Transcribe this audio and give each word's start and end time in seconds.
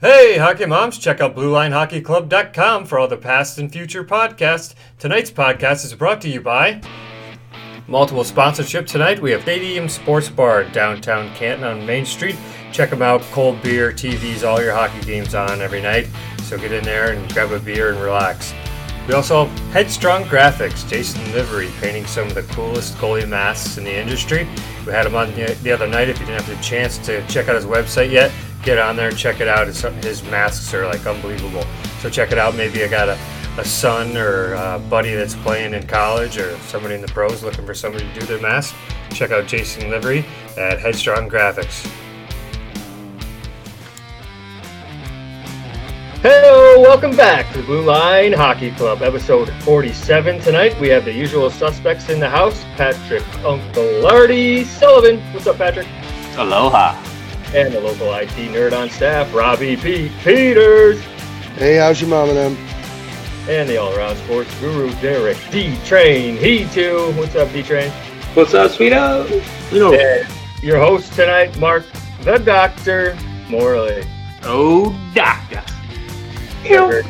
Hey, 0.00 0.38
hockey 0.38 0.64
moms, 0.64 0.96
check 0.96 1.20
out 1.20 1.36
BlueLineHockeyClub.com 1.36 2.86
for 2.86 2.98
all 2.98 3.06
the 3.06 3.18
past 3.18 3.58
and 3.58 3.70
future 3.70 4.02
podcasts. 4.02 4.74
Tonight's 4.98 5.30
podcast 5.30 5.84
is 5.84 5.92
brought 5.92 6.22
to 6.22 6.28
you 6.30 6.40
by 6.40 6.80
multiple 7.86 8.24
sponsorship 8.24 8.86
tonight. 8.86 9.20
We 9.20 9.30
have 9.32 9.42
Stadium 9.42 9.90
Sports 9.90 10.30
Bar 10.30 10.64
downtown 10.64 11.28
Canton 11.34 11.64
on 11.64 11.84
Main 11.84 12.06
Street. 12.06 12.36
Check 12.72 12.88
them 12.88 13.02
out. 13.02 13.20
Cold 13.30 13.62
beer, 13.62 13.92
TVs, 13.92 14.42
all 14.42 14.62
your 14.62 14.72
hockey 14.72 15.02
games 15.02 15.34
on 15.34 15.60
every 15.60 15.82
night. 15.82 16.08
So 16.44 16.56
get 16.56 16.72
in 16.72 16.82
there 16.82 17.12
and 17.12 17.30
grab 17.34 17.52
a 17.52 17.58
beer 17.58 17.92
and 17.92 18.00
relax. 18.00 18.54
We 19.06 19.12
also 19.12 19.44
have 19.44 19.58
Headstrong 19.72 20.24
Graphics, 20.24 20.88
Jason 20.88 21.22
Livery, 21.32 21.68
painting 21.78 22.06
some 22.06 22.26
of 22.26 22.34
the 22.34 22.44
coolest 22.54 22.94
goalie 22.96 23.28
masks 23.28 23.76
in 23.76 23.84
the 23.84 23.94
industry. 23.94 24.48
We 24.86 24.92
had 24.92 25.04
him 25.04 25.14
on 25.14 25.34
the 25.34 25.58
the 25.62 25.72
other 25.72 25.86
night. 25.86 26.08
If 26.08 26.20
you 26.20 26.24
didn't 26.26 26.40
have 26.40 26.56
the 26.56 26.62
chance 26.62 26.96
to 27.04 27.26
check 27.26 27.48
out 27.48 27.54
his 27.54 27.66
website 27.66 28.10
yet, 28.10 28.32
get 28.62 28.78
on 28.78 28.96
there 28.96 29.08
and 29.08 29.16
check 29.16 29.40
it 29.40 29.48
out. 29.48 29.66
His, 29.66 29.80
his 30.02 30.22
masks 30.24 30.72
are 30.74 30.86
like 30.86 31.06
unbelievable. 31.06 31.64
So 32.00 32.10
check 32.10 32.32
it 32.32 32.38
out. 32.38 32.54
Maybe 32.54 32.84
I 32.84 32.88
got 32.88 33.08
a, 33.08 33.18
a 33.58 33.64
son 33.64 34.16
or 34.16 34.54
a 34.54 34.78
buddy 34.78 35.14
that's 35.14 35.34
playing 35.36 35.74
in 35.74 35.86
college 35.86 36.38
or 36.38 36.56
somebody 36.60 36.94
in 36.94 37.00
the 37.00 37.08
pros 37.08 37.42
looking 37.42 37.66
for 37.66 37.74
somebody 37.74 38.06
to 38.12 38.20
do 38.20 38.26
their 38.26 38.40
mask. 38.40 38.74
Check 39.10 39.30
out 39.30 39.46
Jason 39.46 39.90
Livery 39.90 40.24
at 40.56 40.78
Headstrong 40.78 41.28
Graphics. 41.28 41.90
Hello, 46.22 46.82
welcome 46.82 47.16
back 47.16 47.50
to 47.54 47.62
Blue 47.62 47.82
Line 47.82 48.34
Hockey 48.34 48.72
Club, 48.72 49.00
episode 49.00 49.50
47. 49.62 50.38
Tonight 50.40 50.78
we 50.78 50.88
have 50.88 51.06
the 51.06 51.12
usual 51.12 51.48
suspects 51.48 52.10
in 52.10 52.20
the 52.20 52.28
house 52.28 52.62
Patrick 52.76 53.26
Uncle 53.42 54.02
Lardy 54.02 54.64
Sullivan. 54.64 55.18
What's 55.32 55.46
up, 55.46 55.56
Patrick? 55.56 55.86
Aloha. 56.36 57.09
And 57.52 57.74
the 57.74 57.80
local 57.80 58.12
IT 58.14 58.28
nerd 58.28 58.72
on 58.72 58.90
staff, 58.90 59.34
Robbie 59.34 59.76
P. 59.76 60.10
Peters. 60.22 61.00
Hey, 61.56 61.76
how's 61.76 62.00
your 62.00 62.10
mom 62.10 62.28
and 62.28 62.38
them? 62.38 62.56
And 63.48 63.68
the 63.68 63.76
all 63.76 63.92
around 63.96 64.16
sports 64.18 64.52
guru, 64.60 64.92
Derek 65.00 65.36
D 65.50 65.76
Train. 65.84 66.36
He 66.36 66.66
too. 66.66 67.12
What's 67.16 67.34
up, 67.34 67.52
D 67.52 67.62
Train? 67.62 67.90
What's 68.34 68.54
up, 68.54 68.70
sweeto? 68.70 69.28
You 69.72 69.78
know, 69.80 69.94
and 69.94 70.28
your 70.62 70.78
host 70.78 71.12
tonight, 71.14 71.58
Mark 71.58 71.84
the 72.22 72.38
Doctor 72.38 73.18
Morley. 73.48 74.04
Oh, 74.44 74.96
doctor. 75.14 75.64
Very, 76.62 77.02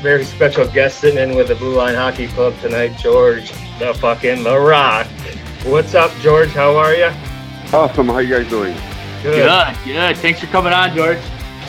very 0.00 0.24
special 0.24 0.68
guest 0.68 1.00
sitting 1.00 1.18
in 1.18 1.36
with 1.36 1.48
the 1.48 1.56
Blue 1.56 1.74
Line 1.74 1.96
Hockey 1.96 2.28
Club 2.28 2.54
tonight, 2.60 2.96
George 2.98 3.50
the 3.78 3.94
fucking 3.94 4.42
The 4.42 4.58
Rock. 4.58 5.06
What's 5.64 5.94
up, 5.94 6.12
George? 6.20 6.50
How 6.50 6.76
are 6.76 6.94
you? 6.94 7.12
Awesome. 7.72 8.08
How 8.08 8.18
you 8.18 8.36
guys 8.36 8.48
doing? 8.48 8.76
Good. 9.22 9.34
Good, 9.34 9.84
good. 9.84 10.16
Thanks 10.18 10.40
for 10.40 10.46
coming 10.46 10.72
on, 10.72 10.94
George. 10.94 11.18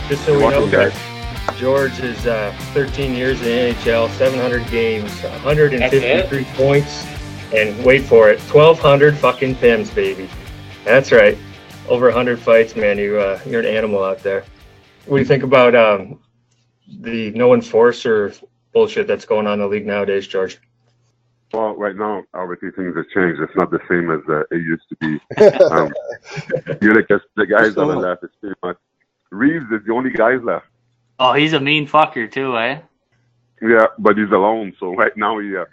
Just 0.08 0.24
so 0.24 0.34
we 0.34 0.40
You're 0.40 0.52
know, 0.52 0.62
welcome, 0.62 0.92
guys. 0.92 1.58
George 1.58 2.00
is 2.00 2.28
uh, 2.28 2.56
13 2.74 3.16
years 3.16 3.40
in 3.42 3.46
the 3.46 3.76
NHL, 3.76 4.10
700 4.12 4.70
games, 4.70 5.12
153 5.24 6.44
points, 6.54 7.06
and 7.54 7.84
wait 7.84 8.04
for 8.04 8.30
it, 8.30 8.40
1,200 8.42 9.18
fucking 9.18 9.56
pims, 9.56 9.94
baby. 9.94 10.30
That's 10.86 11.12
right. 11.12 11.38
Over 11.88 12.06
100 12.06 12.40
fights, 12.40 12.76
man. 12.76 13.00
You 13.00 13.18
uh, 13.18 13.40
you're 13.48 13.62
an 13.62 13.66
animal 13.66 14.04
out 14.04 14.22
there. 14.22 14.46
What 15.06 15.18
do 15.18 15.22
you 15.22 15.28
think 15.28 15.42
about 15.42 15.74
um, 15.74 16.20
the 17.00 17.32
no 17.32 17.56
enforcer 17.56 18.32
bullshit 18.74 19.08
that's 19.08 19.26
going 19.26 19.48
on 19.48 19.54
in 19.54 19.60
the 19.60 19.68
league 19.68 19.88
nowadays, 19.88 20.28
George? 20.28 20.60
Well, 21.52 21.76
right 21.76 21.96
now, 21.96 22.24
obviously 22.34 22.70
things 22.72 22.96
have 22.96 23.10
changed. 23.10 23.42
It's 23.42 23.56
not 23.56 23.72
the 23.72 23.80
same 23.90 24.12
as 24.12 24.22
uh, 24.30 24.42
it 24.52 24.62
used 24.62 24.84
to 24.90 24.96
be. 24.98 25.20
Um, 25.72 25.94
you 26.82 26.90
know, 26.90 26.96
because 26.96 27.22
the 27.36 27.46
guys 27.46 27.76
that 27.76 27.82
are 27.82 27.96
left 27.96 28.24
is 28.24 28.30
pretty 28.40 28.56
much 28.64 28.78
Reaves 29.32 29.66
is 29.72 29.82
the 29.86 29.94
only 29.94 30.12
guys 30.12 30.40
left. 30.44 30.66
Oh, 31.20 31.34
he's 31.34 31.54
a 31.54 31.60
mean 31.60 31.88
fucker 31.88 32.32
too, 32.32 32.58
eh? 32.58 32.80
Yeah, 33.62 33.88
but 33.98 34.18
he's 34.18 34.32
alone. 34.32 34.74
So 34.80 34.96
right 34.96 35.16
now, 35.16 35.40
he, 35.40 35.56
uh, 35.56 35.66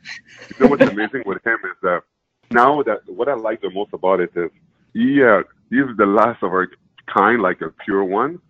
you 0.51 0.57
know 0.61 0.67
what's 0.67 0.83
amazing 0.83 1.23
with 1.25 1.45
him 1.47 1.59
is 1.65 1.77
that 1.83 2.03
now 2.51 2.83
that 2.83 3.01
what 3.07 3.29
I 3.29 3.35
like 3.35 3.61
the 3.61 3.71
most 3.71 3.93
about 3.93 4.21
it 4.21 4.31
is 4.35 4.51
he 4.93 5.23
uh, 5.23 5.43
he's 5.71 5.97
the 5.97 6.07
last 6.07 6.43
of 6.43 6.51
our 6.51 6.69
kind, 7.07 7.41
like 7.41 7.61
a 7.61 7.71
pure 7.85 8.05
one, 8.05 8.41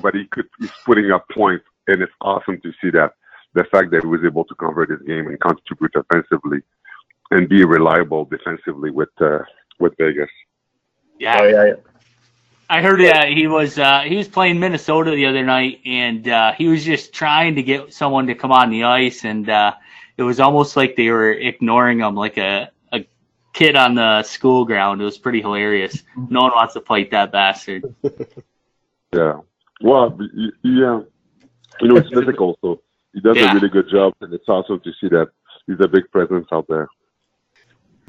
but 0.00 0.14
he 0.14 0.26
could 0.26 0.48
he's 0.58 0.70
putting 0.84 1.10
up 1.10 1.28
points, 1.30 1.64
and 1.86 2.02
it's 2.02 2.12
awesome 2.20 2.60
to 2.62 2.72
see 2.80 2.90
that 2.90 3.12
the 3.54 3.64
fact 3.64 3.90
that 3.90 4.02
he 4.02 4.06
was 4.06 4.20
able 4.24 4.44
to 4.44 4.54
convert 4.54 4.90
his 4.90 5.00
game 5.02 5.26
and 5.26 5.40
contribute 5.40 5.92
offensively 5.94 6.60
and 7.30 7.48
be 7.48 7.64
reliable 7.64 8.24
defensively 8.24 8.90
with 8.90 9.10
uh, 9.20 9.38
with 9.78 9.94
Vegas. 9.98 10.30
Yeah. 11.18 11.38
Oh 11.40 11.46
yeah, 11.46 11.64
yeah. 11.66 11.74
I 12.70 12.82
heard 12.82 13.00
that 13.00 13.28
he 13.28 13.46
was 13.46 13.78
uh, 13.78 14.02
he 14.02 14.16
was 14.16 14.28
playing 14.28 14.60
Minnesota 14.60 15.12
the 15.12 15.26
other 15.26 15.44
night, 15.44 15.80
and 15.86 16.28
uh, 16.28 16.52
he 16.52 16.68
was 16.68 16.84
just 16.84 17.12
trying 17.12 17.54
to 17.54 17.62
get 17.62 17.94
someone 17.94 18.26
to 18.26 18.34
come 18.34 18.52
on 18.52 18.70
the 18.70 18.84
ice, 18.84 19.24
and 19.24 19.48
uh, 19.48 19.72
it 20.18 20.22
was 20.22 20.38
almost 20.38 20.76
like 20.76 20.94
they 20.94 21.08
were 21.08 21.32
ignoring 21.32 22.00
him, 22.00 22.14
like 22.14 22.36
a 22.36 22.70
a 22.92 23.06
kid 23.54 23.74
on 23.74 23.94
the 23.94 24.22
school 24.22 24.66
ground. 24.66 25.00
It 25.00 25.04
was 25.04 25.18
pretty 25.18 25.40
hilarious. 25.40 26.02
No 26.16 26.42
one 26.42 26.50
wants 26.50 26.74
to 26.74 26.80
fight 26.80 27.10
that 27.12 27.32
bastard. 27.32 27.84
Yeah. 29.10 29.40
Well, 29.80 30.18
yeah. 30.62 31.00
You 31.80 31.88
know, 31.88 31.96
it's 31.96 32.10
physical, 32.14 32.58
so 32.60 32.82
he 33.14 33.20
does 33.20 33.36
Yeah. 33.36 33.50
a 33.50 33.54
really 33.54 33.68
good 33.68 33.88
job, 33.90 34.14
and 34.20 34.32
it's 34.34 34.48
awesome 34.48 34.80
to 34.80 34.90
see 35.00 35.08
that 35.08 35.28
he's 35.66 35.80
a 35.80 35.88
big 35.88 36.10
presence 36.12 36.46
out 36.52 36.66
there. 36.68 36.88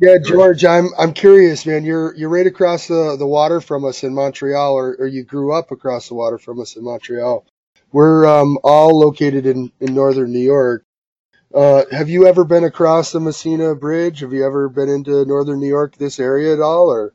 Yeah, 0.01 0.15
George, 0.23 0.63
I'm 0.65 0.89
I'm 0.97 1.13
curious, 1.13 1.65
man. 1.65 1.83
You're 1.83 2.15
you're 2.15 2.29
right 2.29 2.47
across 2.47 2.87
the, 2.87 3.15
the 3.19 3.27
water 3.27 3.59
from 3.61 3.83
us 3.85 4.03
in 4.03 4.13
Montreal, 4.13 4.73
or, 4.73 4.95
or 4.99 5.07
you 5.07 5.23
grew 5.25 5.53
up 5.53 5.71
across 5.71 6.07
the 6.09 6.15
water 6.15 6.37
from 6.37 6.59
us 6.61 6.75
in 6.77 6.83
Montreal. 6.85 7.45
We're 7.91 8.25
um, 8.27 8.57
all 8.63 8.97
located 8.99 9.45
in, 9.45 9.71
in 9.81 9.93
northern 9.95 10.31
New 10.31 10.39
York. 10.39 10.85
Uh, 11.53 11.83
have 11.91 12.09
you 12.09 12.27
ever 12.27 12.45
been 12.45 12.63
across 12.63 13.11
the 13.11 13.19
Massena 13.19 13.75
Bridge? 13.75 14.19
Have 14.21 14.31
you 14.33 14.45
ever 14.45 14.69
been 14.69 14.89
into 14.89 15.25
northern 15.25 15.59
New 15.59 15.67
York, 15.67 15.97
this 15.97 16.19
area 16.19 16.53
at 16.53 16.61
all? 16.61 16.89
Or 16.91 17.13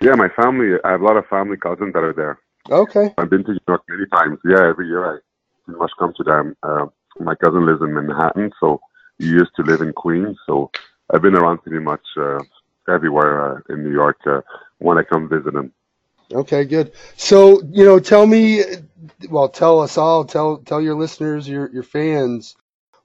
Yeah, 0.00 0.14
my 0.14 0.28
family, 0.40 0.76
I 0.84 0.92
have 0.92 1.00
a 1.00 1.04
lot 1.04 1.16
of 1.16 1.26
family 1.26 1.56
cousins 1.56 1.92
that 1.94 2.04
are 2.04 2.12
there. 2.14 2.38
okay, 2.70 3.14
I've 3.18 3.30
been 3.30 3.44
to 3.44 3.52
New 3.52 3.58
York 3.68 3.82
many 3.88 4.06
times. 4.06 4.38
Yeah, 4.44 4.68
every 4.68 4.88
year 4.88 5.16
I 5.16 5.18
pretty 5.64 5.78
much 5.78 5.92
come 5.98 6.12
to 6.16 6.24
them. 6.24 6.56
Uh, 6.62 6.86
my 7.20 7.34
cousin 7.34 7.66
lives 7.66 7.82
in 7.82 7.94
Manhattan, 7.94 8.50
so 8.60 8.80
he 9.18 9.26
used 9.26 9.54
to 9.56 9.62
live 9.62 9.80
in 9.80 9.92
Queens. 9.92 10.36
So 10.46 10.70
I've 11.12 11.22
been 11.22 11.36
around 11.36 11.58
pretty 11.62 11.82
much 11.82 12.04
uh, 12.16 12.40
everywhere 12.88 13.56
uh, 13.56 13.60
in 13.72 13.84
New 13.84 13.92
York 13.92 14.18
uh, 14.26 14.40
when 14.78 14.98
I 14.98 15.02
come 15.02 15.28
visit 15.28 15.54
him. 15.54 15.72
okay, 16.32 16.64
good. 16.64 16.92
So 17.16 17.62
you 17.70 17.84
know, 17.84 18.00
tell 18.00 18.26
me, 18.26 18.62
well, 19.28 19.48
tell 19.48 19.80
us 19.80 19.96
all, 19.96 20.24
tell 20.24 20.58
tell 20.58 20.80
your 20.80 20.96
listeners, 20.96 21.48
your 21.48 21.70
your 21.70 21.82
fans, 21.82 22.56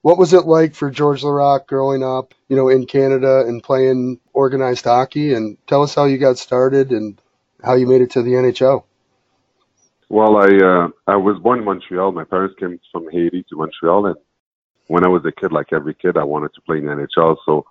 what 0.02 0.18
was 0.18 0.32
it 0.32 0.46
like 0.46 0.74
for 0.74 0.90
George 0.90 1.22
Laraque 1.22 1.66
growing 1.66 2.02
up, 2.02 2.34
you 2.48 2.56
know, 2.56 2.68
in 2.68 2.86
Canada 2.86 3.44
and 3.46 3.62
playing 3.62 4.18
organized 4.32 4.84
hockey? 4.84 5.34
And 5.34 5.58
tell 5.66 5.82
us 5.82 5.94
how 5.94 6.06
you 6.06 6.18
got 6.18 6.38
started 6.38 6.90
and 6.90 7.20
how 7.62 7.74
you 7.74 7.86
made 7.86 8.00
it 8.00 8.12
to 8.12 8.22
the 8.22 8.32
NHL. 8.32 8.84
Well, 10.10 10.38
I 10.38 10.48
uh, 10.48 10.88
I 11.06 11.14
was 11.14 11.38
born 11.40 11.60
in 11.60 11.64
Montreal. 11.64 12.10
My 12.10 12.24
parents 12.24 12.56
came 12.58 12.80
from 12.90 13.08
Haiti 13.12 13.44
to 13.48 13.56
Montreal, 13.56 14.06
and 14.06 14.16
when 14.88 15.04
I 15.04 15.08
was 15.08 15.24
a 15.24 15.30
kid, 15.30 15.52
like 15.52 15.72
every 15.72 15.94
kid, 15.94 16.18
I 16.18 16.24
wanted 16.24 16.52
to 16.54 16.60
play 16.62 16.78
in 16.78 16.86
the 16.86 16.90
NHL. 16.90 17.36
So, 17.46 17.64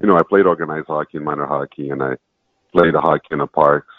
you 0.00 0.08
know, 0.08 0.16
I 0.16 0.22
played 0.26 0.46
organized 0.46 0.86
hockey 0.86 1.18
and 1.18 1.26
minor 1.26 1.44
hockey, 1.44 1.90
and 1.90 2.02
I 2.02 2.14
played 2.72 2.94
hockey 2.94 3.28
in 3.32 3.40
the 3.40 3.46
parks 3.46 3.94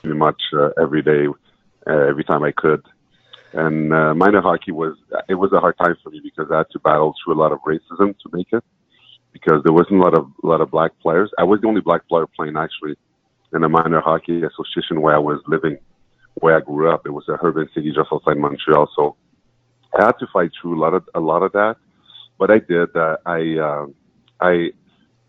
pretty 0.00 0.16
much 0.16 0.40
uh, 0.56 0.68
every 0.80 1.02
day, 1.02 1.26
uh, 1.88 2.06
every 2.08 2.22
time 2.22 2.44
I 2.44 2.52
could. 2.52 2.82
And 3.52 3.92
uh, 3.92 4.14
minor 4.14 4.40
hockey 4.40 4.70
was 4.70 4.96
it 5.28 5.34
was 5.34 5.52
a 5.52 5.58
hard 5.58 5.76
time 5.76 5.96
for 6.04 6.10
me 6.10 6.20
because 6.22 6.46
I 6.52 6.58
had 6.58 6.70
to 6.70 6.78
battle 6.78 7.14
through 7.18 7.34
a 7.34 7.42
lot 7.42 7.50
of 7.50 7.58
racism 7.66 8.14
to 8.16 8.30
make 8.32 8.52
it 8.52 8.62
because 9.32 9.60
there 9.64 9.74
wasn't 9.74 9.98
a 9.98 10.04
lot 10.04 10.16
of 10.16 10.30
a 10.44 10.46
lot 10.46 10.60
of 10.60 10.70
black 10.70 10.92
players. 11.02 11.32
I 11.36 11.42
was 11.42 11.60
the 11.60 11.66
only 11.66 11.80
black 11.80 12.06
player 12.06 12.28
playing 12.28 12.56
actually 12.56 12.94
in 13.52 13.62
the 13.62 13.68
minor 13.68 14.00
hockey 14.00 14.42
association 14.42 15.00
where 15.00 15.16
I 15.16 15.18
was 15.18 15.42
living 15.48 15.78
where 16.40 16.56
I 16.56 16.60
grew 16.60 16.92
up. 16.92 17.02
It 17.06 17.10
was 17.10 17.24
a 17.28 17.38
urban 17.42 17.68
city 17.74 17.92
just 17.92 18.08
outside 18.12 18.38
Montreal, 18.38 18.88
so 18.94 19.16
I 19.98 20.04
had 20.06 20.18
to 20.20 20.26
fight 20.32 20.50
through 20.60 20.78
a 20.78 20.80
lot 20.80 20.94
of 20.94 21.08
a 21.14 21.20
lot 21.20 21.42
of 21.42 21.52
that. 21.52 21.76
But 22.38 22.50
I 22.50 22.58
did. 22.58 22.94
Uh, 22.96 23.16
I 23.26 23.56
uh, 23.58 23.86
I 24.40 24.70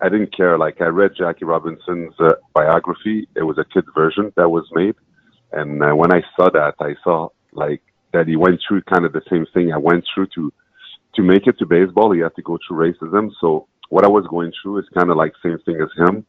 I 0.02 0.10
didn't 0.10 0.36
care. 0.36 0.58
Like 0.58 0.82
I 0.82 0.86
read 0.86 1.12
Jackie 1.18 1.46
Robinson's 1.46 2.14
uh, 2.20 2.34
biography. 2.54 3.28
It 3.36 3.44
was 3.44 3.58
a 3.58 3.66
kid 3.66 3.86
version 3.96 4.32
that 4.36 4.50
was 4.50 4.68
made, 4.74 4.96
and 5.52 5.84
uh, 5.84 5.94
when 5.94 6.14
I 6.14 6.22
saw 6.36 6.50
that, 6.52 6.76
I 6.80 6.96
saw 7.04 7.30
like 7.52 7.82
that 8.14 8.28
he 8.28 8.36
went 8.36 8.62
through 8.68 8.82
kind 8.84 9.06
of 9.06 9.14
the 9.14 9.22
same 9.30 9.46
thing 9.54 9.72
I 9.72 9.78
went 9.78 10.06
through 10.14 10.28
to 10.36 10.52
to 11.16 11.22
make 11.24 11.48
it 11.48 11.58
to 11.60 11.66
baseball. 11.66 12.12
He 12.12 12.22
had 12.22 12.36
to 12.36 12.42
go 12.42 12.58
through 12.68 12.94
racism. 12.94 13.32
So 13.42 13.68
what 13.90 14.06
I 14.06 14.08
was 14.08 14.26
going 14.30 14.52
through 14.62 14.80
is 14.80 14.86
kind 14.94 15.10
of 15.10 15.18
like 15.18 15.34
same 15.44 15.58
thing 15.66 15.82
as 15.82 15.90
him. 16.08 16.26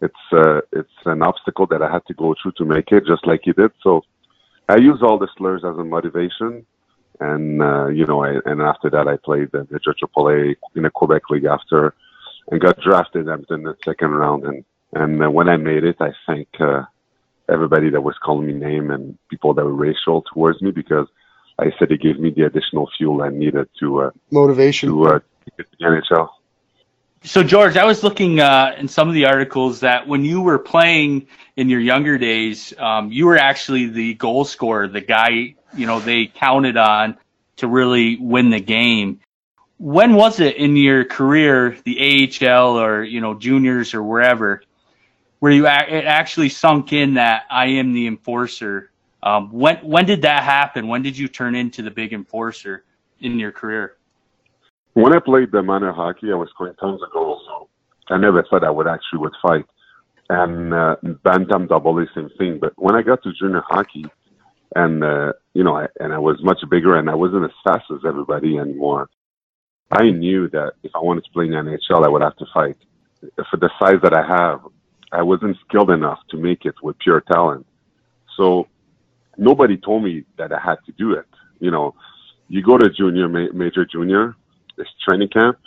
It's 0.00 0.24
uh, 0.32 0.60
it's 0.72 0.98
an 1.06 1.22
obstacle 1.22 1.66
that 1.66 1.82
I 1.82 1.92
had 1.92 2.04
to 2.06 2.14
go 2.14 2.34
through 2.40 2.52
to 2.52 2.64
make 2.64 2.90
it, 2.90 3.06
just 3.06 3.26
like 3.26 3.42
he 3.44 3.52
did. 3.52 3.70
So 3.82 4.02
I 4.68 4.76
use 4.76 5.00
all 5.02 5.18
the 5.18 5.28
slurs 5.36 5.62
as 5.64 5.76
a 5.76 5.84
motivation, 5.84 6.64
and 7.20 7.62
uh, 7.62 7.88
you 7.88 8.06
know, 8.06 8.24
I, 8.24 8.38
and 8.44 8.60
after 8.62 8.90
that, 8.90 9.08
I 9.08 9.16
played 9.16 9.50
the 9.52 9.66
Major 9.70 9.94
AAA 9.94 10.56
in 10.76 10.82
the 10.82 10.90
Quebec 10.90 11.22
League 11.30 11.44
after, 11.44 11.94
and 12.50 12.60
got 12.60 12.80
drafted 12.80 13.28
in 13.28 13.62
the 13.62 13.76
second 13.84 14.10
round. 14.10 14.44
And 14.44 14.64
and 14.94 15.22
uh, 15.22 15.30
when 15.30 15.48
I 15.48 15.56
made 15.56 15.84
it, 15.84 15.96
I 16.00 16.12
thank 16.26 16.48
uh, 16.60 16.82
everybody 17.48 17.90
that 17.90 18.00
was 18.02 18.16
calling 18.24 18.46
me 18.46 18.52
name 18.52 18.90
and 18.90 19.18
people 19.28 19.54
that 19.54 19.64
were 19.64 19.72
racial 19.72 20.22
towards 20.32 20.60
me 20.62 20.70
because 20.70 21.06
I 21.58 21.72
said 21.78 21.90
it 21.90 22.00
gave 22.00 22.18
me 22.18 22.30
the 22.30 22.42
additional 22.42 22.88
fuel 22.96 23.22
I 23.22 23.28
needed 23.28 23.68
to 23.80 24.02
uh, 24.02 24.10
Motivation. 24.30 24.90
to 24.90 25.06
uh, 25.06 25.18
get 25.56 25.70
to 25.70 25.76
the 25.78 25.84
NHL. 25.84 26.28
So 27.24 27.44
George, 27.44 27.76
I 27.76 27.84
was 27.84 28.02
looking 28.02 28.40
uh, 28.40 28.74
in 28.76 28.88
some 28.88 29.06
of 29.06 29.14
the 29.14 29.26
articles 29.26 29.80
that 29.80 30.08
when 30.08 30.24
you 30.24 30.40
were 30.40 30.58
playing 30.58 31.28
in 31.56 31.68
your 31.68 31.78
younger 31.78 32.18
days, 32.18 32.74
um, 32.78 33.12
you 33.12 33.26
were 33.26 33.36
actually 33.36 33.86
the 33.86 34.14
goal 34.14 34.44
scorer, 34.44 34.88
the 34.88 35.00
guy 35.00 35.54
you 35.74 35.86
know 35.86 36.00
they 36.00 36.26
counted 36.26 36.76
on 36.76 37.16
to 37.56 37.68
really 37.68 38.16
win 38.16 38.50
the 38.50 38.60
game. 38.60 39.20
When 39.78 40.14
was 40.14 40.40
it 40.40 40.56
in 40.56 40.76
your 40.76 41.04
career, 41.04 41.76
the 41.84 42.28
AHL 42.44 42.80
or 42.80 43.04
you 43.04 43.20
know 43.20 43.34
juniors 43.34 43.94
or 43.94 44.02
wherever, 44.02 44.62
where 45.38 45.52
you 45.52 45.66
a- 45.68 45.88
it 45.88 46.04
actually 46.04 46.48
sunk 46.48 46.92
in 46.92 47.14
that 47.14 47.44
I 47.48 47.66
am 47.66 47.92
the 47.92 48.08
enforcer? 48.08 48.90
Um, 49.22 49.52
when 49.52 49.76
when 49.78 50.06
did 50.06 50.22
that 50.22 50.42
happen? 50.42 50.88
When 50.88 51.02
did 51.02 51.16
you 51.16 51.28
turn 51.28 51.54
into 51.54 51.82
the 51.82 51.90
big 51.92 52.12
enforcer 52.12 52.82
in 53.20 53.38
your 53.38 53.52
career? 53.52 53.96
When 54.94 55.14
I 55.14 55.20
played 55.20 55.52
the 55.52 55.62
minor 55.62 55.92
hockey, 55.92 56.30
I 56.32 56.34
was 56.34 56.48
scoring 56.50 56.74
tons 56.78 57.02
of 57.02 57.12
goals. 57.12 57.42
So 57.46 57.68
I 58.14 58.18
never 58.18 58.44
thought 58.48 58.64
I 58.64 58.70
would 58.70 58.86
actually 58.86 59.20
would 59.20 59.34
fight. 59.40 59.64
And 60.28 60.72
uh, 60.72 60.96
bantam 61.24 61.66
double 61.66 61.94
the 61.94 62.06
same 62.14 62.30
thing. 62.38 62.58
But 62.60 62.72
when 62.76 62.94
I 62.94 63.02
got 63.02 63.22
to 63.22 63.32
junior 63.32 63.62
hockey, 63.66 64.04
and 64.74 65.04
uh, 65.04 65.32
you 65.54 65.64
know, 65.64 65.76
I, 65.76 65.86
and 66.00 66.12
I 66.12 66.18
was 66.18 66.38
much 66.42 66.60
bigger, 66.70 66.96
and 66.96 67.10
I 67.10 67.14
wasn't 67.14 67.44
as 67.44 67.50
fast 67.64 67.84
as 67.90 68.00
everybody 68.06 68.58
anymore. 68.58 69.08
I 69.90 70.10
knew 70.10 70.48
that 70.50 70.72
if 70.82 70.92
I 70.94 71.00
wanted 71.00 71.24
to 71.24 71.30
play 71.32 71.46
in 71.46 71.50
the 71.50 71.56
NHL, 71.58 72.04
I 72.04 72.08
would 72.08 72.22
have 72.22 72.36
to 72.36 72.46
fight. 72.54 72.76
For 73.50 73.58
the 73.58 73.70
size 73.78 74.00
that 74.02 74.14
I 74.14 74.26
have, 74.26 74.60
I 75.12 75.22
wasn't 75.22 75.56
skilled 75.68 75.90
enough 75.90 76.18
to 76.30 76.38
make 76.38 76.64
it 76.64 76.74
with 76.82 76.98
pure 76.98 77.20
talent. 77.20 77.66
So 78.38 78.68
nobody 79.36 79.76
told 79.76 80.04
me 80.04 80.24
that 80.38 80.52
I 80.52 80.58
had 80.58 80.76
to 80.86 80.92
do 80.92 81.12
it. 81.12 81.26
You 81.60 81.70
know, 81.70 81.94
you 82.48 82.62
go 82.62 82.78
to 82.78 82.88
junior, 82.88 83.28
ma- 83.28 83.52
major 83.52 83.84
junior, 83.84 84.34
it's 84.78 84.90
training 85.06 85.28
camp, 85.28 85.58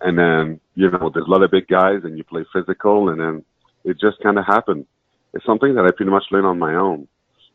and 0.00 0.18
then 0.18 0.60
you 0.74 0.90
know 0.90 1.10
there's 1.12 1.26
a 1.26 1.30
lot 1.30 1.42
of 1.42 1.50
big 1.50 1.66
guys, 1.68 2.00
and 2.04 2.16
you 2.16 2.24
play 2.24 2.44
physical, 2.52 3.08
and 3.10 3.20
then 3.20 3.44
it 3.84 3.98
just 4.00 4.20
kind 4.22 4.38
of 4.38 4.46
happened. 4.46 4.86
It's 5.34 5.44
something 5.44 5.74
that 5.74 5.84
I 5.84 5.90
pretty 5.90 6.10
much 6.10 6.24
learned 6.30 6.46
on 6.46 6.58
my 6.58 6.74
own, 6.74 7.08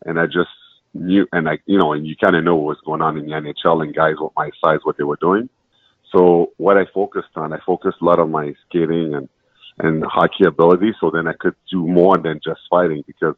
and 0.05 0.19
I 0.19 0.25
just 0.25 0.49
knew, 0.93 1.27
and 1.31 1.49
I, 1.49 1.59
you 1.65 1.77
know, 1.77 1.93
and 1.93 2.05
you 2.05 2.15
kind 2.15 2.35
of 2.35 2.43
know 2.43 2.55
what 2.55 2.75
was 2.75 2.81
going 2.85 3.01
on 3.01 3.17
in 3.17 3.25
the 3.25 3.31
NHL 3.31 3.83
and 3.83 3.95
guys 3.95 4.15
with 4.19 4.31
my 4.35 4.49
size, 4.63 4.79
what 4.83 4.97
they 4.97 5.03
were 5.03 5.17
doing. 5.17 5.49
So 6.11 6.51
what 6.57 6.77
I 6.77 6.85
focused 6.93 7.35
on, 7.35 7.53
I 7.53 7.59
focused 7.65 7.97
a 8.01 8.05
lot 8.05 8.19
on 8.19 8.31
my 8.31 8.53
skating 8.67 9.15
and 9.15 9.29
and 9.79 10.03
hockey 10.05 10.45
ability, 10.45 10.93
so 11.01 11.09
then 11.09 11.27
I 11.27 11.33
could 11.33 11.55
do 11.71 11.87
more 11.87 12.17
than 12.17 12.39
just 12.43 12.61
fighting 12.69 13.03
because 13.07 13.35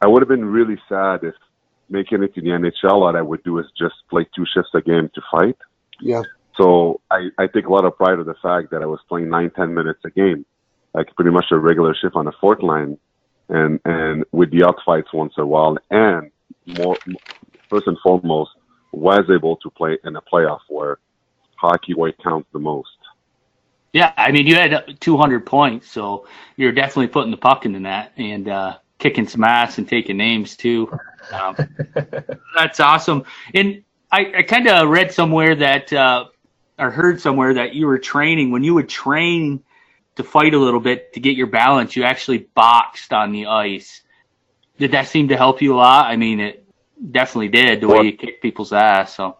I 0.00 0.06
would 0.06 0.22
have 0.22 0.28
been 0.28 0.44
really 0.44 0.78
sad 0.88 1.24
if 1.24 1.34
making 1.88 2.22
it 2.22 2.34
to 2.34 2.40
the 2.40 2.48
NHL, 2.50 2.92
all 2.92 3.16
I 3.16 3.22
would 3.22 3.42
do 3.42 3.58
is 3.58 3.66
just 3.78 3.94
play 4.10 4.26
two 4.34 4.44
shifts 4.52 4.70
a 4.74 4.80
game 4.80 5.10
to 5.14 5.22
fight. 5.30 5.56
Yeah. 6.00 6.22
So 6.56 7.00
I, 7.10 7.28
I 7.38 7.46
take 7.46 7.66
a 7.66 7.72
lot 7.72 7.84
of 7.84 7.96
pride 7.96 8.18
of 8.18 8.26
the 8.26 8.34
fact 8.42 8.70
that 8.70 8.82
I 8.82 8.86
was 8.86 9.00
playing 9.08 9.28
nine, 9.28 9.50
ten 9.50 9.74
minutes 9.74 10.00
a 10.04 10.10
game, 10.10 10.46
like 10.94 11.14
pretty 11.14 11.30
much 11.30 11.46
a 11.50 11.58
regular 11.58 11.94
shift 11.94 12.16
on 12.16 12.24
the 12.24 12.32
fourth 12.40 12.62
line, 12.62 12.98
and 13.48 13.80
and 13.84 14.24
with 14.32 14.50
the 14.50 14.64
out 14.64 14.78
fights 14.84 15.12
once 15.12 15.34
in 15.36 15.42
a 15.42 15.46
while, 15.46 15.76
and 15.90 16.30
more 16.66 16.96
first 17.68 17.86
and 17.86 17.98
foremost 18.02 18.50
was 18.92 19.24
able 19.30 19.56
to 19.56 19.70
play 19.70 19.98
in 20.04 20.16
a 20.16 20.22
playoff 20.22 20.60
where 20.68 20.98
hockey 21.56 21.94
weight 21.94 22.16
counts 22.22 22.48
the 22.52 22.58
most. 22.58 22.88
Yeah, 23.92 24.12
I 24.16 24.30
mean, 24.30 24.46
you 24.46 24.56
had 24.56 25.00
200 25.00 25.46
points, 25.46 25.90
so 25.90 26.26
you're 26.56 26.72
definitely 26.72 27.08
putting 27.08 27.30
the 27.30 27.36
puck 27.36 27.64
in 27.64 27.72
the 27.72 27.80
net 27.80 28.12
and 28.16 28.48
uh, 28.48 28.76
kicking 28.98 29.26
some 29.26 29.44
ass 29.44 29.78
and 29.78 29.88
taking 29.88 30.16
names 30.16 30.56
too. 30.56 30.90
Um, 31.32 31.56
that's 32.56 32.78
awesome. 32.80 33.24
And 33.54 33.82
I, 34.12 34.32
I 34.38 34.42
kind 34.42 34.68
of 34.68 34.88
read 34.88 35.12
somewhere 35.12 35.54
that, 35.54 35.92
uh, 35.92 36.26
or 36.78 36.90
heard 36.90 37.20
somewhere 37.20 37.54
that 37.54 37.74
you 37.74 37.86
were 37.86 37.98
training 37.98 38.50
when 38.50 38.64
you 38.64 38.74
would 38.74 38.88
train 38.88 39.62
to 40.16 40.24
fight 40.24 40.54
a 40.54 40.58
little 40.58 40.80
bit 40.80 41.12
to 41.14 41.20
get 41.20 41.36
your 41.36 41.46
balance. 41.46 41.96
You 41.96 42.04
actually 42.04 42.38
boxed 42.38 43.12
on 43.12 43.32
the 43.32 43.46
ice. 43.46 44.02
Did 44.78 44.92
that 44.92 45.08
seem 45.08 45.28
to 45.28 45.36
help 45.36 45.62
you 45.62 45.74
a 45.74 45.78
lot? 45.78 46.06
I 46.06 46.16
mean, 46.16 46.40
it 46.40 46.66
definitely 47.10 47.48
did 47.48 47.80
the 47.80 47.88
way 47.88 48.02
you 48.02 48.12
kick 48.12 48.42
people's 48.42 48.72
ass. 48.72 49.16
So 49.16 49.38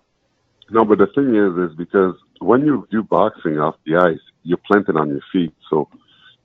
No, 0.70 0.84
but 0.84 0.98
the 0.98 1.06
thing 1.08 1.34
is, 1.34 1.70
is 1.70 1.76
because 1.76 2.14
when 2.40 2.64
you 2.64 2.86
do 2.90 3.02
boxing 3.02 3.58
off 3.58 3.76
the 3.84 3.96
ice, 3.96 4.20
you're 4.42 4.60
planted 4.66 4.96
on 4.96 5.08
your 5.08 5.22
feet. 5.32 5.54
So 5.68 5.88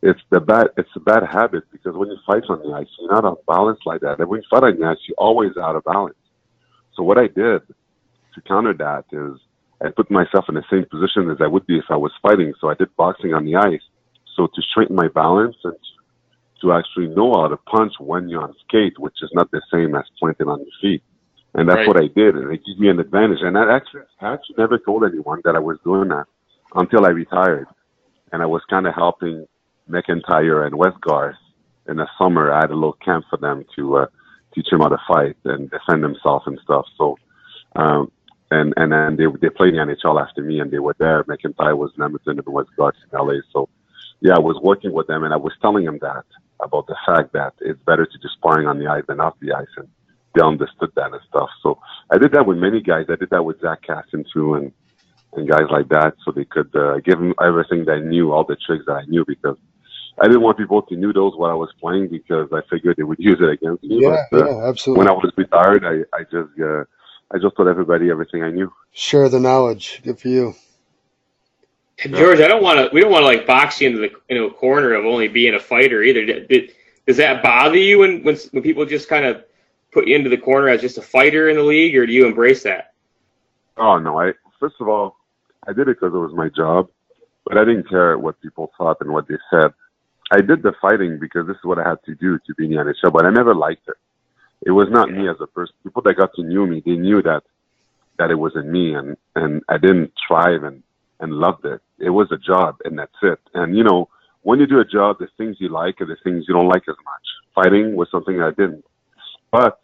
it's 0.02 0.22
the 0.30 0.40
bad, 0.40 0.68
it's 0.78 0.90
a 0.96 1.00
bad 1.00 1.24
habit 1.24 1.64
because 1.72 1.96
when 1.96 2.10
you 2.10 2.18
fight 2.26 2.44
on 2.50 2.60
the 2.60 2.74
ice, 2.74 2.88
you're 3.00 3.12
not 3.12 3.26
off 3.26 3.40
balance 3.48 3.80
like 3.86 4.02
that. 4.02 4.20
And 4.20 4.28
when 4.28 4.42
you 4.42 4.48
fight 4.50 4.64
on 4.64 4.80
the 4.80 4.86
ice, 4.86 4.98
you're 5.08 5.16
always 5.18 5.56
out 5.58 5.76
of 5.76 5.84
balance. 5.84 6.16
So 6.96 7.04
what 7.04 7.18
I 7.18 7.28
did 7.28 7.62
to 8.34 8.42
counter 8.48 8.74
that 8.74 9.06
is 9.12 9.40
I 9.84 9.90
put 9.90 10.12
myself 10.12 10.46
in 10.48 10.56
the 10.56 10.64
same 10.70 10.86
position 10.86 11.30
as 11.32 11.38
I 11.42 11.48
would 11.48 11.66
be 11.66 11.78
if 11.78 11.86
I 11.90 11.96
was 11.96 12.12
fighting. 12.22 12.54
So 12.62 12.70
I 12.70 12.76
did 12.76 12.96
boxing 12.96 13.34
on 13.34 13.46
the 13.46 13.56
ice. 13.56 13.82
So 14.36 14.48
to 14.48 14.62
straighten 14.62 14.96
my 14.96 15.08
balance 15.08 15.56
and 15.64 15.76
to 16.62 16.74
actually 16.74 17.08
know 17.08 17.34
how 17.34 17.48
to 17.48 17.58
punch 17.58 17.94
when 18.00 18.30
you're 18.30 18.44
on 18.44 18.54
skate, 18.68 19.00
which 19.00 19.16
is 19.22 19.32
not 19.34 19.50
the 19.52 19.62
same 19.74 19.96
as 19.96 20.06
planting 20.20 20.48
on 20.48 20.60
your 20.60 20.68
feet. 20.80 21.04
And 21.54 21.68
that's 21.68 21.80
Right. 21.80 21.88
what 21.88 21.98
I 21.98 22.08
did, 22.08 22.36
and 22.36 22.52
it 22.54 22.64
gives 22.66 22.80
me 22.80 22.88
an 22.90 23.00
advantage. 23.00 23.42
And 23.42 23.58
I 23.58 23.76
actually, 23.76 24.04
I 24.22 24.34
actually 24.34 24.56
never 24.58 24.78
told 24.78 25.04
anyone 25.04 25.42
that 25.44 25.56
I 25.56 25.60
was 25.60 25.78
doing 25.84 26.10
that 26.10 26.26
until 26.76 27.06
I 27.06 27.10
retired. 27.10 27.68
And 28.32 28.42
I 28.42 28.46
was 28.46 28.62
kind 28.70 28.88
of 28.88 28.94
helping 28.94 29.48
MacIntyre 29.88 30.64
and 30.64 30.76
Westgarth 30.76 31.36
in 31.90 31.98
the 31.98 32.08
summer. 32.18 32.54
I 32.54 32.62
had 32.62 32.72
a 32.72 32.76
little 32.76 32.98
camp 33.04 33.26
for 33.30 33.38
them 33.38 33.66
to 33.76 33.98
uh, 33.98 34.06
teach 34.54 34.68
them 34.70 34.80
how 34.82 34.90
to 34.90 34.98
fight 35.08 35.36
and 35.44 35.70
defend 35.70 36.04
themselves 36.04 36.46
and 36.48 36.58
stuff. 36.64 36.86
So, 36.98 37.18
um, 37.76 38.12
and 38.52 38.74
and 38.78 38.92
then 38.92 39.16
they 39.16 39.26
they 39.42 39.50
played 39.50 39.74
in 39.74 39.88
the 39.88 39.96
NHL 39.96 40.22
after 40.22 40.42
me, 40.44 40.60
and 40.60 40.70
they 40.70 40.80
were 40.80 40.96
there. 41.00 41.24
MacIntyre 41.28 41.76
was 41.76 41.92
in 41.98 42.04
Edmonton 42.04 42.38
and 42.40 42.46
Westgarth 42.46 42.94
in 43.12 43.18
LA. 43.18 43.40
So, 43.52 43.70
yeah, 44.20 44.36
I 44.36 44.40
was 44.40 44.60
working 44.62 44.92
with 44.92 45.08
them, 45.08 45.24
and 45.24 45.34
I 45.34 45.38
was 45.38 45.54
telling 45.62 45.86
them 45.86 46.00
that 46.02 46.26
about 46.60 46.86
the 46.88 46.98
fact 47.06 47.34
that 47.34 47.54
it's 47.62 47.80
better 47.84 48.06
to 48.06 48.18
do 48.18 48.28
sparring 48.38 48.68
on 48.68 48.78
the 48.78 48.88
ice 48.88 49.04
than 49.08 49.20
off 49.20 49.36
the 49.40 49.54
ice, 49.54 49.74
and 49.78 49.88
they 50.36 50.42
understood 50.42 50.92
that 50.96 51.12
and 51.12 51.22
stuff. 51.28 51.50
So 51.64 51.80
I 52.12 52.18
did 52.18 52.34
that 52.34 52.46
with 52.46 52.58
many 52.58 52.82
guys. 52.82 53.06
I 53.10 53.16
did 53.16 53.30
that 53.32 53.44
with 53.44 53.62
Zack 53.62 53.84
Kassian 53.88 54.26
too, 54.32 54.56
and 54.56 54.72
and 55.34 55.48
guys 55.48 55.70
like 55.72 55.88
that, 55.90 56.16
so 56.26 56.32
they 56.32 56.44
could 56.44 56.76
uh, 56.76 57.00
give 57.00 57.18
them 57.18 57.34
everything 57.42 57.86
that 57.86 57.94
I 57.94 58.00
knew, 58.00 58.34
all 58.34 58.44
the 58.44 58.58
tricks 58.58 58.84
that 58.88 58.96
I 58.96 59.06
knew, 59.06 59.24
because 59.26 59.56
I 60.20 60.28
didn't 60.28 60.42
want 60.42 60.58
people 60.58 60.82
to 60.82 60.96
know 60.98 61.14
those 61.14 61.38
while 61.38 61.52
I 61.52 61.54
was 61.56 61.72
playing 61.80 62.10
because 62.10 62.50
I 62.52 62.60
figured 62.70 62.98
they 62.98 63.04
would 63.04 63.20
use 63.32 63.40
it 63.40 63.50
against 63.50 63.84
me. 63.84 64.02
Yeah, 64.02 64.26
but, 64.30 64.42
uh, 64.42 64.50
yeah, 64.50 64.68
absolutely. 64.68 65.00
When 65.00 65.08
I 65.08 65.14
was 65.14 65.32
retired, 65.38 65.86
I 65.86 66.18
I 66.18 66.24
just 66.24 66.60
uh, 66.60 66.84
I 67.34 67.38
just 67.38 67.56
told 67.56 67.70
everybody 67.70 68.10
everything 68.10 68.44
I 68.44 68.50
knew. 68.50 68.72
Share 68.92 69.30
the 69.30 69.40
knowledge. 69.40 70.02
Good 70.04 70.20
for 70.20 70.28
you. 70.28 70.56
George, 72.10 72.40
I 72.40 72.48
don't 72.48 72.64
want 72.64 72.80
to. 72.80 72.90
We 72.94 73.00
don't 73.02 73.12
want 73.12 73.24
to 73.24 73.28
like 73.28 73.46
box 73.46 73.80
you 73.80 73.88
into 73.88 74.00
the 74.00 74.12
into 74.30 74.46
a 74.46 74.52
corner 74.52 74.94
of 74.94 75.06
only 75.06 75.28
being 75.28 75.54
a 75.54 75.60
fighter 75.60 76.02
either. 76.02 76.26
Did, 76.26 76.48
did, 76.48 76.74
does 77.06 77.18
that 77.18 77.44
bother 77.44 77.78
you 77.78 78.00
when 78.00 78.24
when 78.24 78.36
when 78.52 78.64
people 78.64 78.86
just 78.86 79.08
kind 79.08 79.26
of 79.26 79.44
put 79.92 80.08
you 80.08 80.16
into 80.16 80.30
the 80.30 80.38
corner 80.38 80.68
as 80.70 80.82
just 80.82 80.98
a 80.98 81.02
fighter 81.02 81.50
in 81.50 81.58
the 81.58 81.64
league, 81.64 81.96
or 81.96 82.06
do 82.06 82.12
you 82.12 82.26
embrace 82.26 82.64
that? 82.64 82.94
Oh 83.78 84.00
no! 84.00 84.20
I 84.20 84.34
first 84.60 84.76
of 84.80 84.88
all, 84.88 85.18
I 85.68 85.74
did 85.74 85.88
it 85.88 86.00
because 86.00 86.14
it 86.14 86.18
was 86.18 86.34
my 86.34 86.50
job, 86.50 86.90
but 87.46 87.58
I 87.58 87.66
didn't 87.66 87.88
care 87.88 88.18
what 88.18 88.42
people 88.42 88.72
thought 88.78 88.98
and 89.02 89.12
what 89.12 89.28
they 89.28 89.38
said. 89.52 89.72
I 90.32 90.42
did 90.42 90.64
the 90.64 90.74
fighting 90.82 91.20
because 91.20 91.46
this 91.46 91.58
is 91.58 91.64
what 91.64 91.78
I 91.78 91.88
had 91.88 92.04
to 92.06 92.16
do 92.16 92.40
to 92.40 92.56
be 92.56 92.66
in 92.66 92.72
the 92.72 92.78
NHL, 92.78 93.14
but 93.14 93.26
I 93.26 93.30
never 93.30 93.54
liked 93.54 93.88
it. 93.88 93.96
It 94.66 94.72
was 94.72 94.88
not 94.90 95.12
me 95.12 95.28
as 95.28 95.38
a 95.40 95.48
person. 95.48 95.76
People 95.84 96.04
that 96.04 96.18
got 96.18 96.34
to 96.36 96.44
know 96.44 96.66
me, 96.66 96.82
they 96.86 96.96
knew 96.96 97.22
that 97.24 97.44
that 98.20 98.30
it 98.30 98.36
wasn't 98.36 98.68
me, 98.68 98.94
and 98.94 99.18
and 99.36 99.64
I 99.70 99.78
didn't 99.78 100.14
thrive 100.28 100.64
and 100.64 100.84
and 101.20 101.34
loved 101.34 101.66
it. 101.66 101.82
It 102.00 102.12
was 102.12 102.32
a 102.32 102.38
job, 102.38 102.78
and 102.86 103.00
that's 103.00 103.12
it. 103.24 103.40
And 103.54 103.76
you 103.76 103.84
know, 103.84 104.10
when 104.44 104.60
you 104.60 104.68
do 104.68 104.80
a 104.80 104.86
job, 104.86 105.18
the 105.20 105.28
things 105.38 105.58
you 105.60 105.70
like 105.70 105.96
and 106.00 106.10
the 106.10 106.18
things 106.24 106.46
you 106.48 106.54
don't 106.54 106.68
like 106.68 106.84
as 106.88 106.96
much. 107.06 107.26
Fighting 107.56 107.96
was 107.96 108.10
something 108.12 108.42
I 108.42 108.52
didn't, 108.52 108.86
but 109.52 109.80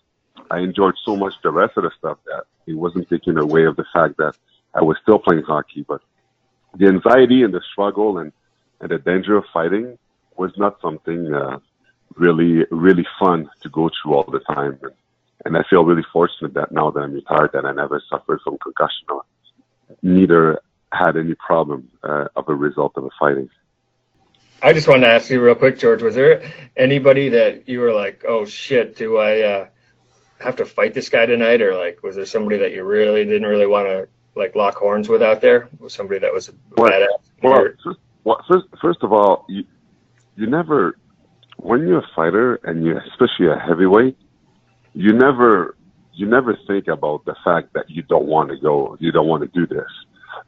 I 0.49 0.59
enjoyed 0.59 0.95
so 1.03 1.15
much 1.15 1.33
the 1.43 1.51
rest 1.51 1.73
of 1.77 1.83
the 1.83 1.91
stuff 1.97 2.17
that 2.25 2.43
it 2.65 2.73
wasn't 2.73 3.09
taking 3.09 3.37
away 3.37 3.65
of 3.65 3.75
the 3.75 3.85
fact 3.93 4.17
that 4.17 4.35
I 4.73 4.81
was 4.81 4.97
still 5.01 5.19
playing 5.19 5.43
hockey. 5.43 5.83
But 5.87 6.01
the 6.77 6.87
anxiety 6.87 7.43
and 7.43 7.53
the 7.53 7.61
struggle 7.71 8.19
and 8.19 8.31
and 8.79 8.91
the 8.91 8.99
danger 8.99 9.35
of 9.37 9.45
fighting 9.51 9.97
was 10.37 10.51
not 10.57 10.79
something 10.81 11.33
uh, 11.33 11.57
really 12.17 12.65
really 12.71 13.05
fun 13.19 13.49
to 13.61 13.69
go 13.69 13.89
through 13.89 14.13
all 14.15 14.29
the 14.31 14.39
time. 14.39 14.77
And, 14.81 14.91
and 15.45 15.57
I 15.57 15.63
feel 15.69 15.85
really 15.85 16.05
fortunate 16.11 16.53
that 16.55 16.71
now 16.71 16.91
that 16.91 16.99
I'm 16.99 17.13
retired, 17.13 17.51
that 17.53 17.65
I 17.65 17.71
never 17.71 18.01
suffered 18.09 18.41
from 18.43 18.57
concussion 18.57 19.05
or 19.09 19.23
neither 20.01 20.61
had 20.91 21.17
any 21.17 21.35
problem 21.35 21.89
uh, 22.03 22.25
of 22.35 22.49
a 22.49 22.55
result 22.55 22.93
of 22.95 23.05
a 23.05 23.09
fighting. 23.19 23.49
I 24.61 24.73
just 24.73 24.87
wanted 24.87 25.01
to 25.01 25.13
ask 25.13 25.29
you 25.29 25.41
real 25.41 25.55
quick, 25.55 25.77
George. 25.77 26.01
Was 26.01 26.15
there 26.15 26.51
anybody 26.75 27.29
that 27.29 27.69
you 27.69 27.79
were 27.79 27.93
like, 27.93 28.23
"Oh 28.27 28.45
shit, 28.45 28.95
do 28.95 29.17
I 29.17 29.41
uh, 29.41 29.67
have 30.39 30.55
to 30.55 30.65
fight 30.65 30.93
this 30.93 31.09
guy 31.09 31.27
tonight?" 31.27 31.61
Or 31.61 31.75
like, 31.75 32.01
was 32.01 32.15
there 32.15 32.25
somebody 32.25 32.57
that 32.57 32.71
you 32.71 32.83
really 32.83 33.23
didn't 33.23 33.47
really 33.47 33.67
want 33.67 33.87
to 33.87 34.07
like 34.35 34.55
lock 34.55 34.75
horns 34.75 35.09
with 35.09 35.21
out 35.21 35.41
there? 35.41 35.69
Was 35.79 35.93
somebody 35.93 36.19
that 36.19 36.33
was 36.33 36.49
a 36.49 36.53
Well- 36.75 36.89
badass? 36.89 37.07
Well, 37.43 37.67
first, 37.83 37.99
well, 38.23 38.45
first, 38.47 38.65
first 38.81 39.03
of 39.03 39.13
all, 39.13 39.45
you 39.47 39.63
you 40.35 40.47
never 40.47 40.97
when 41.57 41.87
you're 41.87 41.99
a 41.99 42.07
fighter 42.15 42.55
and 42.63 42.85
you 42.85 42.97
especially 43.11 43.47
a 43.47 43.57
heavyweight, 43.57 44.17
you 44.93 45.13
never 45.13 45.75
you 46.13 46.25
never 46.25 46.57
think 46.67 46.87
about 46.87 47.25
the 47.25 47.35
fact 47.43 47.73
that 47.73 47.89
you 47.89 48.01
don't 48.03 48.25
want 48.25 48.49
to 48.49 48.57
go, 48.57 48.97
you 48.99 49.11
don't 49.11 49.27
want 49.27 49.43
to 49.43 49.49
do 49.49 49.67
this. 49.67 49.89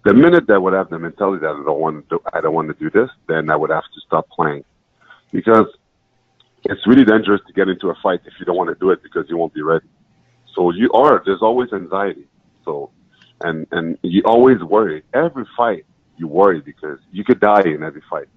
The 0.03 0.13
minute 0.13 0.47
that 0.47 0.53
I 0.53 0.57
would 0.57 0.73
have 0.73 0.89
the 0.89 0.97
mentality 0.97 1.41
that 1.41 1.49
I 1.49 1.63
don't 1.63 1.79
want 1.79 2.09
to, 2.09 2.17
do, 2.17 2.23
I 2.33 2.41
don't 2.41 2.53
want 2.53 2.67
to 2.69 2.73
do 2.73 2.89
this, 2.89 3.09
then 3.27 3.49
I 3.51 3.55
would 3.55 3.69
have 3.69 3.83
to 3.83 4.01
stop 4.05 4.27
playing, 4.29 4.63
because 5.31 5.67
it's 6.65 6.85
really 6.87 7.05
dangerous 7.05 7.41
to 7.47 7.53
get 7.53 7.67
into 7.69 7.89
a 7.89 7.95
fight 8.01 8.21
if 8.25 8.33
you 8.39 8.45
don't 8.45 8.57
want 8.57 8.69
to 8.69 8.75
do 8.75 8.89
it 8.91 9.03
because 9.03 9.25
you 9.29 9.37
won't 9.37 9.53
be 9.53 9.61
ready. 9.61 9.87
So 10.55 10.71
you 10.71 10.91
are. 10.93 11.21
There's 11.23 11.41
always 11.41 11.71
anxiety. 11.71 12.25
So, 12.65 12.91
and 13.41 13.67
and 13.71 13.97
you 14.01 14.23
always 14.25 14.61
worry. 14.63 15.03
Every 15.13 15.45
fight 15.55 15.85
you 16.17 16.27
worry 16.27 16.61
because 16.61 16.99
you 17.11 17.23
could 17.23 17.39
die 17.39 17.63
in 17.65 17.83
every 17.83 18.03
fight. 18.09 18.27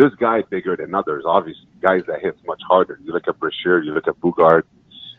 There's 0.00 0.14
guys 0.14 0.44
bigger 0.48 0.76
than 0.76 0.94
others, 0.94 1.24
obviously. 1.26 1.66
Guys 1.82 2.00
that 2.06 2.22
hits 2.22 2.38
much 2.46 2.62
harder. 2.66 2.98
You 3.04 3.12
look 3.12 3.28
at 3.28 3.38
Brashear, 3.38 3.82
you 3.82 3.92
look 3.92 4.08
at 4.08 4.18
Boogaard. 4.18 4.62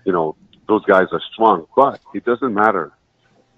You 0.05 0.11
know 0.11 0.35
those 0.67 0.83
guys 0.85 1.05
are 1.11 1.21
strong, 1.31 1.67
but 1.75 1.99
it 2.15 2.25
doesn't 2.25 2.51
matter. 2.51 2.91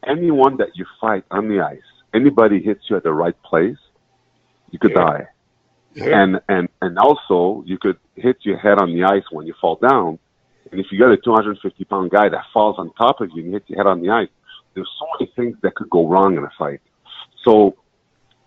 Anyone 0.05 0.57
that 0.57 0.75
you 0.75 0.85
fight 0.99 1.23
on 1.31 1.47
the 1.47 1.61
ice, 1.61 1.79
anybody 2.13 2.61
hits 2.61 2.89
you 2.89 2.97
at 2.97 3.03
the 3.03 3.13
right 3.13 3.41
place, 3.41 3.77
you 4.71 4.79
could 4.79 4.91
yeah. 4.91 5.05
die. 5.05 5.27
Yeah. 5.93 6.23
And 6.23 6.41
and 6.49 6.67
and 6.81 6.99
also 6.99 7.63
you 7.65 7.77
could 7.77 7.99
hit 8.17 8.39
your 8.41 8.57
head 8.57 8.79
on 8.79 8.93
the 8.93 9.05
ice 9.05 9.23
when 9.31 9.47
you 9.47 9.53
fall 9.61 9.77
down. 9.77 10.19
And 10.71 10.81
if 10.81 10.87
you 10.91 10.99
got 10.99 11.13
a 11.13 11.15
250 11.15 11.85
pound 11.85 12.11
guy 12.11 12.27
that 12.27 12.43
falls 12.53 12.75
on 12.77 12.91
top 12.95 13.21
of 13.21 13.29
you 13.33 13.43
and 13.45 13.53
hits 13.53 13.69
your 13.69 13.77
head 13.77 13.87
on 13.87 14.01
the 14.01 14.09
ice, 14.09 14.27
there's 14.73 14.91
so 14.99 15.05
many 15.17 15.31
things 15.37 15.55
that 15.61 15.75
could 15.75 15.89
go 15.89 16.05
wrong 16.05 16.35
in 16.35 16.43
a 16.43 16.51
fight. 16.59 16.81
So 17.45 17.77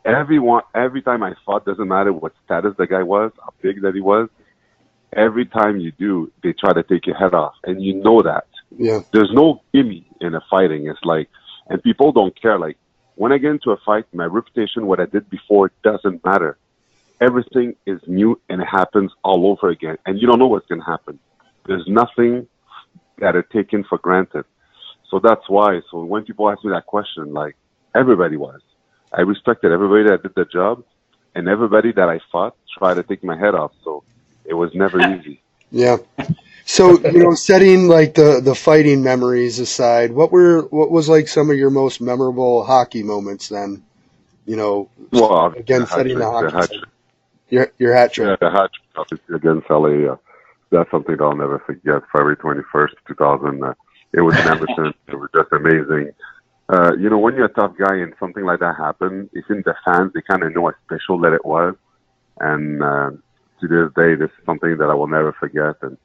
everyone, 0.07 0.63
every 0.75 1.03
time 1.03 1.23
I 1.23 1.35
fought, 1.45 1.65
doesn't 1.65 1.89
matter 1.89 2.13
what 2.13 2.33
status 2.45 2.75
the 2.79 2.87
guy 2.87 3.03
was, 3.03 3.33
how 3.43 3.53
big 3.61 3.83
that 3.83 3.95
he 3.95 4.01
was. 4.01 4.29
Every 5.13 5.47
time 5.47 5.79
you 5.79 5.93
do, 5.93 6.33
they 6.43 6.53
try 6.53 6.73
to 6.73 6.83
take 6.83 7.07
your 7.07 7.17
head 7.17 7.35
off, 7.35 7.55
and 7.65 7.83
you 7.83 7.95
know 7.95 8.23
that. 8.23 8.47
Yeah. 8.77 9.01
There's 9.13 9.31
no 9.33 9.63
gimme 9.73 10.07
in 10.21 10.35
a 10.35 10.41
fighting. 10.51 10.89
It's 10.89 10.99
like, 11.05 11.29
and 11.69 11.83
people 11.83 12.13
don't 12.13 12.41
care. 12.41 12.59
Like 12.59 12.77
when 13.15 13.33
I 13.33 13.39
get 13.39 13.53
into 13.53 13.71
a 13.71 13.77
fight, 13.85 14.05
my 14.13 14.25
reputation, 14.25 14.87
what 14.87 15.01
I 15.01 15.07
did 15.07 15.29
before, 15.31 15.73
doesn't 15.83 16.25
matter. 16.25 16.59
Everything 17.21 17.77
is 17.87 18.01
new 18.07 18.39
and 18.51 18.61
it 18.61 18.67
happens 18.67 19.11
all 19.25 19.47
over 19.47 19.71
again, 19.71 19.97
and 20.05 20.21
you 20.21 20.27
don't 20.27 20.39
know 20.39 20.49
what's 20.49 20.67
gonna 20.67 20.85
happen. 20.85 21.19
There's 21.67 21.87
nothing 21.87 22.47
that 23.19 23.35
are 23.35 23.43
taken 23.43 23.85
for 23.85 23.99
granted. 23.99 24.45
So 25.11 25.21
that's 25.23 25.49
why. 25.49 25.81
So 25.91 26.05
when 26.05 26.25
people 26.25 26.51
ask 26.51 26.63
me 26.65 26.73
that 26.73 26.87
question, 26.87 27.33
like 27.33 27.57
everybody 27.95 28.37
was, 28.37 28.61
I 29.13 29.23
respected 29.23 29.73
everybody 29.73 30.05
that 30.05 30.23
did 30.23 30.35
the 30.35 30.45
job, 30.45 30.85
and 31.35 31.49
everybody 31.49 31.93
that 31.93 32.09
I 32.09 32.21
fought 32.31 32.57
tried 32.79 32.95
to 32.95 33.03
take 33.03 33.25
my 33.25 33.37
head 33.37 33.55
off. 33.55 33.73
So 33.85 34.05
it 34.45 34.55
was 34.55 34.75
never 34.75 35.01
easy. 35.17 35.43
Yeah. 35.71 35.99
So 36.65 37.01
you 37.01 37.23
know, 37.23 37.35
setting 37.35 37.89
like 37.89 38.15
the 38.15 38.41
the 38.43 38.55
fighting 38.55 39.03
memories 39.03 39.59
aside, 39.59 40.13
what 40.13 40.33
were 40.33 40.63
what 40.63 40.91
was 40.91 41.09
like 41.09 41.29
some 41.29 41.51
of 41.51 41.57
your 41.57 41.71
most 41.71 42.01
memorable 42.01 42.65
hockey 42.65 43.03
moments 43.03 43.49
then? 43.49 43.85
You 44.47 44.57
know, 44.57 44.89
well, 45.13 45.53
again, 45.57 45.83
the 45.83 45.87
setting 45.87 46.19
the 46.19 46.25
hockey. 46.25 46.79
The 46.81 46.87
your 47.49 47.73
your 47.79 47.95
hat 47.95 48.13
trick. 48.13 48.29
Yeah, 48.29 48.49
the 48.49 48.51
hat 48.51 48.71
trick 49.09 49.21
against 49.33 49.71
LA. 49.71 50.13
Uh, 50.13 50.17
that's 50.71 50.91
something 50.91 51.17
that 51.17 51.23
I'll 51.23 51.37
never 51.37 51.61
forget. 51.61 52.03
February 52.13 52.37
twenty 52.37 52.63
first, 52.73 52.95
two 53.07 53.15
thousand. 53.15 53.63
Uh, 53.63 53.75
it 54.13 54.21
was 54.21 54.35
in 54.39 54.49
Edmonton. 54.49 54.95
it 55.09 55.15
was 55.15 55.31
just 55.35 55.53
amazing. 55.53 56.11
Uh, 56.69 56.93
you 56.99 57.09
know, 57.09 57.19
when 57.19 57.35
you're 57.37 57.47
a 57.47 57.53
tough 57.53 57.73
guy 57.79 57.97
and 57.97 58.13
something 58.19 58.45
like 58.45 58.61
that 58.61 58.77
happened, 58.77 59.31
even 59.37 59.63
the 59.65 59.75
fans, 59.85 60.13
they 60.15 60.21
kind 60.23 60.43
of 60.43 60.55
know 60.55 60.67
how 60.67 60.75
special 60.85 61.19
that 61.21 61.33
it 61.33 61.45
was. 61.45 61.75
And 62.41 62.83
uh, 62.83 63.11
to 63.61 63.69
this 63.69 63.93
day, 63.95 64.15
this 64.17 64.31
is 64.31 64.45
something 64.45 64.77
that 64.79 64.91
I 64.91 64.95
will 64.95 65.07
never 65.07 65.33
forget. 65.33 65.77
And 65.83 65.97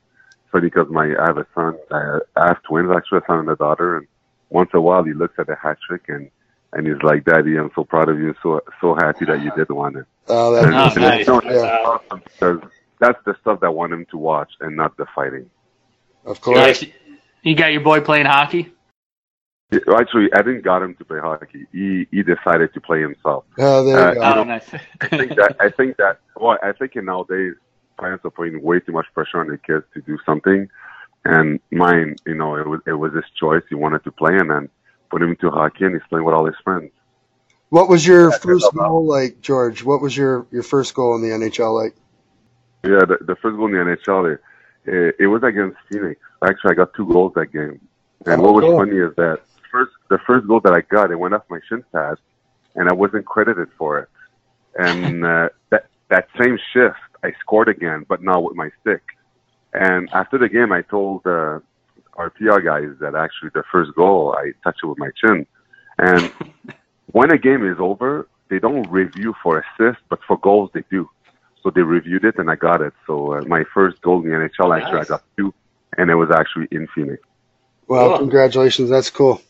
funny 0.52 0.68
because 0.68 0.88
my 0.90 1.16
I 1.20 1.28
have 1.28 1.38
a 1.38 1.48
son, 1.56 1.78
I, 1.92 2.20
I 2.36 2.48
have 2.48 2.64
twins 2.64 2.92
actually, 2.96 3.20
a 3.20 3.22
son 3.28 3.40
and 3.40 3.50
a 3.50 3.56
daughter. 3.56 3.98
And 3.98 4.08
once 4.50 4.70
in 4.74 4.78
a 4.78 4.82
while, 4.82 5.04
he 5.04 5.14
looks 5.14 5.36
at 5.40 5.48
the 5.48 5.56
hat 5.56 5.78
trick 5.88 6.04
and 6.08 6.30
and 6.74 6.88
he's 6.88 7.02
like, 7.04 7.26
"Daddy, 7.26 7.58
I'm 7.58 7.72
so 7.76 7.84
proud 7.84 8.10
of 8.10 8.20
you. 8.20 8.34
So 8.42 8.62
so 8.80 8.96
happy 8.96 9.26
that 9.26 9.42
you 9.42 9.52
did 9.58 9.70
one." 9.70 9.96
And, 9.96 10.06
oh, 10.28 10.54
that's 10.54 10.96
and, 10.96 11.04
nice. 11.04 11.28
And 11.28 11.44
yeah. 11.44 11.78
awesome 11.86 12.22
because 12.26 12.62
that's 13.00 13.20
the 13.26 13.36
stuff 13.42 13.60
that 13.62 13.68
I 13.68 13.70
want 13.70 13.94
him 13.94 14.06
to 14.12 14.18
watch 14.18 14.52
and 14.62 14.76
not 14.76 14.96
the 14.98 15.06
fighting. 15.14 15.50
Of 16.24 16.40
course. 16.40 16.86
You 17.44 17.56
got 17.56 17.72
your 17.72 17.82
boy 17.82 18.02
playing 18.02 18.28
hockey. 18.28 18.72
Actually, 19.74 20.32
I 20.34 20.42
didn't 20.42 20.64
got 20.64 20.82
him 20.82 20.96
to 20.96 21.06
play 21.06 21.20
hockey. 21.20 21.66
He 21.72 22.06
he 22.12 22.24
decided 22.24 22.74
to 22.74 22.82
play 22.82 23.02
himself. 23.02 23.46
Oh, 23.58 23.86
there 23.86 24.16
you 24.16 24.22
uh, 24.22 24.34
go. 24.34 24.42
Oh, 24.42 24.44
nice. 24.44 24.68
I 25.02 25.08
think 25.08 25.36
that 25.36 25.56
I 25.60 25.70
think 25.70 25.98
that 25.98 26.20
well, 26.36 26.58
I 26.62 26.74
think 26.74 26.96
in 26.96 27.06
nowadays 27.06 27.54
parents 27.98 28.26
are 28.26 28.32
putting 28.32 28.62
way 28.62 28.82
too 28.82 28.92
much 28.92 29.06
pressure 29.14 29.40
on 29.40 29.48
their 29.48 29.58
kids 29.58 29.86
to 29.94 30.02
do 30.02 30.18
something, 30.26 30.68
and 31.24 31.60
mine, 31.72 32.18
you 32.26 32.36
know, 32.36 32.56
it 32.56 32.68
was 32.68 32.82
it 32.86 32.94
was 32.94 33.14
his 33.14 33.24
choice. 33.40 33.64
He 33.70 33.76
wanted 33.76 34.04
to 34.04 34.12
play, 34.12 34.36
and 34.36 34.50
then 34.50 34.70
put 35.10 35.22
him 35.22 35.30
into 35.30 35.50
hockey, 35.50 35.86
and 35.86 35.94
he's 35.94 36.08
playing 36.10 36.26
with 36.26 36.36
all 36.36 36.46
his 36.46 36.56
friends. 36.64 36.92
What 37.70 37.88
was 37.88 38.06
your 38.06 38.34
first 38.34 38.74
goal 38.74 39.06
like, 39.06 39.40
George? 39.40 39.84
What 39.84 40.02
was 40.02 40.18
your 40.18 40.46
your 40.52 40.64
first 40.64 40.94
goal 40.94 41.16
in 41.16 41.22
the 41.22 41.30
NHL 41.30 41.82
like? 41.82 41.96
Yeah, 42.84 43.06
the, 43.06 43.20
the 43.22 43.36
first 43.38 43.56
goal 43.56 43.68
in 43.68 43.74
the 43.74 43.96
NHL, 43.96 44.34
it, 44.34 44.42
it, 44.86 45.16
it 45.20 45.28
was 45.28 45.44
against 45.44 45.78
Phoenix. 45.90 46.20
Actually, 46.44 46.72
I 46.72 46.74
got 46.74 46.94
two 46.94 47.06
goals 47.06 47.32
that 47.36 47.54
game. 47.54 47.80
And 48.26 48.42
oh, 48.42 48.46
what 48.46 48.54
was 48.56 48.64
cool. 48.64 48.78
funny 48.78 48.98
is 48.98 49.16
that 49.16 49.42
first 49.72 49.92
the 50.10 50.20
first 50.28 50.48
goal 50.48 50.60
that 50.62 50.74
I 50.74 50.82
got, 50.82 51.12
it 51.12 51.16
went 51.16 51.34
off 51.34 51.44
my 51.50 51.60
shin 51.68 51.84
pad, 51.92 52.16
and 52.76 52.90
I 52.90 52.94
wasn't 52.94 53.26
credited 53.26 53.70
for 53.78 54.00
it. 54.00 54.10
And 54.78 55.26
uh, 55.34 55.50
that 55.70 55.86
that 56.10 56.28
same 56.40 56.58
shift, 56.74 57.00
I 57.24 57.34
scored 57.40 57.70
again, 57.70 58.06
but 58.08 58.22
now 58.22 58.40
with 58.40 58.56
my 58.56 58.70
stick. 58.82 59.02
And 59.74 60.10
after 60.14 60.38
the 60.38 60.50
game, 60.50 60.72
I 60.72 60.82
told 60.82 61.26
uh, 61.26 61.60
our 62.16 62.30
PR 62.36 62.60
guys 62.60 62.90
that 63.00 63.16
actually 63.16 63.52
the 63.54 63.64
first 63.72 63.96
goal 63.96 64.36
I 64.38 64.52
touched 64.64 64.82
it 64.84 64.88
with 64.88 64.98
my 64.98 65.12
chin. 65.16 65.48
And 65.98 66.32
when 67.12 67.32
a 67.32 67.38
game 67.38 67.66
is 67.66 67.78
over, 67.80 68.28
they 68.50 68.60
don't 68.60 68.90
review 68.92 69.34
for 69.42 69.64
assists, 69.64 70.04
but 70.10 70.20
for 70.28 70.38
goals 70.38 70.70
they 70.74 70.84
do. 70.92 71.10
So 71.64 71.70
they 71.70 71.82
reviewed 71.82 72.26
it, 72.26 72.38
and 72.38 72.50
I 72.50 72.56
got 72.56 72.82
it. 72.82 72.94
So 73.08 73.34
uh, 73.34 73.42
my 73.46 73.64
first 73.74 74.02
goal 74.02 74.22
in 74.24 74.30
the 74.30 74.36
NHL, 74.36 74.70
nice. 74.70 74.84
actually, 74.84 75.00
I 75.00 75.06
got 75.06 75.24
two, 75.38 75.54
and 75.98 76.10
it 76.10 76.16
was 76.16 76.30
actually 76.32 76.68
in 76.72 76.88
Phoenix. 76.94 77.22
Well, 77.88 78.10
cool. 78.10 78.18
congratulations. 78.20 78.90
That's 78.90 79.10
cool. 79.10 79.42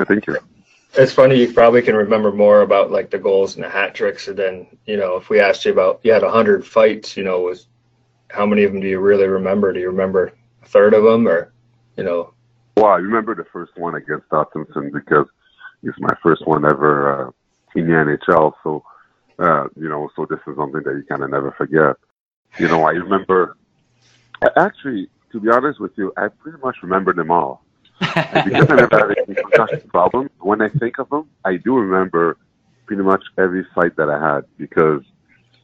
Yeah, 0.00 0.04
thank 0.06 0.26
you. 0.26 0.36
It's 0.94 1.12
funny. 1.12 1.36
You 1.36 1.52
probably 1.52 1.82
can 1.82 1.94
remember 1.94 2.32
more 2.32 2.62
about 2.62 2.90
like 2.90 3.10
the 3.10 3.18
goals 3.18 3.54
and 3.54 3.64
the 3.64 3.68
hat 3.68 3.94
tricks, 3.94 4.28
and 4.28 4.36
then 4.38 4.66
you 4.86 4.96
know, 4.96 5.16
if 5.16 5.28
we 5.28 5.38
asked 5.38 5.64
you 5.66 5.72
about 5.72 6.00
you 6.02 6.12
had 6.12 6.22
a 6.22 6.30
hundred 6.30 6.66
fights, 6.66 7.18
you 7.18 7.22
know, 7.22 7.40
was 7.40 7.66
how 8.30 8.46
many 8.46 8.64
of 8.64 8.72
them 8.72 8.80
do 8.80 8.88
you 8.88 8.98
really 8.98 9.26
remember? 9.26 9.72
Do 9.72 9.80
you 9.80 9.88
remember 9.88 10.32
a 10.62 10.66
third 10.66 10.94
of 10.94 11.04
them, 11.04 11.28
or 11.28 11.52
you 11.96 12.04
know? 12.04 12.32
Well, 12.76 12.86
I 12.86 12.96
remember 12.96 13.34
the 13.34 13.44
first 13.52 13.76
one 13.76 13.94
against 13.94 14.26
Dotson 14.30 14.64
because 14.90 15.26
it's 15.82 15.98
my 16.00 16.14
first 16.22 16.46
one 16.46 16.64
ever 16.64 17.26
uh, 17.26 17.30
in 17.74 17.86
the 17.86 17.92
NHL. 17.92 18.54
So, 18.62 18.82
uh, 19.38 19.68
you 19.76 19.88
know, 19.88 20.08
so 20.16 20.24
this 20.24 20.40
is 20.46 20.56
something 20.56 20.82
that 20.82 20.94
you 20.94 21.04
kind 21.06 21.22
of 21.22 21.28
never 21.28 21.52
forget. 21.52 21.96
You 22.58 22.68
know, 22.68 22.84
I 22.84 22.92
remember. 22.92 23.56
Actually, 24.56 25.10
to 25.32 25.40
be 25.40 25.50
honest 25.50 25.78
with 25.78 25.92
you, 25.98 26.10
I 26.16 26.28
pretty 26.28 26.56
much 26.62 26.76
remember 26.82 27.12
them 27.12 27.30
all 27.30 27.62
because 28.00 28.66
I 28.70 28.74
never 28.76 28.88
had 28.90 29.18
any 29.28 29.34
concussion 29.34 29.88
problems, 29.88 30.30
when 30.40 30.62
I 30.62 30.68
think 30.68 30.98
of 30.98 31.08
them, 31.10 31.28
I 31.44 31.56
do 31.56 31.76
remember 31.76 32.38
pretty 32.86 33.02
much 33.02 33.22
every 33.38 33.64
fight 33.74 33.96
that 33.96 34.08
I 34.08 34.18
had 34.18 34.44
because, 34.58 35.02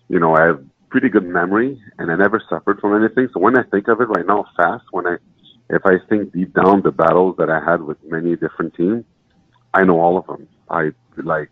you 0.08 0.20
know, 0.20 0.34
I 0.36 0.44
have 0.46 0.64
pretty 0.90 1.08
good 1.08 1.24
memory 1.26 1.80
and 1.98 2.10
I 2.10 2.16
never 2.16 2.42
suffered 2.48 2.78
from 2.80 3.02
anything. 3.02 3.28
So 3.32 3.40
when 3.40 3.58
I 3.58 3.62
think 3.64 3.88
of 3.88 4.00
it 4.00 4.04
right 4.04 4.26
now, 4.26 4.44
fast, 4.56 4.84
when 4.92 5.06
I, 5.06 5.16
if 5.70 5.82
I 5.84 5.94
think 6.08 6.32
deep 6.32 6.54
down 6.54 6.82
the 6.82 6.92
battles 6.92 7.36
that 7.38 7.50
I 7.50 7.60
had 7.64 7.82
with 7.82 7.98
many 8.04 8.36
different 8.36 8.74
teams, 8.74 9.04
I 9.74 9.84
know 9.84 10.00
all 10.00 10.18
of 10.18 10.26
them. 10.26 10.46
I 10.70 10.90
like 11.16 11.50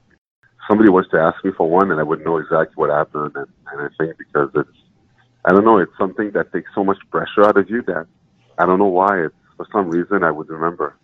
somebody 0.69 0.91
was 0.91 1.07
to 1.13 1.19
ask 1.19 1.45
me 1.45 1.51
for 1.57 1.69
one 1.69 1.91
and 1.91 2.01
I 2.01 2.05
would 2.05 2.25
know 2.25 2.37
exactly 2.37 2.75
what 2.77 2.91
happened. 2.91 3.33
And, 3.35 3.49
and 3.73 3.81
I 3.81 3.89
think 3.99 4.17
because 4.19 4.51
it's, 4.55 4.79
I 5.47 5.53
don't 5.53 5.65
know, 5.65 5.79
it's 5.79 5.93
something 5.99 6.31
that 6.33 6.53
takes 6.53 6.71
so 6.75 6.85
much 6.85 6.99
pressure 7.11 7.45
out 7.45 7.57
of 7.57 7.69
you 7.69 7.83
that 7.83 8.07
I 8.59 8.67
don't 8.67 8.79
know 8.79 8.87
why 8.87 9.25
it's 9.25 9.35
for 9.57 9.67
some 9.73 9.89
reason 9.89 10.23
I 10.23 10.31
would 10.31 10.49
remember. 10.49 10.97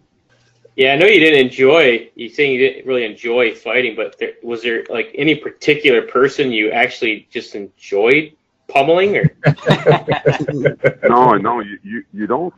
Yeah, 0.77 0.93
I 0.93 0.97
know 0.97 1.07
you 1.07 1.21
didn't 1.21 1.47
enjoy. 1.47 2.11
You 2.15 2.29
saying 2.29 2.53
you 2.53 2.59
didn't 2.59 2.87
really 2.87 3.05
enjoy 3.05 3.55
fighting, 3.55 3.97
but 3.97 4.19
there, 4.19 4.35
was 4.43 4.63
there 4.63 4.85
like 4.89 5.11
any 5.15 5.35
particular 5.35 6.03
person 6.03 6.53
you 6.53 6.71
actually 6.71 7.29
just 7.31 7.55
enjoyed 7.55 8.33
pummeling, 8.69 9.17
or? 9.17 9.37
no, 11.09 11.35
no, 11.35 11.61
you, 11.61 11.79
you 11.83 12.05
you 12.13 12.27
don't. 12.27 12.55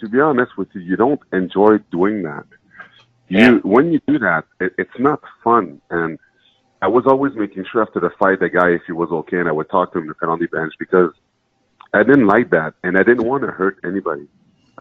To 0.00 0.08
be 0.08 0.20
honest 0.20 0.56
with 0.56 0.68
you, 0.74 0.80
you 0.80 0.96
don't 0.96 1.20
enjoy 1.32 1.78
doing 1.90 2.22
that. 2.22 2.46
You 3.28 3.38
yeah. 3.38 3.50
when 3.62 3.92
you 3.92 4.00
do 4.06 4.18
that, 4.18 4.44
it, 4.58 4.72
it's 4.78 4.98
not 4.98 5.20
fun. 5.44 5.80
And 5.90 6.18
I 6.80 6.88
was 6.88 7.04
always 7.06 7.34
making 7.34 7.66
sure 7.70 7.82
after 7.82 8.00
the 8.00 8.10
fight, 8.18 8.40
the 8.40 8.48
guy 8.48 8.70
if 8.70 8.82
he 8.86 8.92
was 8.92 9.10
okay, 9.10 9.38
and 9.38 9.48
I 9.48 9.52
would 9.52 9.68
talk 9.68 9.92
to 9.92 9.98
him 9.98 10.04
on 10.04 10.08
the 10.08 10.14
penalty 10.14 10.46
bench 10.46 10.72
because 10.78 11.12
I 11.92 12.02
didn't 12.02 12.26
like 12.26 12.50
that, 12.50 12.74
and 12.82 12.96
I 12.96 13.02
didn't 13.02 13.26
want 13.26 13.42
to 13.44 13.50
hurt 13.50 13.78
anybody. 13.84 14.28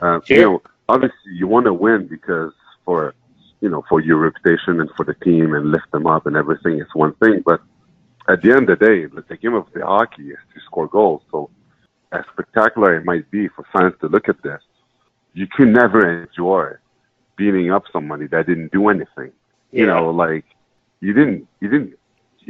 Uh, 0.01 0.20
sure. 0.25 0.38
You 0.38 0.44
know, 0.44 0.62
obviously 0.89 1.34
you 1.34 1.48
want 1.48 1.66
to 1.66 1.74
win 1.74 2.08
because 2.08 2.54
for 2.86 3.13
you 3.62 3.70
know 3.70 3.84
for 3.89 4.00
your 4.00 4.18
reputation 4.18 4.80
and 4.82 4.89
for 4.96 5.04
the 5.04 5.13
team 5.16 5.54
and 5.54 5.72
lift 5.72 5.92
them 5.92 6.06
up 6.08 6.25
and 6.27 6.36
everything 6.36 6.80
is 6.80 6.88
one 6.94 7.13
thing, 7.16 7.42
but 7.46 7.62
at 8.30 8.42
the 8.42 8.51
end 8.51 8.70
of 8.70 8.77
the 8.80 8.86
day, 8.86 9.06
the 9.06 9.38
game 9.38 9.54
of 9.54 9.66
the 9.74 9.86
hockey 9.86 10.30
is 10.32 10.38
to 10.54 10.60
score 10.66 10.88
goals. 10.88 11.22
So 11.32 11.50
as 12.12 12.24
spectacular 12.34 12.96
it 12.98 13.06
might 13.06 13.30
be 13.32 13.48
for 13.48 13.66
fans 13.74 13.94
to 14.01 14.08
look 14.08 14.27
at 14.30 14.42
this, 14.44 14.62
you 15.34 15.48
can 15.48 15.72
never 15.72 16.24
enjoy 16.24 16.72
beating 17.38 17.72
up 17.72 17.84
somebody 17.92 18.27
that 18.27 18.48
didn't 18.48 18.72
do 18.72 18.89
anything. 18.89 19.32
You 19.72 19.86
know, 19.86 20.10
like 20.10 20.46
you 21.01 21.13
didn't 21.13 21.48
you 21.62 21.70
didn't 21.70 21.94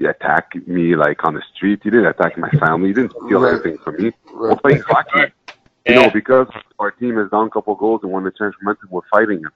attack 0.08 0.54
me 0.68 0.96
like 0.96 1.24
on 1.24 1.34
the 1.34 1.42
street. 1.56 1.82
You 1.84 1.92
didn't 1.92 2.08
attack 2.08 2.38
my 2.38 2.50
family. 2.51 2.89
You 2.89 2.94
didn't 2.94 3.12
steal 3.25 3.42
Right. 3.42 3.54
anything 3.54 3.77
from 3.80 4.01
me. 4.01 4.12
We're 4.34 4.56
playing 4.58 4.82
hockey. 4.82 5.32
You 5.88 5.96
Yeah. 5.96 6.01
know, 6.01 6.10
because 6.12 6.48
our 6.79 6.91
team 6.91 7.17
is 7.17 7.29
down 7.32 7.48
a 7.48 7.50
couple 7.50 7.74
goals 7.75 8.01
and 8.03 8.12
won 8.12 8.24
the 8.24 8.32
chance 8.32 8.56
momentum, 8.62 8.89
we're 8.91 9.01
fighting 9.10 9.38
it. 9.38 9.51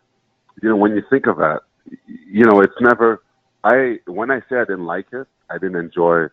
You 0.61 0.69
know, 0.69 0.75
when 0.77 0.95
you 0.95 1.03
think 1.09 1.27
of 1.27 1.38
that, 1.38 1.61
you 2.07 2.45
know, 2.45 2.61
it's 2.61 2.79
never. 2.79 3.21
I 3.63 4.00
when 4.07 4.31
I 4.31 4.39
say 4.50 4.55
I 4.57 4.65
didn't 4.65 4.85
like 4.85 5.07
it, 5.11 5.27
I 5.50 5.57
didn't 5.57 5.75
enjoy 5.75 6.27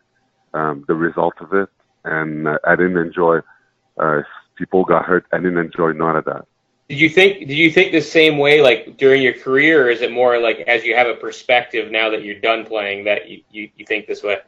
um, 0.55 0.85
the 0.87 0.95
result 0.95 1.35
of 1.41 1.53
it, 1.53 1.69
and 2.05 2.49
uh, 2.49 2.59
I 2.65 2.77
didn't 2.77 2.97
enjoy 2.97 3.41
uh, 3.99 4.23
people 4.57 4.85
got 4.85 5.05
hurt. 5.05 5.27
I 5.33 5.39
didn't 5.39 5.59
enjoy 5.59 5.93
none 5.93 6.17
of 6.17 6.25
that. 6.27 6.47
Did 6.89 7.01
you 7.01 7.09
think? 7.09 7.41
Did 7.41 7.59
you 7.59 7.71
think 7.71 7.93
the 7.93 8.01
same 8.01 8.39
way, 8.39 8.63
like 8.63 8.97
during 8.97 9.21
your 9.21 9.35
career, 9.35 9.87
or 9.87 9.91
is 9.91 10.01
it 10.01 10.13
more 10.13 10.39
like 10.39 10.61
as 10.61 10.85
you 10.85 10.95
have 10.95 11.07
a 11.07 11.15
perspective 11.15 11.91
now 11.91 12.09
that 12.11 12.23
you're 12.23 12.41
done 12.41 12.65
playing 12.65 13.05
that 13.05 13.29
you, 13.29 13.43
you, 13.51 13.69
you 13.77 13.85
think 13.85 14.07
this 14.07 14.23
way? 14.23 14.39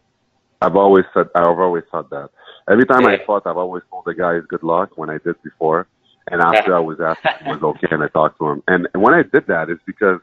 I've 0.63 0.77
always 0.77 1.05
said 1.13 1.29
I've 1.35 1.59
always 1.59 1.85
thought 1.91 2.09
that. 2.11 2.31
Every 2.69 2.87
time 2.87 3.07
I 3.07 3.19
fought, 3.25 3.47
I've 3.47 3.57
always 3.57 3.83
told 3.91 4.05
the 4.05 4.15
guys 4.15 4.43
good 4.49 4.63
luck 4.63 4.97
when 4.97 5.11
I 5.11 5.19
did 5.25 5.41
before, 5.43 5.87
and 6.31 6.41
after 6.41 6.77
I 6.77 6.81
was 6.81 7.01
asked 7.01 7.21
if 7.25 7.41
it 7.41 7.47
was 7.47 7.63
okay, 7.63 7.89
and 7.91 8.03
I 8.03 8.09
talked 8.09 8.39
to 8.39 8.49
him. 8.49 8.63
And 8.69 8.89
when 8.95 9.15
I 9.15 9.23
did 9.23 9.47
that, 9.49 9.71
it's 9.71 9.83
because 9.87 10.21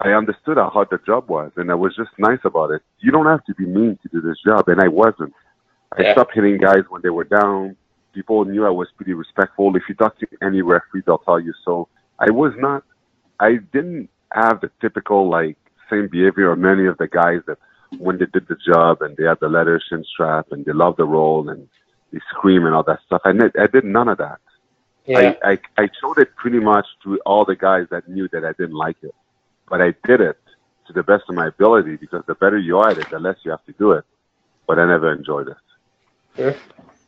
I 0.00 0.10
understood 0.10 0.58
how 0.58 0.68
hard 0.68 0.88
the 0.90 0.98
job 1.06 1.28
was, 1.28 1.52
and 1.56 1.70
I 1.70 1.74
was 1.74 1.96
just 1.96 2.10
nice 2.18 2.38
about 2.44 2.70
it. 2.70 2.82
You 3.00 3.10
don't 3.10 3.26
have 3.26 3.44
to 3.46 3.54
be 3.54 3.66
mean 3.66 3.98
to 4.02 4.08
do 4.08 4.20
this 4.20 4.38
job, 4.44 4.68
and 4.68 4.80
I 4.80 4.88
wasn't. 4.88 5.32
I 5.96 6.02
Yeah. 6.02 6.12
stopped 6.12 6.34
hitting 6.34 6.58
guys 6.58 6.84
when 6.90 7.02
they 7.02 7.10
were 7.10 7.24
down. 7.24 7.76
People 8.12 8.44
knew 8.44 8.66
I 8.66 8.70
was 8.70 8.88
pretty 8.96 9.14
respectful. 9.14 9.74
If 9.76 9.88
you 9.88 9.94
talk 9.94 10.18
to 10.18 10.26
any 10.42 10.62
referee, 10.62 11.02
they'll 11.06 11.18
tell 11.18 11.40
you 11.40 11.54
so. 11.64 11.88
I 12.18 12.30
was 12.30 12.52
not. 12.56 12.82
I 13.40 13.56
didn't 13.72 14.08
have 14.32 14.60
the 14.60 14.70
typical 14.80 15.28
like 15.28 15.56
same 15.90 16.08
behavior 16.08 16.50
of 16.50 16.58
many 16.58 16.86
of 16.86 16.98
the 16.98 17.06
guys 17.08 17.40
that 17.46 17.58
when 17.98 18.18
they 18.18 18.26
did 18.26 18.46
the 18.48 18.56
job 18.66 19.02
and 19.02 19.16
they 19.16 19.24
had 19.24 19.38
the 19.40 19.48
leather 19.48 19.80
shin 19.88 20.04
strap 20.04 20.52
and 20.52 20.64
they 20.64 20.72
loved 20.72 20.98
the 20.98 21.04
role 21.04 21.48
and 21.48 21.68
they 22.12 22.20
scream 22.30 22.66
and 22.66 22.74
all 22.74 22.82
that 22.84 23.00
stuff. 23.06 23.22
I, 23.24 23.32
ne- 23.32 23.58
I 23.58 23.66
did 23.66 23.84
none 23.84 24.08
of 24.08 24.18
that. 24.18 24.40
Yeah. 25.06 25.34
I, 25.44 25.52
I, 25.52 25.58
I 25.78 25.88
showed 26.00 26.18
it 26.18 26.34
pretty 26.36 26.58
much 26.58 26.86
to 27.04 27.18
all 27.26 27.44
the 27.44 27.56
guys 27.56 27.86
that 27.90 28.08
knew 28.08 28.28
that 28.32 28.44
I 28.44 28.52
didn't 28.52 28.76
like 28.76 28.96
it. 29.02 29.14
But 29.68 29.80
I 29.80 29.94
did 30.04 30.20
it 30.20 30.38
to 30.86 30.92
the 30.92 31.02
best 31.02 31.24
of 31.28 31.34
my 31.34 31.48
ability 31.48 31.96
because 31.96 32.22
the 32.26 32.34
better 32.34 32.58
you 32.58 32.78
are 32.78 32.90
at 32.90 32.98
it, 32.98 33.10
the 33.10 33.18
less 33.18 33.36
you 33.44 33.50
have 33.50 33.64
to 33.66 33.72
do 33.72 33.92
it. 33.92 34.04
But 34.66 34.78
I 34.78 34.86
never 34.86 35.12
enjoyed 35.12 35.48
it. 35.48 35.56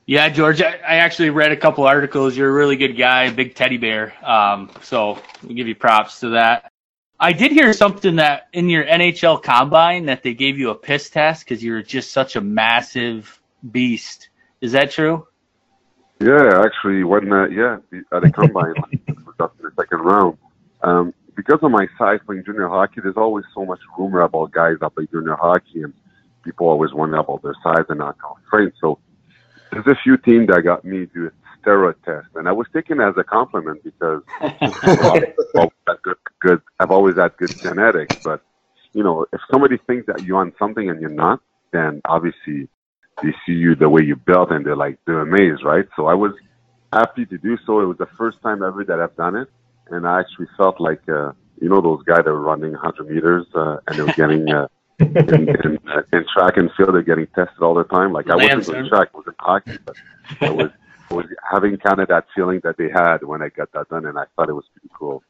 Yeah, 0.07 0.29
George, 0.31 0.63
I, 0.63 0.73
I 0.77 0.97
actually 0.97 1.31
read 1.31 1.53
a 1.53 1.57
couple 1.57 1.85
articles. 1.85 2.37
You're 2.37 2.49
a 2.49 2.53
really 2.53 2.77
good 2.77 2.97
guy, 2.97 3.31
big 3.31 3.55
teddy 3.55 3.77
bear. 3.77 4.15
Um, 4.27 4.71
so 4.83 5.21
we 5.47 5.55
give 5.55 5.69
you 5.69 5.75
props 5.75 6.21
to 6.21 6.31
that. 6.31 6.73
I 7.21 7.33
did 7.33 7.51
hear 7.51 7.73
something 7.73 8.17
that 8.17 8.49
in 8.53 8.69
your 8.69 8.85
NHL 8.85 9.43
combine 9.43 10.07
that 10.07 10.23
they 10.23 10.35
gave 10.35 10.59
you 10.59 10.71
a 10.71 10.75
piss 10.75 11.11
test 11.11 11.45
because 11.45 11.63
you 11.63 11.73
were 11.73 11.83
just 11.83 12.13
such 12.13 12.37
a 12.37 12.41
massive 12.41 13.41
beast. 13.69 14.29
Is 14.61 14.73
that 14.73 14.93
true? 14.93 15.27
Yeah, 16.21 16.63
actually, 16.65 17.03
when 17.05 17.33
uh, 17.33 17.47
yeah 17.49 17.79
at 18.13 18.23
the 18.23 18.31
combine, 18.31 18.75
in 19.09 19.17
the 19.39 19.71
second 19.77 19.99
round. 19.99 20.39
Um, 20.83 21.15
because 21.35 21.59
of 21.63 21.71
my 21.71 21.87
size 21.97 22.21
playing 22.27 22.45
junior 22.45 22.69
hockey, 22.69 23.01
there's 23.01 23.17
always 23.17 23.45
so 23.55 23.65
much 23.65 23.81
rumor 23.97 24.23
about 24.23 24.53
guys 24.53 24.77
that 24.81 24.95
play 24.95 25.07
junior 25.11 25.37
hockey, 25.37 25.83
and 25.83 25.93
people 26.45 26.69
always 26.69 26.93
wonder 26.93 27.17
about 27.17 27.43
their 27.43 27.55
size 27.63 27.85
and 27.89 27.99
not 27.99 28.17
how 28.21 28.37
trained. 28.51 28.73
So 28.81 28.99
there's 29.71 29.87
a 29.87 29.97
few 30.03 30.17
teams 30.17 30.49
that 30.49 30.63
got 30.63 30.85
me 30.85 31.03
a 31.03 31.31
steroid 31.63 31.95
test, 32.05 32.29
and 32.35 32.49
I 32.49 32.53
was 32.53 32.67
taken 32.73 33.01
as 33.01 33.15
a 33.17 33.25
compliment 33.25 33.83
because 33.85 34.23
well, 35.55 35.73
good, 36.03 36.17
good. 36.41 36.63
I've 36.81 36.91
always 36.91 37.17
had 37.17 37.37
good 37.37 37.55
genetics, 37.63 38.15
but 38.23 38.43
you 38.93 39.03
know, 39.03 39.27
if 39.33 39.41
somebody 39.51 39.79
thinks 39.87 40.07
that 40.07 40.23
you're 40.23 40.39
on 40.39 40.53
something 40.59 40.89
and 40.89 41.01
you're 41.01 41.11
not, 41.11 41.41
then 41.73 42.01
obviously 42.05 42.69
they 43.23 43.35
see 43.45 43.53
you 43.53 43.75
the 43.75 43.89
way 43.89 44.03
you 44.03 44.17
built 44.17 44.51
and 44.51 44.65
they're 44.65 44.77
like 44.77 44.99
they're 45.07 45.21
amazed, 45.21 45.65
right? 45.65 45.87
So 45.97 46.07
I 46.07 46.15
was 46.15 46.33
happy 46.93 47.27
to 47.27 47.39
do 47.39 47.59
so. 47.67 47.81
It 47.81 47.87
was 47.87 47.99
the 47.99 48.09
first 48.17 48.41
time 48.43 48.63
ever 48.63 48.85
that 48.85 49.01
I've 49.01 49.17
done 49.17 49.37
it, 49.37 49.49
and 49.89 50.07
I 50.07 50.21
actually 50.21 50.47
felt 50.57 50.81
like 50.81 51.07
uh, 51.09 51.33
you 51.61 51.69
know 51.69 51.81
those 51.81 52.03
guys 52.05 52.25
that 52.25 52.33
were 52.33 52.41
running 52.41 52.73
100 52.73 53.09
meters 53.09 53.47
uh, 53.55 53.79
and 53.87 53.99
they 53.99 54.03
were 54.03 54.13
getting. 54.17 54.51
Uh, 54.51 54.69
in, 55.01 55.49
in, 55.49 55.79
uh, 55.87 56.03
in 56.13 56.25
track 56.35 56.57
and 56.57 56.71
field, 56.77 56.93
they're 56.93 57.03
getting 57.03 57.29
tested 57.29 57.63
all 57.63 57.75
the 57.75 57.85
time. 57.85 58.13
Like 58.13 58.29
I 58.29 58.35
wasn't 58.35 58.67
doing 58.67 58.89
track, 58.89 59.11
I 59.15 59.17
was 59.17 59.27
in 59.29 59.35
hockey, 59.39 59.79
but 59.85 59.97
I 60.41 60.51
was, 60.51 60.71
was 61.15 61.27
having 61.51 61.77
kind 61.79 62.01
of 62.01 62.09
that 62.09 62.27
feeling 62.35 62.61
that 62.65 62.77
they 62.77 62.89
had 62.89 63.23
when 63.23 63.43
I 63.43 63.49
got 63.49 63.73
that 63.73 63.89
done, 63.89 64.07
and 64.07 64.19
I 64.19 64.25
thought 64.37 64.49
it 64.49 64.55
was 64.55 64.65
pretty 64.73 64.93
cool. 64.99 65.23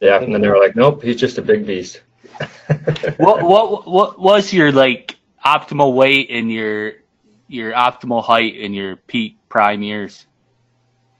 Yeah, 0.00 0.20
and 0.22 0.32
then 0.32 0.40
they 0.40 0.48
were 0.48 0.58
like, 0.58 0.76
nope, 0.76 1.02
he's 1.02 1.16
just 1.16 1.38
a 1.38 1.42
big 1.42 1.66
beast. 1.66 2.02
what 3.16 3.42
what 3.42 3.86
what 3.86 4.20
was 4.20 4.52
your 4.52 4.72
like 4.72 5.16
optimal 5.44 5.94
weight 5.94 6.30
and 6.30 6.50
your 6.50 6.92
your 7.48 7.72
optimal 7.72 8.22
height 8.22 8.56
in 8.56 8.74
your 8.74 8.96
peak 8.96 9.36
prime 9.48 9.82
years? 9.82 10.26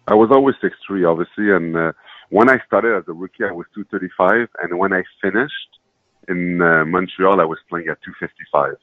I 0.07 0.15
was 0.15 0.31
always 0.31 0.57
six 0.61 0.77
three, 0.87 1.05
obviously, 1.05 1.53
and 1.53 1.77
uh, 1.77 1.93
when 2.31 2.49
I 2.49 2.59
started 2.67 2.97
as 2.97 3.05
a 3.09 3.13
rookie, 3.13 3.45
I 3.45 3.53
was 3.53 3.67
two 3.75 3.85
thirty 3.85 4.09
five, 4.17 4.49
and 4.63 4.79
when 4.79 4.93
I 4.93 5.03
finished 5.21 5.53
in 6.29 6.61
uh, 6.61 6.85
Montreal, 6.85 7.41
I 7.41 7.45
was 7.45 7.59
playing 7.69 7.89
at 7.89 7.99
two 8.03 8.13
fifty 8.19 8.45
five. 8.51 8.77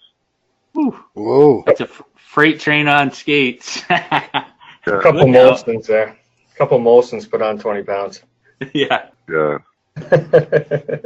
Whoa. 0.73 1.63
It's 1.67 1.79
a 1.79 1.85
f- 1.85 2.01
freight 2.15 2.59
train 2.59 2.87
on 2.87 3.11
skates. 3.11 3.81
A 4.87 4.99
couple 4.99 5.25
Good 5.25 5.33
job. 5.33 5.57
Molsons 5.57 5.85
there. 5.87 6.17
A 6.53 6.57
couple 6.57 6.79
Molsons 6.79 7.29
put 7.29 7.41
on 7.41 7.57
20 7.59 7.83
pounds. 7.83 8.21
yeah. 8.73 9.09
Yeah. 9.29 9.57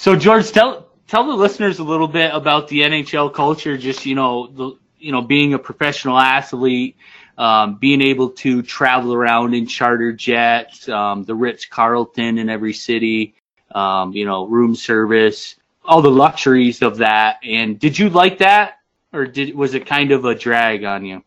So 0.00 0.14
George, 0.14 0.52
tell 0.52 0.86
tell 1.08 1.26
the 1.26 1.34
listeners 1.34 1.80
a 1.80 1.82
little 1.82 2.06
bit 2.06 2.32
about 2.32 2.68
the 2.68 2.82
NHL 2.82 3.34
culture. 3.34 3.76
Just 3.76 4.06
you 4.06 4.14
know, 4.14 4.46
the 4.46 4.78
you 4.96 5.10
know, 5.10 5.22
being 5.22 5.54
a 5.54 5.58
professional 5.58 6.16
athlete, 6.16 6.96
um, 7.36 7.78
being 7.80 8.00
able 8.00 8.30
to 8.30 8.62
travel 8.62 9.12
around 9.12 9.54
in 9.54 9.66
charter 9.66 10.12
jets, 10.12 10.88
um, 10.88 11.24
the 11.24 11.34
Ritz 11.34 11.64
Carlton 11.64 12.38
in 12.38 12.48
every 12.48 12.72
city, 12.74 13.34
um, 13.74 14.12
you 14.12 14.24
know, 14.24 14.46
room 14.46 14.76
service, 14.76 15.56
all 15.84 16.00
the 16.00 16.12
luxuries 16.12 16.80
of 16.80 16.98
that. 16.98 17.40
And 17.42 17.76
did 17.80 17.98
you 17.98 18.08
like 18.08 18.38
that, 18.38 18.78
or 19.12 19.26
did 19.26 19.52
was 19.52 19.74
it 19.74 19.84
kind 19.84 20.12
of 20.12 20.24
a 20.26 20.34
drag 20.36 20.84
on 20.84 21.04
you? 21.04 21.24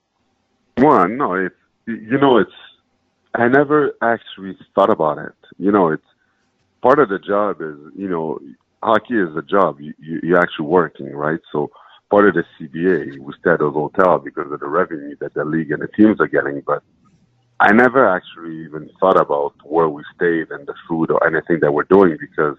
One, 0.77 1.17
no, 1.17 1.33
it's 1.33 1.55
you 1.85 2.17
know, 2.17 2.37
it's 2.37 2.51
I 3.35 3.47
never 3.47 3.93
actually 4.01 4.57
thought 4.75 4.89
about 4.89 5.17
it. 5.17 5.33
You 5.57 5.71
know, 5.71 5.89
it's 5.89 6.03
part 6.81 6.99
of 6.99 7.09
the 7.09 7.19
job 7.19 7.61
is 7.61 7.77
you 7.95 8.09
know, 8.09 8.39
hockey 8.81 9.15
is 9.15 9.35
a 9.35 9.41
job. 9.41 9.79
You 9.79 9.93
you 9.99 10.19
you're 10.23 10.39
actually 10.39 10.67
working, 10.67 11.11
right? 11.11 11.39
So 11.51 11.71
part 12.09 12.27
of 12.27 12.35
the 12.35 12.43
CBA, 12.59 13.19
we 13.19 13.33
stay 13.39 13.51
at 13.51 13.61
a 13.61 13.69
hotel 13.69 14.19
because 14.19 14.51
of 14.51 14.59
the 14.59 14.67
revenue 14.67 15.15
that 15.21 15.33
the 15.33 15.45
league 15.45 15.71
and 15.71 15.81
the 15.81 15.87
teams 15.87 16.19
are 16.19 16.27
getting. 16.27 16.61
But 16.61 16.83
I 17.59 17.71
never 17.73 18.07
actually 18.07 18.63
even 18.63 18.89
thought 18.99 19.19
about 19.19 19.53
where 19.63 19.87
we 19.89 20.03
stayed 20.15 20.51
and 20.51 20.67
the 20.67 20.73
food 20.87 21.11
or 21.11 21.25
anything 21.25 21.59
that 21.61 21.71
we're 21.71 21.83
doing 21.83 22.17
because 22.19 22.57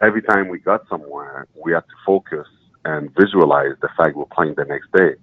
every 0.00 0.22
time 0.22 0.48
we 0.48 0.58
got 0.58 0.88
somewhere, 0.88 1.46
we 1.64 1.72
had 1.72 1.80
to 1.80 1.96
focus 2.04 2.46
and 2.84 3.10
visualize 3.18 3.72
the 3.82 3.88
fact 3.96 4.16
we're 4.16 4.24
playing 4.26 4.54
the 4.56 4.64
next 4.64 4.92
day. 4.92 5.14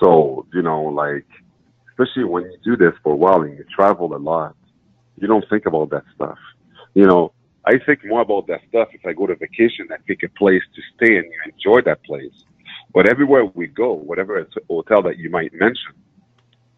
So 0.00 0.46
you 0.52 0.62
know, 0.62 0.82
like 0.84 1.26
especially 2.00 2.24
when 2.24 2.44
you 2.44 2.56
do 2.64 2.76
this 2.76 2.94
for 3.02 3.12
a 3.12 3.16
while 3.16 3.42
and 3.42 3.56
you 3.56 3.64
travel 3.74 4.14
a 4.14 4.16
lot, 4.16 4.54
you 5.16 5.28
don't 5.28 5.44
think 5.48 5.66
about 5.66 5.90
that 5.90 6.04
stuff. 6.14 6.38
You 6.94 7.06
know, 7.06 7.32
I 7.64 7.78
think 7.78 8.04
more 8.04 8.22
about 8.22 8.46
that 8.46 8.60
stuff 8.68 8.88
if 8.92 9.04
I 9.04 9.12
go 9.12 9.26
to 9.26 9.34
vacation 9.34 9.88
and 9.90 10.04
pick 10.06 10.22
a 10.22 10.28
place 10.28 10.62
to 10.74 10.82
stay 10.96 11.16
and 11.18 11.26
you 11.26 11.52
enjoy 11.52 11.82
that 11.82 12.02
place. 12.04 12.32
But 12.92 13.08
everywhere 13.08 13.44
we 13.44 13.66
go, 13.66 13.92
whatever 13.92 14.46
hotel 14.68 15.02
that 15.02 15.18
you 15.18 15.30
might 15.30 15.52
mention, 15.52 15.92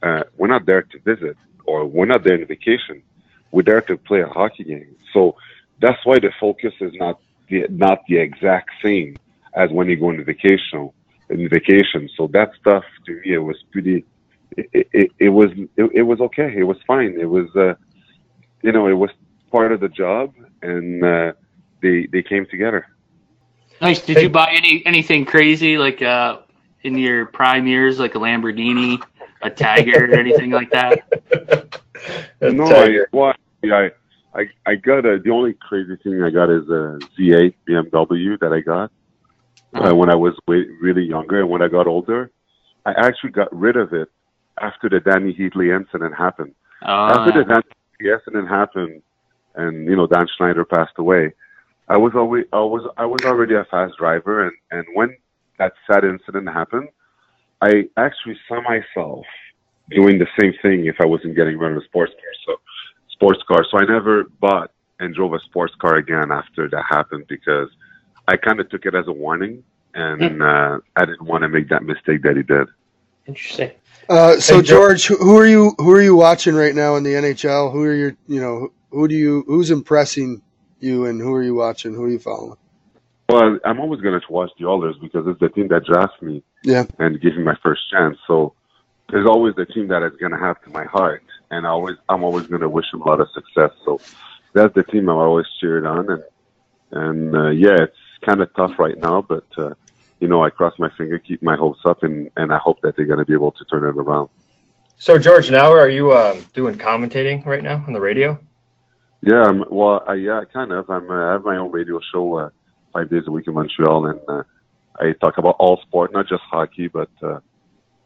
uh, 0.03 0.25
we're 0.37 0.49
not 0.49 0.67
there 0.67 0.83
to 0.83 0.99
visit 1.01 1.37
or 1.65 1.87
we're 1.87 2.07
not 2.07 2.25
there 2.25 2.35
on 2.35 2.45
vacation. 2.47 3.03
We're 3.53 3.63
there 3.63 3.81
to 3.83 3.97
play 3.97 4.23
a 4.23 4.29
hockey 4.29 4.65
game. 4.65 4.97
So 5.13 5.37
that's 5.81 6.05
why 6.05 6.19
the 6.19 6.33
focus 6.41 6.75
is 6.81 6.93
not 6.95 7.21
the 7.49 7.67
not 7.69 8.01
the 8.09 8.17
exact 8.17 8.71
same 8.83 9.17
as 9.55 9.71
when 9.71 9.89
you 9.89 9.97
go 9.97 10.09
on 10.09 10.25
vacation. 10.25 10.91
In 11.31 11.49
vacation, 11.49 12.11
so 12.15 12.27
that 12.33 12.51
stuff 12.61 12.85
to 13.07 13.13
me 13.13 13.33
it 13.33 13.39
was 13.39 13.57
pretty 13.71 14.05
it, 14.57 14.89
it, 14.93 15.11
it 15.19 15.29
was 15.29 15.51
it, 15.77 15.91
it 15.95 16.03
was 16.03 16.21
okay. 16.21 16.55
It 16.57 16.65
was 16.65 16.79
fine. 16.87 17.19
It 17.19 17.29
was 17.29 17.55
uh, 17.57 17.75
you 18.63 18.73
know 18.73 18.87
it 18.87 18.95
was 18.95 19.11
part 19.51 19.73
of 19.73 19.81
the 19.81 19.89
job, 19.89 20.35
and 20.63 21.05
uh, 21.05 21.33
they 21.83 22.07
they 22.07 22.23
came 22.23 22.47
together. 22.47 22.87
Nice. 23.81 24.01
Did 24.01 24.23
you 24.23 24.29
buy 24.29 24.53
any 24.53 24.85
anything 24.87 25.25
crazy 25.25 25.79
like 25.79 26.03
uh 26.03 26.39
in 26.83 26.97
your 26.97 27.27
prime 27.27 27.67
years, 27.67 27.99
like 27.99 28.15
a 28.15 28.19
Lamborghini, 28.19 29.03
a 29.43 29.51
Tiger, 29.51 30.11
or 30.11 30.15
anything 30.15 30.51
like 30.51 30.71
that? 30.71 31.81
no, 32.41 32.65
I, 32.65 33.05
well, 33.13 33.35
I 33.65 33.91
I 34.35 34.49
I 34.67 34.75
got 34.77 35.05
a, 35.05 35.19
the 35.19 35.31
only 35.31 35.55
crazy 35.55 35.97
thing 36.03 36.23
I 36.23 36.31
got 36.31 36.51
is 36.51 36.69
a 36.69 36.99
Z8 37.19 37.55
BMW 37.69 38.39
that 38.41 38.53
I 38.53 38.61
got 38.61 38.91
uh, 39.75 39.95
when 39.95 40.11
I 40.11 40.15
was 40.15 40.35
way, 40.47 40.67
really 40.81 41.05
younger, 41.05 41.41
and 41.41 41.49
when 41.49 41.63
I 41.63 41.69
got 41.69 41.87
older, 41.87 42.31
I 42.85 42.93
actually 42.93 43.31
got 43.31 43.55
rid 43.55 43.77
of 43.77 43.93
it 43.93 44.09
after 44.61 44.89
the 44.89 45.01
Dany 45.01 45.37
Heatley 45.39 45.75
incident 45.75 46.15
happened. 46.15 46.55
Uh, 46.83 47.15
After 47.17 47.33
the 47.33 47.45
Dany 47.45 47.63
Heatley 48.01 48.19
incident 48.19 48.49
happened, 48.49 49.03
and 49.55 49.87
you 49.87 49.97
know 49.97 50.07
Dan 50.07 50.27
Snyder 50.37 50.65
passed 50.65 50.95
away. 50.99 51.33
I 51.89 51.97
was 51.97 52.13
always 52.15 52.45
I 52.53 52.59
was 52.59 52.89
I 52.97 53.07
was 53.07 53.21
already 53.25 53.55
a 53.55 53.65
fast 53.65 53.97
driver, 53.99 54.45
and 54.45 54.57
and 54.71 54.85
when 54.95 55.17
that 55.59 55.73
sad 55.87 56.05
incident 56.05 56.49
happened, 56.49 56.89
I 57.61 57.89
actually 57.97 58.37
saw 58.49 58.61
myself 58.63 59.25
doing 59.91 60.19
the 60.19 60.29
same 60.41 60.55
thing 60.63 60.87
if 60.87 60.97
I 61.01 61.07
wasn't 61.07 61.37
getting 61.37 61.59
rid 61.59 61.73
of 61.73 61.79
a 61.79 61.85
sports 61.85 62.13
car. 62.13 62.33
So 62.47 62.61
sports 63.11 63.43
car. 63.47 63.65
So 63.71 63.79
I 63.79 63.85
never 63.85 64.25
bought 64.41 64.71
and 65.01 65.15
drove 65.15 65.35
a 65.35 65.41
sports 65.41 65.75
car 65.81 65.97
again 65.97 66.31
after 66.31 66.69
that 66.69 66.85
happened 66.89 67.27
because 67.29 67.69
I 68.29 68.37
kind 68.37 68.61
of 68.61 68.71
took 68.71 68.87
it 68.87 68.95
as 68.95 69.07
a 69.09 69.13
warning, 69.13 69.63
and 69.95 70.43
uh, 70.43 70.79
I 70.97 71.05
didn't 71.05 71.27
want 71.27 71.43
to 71.43 71.49
make 71.49 71.69
that 71.69 71.83
mistake 71.83 72.23
that 72.23 72.37
he 72.37 72.43
did. 72.43 72.69
Interesting. 73.27 73.71
Uh, 74.09 74.39
so 74.41 74.57
Hey, 74.57 74.63
George, 74.63 75.07
who 75.07 75.17
who 75.17 75.39
are 75.39 75.47
you? 75.47 75.75
Who 75.79 75.91
are 75.93 76.03
you 76.03 76.17
watching 76.17 76.55
right 76.55 76.75
now 76.75 76.97
in 76.97 77.05
the 77.05 77.11
NHL? 77.11 77.73
Who 77.73 77.83
are 77.85 77.95
your? 77.95 78.17
You 78.27 78.41
know, 78.41 78.69
who 78.91 79.07
do 79.09 79.15
you? 79.15 79.45
Who's 79.47 79.71
impressing 79.71 80.43
you, 80.81 81.07
and 81.07 81.21
who 81.21 81.33
are 81.35 81.43
you 81.43 81.55
watching? 81.55 81.95
Who 81.95 82.05
are 82.05 82.11
you 82.11 82.19
following? 82.19 82.57
Well, 83.29 83.59
I'm 83.65 83.81
always 83.81 84.01
going 84.01 84.21
to 84.21 84.33
watch 84.33 84.51
the 84.59 84.67
Oilers 84.67 84.97
because 85.01 85.27
it's 85.27 85.41
the 85.41 85.49
team 85.49 85.69
that 85.69 85.85
drafts 85.87 86.21
me 86.21 86.43
Yeah. 86.65 86.85
and 86.99 87.19
gives 87.21 87.37
me 87.37 87.45
my 87.45 87.57
first 87.63 87.81
chance. 87.91 88.19
So 88.27 88.53
there's 89.11 89.27
always 89.27 89.55
the 89.55 89.65
team 89.65 89.89
that 89.89 90.03
is 90.03 90.13
going 90.21 90.33
to 90.33 90.39
have 90.39 90.61
to 90.65 90.71
my 90.71 90.85
heart, 90.85 91.23
and 91.51 91.67
I 91.67 91.71
always 91.71 91.97
I'm 92.09 92.25
always 92.25 92.47
going 92.49 92.61
to 92.61 92.69
wish 92.69 92.91
them 92.91 93.03
a 93.03 93.09
lot 93.09 93.21
of 93.21 93.29
success. 93.33 93.71
So 93.85 94.01
that's 94.53 94.75
the 94.75 94.83
team 94.83 95.09
I'm 95.09 95.17
always 95.17 95.47
cheered 95.61 95.87
on, 95.87 96.11
and 96.11 96.23
and 96.91 97.37
uh, 97.37 97.51
yeah, 97.51 97.77
it's 97.85 97.97
kind 98.27 98.43
of 98.43 98.53
tough 98.55 98.79
right 98.79 98.99
now, 98.99 99.23
but 99.23 99.47
uh, 99.57 99.75
you 100.23 100.29
know 100.29 100.43
I 100.45 100.51
cross 100.51 100.73
my 100.79 100.89
finger, 100.97 101.19
keep 101.19 101.43
my 101.43 101.57
hopes 101.57 101.81
up, 101.85 102.05
and 102.05 102.31
and 102.37 102.53
I 102.53 102.59
hope 102.59 102.81
that 102.83 102.97
they're 102.97 103.11
going 103.13 103.19
to 103.19 103.25
be 103.25 103.35
able 103.35 103.53
to 103.53 103.65
turn 103.65 103.83
it 103.83 104.01
around. 104.01 104.29
So, 104.97 105.19
George, 105.19 105.51
now 105.51 105.73
are 105.73 105.89
you 105.89 106.13
um, 106.13 106.47
doing 106.55 106.77
commentating 106.77 107.45
right 107.45 107.63
now 107.63 107.85
on 107.89 107.93
the 107.93 108.01
radio? 108.01 108.39
Yeah, 109.21 109.43
I'm, 109.43 109.65
well, 109.69 110.05
I, 110.07 110.15
yeah, 110.15 110.43
kind 110.53 110.71
of. 110.71 110.89
I'm, 110.89 111.11
uh, 111.11 111.29
I 111.29 111.33
have 111.33 111.45
my 111.45 111.57
own 111.57 111.73
radio 111.73 111.99
show 112.13 112.39
uh, 112.39 112.51
five 112.93 113.11
days 113.11 113.25
a 113.27 113.33
week 113.33 113.49
in 113.49 113.55
Montreal, 113.55 114.07
and 114.07 114.21
uh, 114.29 114.43
I 115.01 115.13
talk 115.21 115.39
about 115.39 115.57
all 115.59 115.81
sport, 115.83 116.13
not 116.13 116.29
just 116.29 116.43
hockey, 116.49 116.87
but 116.87 117.11
uh, 117.21 117.41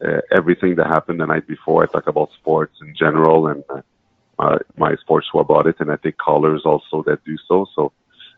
uh, 0.03 0.21
everything 0.35 0.75
that 0.75 0.87
happened 0.87 1.19
the 1.19 1.27
night 1.27 1.47
before. 1.47 1.83
I 1.83 1.85
talk 1.85 2.07
about 2.07 2.29
sports 2.39 2.73
in 2.81 2.95
general, 2.95 3.47
and 3.47 3.63
uh, 3.69 3.81
uh, 4.39 4.57
my 4.75 4.95
sports 4.95 5.27
show 5.31 5.39
about 5.39 5.67
it, 5.67 5.75
and 5.79 5.91
I 5.91 5.97
think 5.97 6.17
callers 6.17 6.63
also 6.65 7.03
that 7.03 7.23
do 7.25 7.37
so. 7.47 7.67
So 7.75 7.91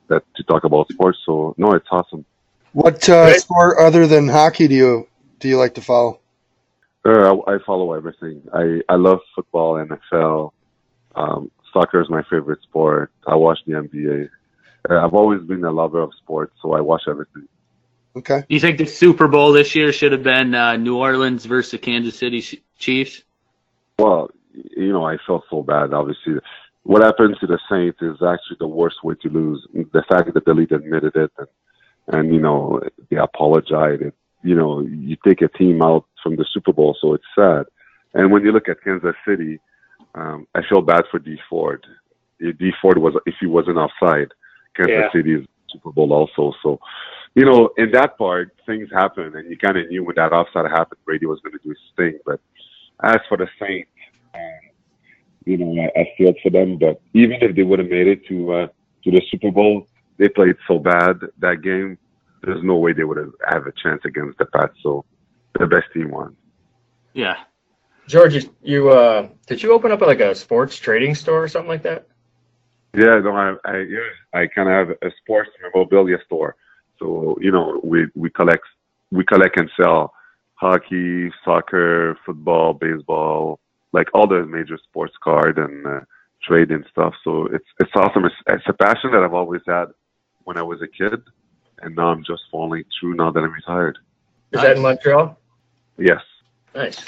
that 0.10 0.24
to 0.36 0.44
talk 0.44 0.66
about 0.66 0.92
sports. 0.92 1.20
So 1.26 1.56
no, 1.58 1.72
it's 1.72 1.88
awesome. 1.92 2.26
What 2.74 3.08
uh, 3.10 3.26
Great. 3.26 3.42
sport 3.42 3.78
other 3.80 4.08
than 4.08 4.28
hockey 4.28 4.68
do 4.68 4.76
you 4.76 5.08
do 5.40 5.48
you 5.48 5.58
like 5.58 5.76
to 5.76 5.82
follow? 5.82 6.20
Uh, 7.06 7.38
I, 7.38 7.56
I 7.56 7.58
follow 7.66 7.94
everything. 7.94 8.44
I, 8.54 8.82
I 8.90 8.96
love 8.96 9.20
football, 9.36 9.76
NFL. 9.76 10.52
Um, 11.16 11.50
soccer 11.74 12.02
is 12.02 12.10
my 12.10 12.24
favorite 12.30 12.62
sport. 12.62 13.12
I 13.26 13.36
watch 13.36 13.60
the 13.66 13.74
NBA. 13.74 14.30
Uh, 14.90 15.06
I've 15.06 15.14
always 15.14 15.42
been 15.42 15.64
a 15.64 15.72
lover 15.72 16.02
of 16.02 16.12
sports, 16.22 16.54
so 16.62 16.74
I 16.74 16.82
watch 16.82 17.04
everything. 17.08 17.48
Okay. 18.16 18.40
Do 18.40 18.54
you 18.54 18.60
think 18.60 18.78
the 18.78 18.86
Super 18.86 19.28
Bowl 19.28 19.54
this 19.54 19.76
year 19.76 19.94
should 19.94 20.12
have 20.12 20.24
been 20.24 20.54
uh, 20.54 20.76
New 20.76 20.98
Orleans 20.98 21.46
versus 21.46 21.72
the 21.72 21.78
Kansas 21.78 22.18
City 22.18 22.62
Chiefs? 22.78 23.24
Well, 23.98 24.30
you 24.54 24.92
know, 24.92 25.06
I 25.06 25.18
felt 25.26 25.46
so 25.50 25.62
bad. 25.64 25.94
Obviously, 25.94 26.36
what 26.84 27.02
happened 27.02 27.38
to 27.40 27.48
the 27.48 27.60
Saints 27.70 28.00
is 28.02 28.16
actually 28.16 28.58
the 28.60 28.68
worst 28.68 29.04
way 29.04 29.16
to 29.22 29.30
lose. 29.30 29.66
The 29.74 30.04
fact 30.10 30.34
that 30.34 30.46
the 30.46 30.54
league 30.54 30.72
admitted 30.72 31.16
it, 31.16 31.32
and, 31.38 31.48
and 32.10 32.34
you 32.34 32.40
know, 32.40 32.82
they 33.10 33.18
apologized. 33.18 34.02
It, 34.02 34.14
you 34.44 34.56
know, 34.56 34.82
you 34.82 35.18
take 35.28 35.42
a 35.42 35.48
team 35.50 35.82
out 35.82 36.06
from 36.24 36.36
the 36.36 36.46
Super 36.54 36.74
Bowl, 36.74 36.96
so 37.02 37.14
it's 37.14 37.24
sad. 37.38 37.66
And 38.14 38.32
when 38.32 38.44
you 38.44 38.52
look 38.52 38.70
at 38.70 38.82
Kansas 38.84 39.16
City, 39.28 39.60
um, 40.16 40.48
I 40.56 40.62
feel 40.68 40.82
bad 40.82 41.04
for 41.12 41.20
Dee 41.20 41.40
Ford. 41.50 41.86
Dee 42.40 42.74
Ford 42.82 42.98
was, 42.98 43.16
if 43.26 43.36
he 43.40 43.48
wasn't 43.48 43.78
offside, 43.78 44.30
Kansas 44.76 44.96
Yeah. 44.96 45.12
City 45.12 45.34
is 45.36 45.46
Super 45.70 45.92
Bowl 45.92 46.14
also. 46.14 46.54
So, 46.64 46.80
you 47.36 47.46
know, 47.46 47.70
in 47.78 47.92
that 47.92 48.18
part, 48.18 48.56
things 48.66 48.90
happen, 48.92 49.36
and 49.36 49.50
you 49.50 49.58
kind 49.58 49.78
of 49.78 49.88
knew 49.90 50.04
when 50.04 50.16
that 50.16 50.32
offside 50.34 50.72
happened, 50.72 51.00
Brady 51.06 51.26
was 51.26 51.40
going 51.42 51.54
to 51.54 51.64
do 51.64 51.70
his 51.70 51.78
thing. 51.96 52.20
But 52.26 52.40
as 53.04 53.18
for 53.28 53.38
the 53.38 53.48
Saints, 53.60 53.92
um, 54.34 54.42
you 55.46 55.58
know, 55.58 55.82
I, 55.82 56.00
I 56.00 56.14
feel 56.18 56.34
for 56.42 56.50
them. 56.50 56.78
But 56.78 57.02
even 57.14 57.38
if 57.42 57.56
they 57.56 57.64
would 57.64 57.80
have 57.80 57.90
made 57.90 58.08
it 58.08 58.26
to 58.28 58.54
uh, 58.54 58.68
to 59.04 59.12
the 59.12 59.22
Super 59.30 59.52
Bowl, 59.52 59.88
they 60.20 60.30
played 60.30 60.58
so 60.68 60.78
bad 60.78 61.22
that 61.40 61.62
game. 61.64 61.98
There's 62.44 62.64
no 62.64 62.76
way 62.76 62.94
they 62.94 63.04
would 63.04 63.18
have 63.18 63.34
have 63.50 63.66
a 63.66 63.72
chance 63.72 64.02
against 64.06 64.38
the 64.38 64.46
Pats. 64.46 64.76
So 64.84 65.04
the 65.58 65.66
best 65.66 65.88
team 65.94 66.12
won. 66.12 66.36
Yeah. 67.14 67.38
George, 68.08 68.36
you, 68.36 68.56
you 68.62 68.90
uh, 68.90 69.30
did 69.48 69.64
you 69.64 69.72
open 69.72 69.92
up 69.92 70.02
like 70.02 70.20
a 70.20 70.36
sports 70.36 70.78
trading 70.78 71.16
store 71.16 71.44
or 71.44 71.48
something 71.48 71.70
like 71.70 71.84
that? 71.84 72.08
Yeah, 72.96 73.20
no, 73.20 73.36
I, 73.36 73.56
I 73.66 73.78
yeah, 73.82 74.00
I 74.34 74.48
kind 74.48 74.68
of 74.68 74.88
have 74.88 74.98
a 75.02 75.12
sports 75.22 75.50
memorabilia 75.62 76.18
store. 76.26 76.56
So 76.98 77.38
you 77.40 77.52
know, 77.52 77.80
we 77.84 78.08
we 78.16 78.30
collect 78.30 78.64
we 79.12 79.24
collect 79.24 79.60
and 79.60 79.70
sell 79.80 80.14
hockey, 80.56 81.32
soccer, 81.46 82.18
football, 82.26 82.74
baseball, 82.74 83.60
like 83.94 84.08
all 84.14 84.28
the 84.28 84.46
major 84.46 84.78
sports 84.78 85.14
card 85.24 85.58
and 85.58 85.86
uh, 85.86 86.00
trade 86.44 86.72
and 86.72 86.86
stuff. 86.90 87.14
So 87.24 87.46
it's 87.48 87.68
it's 87.80 87.92
awesome. 87.96 88.26
It's, 88.26 88.36
it's 88.48 88.68
a 88.68 88.74
passion 88.74 89.12
that 89.12 89.24
I've 89.24 89.34
always 89.34 89.62
had 89.68 89.86
when 90.50 90.58
I 90.58 90.64
was 90.64 90.82
a 90.82 90.88
kid, 90.88 91.22
and 91.84 91.96
now 91.96 92.08
I'm 92.08 92.24
just 92.24 92.42
following 92.52 92.84
through 93.00 93.14
now 93.14 93.30
that 93.30 93.40
I'm 93.40 93.54
retired. 93.54 94.00
Is 94.52 94.62
that 94.62 94.78
in 94.78 94.82
Montreal? 94.82 95.38
Yes. 96.00 96.22
Nice. 96.74 97.06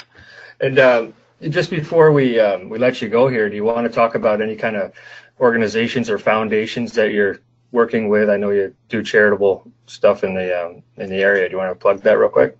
And 0.60 0.78
um, 0.78 1.12
just 1.48 1.68
before 1.68 2.12
we 2.12 2.38
um, 2.38 2.68
we 2.68 2.78
let 2.78 3.02
you 3.02 3.08
go 3.08 3.26
here, 3.26 3.50
do 3.50 3.56
you 3.56 3.64
want 3.64 3.84
to 3.84 3.92
talk 3.92 4.14
about 4.14 4.40
any 4.40 4.54
kind 4.54 4.76
of 4.76 4.92
organizations 5.40 6.08
or 6.08 6.18
foundations 6.18 6.92
that 6.92 7.10
you're 7.10 7.40
working 7.72 8.08
with? 8.08 8.30
I 8.30 8.36
know 8.36 8.50
you 8.50 8.72
do 8.88 9.02
charitable 9.02 9.68
stuff 9.86 10.22
in 10.22 10.34
the 10.34 10.48
um, 10.64 10.84
in 10.96 11.10
the 11.10 11.20
area. 11.20 11.48
Do 11.48 11.52
you 11.52 11.58
want 11.58 11.72
to 11.72 11.74
plug 11.74 12.00
that 12.02 12.16
real 12.16 12.28
quick? 12.28 12.56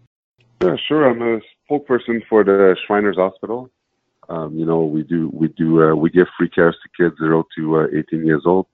Yeah, 0.61 0.75
sure. 0.89 1.09
I'm 1.09 1.23
a 1.23 1.41
spokesperson 1.63 2.27
for 2.29 2.43
the 2.43 2.77
Shriners 2.89 3.19
Hospital. 3.19 3.71
Um, 4.29 4.59
you 4.59 4.67
know, 4.67 4.83
we 4.83 5.05
do 5.05 5.31
we 5.33 5.47
do 5.47 5.81
uh, 5.81 5.95
we 5.95 6.11
give 6.11 6.27
free 6.37 6.49
care 6.49 6.73
to 6.73 6.89
kids 6.97 7.15
zero 7.21 7.45
to 7.57 7.83
uh, 7.83 7.87
18 7.97 8.27
years 8.27 8.43
old. 8.47 8.67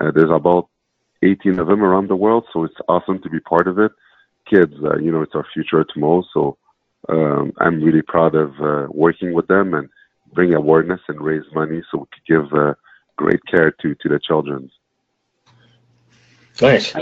Uh, 0.00 0.10
there's 0.10 0.30
about 0.30 0.68
18 1.22 1.58
of 1.58 1.66
them 1.66 1.82
around 1.82 2.08
the 2.08 2.16
world, 2.16 2.46
so 2.52 2.64
it's 2.64 2.74
awesome 2.88 3.20
to 3.22 3.30
be 3.30 3.40
part 3.40 3.68
of 3.68 3.78
it. 3.78 3.92
Kids, 4.48 4.74
uh, 4.84 4.96
you 4.96 5.12
know, 5.12 5.22
it's 5.22 5.34
our 5.34 5.46
future 5.54 5.84
tomorrow. 5.84 6.24
So 6.34 6.58
um, 7.08 7.52
I'm 7.58 7.82
really 7.82 8.02
proud 8.02 8.34
of 8.34 8.60
uh, 8.60 8.86
working 8.90 9.32
with 9.32 9.46
them 9.46 9.74
and 9.74 9.88
bring 10.32 10.54
awareness 10.54 11.00
and 11.08 11.20
raise 11.20 11.44
money 11.54 11.82
so 11.90 11.98
we 11.98 12.06
could 12.12 12.50
give 12.50 12.58
uh, 12.58 12.74
great 13.16 13.40
care 13.46 13.70
to 13.70 13.94
to 13.94 14.08
the 14.08 14.18
children. 14.18 14.70
Nice. 16.60 16.94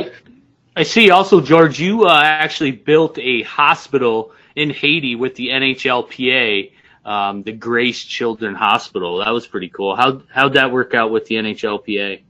I 0.76 0.84
see 0.84 1.10
also, 1.10 1.40
George, 1.40 1.80
you 1.80 2.06
uh, 2.06 2.22
actually 2.22 2.70
built 2.70 3.18
a 3.18 3.42
hospital 3.42 4.32
in 4.54 4.70
Haiti 4.70 5.16
with 5.16 5.34
the 5.34 5.48
NHLPA, 5.48 6.72
um, 7.04 7.42
the 7.42 7.52
Grace 7.52 8.04
Children 8.04 8.54
Hospital. 8.54 9.18
That 9.18 9.30
was 9.30 9.46
pretty 9.46 9.68
cool. 9.68 9.96
How, 9.96 10.22
how'd 10.32 10.54
that 10.54 10.70
work 10.70 10.94
out 10.94 11.10
with 11.10 11.26
the 11.26 11.36
NHLPA? 11.36 12.22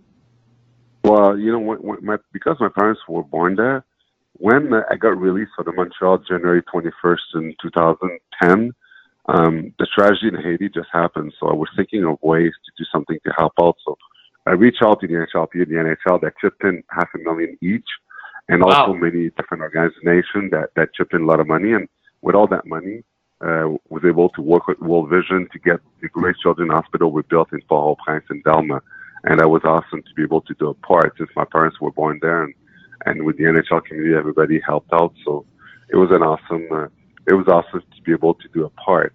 Well, 1.11 1.37
you 1.37 1.51
know, 1.51 1.59
when, 1.59 1.79
when 1.79 2.05
my, 2.05 2.19
because 2.33 2.57
my 2.61 2.69
parents 2.69 3.01
were 3.09 3.25
born 3.25 3.57
there, 3.57 3.85
when 4.35 4.73
I 4.73 4.95
got 4.95 5.19
released 5.19 5.51
from 5.57 5.65
the 5.65 5.73
Montreal 5.73 6.19
January 6.19 6.63
21st 6.73 7.17
in 7.35 7.55
2010, 7.61 8.73
um, 9.27 9.75
the 9.81 9.89
tragedy 9.93 10.29
in 10.29 10.41
Haiti 10.41 10.69
just 10.69 10.87
happened. 10.93 11.33
So 11.41 11.49
I 11.49 11.53
was 11.53 11.69
thinking 11.75 12.05
of 12.05 12.19
ways 12.23 12.53
to 12.65 12.71
do 12.79 12.85
something 12.93 13.19
to 13.27 13.33
help 13.37 13.55
out. 13.61 13.75
So 13.85 13.99
I 14.47 14.53
reached 14.53 14.85
out 14.85 15.01
to 15.01 15.09
the 15.09 15.15
NHLP 15.15 15.55
and 15.55 15.67
the 15.67 15.97
NHL 16.07 16.21
that 16.21 16.35
chipped 16.41 16.63
in 16.63 16.85
half 16.91 17.09
a 17.17 17.19
million 17.19 17.59
each, 17.61 17.89
and 18.49 18.63
also 18.63 18.95
many 18.95 19.31
different 19.31 19.65
organizations 19.65 20.53
that, 20.53 20.69
that 20.77 20.95
chipped 20.95 21.13
in 21.13 21.23
a 21.23 21.27
lot 21.27 21.41
of 21.41 21.49
money. 21.49 21.73
And 21.73 21.89
with 22.23 22.37
all 22.37 22.47
that 22.47 22.67
money, 22.67 23.03
uh, 23.41 23.75
was 23.89 24.05
able 24.07 24.29
to 24.29 24.43
work 24.43 24.69
with 24.69 24.79
World 24.79 25.11
Vision 25.11 25.49
to 25.53 25.59
get 25.59 25.81
the 26.03 26.09
Grace 26.09 26.37
Children 26.41 26.69
Hospital 26.71 27.11
we 27.11 27.23
built 27.23 27.53
in 27.53 27.63
Port-au-Prince 27.63 28.27
in 28.31 28.45
Delmas. 28.45 28.83
And 29.25 29.41
that 29.41 29.49
was 29.49 29.63
awesome 29.65 30.03
to 30.03 30.15
be 30.17 30.23
able 30.23 30.41
to 30.43 30.55
do 30.55 30.69
a 30.69 30.75
part 30.75 31.15
since 31.19 31.31
my 31.37 31.45
parents 31.45 31.81
were 31.81 31.93
born 31.93 32.19
there. 32.23 32.45
And, 32.45 32.55
and 33.07 33.25
with 33.25 33.37
the 33.37 33.45
NHL 33.45 33.85
community, 33.85 34.15
everybody 34.15 34.61
helped 34.65 34.93
out. 34.93 35.15
So 35.25 35.45
it 35.89 35.97
was 35.97 36.11
an 36.11 36.23
awesome, 36.23 36.67
uh, 36.73 36.87
it 37.27 37.35
was 37.35 37.47
awesome 37.49 37.81
to 37.81 38.03
be 38.03 38.13
able 38.13 38.35
to 38.35 38.49
do 38.49 38.65
a 38.65 38.71
part 38.71 39.15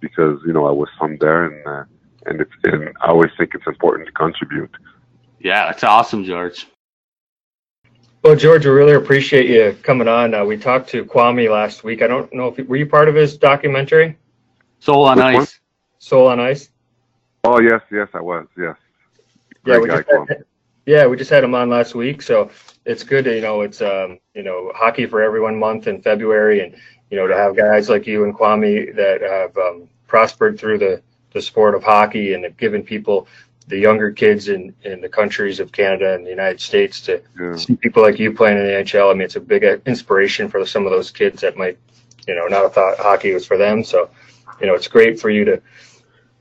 because, 0.00 0.38
you 0.46 0.52
know, 0.52 0.66
I 0.66 0.72
was 0.72 0.88
from 0.98 1.16
there 1.18 1.46
and, 1.46 1.66
uh, 1.66 1.84
and 2.26 2.40
it's, 2.40 2.52
and 2.64 2.90
I 3.00 3.08
always 3.08 3.30
think 3.38 3.52
it's 3.54 3.66
important 3.66 4.06
to 4.08 4.12
contribute. 4.12 4.70
Yeah, 5.38 5.66
that's 5.66 5.84
awesome, 5.84 6.24
George. 6.24 6.66
Well, 8.22 8.36
George, 8.36 8.66
we 8.66 8.72
really 8.72 8.92
appreciate 8.92 9.48
you 9.48 9.74
coming 9.82 10.06
on. 10.06 10.34
Uh, 10.34 10.44
we 10.44 10.58
talked 10.58 10.90
to 10.90 11.06
Kwame 11.06 11.50
last 11.50 11.84
week. 11.84 12.02
I 12.02 12.06
don't 12.06 12.30
know 12.34 12.48
if 12.48 12.58
you, 12.58 12.64
were 12.64 12.76
you 12.76 12.84
part 12.84 13.08
of 13.08 13.14
his 13.14 13.38
documentary, 13.38 14.18
Soul 14.80 15.06
on 15.06 15.16
Which 15.16 15.24
Ice. 15.24 15.36
one? 15.36 15.46
Soul 15.98 16.26
on 16.26 16.40
Ice. 16.40 16.70
Oh, 17.44 17.60
yes, 17.60 17.80
yes, 17.90 18.08
I 18.12 18.20
was. 18.20 18.46
Yes. 18.58 18.76
Yeah, 19.64 19.78
we 19.78 19.88
just 19.88 20.08
had, 20.10 20.44
yeah, 20.86 21.06
we 21.06 21.16
just 21.16 21.30
had 21.30 21.44
him 21.44 21.54
on 21.54 21.68
last 21.68 21.94
week, 21.94 22.22
so 22.22 22.50
it's 22.84 23.02
good 23.04 23.24
to 23.24 23.34
you 23.34 23.40
know 23.42 23.60
it's 23.62 23.80
um 23.82 24.18
you 24.34 24.42
know 24.42 24.72
hockey 24.74 25.06
for 25.06 25.22
everyone 25.22 25.58
month 25.58 25.86
in 25.86 26.00
February, 26.02 26.60
and 26.60 26.74
you 27.10 27.16
know 27.16 27.26
to 27.26 27.36
have 27.36 27.56
guys 27.56 27.88
like 27.88 28.06
you 28.06 28.24
and 28.24 28.34
Kwame 28.36 28.94
that 28.96 29.20
have 29.20 29.56
um, 29.56 29.88
prospered 30.06 30.58
through 30.58 30.78
the 30.78 31.02
the 31.32 31.40
sport 31.42 31.74
of 31.74 31.82
hockey 31.82 32.34
and 32.34 32.44
have 32.44 32.56
given 32.56 32.82
people 32.82 33.28
the 33.68 33.78
younger 33.78 34.10
kids 34.10 34.48
in, 34.48 34.74
in 34.82 35.00
the 35.00 35.08
countries 35.08 35.60
of 35.60 35.70
Canada 35.70 36.14
and 36.14 36.26
the 36.26 36.30
United 36.30 36.60
States 36.60 37.00
to 37.02 37.22
Yeah. 37.40 37.54
see 37.54 37.76
people 37.76 38.02
like 38.02 38.18
you 38.18 38.32
playing 38.32 38.58
in 38.58 38.64
the 38.64 38.72
NHL. 38.72 39.10
I 39.10 39.12
mean, 39.12 39.22
it's 39.22 39.36
a 39.36 39.40
big 39.40 39.62
inspiration 39.86 40.48
for 40.48 40.66
some 40.66 40.86
of 40.86 40.90
those 40.90 41.12
kids 41.12 41.40
that 41.42 41.56
might, 41.56 41.78
you 42.26 42.34
know, 42.34 42.46
not 42.48 42.62
have 42.62 42.74
thought 42.74 42.98
hockey 42.98 43.32
was 43.32 43.46
for 43.46 43.56
them. 43.56 43.84
So, 43.84 44.10
you 44.60 44.66
know, 44.66 44.74
it's 44.74 44.88
great 44.88 45.20
for 45.20 45.30
you 45.30 45.44
to 45.44 45.62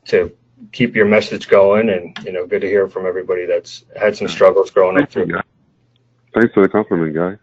to 0.06 0.36
keep 0.72 0.96
your 0.96 1.06
message 1.06 1.48
going, 1.48 1.90
and 1.90 2.18
you 2.24 2.32
know, 2.32 2.46
good 2.46 2.62
to 2.62 2.68
hear 2.68 2.88
from 2.88 3.06
everybody 3.06 3.46
that's 3.46 3.86
had 4.00 4.16
some 4.16 4.28
struggles 4.28 4.72
growing 4.72 4.98
up 4.98 5.12
Thanks, 5.12 5.14
through. 5.14 5.42
Thanks 6.34 6.54
for 6.54 6.62
the 6.62 6.70
compliment, 6.70 7.16
guy. 7.16 7.38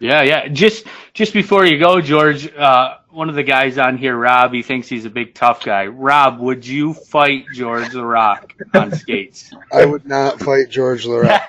Yeah, 0.00 0.22
yeah. 0.22 0.48
Just 0.48 0.86
just 1.12 1.32
before 1.32 1.64
you 1.64 1.78
go, 1.78 2.00
George, 2.00 2.52
uh, 2.54 2.96
one 3.10 3.28
of 3.28 3.36
the 3.36 3.42
guys 3.42 3.78
on 3.78 3.96
here, 3.96 4.16
Rob, 4.16 4.52
he 4.52 4.62
thinks 4.62 4.88
he's 4.88 5.04
a 5.04 5.10
big 5.10 5.34
tough 5.34 5.64
guy. 5.64 5.86
Rob, 5.86 6.40
would 6.40 6.66
you 6.66 6.94
fight 6.94 7.46
George 7.54 7.90
the 7.90 8.04
Rock 8.04 8.52
on 8.74 8.92
skates? 8.92 9.52
I 9.72 9.84
would 9.84 10.06
not 10.06 10.40
fight 10.40 10.68
George 10.68 11.06
Laraque. 11.06 11.48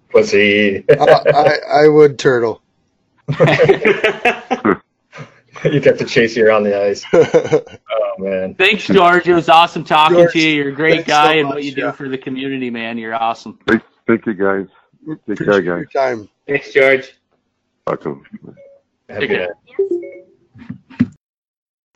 Pussy. 0.10 0.84
I, 0.88 1.22
I, 1.34 1.84
I 1.84 1.88
would 1.88 2.18
turtle. 2.18 2.62
you 5.72 5.80
got 5.80 5.98
to 5.98 6.04
chase 6.04 6.36
you 6.36 6.46
around 6.46 6.64
the 6.64 6.80
ice. 6.80 7.04
Oh 8.16 8.22
man. 8.22 8.54
Thanks, 8.54 8.86
George. 8.86 9.26
It 9.28 9.34
was 9.34 9.48
awesome 9.48 9.82
talking 9.82 10.18
George, 10.18 10.32
to 10.34 10.38
you. 10.38 10.48
You're 10.50 10.68
a 10.68 10.72
great 10.72 11.04
thanks 11.04 11.08
so 11.08 11.12
guy, 11.14 11.32
and 11.34 11.46
much, 11.48 11.54
what 11.56 11.64
you 11.64 11.74
do 11.74 11.90
for 11.90 12.08
the 12.08 12.16
community, 12.16 12.70
man. 12.70 12.96
You're 12.96 13.14
awesome. 13.16 13.58
Thank, 13.66 13.82
thank 14.06 14.24
you, 14.26 14.34
guys. 14.34 14.66
Take 15.26 15.38
care, 15.38 15.60
guys. 15.60 15.64
your 15.64 15.84
time. 15.86 16.28
Thanks, 16.46 16.72
George. 16.72 17.12
Welcome. 17.88 18.22
Happy 19.08 19.26
Take 19.26 19.30
it. 19.30 19.50
to- 19.76 21.10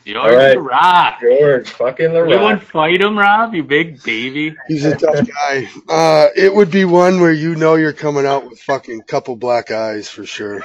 George 0.05 0.17
All 0.17 0.35
right. 0.35 0.53
the 0.55 0.61
Rock. 0.61 1.21
George, 1.21 1.69
fucking 1.69 2.11
the 2.13 2.21
Anyone 2.23 2.55
rock. 2.55 2.63
fight 2.63 3.01
him, 3.01 3.17
Rob? 3.17 3.53
You 3.53 3.63
big 3.63 4.03
baby. 4.03 4.55
He's 4.67 4.83
a 4.83 4.97
tough 4.97 5.25
guy. 5.25 5.69
Uh, 5.87 6.27
it 6.35 6.53
would 6.53 6.71
be 6.71 6.83
one 6.83 7.21
where 7.21 7.31
you 7.31 7.55
know 7.55 7.75
you're 7.75 7.93
coming 7.93 8.25
out 8.25 8.49
with 8.49 8.59
fucking 8.61 9.03
couple 9.03 9.35
black 9.37 9.71
eyes 9.71 10.09
for 10.09 10.25
sure. 10.25 10.63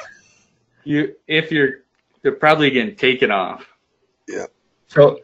You, 0.83 1.15
if 1.29 1.53
you're, 1.53 1.84
they're 2.25 2.33
probably 2.33 2.71
getting 2.71 2.97
taken 2.97 3.31
off. 3.31 3.67
Yeah. 4.27 4.47
So, 4.89 5.21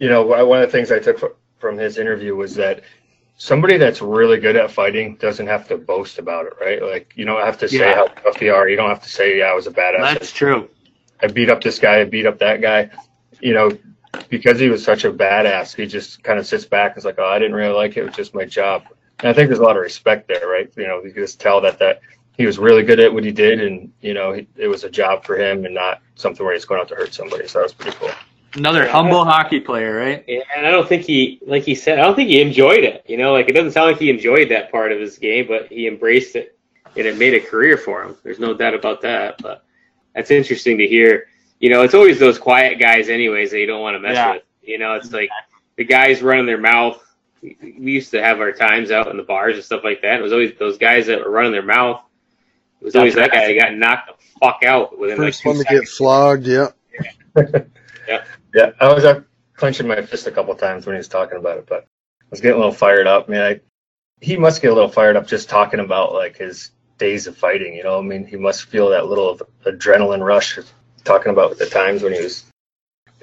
you 0.00 0.08
know, 0.08 0.22
one 0.24 0.62
of 0.62 0.66
the 0.66 0.72
things 0.72 0.90
I 0.90 0.98
took 0.98 1.38
from 1.58 1.76
his 1.76 1.98
interview 1.98 2.34
was 2.34 2.54
that 2.54 2.80
somebody 3.36 3.76
that's 3.76 4.00
really 4.00 4.38
good 4.38 4.56
at 4.56 4.70
fighting 4.70 5.16
doesn't 5.16 5.46
have 5.46 5.68
to 5.68 5.76
boast 5.76 6.18
about 6.18 6.46
it, 6.46 6.54
right? 6.58 6.82
Like, 6.82 7.12
you 7.16 7.26
don't 7.26 7.44
have 7.44 7.58
to 7.58 7.68
say 7.68 7.90
Yeah. 7.90 7.94
how 7.96 8.06
tough 8.06 8.40
you 8.40 8.54
are. 8.54 8.66
You 8.66 8.76
don't 8.76 8.88
have 8.88 9.02
to 9.02 9.10
say, 9.10 9.38
yeah, 9.38 9.44
I 9.44 9.54
was 9.54 9.66
a 9.66 9.70
badass. 9.70 10.14
That's 10.14 10.32
true. 10.32 10.70
I 11.20 11.26
beat 11.26 11.50
up 11.50 11.62
this 11.62 11.78
guy, 11.78 12.00
I 12.00 12.04
beat 12.04 12.24
up 12.26 12.38
that 12.38 12.62
guy. 12.62 12.90
You 13.40 13.52
know, 13.52 13.70
because 14.30 14.58
he 14.58 14.70
was 14.70 14.82
such 14.82 15.04
a 15.04 15.12
badass, 15.12 15.76
he 15.76 15.86
just 15.86 16.24
kind 16.24 16.38
of 16.38 16.46
sits 16.46 16.64
back 16.64 16.92
and 16.92 16.98
is 16.98 17.04
like, 17.04 17.18
oh, 17.18 17.26
I 17.28 17.38
didn't 17.38 17.54
really 17.54 17.74
like 17.74 17.96
it. 17.96 18.00
It 18.00 18.06
was 18.06 18.16
just 18.16 18.34
my 18.34 18.46
job. 18.46 18.84
And 19.20 19.28
I 19.28 19.34
think 19.34 19.48
there's 19.48 19.58
a 19.60 19.64
lot 19.64 19.76
of 19.76 19.82
respect 19.82 20.28
there, 20.28 20.48
right? 20.48 20.72
You 20.76 20.86
know, 20.86 21.04
you 21.04 21.12
can 21.12 21.22
just 21.22 21.40
tell 21.40 21.60
that 21.60 21.78
that 21.80 22.00
he 22.38 22.46
was 22.46 22.58
really 22.58 22.82
good 22.84 23.00
at 23.00 23.12
what 23.12 23.24
he 23.24 23.32
did, 23.32 23.60
and 23.60 23.92
you 24.00 24.14
know, 24.14 24.32
he, 24.32 24.46
it 24.56 24.68
was 24.68 24.84
a 24.84 24.90
job 24.90 25.24
for 25.24 25.36
him 25.36 25.64
and 25.66 25.74
not 25.74 26.00
something 26.14 26.46
where 26.46 26.54
he's 26.54 26.64
going 26.64 26.80
out 26.80 26.88
to 26.88 26.94
hurt 26.94 27.12
somebody. 27.12 27.46
So 27.48 27.58
that 27.58 27.64
was 27.64 27.74
pretty 27.74 27.96
cool. 27.98 28.10
Another 28.54 28.84
Yeah. 28.84 28.92
humble 28.92 29.24
hockey 29.24 29.60
player, 29.60 29.94
right? 29.96 30.24
Yeah, 30.26 30.40
and 30.56 30.66
I 30.66 30.70
don't 30.70 30.88
think 30.88 31.02
he, 31.04 31.38
like 31.46 31.64
he 31.64 31.74
said, 31.74 31.98
I 31.98 32.02
don't 32.02 32.14
think 32.14 32.30
he 32.30 32.40
enjoyed 32.40 32.84
it. 32.84 33.04
You 33.06 33.18
know, 33.18 33.32
like 33.32 33.48
it 33.48 33.52
doesn't 33.52 33.72
sound 33.72 33.90
like 33.90 34.00
he 34.00 34.08
enjoyed 34.08 34.48
that 34.50 34.70
part 34.70 34.90
of 34.92 34.98
his 35.00 35.18
game, 35.18 35.46
but 35.48 35.66
he 35.66 35.86
embraced 35.86 36.36
it, 36.36 36.56
and 36.96 37.06
it 37.06 37.18
made 37.18 37.34
a 37.34 37.40
career 37.40 37.76
for 37.76 38.02
him. 38.02 38.16
There's 38.22 38.38
no 38.38 38.54
doubt 38.54 38.72
about 38.74 39.02
that. 39.02 39.42
But 39.42 39.64
that's 40.14 40.30
interesting 40.30 40.78
to 40.78 40.86
hear. 40.86 41.26
You 41.60 41.70
know, 41.70 41.82
it's 41.82 41.94
always 41.94 42.18
those 42.20 42.38
quiet 42.38 42.78
guys, 42.78 43.08
anyways, 43.08 43.50
that 43.50 43.58
you 43.58 43.66
don't 43.66 43.82
want 43.82 43.96
to 43.96 44.00
mess 44.00 44.14
Yeah. 44.14 44.34
with. 44.34 44.42
You 44.62 44.78
know, 44.78 44.94
it's 44.94 45.12
like 45.12 45.28
the 45.76 45.84
guys 45.84 46.22
running 46.22 46.46
their 46.46 46.56
mouth. 46.58 47.04
We 47.42 47.56
we 47.78 47.92
used 47.92 48.10
to 48.12 48.22
have 48.22 48.40
our 48.40 48.52
times 48.52 48.90
out 48.92 49.08
in 49.08 49.16
the 49.16 49.22
bars 49.24 49.56
and 49.56 49.64
stuff 49.64 49.82
like 49.84 50.00
that. 50.02 50.20
It 50.20 50.22
was 50.22 50.32
always 50.32 50.52
those 50.58 50.78
guys 50.78 51.06
that 51.08 51.18
were 51.24 51.30
running 51.30 51.52
their 51.52 51.62
mouth. 51.62 52.02
It 52.80 52.84
was 52.84 52.96
always 52.96 53.14
that 53.16 53.32
guy 53.32 53.52
that 53.52 53.58
got 53.60 53.74
knocked 53.76 54.08
the 54.08 54.14
fuck 54.40 54.62
out 54.64 54.98
within 54.98 55.16
First 55.16 55.44
like 55.44 55.54
one 55.54 55.56
to 55.56 55.64
get 55.64 55.70
seconds. 55.88 55.96
flogged. 55.96 56.46
Yeah. 56.46 56.68
Yeah, 58.08 58.24
yeah. 58.54 58.70
I 58.80 58.92
was 58.94 59.04
uh, 59.04 59.20
clenching 59.54 59.86
my 59.86 60.00
fist 60.00 60.26
a 60.26 60.30
couple 60.30 60.54
times 60.54 60.86
when 60.86 60.94
he 60.94 60.98
was 60.98 61.08
talking 61.08 61.36
about 61.36 61.58
it, 61.58 61.66
but 61.66 61.82
I 62.22 62.24
was 62.30 62.40
getting 62.40 62.54
a 62.56 62.58
little 62.58 62.72
fired 62.72 63.06
up. 63.06 63.28
Man, 63.28 63.42
I, 63.42 63.60
he 64.22 64.36
must 64.38 64.62
get 64.62 64.70
a 64.70 64.74
little 64.74 64.88
fired 64.88 65.14
up 65.16 65.26
just 65.26 65.50
talking 65.50 65.80
about 65.80 66.14
like 66.14 66.36
his 66.38 66.70
days 66.96 67.26
of 67.26 67.36
fighting. 67.36 67.74
You 67.74 67.84
know, 67.84 67.98
I 67.98 68.02
mean, 68.02 68.26
he 68.26 68.36
must 68.36 68.64
feel 68.64 68.88
that 68.88 69.06
little 69.08 69.28
of 69.28 69.42
adrenaline 69.66 70.24
rush 70.24 70.58
talking 71.04 71.32
about 71.32 71.58
the 71.58 71.66
times 71.66 72.02
when 72.02 72.14
he 72.14 72.22
was 72.22 72.46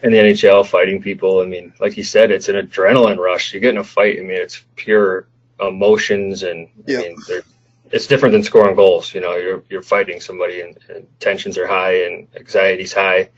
in 0.04 0.12
the 0.12 0.20
NHL 0.20 0.68
fighting 0.68 1.02
people. 1.02 1.40
I 1.42 1.46
mean, 1.46 1.74
like 1.80 1.98
you 1.98 2.04
said, 2.04 2.30
it's 2.30 2.48
an 2.50 2.56
adrenaline 2.56 3.18
rush. 3.18 3.56
You 3.56 3.60
get 3.60 3.72
in 3.72 3.78
a 3.80 3.84
fight. 3.84 4.20
I 4.20 4.22
mean, 4.22 4.38
it's 4.38 4.64
pure 4.76 5.28
emotions, 5.60 6.44
and 6.44 6.68
Yeah. 6.86 7.00
I 7.00 7.02
mean, 7.02 7.16
they're- 7.28 7.44
it's 7.92 8.08
different 8.08 8.34
than 8.34 8.44
scoring 8.44 8.76
goals. 8.76 9.14
You 9.14 9.22
know, 9.22 9.36
you're 9.36 9.64
you're 9.70 9.82
fighting 9.82 10.20
somebody, 10.20 10.62
and, 10.62 10.78
and 10.90 11.08
tensions 11.20 11.58
are 11.58 11.68
high, 11.68 12.06
and 12.06 12.28
anxiety's 12.36 12.94
high. 12.94 13.30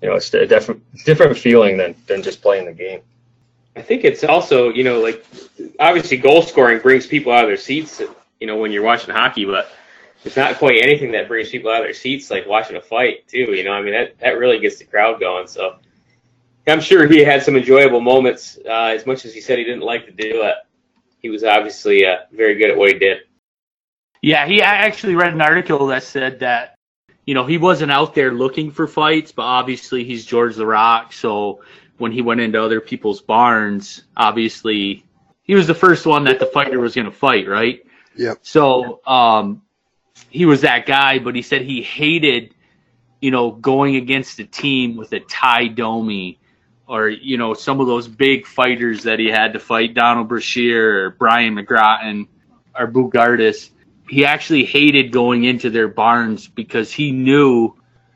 You 0.00 0.08
know, 0.08 0.16
it's 0.16 0.32
a 0.34 0.46
different 0.46 0.82
different 1.04 1.36
feeling 1.38 1.76
than 1.76 1.94
than 2.06 2.22
just 2.22 2.42
playing 2.42 2.66
the 2.66 2.72
game. 2.72 3.00
I 3.76 3.82
think 3.82 4.04
it's 4.04 4.24
also, 4.24 4.70
you 4.70 4.82
know, 4.82 5.00
like 5.00 5.24
obviously 5.78 6.16
goal 6.16 6.42
scoring 6.42 6.80
brings 6.80 7.06
people 7.06 7.32
out 7.32 7.44
of 7.44 7.48
their 7.48 7.56
seats, 7.56 8.02
you 8.40 8.46
know, 8.46 8.56
when 8.56 8.72
you're 8.72 8.82
watching 8.82 9.14
hockey, 9.14 9.44
but 9.44 9.70
it's 10.24 10.36
not 10.36 10.56
quite 10.56 10.82
anything 10.82 11.12
that 11.12 11.28
brings 11.28 11.50
people 11.50 11.70
out 11.70 11.78
of 11.78 11.84
their 11.84 11.94
seats 11.94 12.28
like 12.28 12.46
watching 12.46 12.76
a 12.76 12.80
fight 12.80 13.28
too. 13.28 13.54
You 13.54 13.64
know, 13.64 13.72
I 13.72 13.82
mean 13.82 13.92
that 13.92 14.18
that 14.18 14.38
really 14.38 14.58
gets 14.58 14.78
the 14.78 14.84
crowd 14.84 15.20
going. 15.20 15.46
So 15.46 15.76
I'm 16.66 16.80
sure 16.80 17.06
he 17.06 17.20
had 17.20 17.42
some 17.42 17.56
enjoyable 17.56 18.00
moments. 18.00 18.58
Uh, 18.64 18.92
as 18.94 19.06
much 19.06 19.24
as 19.24 19.32
he 19.32 19.40
said 19.40 19.58
he 19.58 19.64
didn't 19.64 19.82
like 19.82 20.06
to 20.06 20.12
do 20.12 20.42
it, 20.42 20.56
he 21.20 21.30
was 21.30 21.44
obviously 21.44 22.04
uh, 22.04 22.18
very 22.32 22.56
good 22.56 22.70
at 22.70 22.76
what 22.76 22.92
he 22.92 22.98
did. 22.98 23.18
Yeah, 24.22 24.46
he 24.46 24.62
I 24.62 24.76
actually 24.86 25.14
read 25.14 25.32
an 25.32 25.40
article 25.40 25.86
that 25.88 26.02
said 26.02 26.40
that 26.40 26.74
you 27.26 27.34
know 27.34 27.46
he 27.46 27.58
wasn't 27.58 27.92
out 27.92 28.14
there 28.14 28.32
looking 28.32 28.70
for 28.70 28.86
fights, 28.86 29.32
but 29.32 29.42
obviously 29.42 30.04
he's 30.04 30.24
George 30.24 30.56
the 30.56 30.66
Rock, 30.66 31.12
so 31.12 31.62
when 31.98 32.12
he 32.12 32.22
went 32.22 32.40
into 32.40 32.62
other 32.62 32.80
people's 32.80 33.20
barns, 33.20 34.02
obviously 34.16 35.04
he 35.42 35.54
was 35.54 35.66
the 35.66 35.74
first 35.74 36.06
one 36.06 36.24
that 36.24 36.38
the 36.38 36.46
fighter 36.46 36.78
was 36.78 36.94
going 36.94 37.06
to 37.06 37.12
fight, 37.12 37.48
right? 37.48 37.84
Yeah. 38.16 38.34
So 38.42 39.00
um, 39.06 39.62
he 40.30 40.46
was 40.46 40.60
that 40.62 40.86
guy, 40.86 41.18
but 41.18 41.34
he 41.34 41.42
said 41.42 41.62
he 41.62 41.82
hated, 41.82 42.54
you 43.20 43.30
know, 43.30 43.50
going 43.50 43.96
against 43.96 44.38
a 44.40 44.44
team 44.44 44.96
with 44.96 45.12
a 45.12 45.20
Ty 45.20 45.68
Domi 45.68 46.38
or 46.86 47.08
you 47.08 47.36
know 47.36 47.54
some 47.54 47.80
of 47.80 47.86
those 47.86 48.08
big 48.08 48.46
fighters 48.46 49.04
that 49.04 49.18
he 49.18 49.28
had 49.28 49.52
to 49.52 49.58
fight, 49.58 49.94
Donald 49.94 50.28
Brashear 50.28 51.04
or 51.04 51.10
Brian 51.10 51.54
McGrattan 51.54 52.26
or 52.76 52.86
Bugardis. 52.88 53.70
He 54.08 54.24
actually 54.24 54.64
hated 54.64 55.12
going 55.12 55.44
into 55.44 55.70
their 55.70 55.88
barns 55.88 56.46
because 56.48 56.90
he 56.92 57.12
knew 57.12 57.74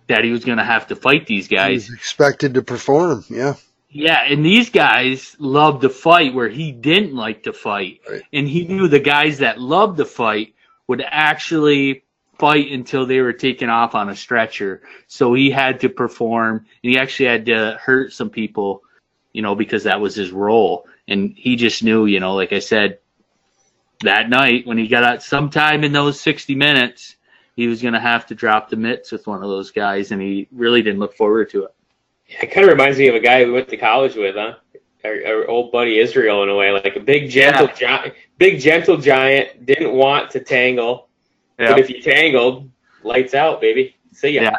that 0.09 0.25
he 0.25 0.31
was 0.31 0.45
going 0.45 0.59
to 0.59 0.65
have 0.65 0.89
to 0.89 0.97
fight 0.97 1.27
these 1.27 1.47
He 1.49 1.57
guys. 1.57 1.89
was 1.89 1.97
expected 1.99 2.55
to 2.55 2.63
perform. 2.63 3.25
Yeah. 3.29 3.55
Yeah, 3.95 4.23
and 4.27 4.45
these 4.45 4.71
guys 4.71 5.37
loved 5.39 5.83
to 5.83 5.91
fight 5.91 6.33
where 6.33 6.49
he 6.49 6.73
didn't 6.73 7.15
like 7.15 7.43
to 7.43 7.53
fight. 7.53 8.01
Right. 8.11 8.23
And 8.33 8.49
he 8.49 8.65
knew 8.67 8.89
the 8.89 9.01
guys 9.01 9.39
that 9.39 9.61
loved 9.61 9.99
to 9.99 10.07
fight 10.07 10.55
would 10.87 11.03
actually 11.07 12.05
fight 12.39 12.73
until 12.73 13.05
they 13.07 13.21
were 13.21 13.35
taken 13.35 13.69
off 13.69 13.95
on 13.95 14.09
a 14.09 14.17
stretcher. 14.17 14.81
So 15.09 15.35
he 15.35 15.51
had 15.51 15.81
to 15.81 15.91
perform 15.91 16.67
and 16.83 16.93
he 16.93 16.99
actually 16.99 17.29
had 17.29 17.47
to 17.47 17.79
hurt 17.81 18.13
some 18.15 18.31
people, 18.31 18.83
you 19.33 19.43
know, 19.43 19.55
because 19.55 19.85
that 19.85 20.01
was 20.01 20.15
his 20.15 20.31
role. 20.33 20.87
And 21.07 21.35
he 21.37 21.57
just 21.57 21.83
knew, 21.85 22.07
you 22.07 22.19
know, 22.19 22.35
like 22.35 22.53
I 22.53 22.61
said, 22.61 22.99
that 24.03 24.29
night 24.29 24.67
when 24.67 24.79
he 24.79 24.89
got 24.89 25.05
out 25.05 25.23
sometime 25.23 25.85
in 25.85 25.93
those 25.93 26.21
60 26.21 26.55
minutes, 26.55 27.17
he 27.57 27.67
was 27.67 27.83
going 27.83 27.95
to 27.95 28.01
have 28.01 28.27
to 28.27 28.35
drop 28.35 28.71
the 28.71 28.77
mitts 28.77 29.13
with 29.13 29.27
one 29.27 29.43
of 29.43 29.49
those 29.49 29.71
guys. 29.71 30.13
And 30.13 30.21
he 30.21 30.49
really 30.53 30.83
didn't 30.83 31.01
look 31.01 31.15
forward 31.15 31.51
to 31.51 31.65
it. 31.65 31.75
It 32.41 32.47
kind 32.47 32.65
of 32.65 32.73
reminds 32.73 32.99
me 32.99 33.09
of 33.09 33.15
a 33.15 33.21
guy 33.21 33.45
we 33.45 33.53
went 33.53 33.69
to 33.69 33.77
college 33.77 34.17
with, 34.17 34.37
huh? 34.37 34.55
Our, 35.05 35.27
our 35.27 35.49
old 35.49 35.73
buddy 35.73 35.99
Israel, 35.99 36.43
in 36.45 36.49
a 36.49 36.55
way, 36.55 36.71
like 36.71 36.95
a 36.97 37.01
big 37.01 37.29
gentle 37.29 37.67
giant, 37.67 38.15
big 38.39 38.61
gentle 38.61 38.97
giant. 38.97 39.67
Didn't 39.67 39.93
want 39.93 40.31
to 40.31 40.41
tangle, 40.41 41.09
but 41.57 41.81
if 41.81 41.91
you 41.91 42.01
tangled, 42.01 42.71
lights 43.03 43.35
out, 43.35 43.61
baby. 43.61 43.97
See 44.13 44.31
ya. 44.31 44.43
Yeah. 44.43 44.57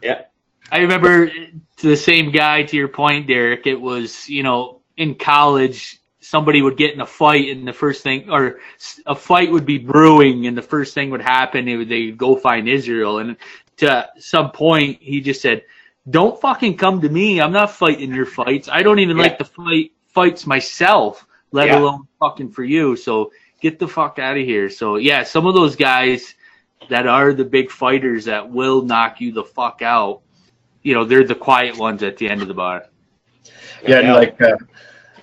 Yeah. 0.00 0.22
I 0.70 0.78
remember 0.78 1.28
to 1.28 1.62
the 1.88 1.96
same 1.96 2.30
guy 2.30 2.62
to 2.62 2.76
your 2.76 2.88
point, 2.88 3.26
Derek. 3.26 3.66
It 3.66 3.80
was 3.80 4.28
you 4.28 4.44
know 4.44 4.82
in 4.96 5.16
college 5.16 6.00
somebody 6.32 6.62
would 6.62 6.78
get 6.78 6.94
in 6.94 7.00
a 7.02 7.06
fight 7.06 7.50
and 7.50 7.68
the 7.68 7.74
first 7.74 8.02
thing 8.02 8.30
or 8.30 8.58
a 9.04 9.14
fight 9.14 9.50
would 9.52 9.66
be 9.66 9.76
brewing 9.76 10.46
and 10.46 10.56
the 10.56 10.62
first 10.74 10.94
thing 10.94 11.10
would 11.10 11.20
happen 11.20 11.66
they 11.66 11.76
would 11.76 11.90
they'd 11.90 12.16
go 12.16 12.34
find 12.34 12.70
Israel. 12.70 13.18
And 13.18 13.36
to 13.76 14.08
some 14.18 14.50
point 14.50 14.96
he 15.02 15.20
just 15.20 15.42
said 15.42 15.62
don't 16.08 16.40
fucking 16.40 16.78
come 16.78 17.02
to 17.02 17.08
me. 17.18 17.38
I'm 17.38 17.52
not 17.52 17.70
fighting 17.70 18.14
your 18.14 18.24
fights. 18.24 18.66
I 18.72 18.82
don't 18.82 18.98
even 19.04 19.18
Yeah. 19.18 19.24
like 19.24 19.36
to 19.42 19.44
fight 19.44 19.92
fights 20.08 20.46
myself 20.46 21.26
let 21.52 21.66
Yeah. 21.66 21.80
alone 21.80 22.08
fucking 22.18 22.50
for 22.56 22.64
you. 22.64 22.96
So 22.96 23.30
get 23.60 23.78
the 23.78 23.86
fuck 23.86 24.18
out 24.18 24.38
of 24.38 24.44
here. 24.52 24.70
So 24.70 24.96
yeah 24.96 25.24
some 25.24 25.46
of 25.46 25.54
those 25.54 25.76
guys 25.76 26.34
that 26.88 27.06
are 27.06 27.34
the 27.34 27.44
big 27.44 27.70
fighters 27.70 28.24
that 28.24 28.48
will 28.48 28.80
knock 28.90 29.20
you 29.20 29.32
the 29.32 29.44
fuck 29.44 29.82
out 29.82 30.22
you 30.82 30.94
know 30.94 31.04
they're 31.04 31.28
the 31.34 31.40
quiet 31.48 31.76
ones 31.76 32.02
at 32.02 32.16
the 32.16 32.26
end 32.32 32.40
of 32.40 32.48
the 32.48 32.54
bar. 32.64 32.78
Yeah, 33.86 33.98
and 33.98 34.14
like 34.14 34.40
uh, 34.40 34.56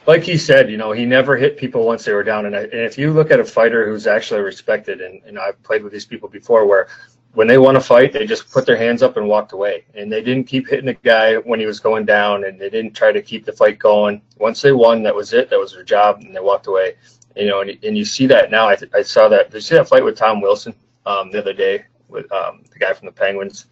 like 0.09 0.23
he 0.23 0.37
said, 0.37 0.71
you 0.71 0.77
know, 0.77 0.91
he 0.91 1.05
never 1.05 1.37
hit 1.37 1.55
people 1.55 1.85
once 1.85 2.03
they 2.03 2.13
were 2.13 2.23
down. 2.23 2.47
And, 2.47 2.55
I, 2.55 2.61
and 2.61 2.81
if 2.81 2.97
you 2.97 3.13
look 3.13 3.29
at 3.29 3.39
a 3.39 3.45
fighter 3.45 3.87
who's 3.87 4.07
actually 4.07 4.41
respected, 4.41 5.01
and, 5.01 5.21
and 5.23 5.37
I've 5.37 5.61
played 5.61 5.83
with 5.83 5.93
these 5.93 6.07
people 6.07 6.27
before, 6.27 6.65
where 6.65 6.87
when 7.33 7.45
they 7.45 7.59
won 7.59 7.75
a 7.75 7.79
fight, 7.79 8.11
they 8.11 8.25
just 8.25 8.49
put 8.49 8.65
their 8.65 8.75
hands 8.75 9.03
up 9.03 9.17
and 9.17 9.27
walked 9.27 9.51
away, 9.51 9.85
and 9.93 10.11
they 10.11 10.23
didn't 10.23 10.45
keep 10.45 10.67
hitting 10.67 10.87
the 10.87 10.95
guy 10.95 11.35
when 11.35 11.59
he 11.59 11.67
was 11.67 11.79
going 11.79 12.05
down, 12.05 12.45
and 12.45 12.59
they 12.59 12.71
didn't 12.71 12.93
try 12.93 13.11
to 13.11 13.21
keep 13.21 13.45
the 13.45 13.53
fight 13.53 13.77
going. 13.77 14.19
Once 14.39 14.63
they 14.63 14.71
won, 14.71 15.03
that 15.03 15.13
was 15.13 15.31
it. 15.31 15.47
That 15.51 15.59
was 15.59 15.73
their 15.73 15.83
job, 15.83 16.21
and 16.21 16.35
they 16.35 16.39
walked 16.39 16.65
away. 16.65 16.95
You 17.35 17.45
know, 17.45 17.61
and, 17.61 17.77
and 17.83 17.95
you 17.95 18.03
see 18.03 18.25
that 18.25 18.49
now. 18.49 18.67
I, 18.67 18.75
th- 18.75 18.91
I 18.95 19.03
saw 19.03 19.29
that. 19.29 19.51
Did 19.51 19.57
you 19.57 19.61
see 19.61 19.75
that 19.75 19.87
fight 19.87 20.03
with 20.03 20.17
Tom 20.17 20.41
Wilson 20.41 20.73
um, 21.05 21.29
the 21.31 21.37
other 21.37 21.53
day 21.53 21.85
with 22.07 22.29
um, 22.31 22.63
the 22.73 22.79
guy 22.79 22.93
from 22.93 23.05
the 23.05 23.11
Penguins? 23.11 23.67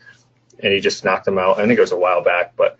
and 0.59 0.73
he 0.73 0.79
just 0.79 1.03
knocked 1.03 1.27
him 1.27 1.37
out. 1.37 1.59
I 1.59 1.67
think 1.67 1.77
it 1.77 1.81
was 1.81 1.91
a 1.91 1.97
while 1.97 2.23
back, 2.23 2.55
but 2.55 2.77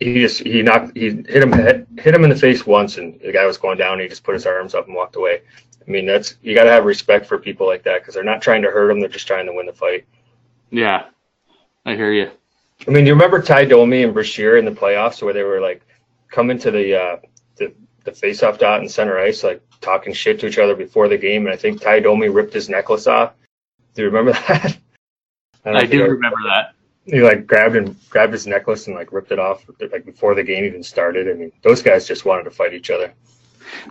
he 0.00 0.20
just 0.20 0.42
he 0.42 0.62
knocked 0.62 0.96
he 0.96 1.10
hit 1.10 1.42
him 1.42 1.52
hit, 1.52 1.86
hit 1.98 2.14
him 2.14 2.24
in 2.24 2.30
the 2.30 2.36
face 2.36 2.66
once, 2.66 2.98
and 2.98 3.18
the 3.20 3.32
guy 3.32 3.46
was 3.46 3.58
going 3.58 3.78
down. 3.78 3.94
And 3.94 4.02
he 4.02 4.08
just 4.08 4.24
put 4.24 4.34
his 4.34 4.46
arms 4.46 4.74
up 4.74 4.86
and 4.86 4.94
walked 4.94 5.16
away. 5.16 5.42
I 5.86 5.90
mean, 5.90 6.06
that's 6.06 6.36
you 6.42 6.54
got 6.54 6.64
to 6.64 6.70
have 6.70 6.84
respect 6.84 7.26
for 7.26 7.38
people 7.38 7.66
like 7.66 7.82
that 7.84 8.00
because 8.00 8.14
they're 8.14 8.24
not 8.24 8.42
trying 8.42 8.62
to 8.62 8.70
hurt 8.70 8.90
him; 8.90 9.00
they're 9.00 9.08
just 9.08 9.26
trying 9.26 9.46
to 9.46 9.52
win 9.52 9.66
the 9.66 9.72
fight. 9.72 10.04
Yeah, 10.70 11.06
I 11.84 11.94
hear 11.94 12.12
you. 12.12 12.30
I 12.86 12.90
mean, 12.90 13.06
you 13.06 13.14
remember 13.14 13.40
Ty 13.40 13.66
Domi 13.66 14.02
and 14.02 14.12
Brashear 14.12 14.58
in 14.58 14.64
the 14.64 14.70
playoffs 14.70 15.22
where 15.22 15.32
they 15.32 15.42
were 15.42 15.60
like 15.60 15.82
coming 16.28 16.58
to 16.58 16.70
the 16.70 17.00
uh, 17.00 17.16
the 17.56 17.72
the 18.04 18.12
face-off 18.12 18.58
dot 18.58 18.82
in 18.82 18.88
center 18.88 19.18
ice, 19.18 19.42
like 19.42 19.62
talking 19.80 20.12
shit 20.12 20.38
to 20.40 20.46
each 20.46 20.58
other 20.58 20.74
before 20.74 21.08
the 21.08 21.16
game, 21.16 21.46
and 21.46 21.54
I 21.54 21.56
think 21.56 21.80
Ty 21.80 22.00
Domi 22.00 22.28
ripped 22.28 22.52
his 22.52 22.68
necklace 22.68 23.06
off. 23.06 23.32
Do 23.94 24.02
you 24.02 24.08
remember 24.08 24.32
that? 24.48 24.76
I, 25.64 25.72
don't 25.72 25.90
do 25.90 26.02
remember 26.04 26.36
that. 26.44 26.75
He 27.06 27.22
like 27.22 27.46
grabbed 27.46 27.76
and 27.76 27.96
grabbed 28.10 28.32
his 28.32 28.46
necklace 28.46 28.86
and 28.86 28.96
like 28.96 29.12
ripped 29.12 29.30
it 29.30 29.38
off 29.38 29.64
like 29.92 30.04
before 30.04 30.34
the 30.34 30.42
game 30.42 30.64
even 30.64 30.82
started. 30.82 31.28
I 31.28 31.34
mean, 31.34 31.52
those 31.62 31.82
guys 31.82 32.06
just 32.06 32.24
wanted 32.24 32.44
to 32.44 32.50
fight 32.50 32.74
each 32.74 32.90
other. 32.90 33.14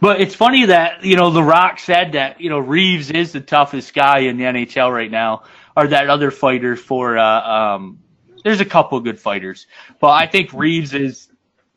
But 0.01 0.21
it's 0.21 0.35
funny 0.35 0.65
that 0.65 1.03
you 1.03 1.15
know 1.15 1.31
The 1.31 1.43
Rock 1.43 1.79
said 1.79 2.13
that 2.13 2.41
you 2.41 2.49
know 2.49 2.59
Reaves 2.59 3.11
is 3.11 3.31
the 3.31 3.41
toughest 3.41 3.93
guy 3.93 4.19
in 4.19 4.37
the 4.37 4.43
NHL 4.43 4.93
right 4.93 5.11
now, 5.11 5.43
or 5.75 5.87
that 5.87 6.09
other 6.09 6.31
fighter 6.31 6.75
for. 6.75 7.17
Uh, 7.17 7.75
um, 7.75 7.99
there's 8.43 8.61
a 8.61 8.65
couple 8.65 8.99
good 8.99 9.19
fighters, 9.19 9.65
but 9.99 10.09
I 10.09 10.27
think 10.27 10.53
Reaves 10.53 10.93
is 10.93 11.29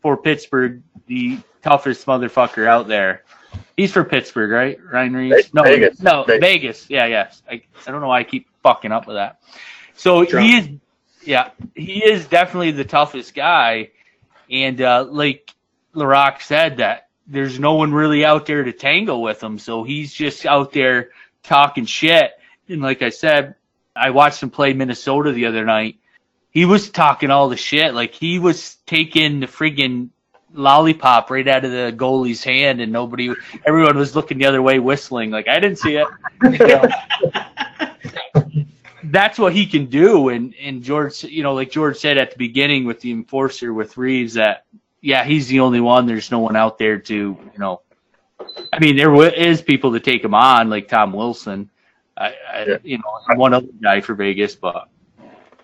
for 0.02 0.16
Pittsburgh 0.16 0.82
the 1.06 1.38
toughest 1.62 2.06
motherfucker 2.06 2.66
out 2.66 2.88
there. 2.88 3.24
He's 3.76 3.92
for 3.92 4.04
Pittsburgh, 4.04 4.50
right? 4.50 4.78
Ryan 4.92 5.14
Reaves? 5.14 5.54
No, 5.54 5.62
Vegas. 5.62 6.00
no, 6.00 6.24
Vegas. 6.24 6.40
Vegas. 6.40 6.90
Yeah, 6.90 7.06
yeah. 7.06 7.30
I, 7.50 7.62
I 7.86 7.90
don't 7.90 8.00
know 8.00 8.08
why 8.08 8.20
I 8.20 8.24
keep 8.24 8.48
fucking 8.62 8.92
up 8.92 9.06
with 9.06 9.16
that. 9.16 9.40
So 9.94 10.22
he 10.22 10.56
is, 10.58 10.68
yeah, 11.28 11.50
he 11.74 12.02
is 12.02 12.26
definitely 12.26 12.70
the 12.70 12.86
toughest 12.86 13.34
guy, 13.34 13.90
and 14.50 14.80
uh, 14.80 15.04
like 15.10 15.52
Laraque 15.94 16.40
said, 16.40 16.78
that 16.78 17.10
there's 17.26 17.60
no 17.60 17.74
one 17.74 17.92
really 17.92 18.24
out 18.24 18.46
there 18.46 18.64
to 18.64 18.72
tangle 18.72 19.20
with 19.20 19.42
him, 19.42 19.58
so 19.58 19.84
he's 19.84 20.10
just 20.10 20.46
out 20.46 20.72
there 20.72 21.10
talking 21.42 21.84
shit. 21.84 22.32
And 22.70 22.80
like 22.80 23.02
I 23.02 23.10
said, 23.10 23.56
I 23.94 24.08
watched 24.08 24.42
him 24.42 24.48
play 24.48 24.72
Minnesota 24.72 25.32
the 25.32 25.44
other 25.44 25.66
night. 25.66 25.98
He 26.50 26.64
was 26.64 26.88
talking 26.88 27.30
all 27.30 27.50
the 27.50 27.58
shit, 27.58 27.92
like 27.92 28.14
he 28.14 28.38
was 28.38 28.76
taking 28.86 29.40
the 29.40 29.46
friggin' 29.46 30.08
lollipop 30.54 31.30
right 31.30 31.46
out 31.46 31.66
of 31.66 31.72
the 31.72 31.92
goalie's 31.94 32.42
hand, 32.42 32.80
and 32.80 32.90
nobody, 32.90 33.34
everyone 33.66 33.98
was 33.98 34.16
looking 34.16 34.38
the 34.38 34.46
other 34.46 34.62
way, 34.62 34.78
whistling. 34.78 35.30
Like 35.30 35.46
I 35.46 35.60
didn't 35.60 35.78
see 35.78 35.96
it. 35.96 36.08
You 36.42 36.50
know? 36.66 36.88
That's 39.10 39.38
what 39.38 39.52
he 39.52 39.66
can 39.66 39.86
do. 39.86 40.28
And 40.28 40.54
and 40.60 40.82
George, 40.82 41.24
you 41.24 41.42
know, 41.42 41.54
like 41.54 41.70
George 41.70 41.96
said 41.96 42.18
at 42.18 42.30
the 42.30 42.36
beginning 42.36 42.84
with 42.84 43.00
the 43.00 43.10
enforcer 43.12 43.72
with 43.72 43.96
Reaves, 43.96 44.34
that 44.34 44.64
yeah, 45.00 45.24
he's 45.24 45.48
the 45.48 45.60
only 45.60 45.80
one. 45.80 46.06
There's 46.06 46.30
no 46.30 46.40
one 46.40 46.56
out 46.56 46.78
there 46.78 46.98
to, 46.98 47.14
you 47.14 47.58
know, 47.58 47.82
I 48.72 48.78
mean, 48.80 48.96
there 48.96 49.14
is 49.32 49.62
people 49.62 49.92
to 49.92 50.00
take 50.00 50.24
him 50.24 50.34
on, 50.34 50.70
like 50.70 50.88
Tom 50.88 51.12
Wilson, 51.12 51.70
I, 52.16 52.34
I 52.52 52.64
Yeah. 52.66 52.76
you 52.82 52.98
know, 52.98 53.36
one 53.36 53.54
other 53.54 53.68
guy 53.80 54.00
for 54.00 54.14
Vegas, 54.14 54.54
but 54.54 54.88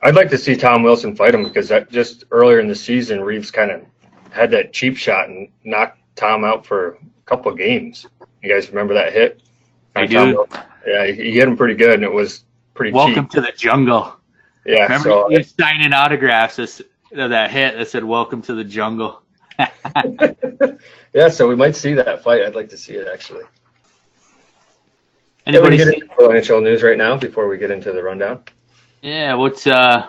I'd 0.02 0.14
like 0.14 0.30
to 0.30 0.38
see 0.38 0.54
Tom 0.54 0.82
Wilson 0.82 1.16
fight 1.16 1.34
him 1.34 1.44
because 1.44 1.68
that 1.68 1.90
just 1.90 2.24
earlier 2.30 2.60
in 2.60 2.68
the 2.68 2.74
season, 2.74 3.20
Reaves 3.22 3.50
kind 3.50 3.70
of 3.70 3.82
had 4.30 4.50
that 4.50 4.72
cheap 4.72 4.96
shot 4.96 5.28
and 5.28 5.48
knocked 5.64 5.98
Tom 6.16 6.44
out 6.44 6.66
for 6.66 6.90
a 6.90 6.96
couple 7.26 7.50
of 7.50 7.58
games. 7.58 8.06
You 8.42 8.52
guys 8.52 8.68
remember 8.68 8.94
that 8.94 9.12
hit? 9.12 9.42
I 9.96 10.06
do. 10.06 10.46
Tom 10.46 10.62
Yeah, 10.86 11.06
he 11.06 11.12
he 11.14 11.32
hit 11.32 11.48
him 11.48 11.56
pretty 11.56 11.74
good, 11.74 11.94
and 11.94 12.04
it 12.04 12.12
was 12.12 12.43
pretty 12.74 12.92
welcome 12.92 13.24
cheap. 13.24 13.30
to 13.30 13.40
the 13.40 13.52
jungle. 13.56 14.16
Yeah, 14.66 14.84
Remember 14.84 15.08
so 15.08 15.30
was 15.30 15.54
signing 15.58 15.92
autographs 15.92 16.56
this, 16.56 16.82
that 17.12 17.50
hit 17.50 17.76
that 17.76 17.88
said 17.88 18.04
"Welcome 18.04 18.42
to 18.42 18.54
the 18.54 18.64
jungle." 18.64 19.22
yeah, 21.12 21.28
so 21.28 21.48
we 21.48 21.54
might 21.54 21.76
see 21.76 21.94
that 21.94 22.22
fight. 22.22 22.42
I'd 22.42 22.54
like 22.54 22.70
to 22.70 22.78
see 22.78 22.94
it 22.94 23.06
actually. 23.12 23.44
Anybody 25.46 25.76
yeah, 25.76 25.84
we 25.84 25.92
get 25.92 26.02
into 26.02 26.16
NHL 26.16 26.62
news 26.62 26.82
right 26.82 26.96
now 26.96 27.16
before 27.16 27.46
we 27.48 27.58
get 27.58 27.70
into 27.70 27.92
the 27.92 28.02
rundown. 28.02 28.42
Yeah, 29.02 29.34
what's 29.34 29.66
uh 29.66 30.08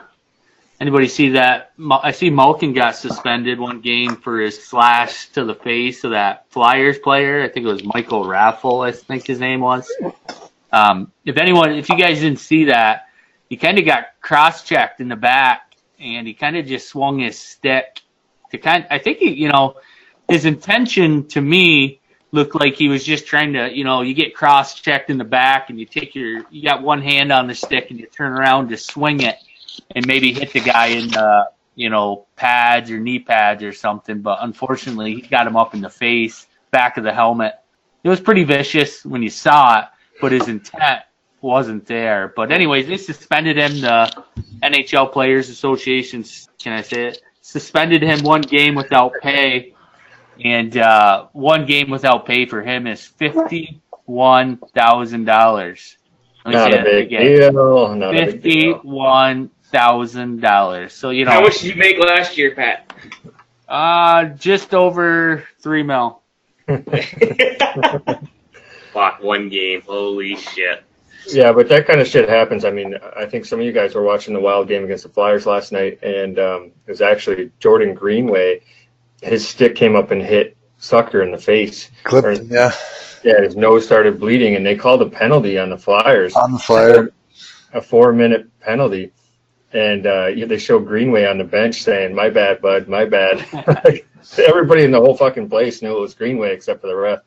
anybody 0.80 1.08
see 1.08 1.30
that 1.32 1.73
I 1.89 2.12
see 2.12 2.30
Malkin 2.30 2.73
got 2.73 2.95
suspended 2.95 3.60
one 3.60 3.82
game 3.82 4.15
for 4.15 4.39
his 4.39 4.63
slash 4.63 5.28
to 5.30 5.43
the 5.43 5.56
face 5.56 6.04
of 6.06 6.12
that 6.12 6.49
Flyers 6.49 6.97
player. 6.97 7.43
I 7.43 7.49
think 7.49 7.65
it 7.65 7.69
was 7.69 7.84
Michael 7.84 8.23
Raffl, 8.23 8.88
I 8.88 8.91
think 8.93 9.28
his 9.28 9.39
name 9.39 9.60
was. 9.60 9.91
Um 10.75 11.11
if 11.23 11.38
anyone 11.38 11.71
if 11.71 11.89
you 11.89 11.97
guys 11.97 12.19
didn't 12.19 12.39
see 12.39 12.65
that, 12.65 13.07
he 13.49 13.57
kind 13.57 13.79
of 13.79 13.85
got 13.85 14.05
cross-checked 14.21 14.99
in 14.99 15.07
the 15.07 15.15
back 15.15 15.75
and 15.99 16.27
he 16.27 16.33
kind 16.33 16.57
of 16.57 16.65
just 16.65 16.89
swung 16.89 17.19
his 17.19 17.39
stick 17.39 18.01
to 18.51 18.57
kind 18.57 18.85
I 18.89 18.99
think 18.99 19.19
he, 19.19 19.33
you 19.33 19.49
know, 19.49 19.77
his 20.27 20.45
intention 20.45 21.27
to 21.29 21.41
me 21.41 22.01
looked 22.35 22.53
like 22.53 22.75
he 22.75 22.89
was 22.89 23.03
just 23.03 23.25
trying 23.25 23.53
to, 23.53 23.73
you 23.73 23.83
know, 23.83 24.01
you 24.01 24.13
get 24.13 24.35
cross 24.35 24.79
checked 24.79 25.09
in 25.09 25.17
the 25.17 25.23
back 25.23 25.69
and 25.69 25.79
you 25.79 25.85
take 25.85 26.13
your, 26.13 26.43
you 26.51 26.61
got 26.61 26.83
one 26.83 27.01
hand 27.01 27.31
on 27.31 27.47
the 27.47 27.55
stick 27.55 27.89
and 27.89 27.99
you 27.99 28.05
turn 28.07 28.33
around 28.33 28.69
to 28.69 28.77
swing 28.77 29.21
it 29.21 29.38
and 29.95 30.05
maybe 30.05 30.33
hit 30.33 30.51
the 30.51 30.59
guy 30.59 30.88
in 30.88 31.07
the, 31.07 31.49
you 31.75 31.89
know, 31.89 32.25
pads 32.35 32.91
or 32.91 32.99
knee 32.99 33.19
pads 33.19 33.63
or 33.63 33.71
something. 33.71 34.21
But 34.21 34.39
unfortunately, 34.41 35.15
he 35.15 35.21
got 35.21 35.47
him 35.47 35.55
up 35.55 35.73
in 35.73 35.81
the 35.81 35.89
face, 35.89 36.47
back 36.71 36.97
of 36.97 37.03
the 37.03 37.13
helmet. 37.13 37.53
It 38.03 38.09
was 38.09 38.19
pretty 38.19 38.43
vicious 38.43 39.03
when 39.05 39.23
you 39.23 39.29
saw 39.29 39.79
it, 39.79 39.85
but 40.21 40.32
his 40.32 40.47
intent 40.47 41.04
wasn't 41.41 41.86
there. 41.86 42.34
But 42.36 42.51
anyways, 42.51 42.88
they 42.88 42.97
suspended 42.97 43.58
him. 43.58 43.82
The 43.82 44.23
NHL 44.63 45.12
Players 45.12 45.49
Association, 45.49 46.23
can 46.58 46.73
I 46.73 46.82
say 46.82 47.08
it? 47.08 47.21
Suspended 47.41 48.01
him 48.01 48.23
one 48.23 48.41
game 48.41 48.75
without 48.75 49.13
pay 49.21 49.75
and 50.43 50.75
uh, 50.78 51.28
one 51.32 51.65
game 51.65 51.89
without 51.89 52.25
pay 52.25 52.45
for 52.45 52.62
him 52.62 52.88
is 52.88 53.06
fifty-one 53.06 54.58
thousand 54.73 55.25
dollars. 55.25 55.97
Not 56.45 56.73
a 56.73 56.84
big 56.84 57.10
deal. 57.10 57.95
Not 57.95 58.10
a 58.10 58.25
big 58.25 58.41
deal. 58.41 58.73
Fifty-one 58.73 59.49
thousand 59.71 60.41
dollars. 60.41 60.93
So 60.93 61.10
you 61.12 61.25
know, 61.25 61.32
How 61.32 61.41
much 61.41 61.60
did 61.60 61.73
you 61.73 61.75
make 61.75 61.97
last 61.99 62.38
year, 62.38 62.54
Pat? 62.56 62.91
uh, 63.67 64.25
just 64.25 64.73
over 64.73 65.47
three 65.60 65.84
mil. 65.84 66.21
Fuck, 68.95 69.21
one 69.21 69.49
game. 69.49 69.81
Holy 69.86 70.38
shit. 70.38 70.81
Yeah, 71.27 71.51
but 71.51 71.67
that 71.67 71.86
kind 71.86 71.99
of 71.99 72.08
shit 72.08 72.29
happens. 72.29 72.63
I 72.63 72.71
mean, 72.71 72.95
I 73.17 73.25
think 73.25 73.43
some 73.43 73.60
of 73.60 73.65
you 73.65 73.73
guys 73.73 73.93
were 73.93 74.03
watching 74.03 74.34
the 74.34 74.39
Wild 74.39 74.69
game 74.69 74.86
against 74.86 75.03
the 75.03 75.10
Flyers 75.10 75.45
last 75.45 75.73
night, 75.73 75.99
and 76.01 76.39
um, 76.39 76.71
it 76.88 76.91
was 76.91 77.01
actually 77.01 77.51
Jordan 77.60 77.93
Greenway. 77.93 78.62
His 79.21 79.45
stick 79.45 79.75
came 79.75 79.97
up 79.97 80.12
and 80.12 80.21
hit 80.21 80.55
Zucker 80.79 81.23
in 81.23 81.31
the 81.34 81.38
face. 81.38 81.91
Clipped 82.05 82.25
Or- 82.25 82.31
yeah, 82.43 82.71
Yeah, 83.21 83.41
his 83.41 83.58
nose 83.58 83.84
started 83.86 84.17
bleeding, 84.17 84.55
and 84.55 84.65
they 84.65 84.77
called 84.77 85.01
a 85.01 85.10
penalty 85.10 85.60
on 85.60 85.69
the 85.71 85.77
Flyers, 85.77 86.34
on 86.34 86.53
the 86.53 86.60
flyer. 86.60 87.12
a 87.73 87.81
four-minute 87.81 88.47
penalty. 88.62 89.12
And 89.73 90.08
uh, 90.08 90.27
yeah, 90.27 90.45
they 90.45 90.58
show 90.58 90.79
Greenway 90.79 91.25
on 91.25 91.38
the 91.38 91.43
bench 91.43 91.81
saying, 91.84 92.15
"My 92.15 92.29
bad, 92.29 92.62
bud. 92.62 92.88
My 92.88 93.03
bad." 93.03 93.45
Everybody 94.37 94.85
in 94.85 94.91
the 94.91 95.02
whole 95.02 95.17
fucking 95.17 95.50
place 95.50 95.81
knew 95.81 95.98
it 95.98 96.00
was 96.00 96.13
Greenway 96.13 96.54
except 96.54 96.79
for 96.79 96.87
the 96.87 96.96
ref. 96.96 97.19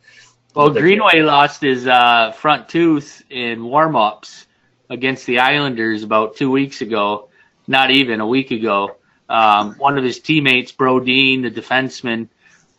Well, 0.54 0.70
Greenway 0.70 1.20
lost 1.20 1.60
his 1.60 1.86
uh, 1.86 2.32
front 2.32 2.68
tooth 2.68 3.22
in 3.30 3.64
warm-ups 3.64 4.46
against 4.90 5.26
the 5.26 5.38
Islanders 5.38 6.02
about 6.02 6.36
two 6.36 6.50
weeks 6.50 6.80
ago. 6.80 7.28
Not 7.66 7.90
even 7.90 8.20
a 8.20 8.26
week 8.26 8.50
ago. 8.50 8.96
Um, 9.28 9.74
one 9.74 9.98
of 9.98 10.04
his 10.04 10.20
teammates, 10.20 10.72
Brodin, 10.72 11.42
the 11.42 11.50
defenseman, 11.50 12.28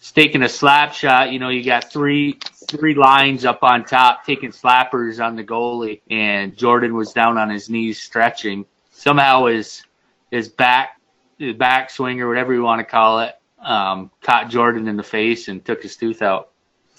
is 0.01 0.11
taking 0.11 0.41
a 0.41 0.49
slap 0.49 0.93
shot. 0.93 1.31
You 1.31 1.39
know, 1.39 1.49
you 1.49 1.63
got 1.63 1.91
three 1.91 2.39
three 2.67 2.95
lines 2.95 3.45
up 3.45 3.63
on 3.63 3.85
top 3.85 4.25
taking 4.25 4.51
slappers 4.51 5.23
on 5.23 5.35
the 5.35 5.43
goalie, 5.43 6.01
and 6.09 6.57
Jordan 6.57 6.95
was 6.95 7.13
down 7.13 7.37
on 7.37 7.49
his 7.49 7.69
knees 7.69 8.01
stretching. 8.01 8.65
Somehow 8.89 9.45
his 9.45 9.83
his 10.31 10.49
back 10.49 10.99
his 11.37 11.55
back 11.55 11.91
swing 11.91 12.19
or 12.19 12.27
whatever 12.27 12.53
you 12.53 12.63
want 12.63 12.79
to 12.79 12.85
call 12.85 13.19
it 13.19 13.35
um, 13.59 14.11
caught 14.21 14.49
Jordan 14.49 14.87
in 14.87 14.97
the 14.97 15.03
face 15.03 15.47
and 15.47 15.63
took 15.63 15.83
his 15.83 15.95
tooth 15.95 16.21
out. 16.21 16.48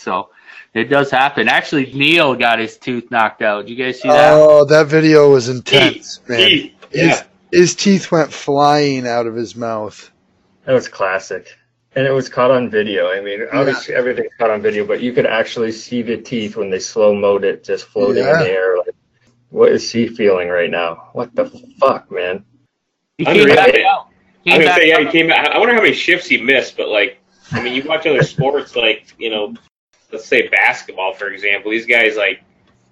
So 0.00 0.30
it 0.74 0.84
does 0.84 1.10
happen. 1.10 1.48
Actually, 1.48 1.92
Neil 1.92 2.34
got 2.34 2.58
his 2.58 2.76
tooth 2.76 3.10
knocked 3.10 3.42
out. 3.42 3.66
Did 3.66 3.76
you 3.76 3.84
guys 3.84 4.00
see 4.00 4.08
that? 4.08 4.32
Oh, 4.34 4.64
that 4.66 4.86
video 4.86 5.30
was 5.30 5.48
intense, 5.48 6.20
man. 6.28 6.38
Teeth. 6.38 6.74
His, 6.90 7.00
Yeah. 7.02 7.22
his 7.52 7.74
teeth 7.74 8.10
went 8.10 8.32
flying 8.32 9.06
out 9.06 9.26
of 9.26 9.34
his 9.34 9.54
mouth. 9.56 10.10
That 10.64 10.72
was 10.72 10.88
classic. 10.88 11.48
and 11.96 12.06
it 12.06 12.12
was 12.12 12.28
caught 12.28 12.52
on 12.52 12.70
video. 12.70 13.10
I 13.10 13.20
mean, 13.20 13.40
obviously 13.52 13.96
everything's 13.96 14.30
caught 14.38 14.50
on 14.50 14.62
video, 14.62 14.86
but 14.86 15.00
you 15.00 15.12
could 15.12 15.26
actually 15.26 15.72
see 15.72 16.02
the 16.02 16.16
teeth 16.16 16.56
when 16.56 16.70
they 16.70 16.78
slow 16.78 17.12
mode 17.12 17.42
it, 17.42 17.64
just 17.64 17.86
floating 17.86 18.22
Yeah. 18.22 18.38
in 18.38 18.44
the 18.44 18.50
air. 18.52 18.76
Like, 18.78 18.94
what 19.48 19.72
is 19.72 19.90
he 19.90 20.06
feeling 20.06 20.48
right 20.48 20.70
now? 20.70 21.08
What 21.14 21.34
the 21.34 21.46
fuck, 21.80 22.08
man? 22.12 22.44
He 23.18 23.26
I'm 23.26 23.34
came 23.34 23.48
back 23.48 23.74
out. 23.84 24.06
I'm 24.46 24.52
Came 24.52 24.62
gonna 24.62 24.74
say, 24.76 24.88
yeah, 24.88 25.00
he 25.00 25.06
came 25.06 25.26
back. 25.26 25.48
I 25.50 25.58
wonder 25.58 25.74
how 25.74 25.80
many 25.82 25.92
shifts 25.92 26.28
he 26.28 26.40
missed, 26.40 26.76
but 26.76 26.88
like, 26.88 27.18
I 27.50 27.60
mean, 27.60 27.74
you 27.74 27.82
watch 27.82 28.06
other 28.06 28.22
sports, 28.34 28.76
like 28.76 29.12
you 29.18 29.30
know, 29.30 29.54
let's 30.12 30.26
say 30.26 30.48
basketball, 30.48 31.14
for 31.14 31.28
example. 31.28 31.70
These 31.70 31.86
guys 31.86 32.16
like 32.16 32.42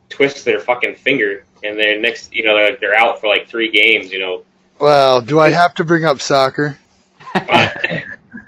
twist 0.08 0.44
their 0.44 0.60
fucking 0.60 0.96
finger, 0.96 1.44
and 1.62 1.78
then 1.78 2.02
next, 2.02 2.32
you 2.32 2.44
know, 2.44 2.54
they're, 2.54 2.76
they're 2.76 2.96
out 2.96 3.20
for 3.20 3.28
like 3.28 3.48
three 3.48 3.70
games. 3.70 4.12
You 4.12 4.20
know, 4.20 4.44
Well, 4.78 5.20
do 5.20 5.40
I 5.40 5.50
have 5.50 5.74
to 5.74 5.84
bring 5.84 6.04
up 6.04 6.20
soccer? 6.20 6.78
the, 7.34 8.02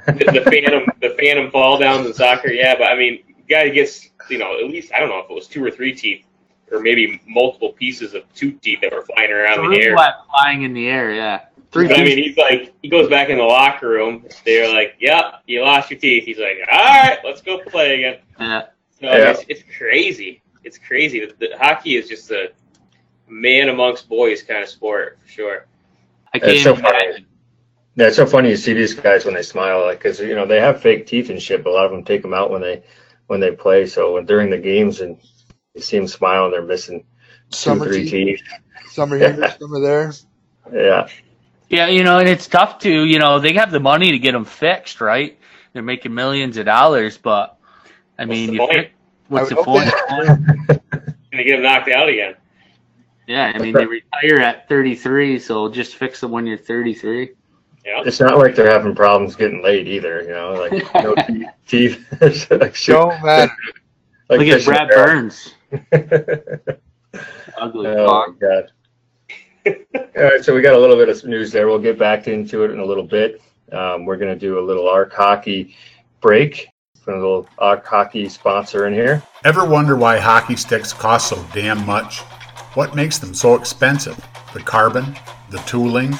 the 0.06 0.42
phantom, 0.50 0.86
the 1.00 1.14
phantom 1.18 1.50
fall 1.50 1.78
downs 1.78 2.06
in 2.06 2.14
soccer. 2.14 2.50
Yeah, 2.50 2.76
but 2.78 2.84
I 2.84 2.96
mean, 2.96 3.22
guy 3.48 3.68
gets, 3.68 4.08
you 4.28 4.38
know, 4.38 4.58
at 4.58 4.66
least 4.66 4.92
I 4.94 5.00
don't 5.00 5.08
know 5.08 5.18
if 5.18 5.30
it 5.30 5.34
was 5.34 5.46
two 5.46 5.62
or 5.64 5.70
three 5.70 5.94
teeth, 5.94 6.24
or 6.72 6.80
maybe 6.80 7.20
multiple 7.26 7.72
pieces 7.72 8.14
of 8.14 8.22
two 8.34 8.52
teeth 8.52 8.80
that 8.82 8.92
were 8.92 9.02
flying 9.02 9.30
around 9.30 9.64
in 9.64 9.70
the 9.72 9.82
air. 9.82 9.96
flying 10.30 10.62
in 10.62 10.72
the 10.72 10.88
air, 10.88 11.12
yeah. 11.12 11.40
Three 11.72 11.86
But 11.86 12.00
I 12.00 12.04
mean, 12.04 12.18
he's 12.18 12.36
like, 12.36 12.74
he 12.82 12.88
goes 12.88 13.08
back 13.08 13.28
in 13.28 13.38
the 13.38 13.44
locker 13.44 13.88
room. 13.88 14.26
They're 14.44 14.68
like, 14.72 14.96
"Yep, 14.98 15.42
you 15.46 15.62
lost 15.62 15.90
your 15.90 16.00
teeth." 16.00 16.24
He's 16.24 16.38
like, 16.38 16.58
"All 16.70 16.78
right, 16.78 17.18
let's 17.24 17.42
go 17.42 17.58
play 17.58 17.94
again." 17.96 18.18
Yeah. 18.40 18.62
So 19.00 19.06
Yeah. 19.06 19.30
it's, 19.30 19.44
it's 19.48 19.62
crazy. 19.78 20.42
It's 20.64 20.78
crazy. 20.78 21.20
The, 21.20 21.34
the 21.38 21.56
hockey 21.58 21.96
is 21.96 22.08
just 22.08 22.30
a 22.32 22.50
man 23.28 23.68
amongst 23.68 24.08
boys 24.08 24.42
kind 24.42 24.62
of 24.62 24.68
sport 24.68 25.18
for 25.22 25.28
sure. 25.30 25.66
I 26.34 26.38
can't 26.40 26.52
It's 26.52 26.62
so 26.64 26.72
even 26.72 26.82
funny. 26.82 26.98
imagine. 27.06 27.26
Yeah, 27.96 28.06
it's 28.08 28.16
so 28.16 28.26
funny 28.26 28.50
to 28.50 28.56
see 28.56 28.72
these 28.72 28.94
guys 28.94 29.24
when 29.24 29.34
they 29.34 29.42
smile, 29.42 29.82
like 29.84 29.98
because 29.98 30.18
you 30.20 30.34
know 30.34 30.46
they 30.46 30.60
have 30.60 30.80
fake 30.80 31.06
teeth 31.06 31.30
and 31.30 31.40
shit, 31.40 31.62
but 31.62 31.70
a 31.70 31.74
lot 31.74 31.84
of 31.86 31.92
them 31.92 32.04
take 32.04 32.22
them 32.22 32.34
out 32.34 32.50
when 32.50 32.62
they 32.62 32.82
when 33.28 33.38
they 33.40 33.52
play. 33.52 33.86
So 33.86 34.14
when, 34.14 34.26
during 34.26 34.50
the 34.50 34.58
games 34.58 35.00
and 35.00 35.18
you 35.74 35.80
see 35.82 35.98
them 35.98 36.08
smile 36.08 36.46
and 36.46 36.52
they're 36.52 36.62
missing 36.62 37.04
two, 37.50 37.78
three 37.78 38.08
teeth, 38.08 38.40
teeth. 38.40 38.42
summer 38.90 39.16
here, 39.18 39.56
summer 39.58 39.80
there. 39.82 40.12
Yeah, 40.72 41.08
Yeah, 41.70 41.86
you 41.86 42.02
know, 42.04 42.18
and 42.18 42.28
it's 42.28 42.46
tough 42.48 42.80
to, 42.80 43.04
you 43.04 43.18
know, 43.20 43.38
they 43.38 43.52
have 43.54 43.70
the 43.70 43.80
money 43.80 44.10
to 44.10 44.18
get 44.18 44.32
them 44.32 44.44
fixed, 44.44 45.00
right? 45.00 45.38
They're 45.72 45.82
making 45.82 46.12
millions 46.14 46.56
of 46.56 46.66
dollars, 46.66 47.16
but 47.16 47.56
I 48.18 48.24
What's 48.26 48.28
mean, 48.28 48.46
the 48.48 48.52
you 48.54 48.58
point? 48.58 48.72
fi- 48.72 48.90
what's 49.28 49.52
I 49.52 49.54
the 49.54 49.56
would 49.56 49.64
point? 49.66 50.80
And 51.32 51.38
they 51.38 51.44
get 51.44 51.60
knocked 51.60 51.88
out 51.90 52.08
again. 52.08 52.34
yeah, 53.28 53.52
I 53.54 53.58
mean, 53.58 53.72
they 53.72 53.86
retire 53.86 54.40
at 54.40 54.68
33, 54.68 55.38
so 55.38 55.68
just 55.70 55.94
fix 55.96 56.20
them 56.20 56.32
when 56.32 56.46
you're 56.46 56.58
33. 56.58 57.30
Yeah. 57.86 58.02
it's 58.04 58.20
not 58.20 58.36
like 58.36 58.54
they're 58.54 58.70
having 58.70 58.94
problems 58.94 59.36
getting 59.36 59.62
laid 59.62 59.88
either. 59.88 60.22
You 60.22 60.30
know, 60.30 60.52
like 60.54 60.72
no 61.02 61.14
teeth. 61.66 62.04
teeth. 62.18 62.50
like, 62.50 62.74
shit, 62.74 62.94
Don't 62.94 63.22
like 63.22 63.50
Look 64.28 64.42
at 64.48 64.64
Brad. 64.64 64.88
Burns. 64.88 65.54
Ugly 67.56 67.88
Oh 67.88 68.26
my 68.28 68.34
god. 68.40 68.72
All 69.66 70.24
right, 70.24 70.44
so 70.44 70.54
we 70.54 70.62
got 70.62 70.74
a 70.74 70.78
little 70.78 70.96
bit 70.96 71.08
of 71.08 71.24
news 71.24 71.52
there. 71.52 71.66
We'll 71.66 71.78
get 71.78 71.98
back 71.98 72.28
into 72.28 72.64
it 72.64 72.70
in 72.70 72.78
a 72.78 72.84
little 72.84 73.04
bit. 73.04 73.42
Um, 73.72 74.04
we're 74.04 74.16
going 74.16 74.32
to 74.32 74.38
do 74.38 74.58
a 74.58 74.64
little 74.64 74.88
ARC 74.88 75.12
hockey 75.12 75.76
break. 76.20 76.68
Put 77.04 77.14
a 77.14 77.16
little 77.16 77.48
ARC 77.58 77.86
hockey 77.86 78.28
sponsor 78.28 78.86
in 78.86 78.92
here. 78.92 79.22
Ever 79.44 79.64
wonder 79.64 79.96
why 79.96 80.18
hockey 80.18 80.56
sticks 80.56 80.92
cost 80.92 81.28
so 81.28 81.44
damn 81.52 81.84
much? 81.86 82.20
What 82.74 82.94
makes 82.94 83.18
them 83.18 83.34
so 83.34 83.54
expensive? 83.54 84.16
The 84.52 84.60
carbon? 84.60 85.16
The 85.50 85.58
tooling? 85.58 86.14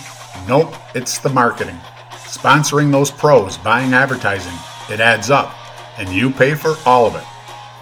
Nope, 0.48 0.74
it's 0.94 1.18
the 1.18 1.28
marketing. 1.28 1.78
Sponsoring 2.10 2.90
those 2.90 3.10
pros, 3.10 3.58
buying 3.58 3.92
advertising, 3.92 4.54
it 4.88 5.00
adds 5.00 5.30
up, 5.30 5.54
and 5.98 6.08
you 6.08 6.30
pay 6.30 6.54
for 6.54 6.76
all 6.86 7.06
of 7.06 7.16
it. 7.16 7.24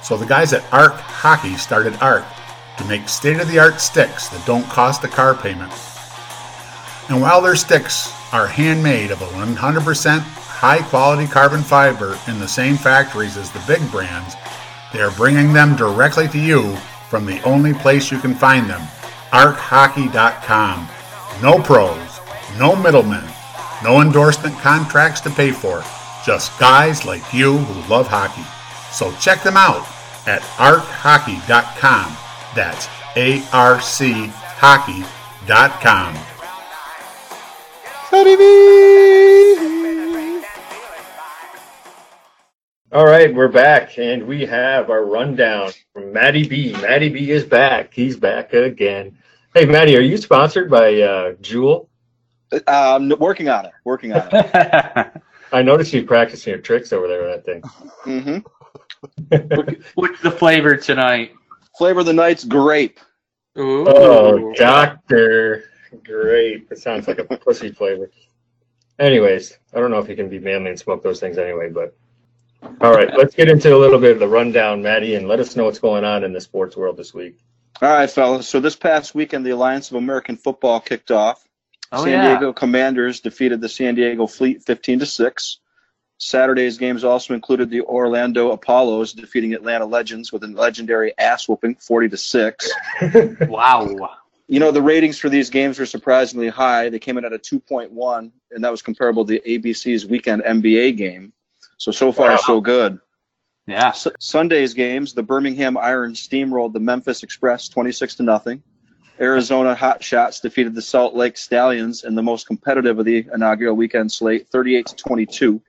So 0.03 0.17
the 0.17 0.27
guys 0.27 0.53
at 0.53 0.65
ARC 0.73 0.95
Hockey 0.95 1.57
started 1.57 1.95
ARC 2.01 2.25
to 2.79 2.85
make 2.87 3.09
state 3.09 3.41
of 3.41 3.49
the 3.49 3.59
art 3.59 3.81
sticks 3.81 4.29
that 4.29 4.47
don't 4.47 4.65
cost 4.69 5.05
a 5.05 5.09
car 5.09 5.35
payment. 5.35 5.73
And 7.09 7.21
while 7.21 7.43
their 7.43 7.57
sticks 7.57 8.13
are 8.33 8.47
handmade 8.47 9.11
of 9.11 9.23
a 9.23 9.27
100% 9.27 10.21
high 10.21 10.83
quality 10.83 11.27
carbon 11.27 11.63
fiber 11.63 12.19
in 12.27 12.39
the 12.39 12.49
same 12.49 12.77
factories 12.77 13.37
as 13.37 13.51
the 13.51 13.63
big 13.67 13.91
brands, 13.91 14.35
they 14.93 15.01
are 15.01 15.11
bringing 15.13 15.53
them 15.53 15.77
directly 15.77 16.29
to 16.29 16.39
you 16.39 16.75
from 17.09 17.27
the 17.27 17.43
only 17.43 17.75
place 17.75 18.11
you 18.11 18.19
can 18.19 18.35
find 18.35 18.69
them 18.69 18.83
archockey.com. 19.31 20.89
No 21.43 21.63
pros, 21.63 22.21
no 22.59 22.75
middlemen, 22.75 23.25
no 23.85 24.01
endorsement 24.01 24.59
contracts 24.59 25.21
to 25.23 25.31
pay 25.31 25.53
for, 25.53 25.83
just 26.25 26.59
guys 26.59 27.05
like 27.05 27.33
you 27.33 27.59
who 27.59 27.93
love 27.93 28.09
hockey. 28.09 28.45
So 28.91 29.13
check 29.21 29.43
them 29.43 29.57
out 29.57 29.87
at 30.27 30.43
archockey.com. 30.57 32.17
That's 32.59 32.89
A 33.15 33.41
R 33.53 33.81
C 33.81 34.33
hockey.com. 34.59 36.17
All 42.91 43.07
right, 43.07 43.33
we're 43.33 43.47
back, 43.47 43.97
and 43.97 44.27
we 44.27 44.45
have 44.47 44.91
our 44.91 45.05
rundown 45.05 45.71
from 45.93 46.13
Maddie 46.13 46.49
B. 46.49 46.73
Maddie 46.73 47.11
B 47.11 47.31
is 47.31 47.45
back. 47.45 47.95
He's 47.95 48.17
back 48.17 48.53
again. 48.53 49.17
Hey, 49.55 49.65
Maddie, 49.65 49.97
are 49.97 50.01
you 50.01 50.17
sponsored 50.17 50.69
by 50.69 51.01
uh, 51.01 51.35
Juul? 51.35 51.87
Um, 52.67 53.15
working 53.21 53.49
on 53.49 53.67
it. 53.67 53.73
Working 53.85 54.15
on 54.15 54.29
it. 54.33 55.23
I 55.53 55.63
noticed 55.63 55.93
you 55.93 56.05
practicing 56.05 56.55
your 56.55 56.61
tricks 56.61 56.93
over 56.93 57.07
there 57.07 57.23
with 57.23 57.37
that 57.37 57.45
thing. 57.45 57.63
Mm-hmm. 58.05 59.79
What's 59.95 60.21
the 60.23 60.33
flavor 60.33 60.77
tonight? 60.77 61.35
Flavor 61.79 62.01
of 62.01 62.07
the 62.07 62.13
night's 62.13 62.45
grape. 62.45 63.01
Ooh. 63.57 63.87
Oh, 63.89 64.53
doctor. 64.55 65.65
Great. 66.05 66.69
That 66.69 66.79
sounds 66.79 67.09
like 67.09 67.19
a 67.19 67.25
pussy 67.25 67.71
flavor. 67.71 68.11
Anyways, 68.99 69.57
I 69.73 69.79
don't 69.79 69.93
know 69.93 70.01
if 70.01 70.09
you 70.09 70.17
can 70.17 70.29
be 70.29 70.41
manly 70.41 70.71
and 70.71 70.79
smoke 70.79 71.05
those 71.05 71.21
things 71.21 71.39
anyway, 71.39 71.71
but 71.71 71.97
all 72.81 72.93
right, 72.93 73.17
let's 73.17 73.35
get 73.35 73.49
into 73.49 73.75
a 73.75 73.79
little 73.79 74.01
bit 74.01 74.11
of 74.11 74.19
the 74.19 74.27
rundown, 74.27 74.83
Maddie, 74.83 75.15
and 75.15 75.29
let 75.29 75.39
us 75.39 75.55
know 75.55 75.65
what's 75.65 75.79
going 75.79 76.05
on 76.05 76.25
in 76.25 76.33
the 76.33 76.41
sports 76.41 76.77
world 76.77 76.97
this 76.97 77.15
week. 77.15 77.39
All 77.81 77.89
right, 77.89 78.11
fellas. 78.11 78.49
So 78.49 78.59
this 78.59 78.75
past 78.75 79.15
weekend, 79.15 79.47
the 79.47 79.51
Alliance 79.51 79.91
of 79.91 79.97
American 79.99 80.37
Football 80.37 80.81
kicked 80.81 81.13
off. 81.13 81.47
Oh, 81.93 82.03
San 82.03 82.13
yeah. 82.13 82.29
Diego 82.29 82.53
Commanders 82.53 83.21
defeated 83.21 83.61
the 83.61 83.69
San 83.69 83.95
Diego 83.95 84.27
Fleet 84.27 84.65
15 84.65 84.99
to 84.99 85.07
6. 85.07 85.59
Saturday's 86.19 86.77
games 86.77 87.05
also 87.05 87.33
included 87.35 87.71
the 87.71 87.81
Orlando 87.83 88.51
Apollos 88.51 89.13
defeating 89.13 89.55
Atlanta 89.55 89.87
Legends 89.87 90.33
with 90.33 90.43
a 90.45 90.49
legendary 90.49 91.17
ass 91.19 91.49
whooping 91.49 91.77
40 91.77 92.09
to 92.11 92.17
6. 92.17 92.71
Wow. 93.49 94.11
You 94.51 94.61
know, 94.61 94.71
the 94.71 94.81
ratings 94.83 95.19
for 95.19 95.29
these 95.29 95.51
games 95.51 95.79
were 95.79 95.85
surprisingly 95.87 96.49
high. 96.49 96.89
They 96.89 96.99
came 96.99 97.19
in 97.19 97.25
at 97.25 97.33
a 97.35 97.39
2.1, 97.39 98.31
and 98.51 98.65
that 98.65 98.71
was 98.71 98.81
comparable 98.83 99.25
to 99.27 99.39
ABC's 99.41 100.07
weekend 100.07 100.43
NBA 100.43 100.97
game. 100.97 101.33
So, 101.77 101.93
so 101.93 102.11
far, 102.13 102.31
Wow. 102.31 102.37
so 102.39 102.61
good. 102.61 102.99
Yeah. 103.67 103.89
S- 103.89 104.07
Sunday's 104.19 104.73
games, 104.73 105.13
the 105.13 105.23
Birmingham 105.23 105.77
Iron 105.77 106.15
steamrolled 106.15 106.73
the 106.73 106.81
Memphis 106.81 107.23
Express 107.23 107.69
26 107.69 108.15
to 108.17 108.23
nothing. 108.23 108.63
Arizona 109.21 109.75
Hot 109.75 110.03
Shots 110.03 110.41
defeated 110.41 110.75
the 110.75 110.81
Salt 110.83 111.15
Lake 111.15 111.37
Stallions 111.37 112.05
in 112.05 112.15
the 112.15 112.23
most 112.23 112.47
competitive 112.47 112.99
of 112.99 113.05
the 113.05 113.27
inaugural 113.35 113.77
weekend 113.77 114.11
slate, 114.11 114.49
38 114.49 114.87
to 114.87 114.97
22. 114.97 115.61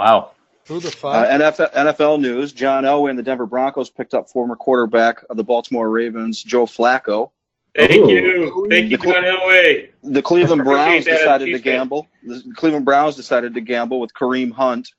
Wow. 0.00 0.30
Who 0.66 0.78
the 0.80 0.94
Uh. 1.04 1.26
NFL, 1.26 1.72
NFL 1.74 2.20
news: 2.20 2.52
John 2.52 2.84
Elway 2.84 3.10
and 3.10 3.18
the 3.18 3.22
Denver 3.22 3.46
Broncos 3.46 3.90
picked 3.90 4.14
up 4.14 4.28
former 4.30 4.54
quarterback 4.56 5.24
of 5.28 5.36
the 5.36 5.44
Baltimore 5.44 5.90
Ravens, 5.90 6.42
Joe 6.42 6.64
Flacco. 6.66 7.30
Thank 7.76 7.92
Ooh. 7.92 8.10
you. 8.10 8.66
Thank 8.70 8.90
you, 8.90 8.96
The 8.96 9.02
cl- 9.04 9.14
John 9.14 9.24
Elway. 9.24 9.90
The 10.02 10.22
Cleveland 10.22 10.64
Browns 10.64 11.04
decided 11.04 11.46
to 11.52 11.58
gamble. 11.58 12.06
The 12.24 12.42
Cleveland 12.56 12.84
Browns 12.84 13.16
decided 13.16 13.54
to 13.54 13.60
gamble 13.60 14.00
with 14.00 14.12
Kareem 14.14 14.52
Hunt. 14.52 14.92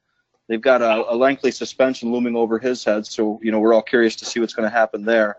They've 0.47 0.62
got 0.62 0.82
a, 0.82 1.10
a 1.10 1.16
lengthy 1.16 1.52
suspension 1.52 2.12
looming 2.12 2.36
over 2.36 2.60
his 2.60 2.84
head, 2.84 3.06
so 3.08 3.39
you 3.41 3.52
know 3.52 3.60
we're 3.60 3.74
all 3.74 3.82
curious 3.82 4.16
to 4.18 4.26
see 4.26 4.39
what's 4.41 4.54
going 4.54 4.70
to 4.70 4.76
happen 4.76 5.04
there. 5.06 5.38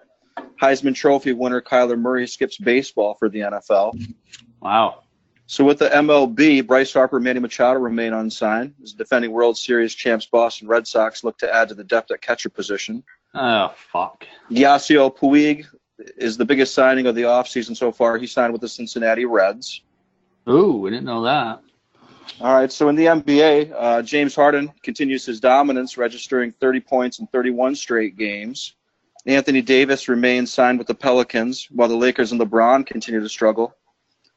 Heisman 0.60 0.94
Trophy 0.94 1.34
winner 1.34 1.60
Kyler 1.60 1.98
Murray 1.98 2.26
skips 2.26 2.56
baseball 2.56 3.14
for 3.14 3.28
the 3.28 3.40
NFL. 3.40 3.92
Wow. 4.62 5.01
So 5.52 5.64
with 5.64 5.80
the 5.80 5.90
MLB, 5.90 6.66
Bryce 6.66 6.94
Harper 6.94 7.18
and 7.18 7.24
Manny 7.26 7.38
Machado 7.38 7.78
remain 7.78 8.14
unsigned. 8.14 8.72
As 8.82 8.94
defending 8.94 9.32
World 9.32 9.58
Series 9.58 9.94
champs 9.94 10.24
Boston 10.24 10.66
Red 10.66 10.86
Sox 10.86 11.24
look 11.24 11.36
to 11.40 11.54
add 11.54 11.68
to 11.68 11.74
the 11.74 11.84
depth 11.84 12.10
at 12.10 12.22
catcher 12.22 12.48
position. 12.48 13.04
Oh, 13.34 13.74
fuck. 13.92 14.26
Yasiel 14.50 15.14
Puig 15.14 15.66
is 16.16 16.38
the 16.38 16.44
biggest 16.46 16.72
signing 16.72 17.06
of 17.06 17.14
the 17.14 17.24
offseason 17.24 17.76
so 17.76 17.92
far. 17.92 18.16
He 18.16 18.26
signed 18.26 18.54
with 18.54 18.62
the 18.62 18.68
Cincinnati 18.68 19.26
Reds. 19.26 19.82
Ooh, 20.48 20.78
we 20.78 20.88
didn't 20.88 21.04
know 21.04 21.20
that. 21.24 21.60
All 22.40 22.54
right, 22.54 22.72
so 22.72 22.88
in 22.88 22.96
the 22.96 23.04
NBA, 23.04 23.74
uh, 23.76 24.00
James 24.00 24.34
Harden 24.34 24.72
continues 24.82 25.26
his 25.26 25.38
dominance, 25.38 25.98
registering 25.98 26.54
30 26.62 26.80
points 26.80 27.18
in 27.18 27.26
31 27.26 27.74
straight 27.74 28.16
games. 28.16 28.74
Anthony 29.26 29.60
Davis 29.60 30.08
remains 30.08 30.50
signed 30.50 30.78
with 30.78 30.86
the 30.86 30.94
Pelicans, 30.94 31.68
while 31.70 31.88
the 31.88 31.94
Lakers 31.94 32.32
and 32.32 32.40
LeBron 32.40 32.86
continue 32.86 33.20
to 33.20 33.28
struggle. 33.28 33.76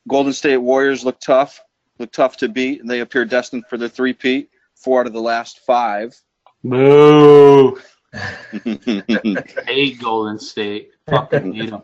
Golden 0.08 0.34
State 0.34 0.58
Warriors 0.58 1.04
look 1.04 1.20
tough, 1.20 1.62
look 2.00 2.12
tough 2.12 2.38
to 2.38 2.50
beat, 2.50 2.82
and 2.82 2.90
they 2.90 3.00
appear 3.00 3.26
destined 3.26 3.66
for 3.70 3.78
the 3.78 3.90
three-peat. 3.90 4.50
four 4.76 5.02
out 5.02 5.08
of 5.08 5.14
the 5.14 5.22
last 5.22 5.60
five. 5.66 6.16
Boo. 6.64 7.80
Hate 8.64 10.00
Golden 10.02 10.40
State. 10.40 10.92
Fucking 11.08 11.50
need 11.52 11.74
'em. 11.74 11.84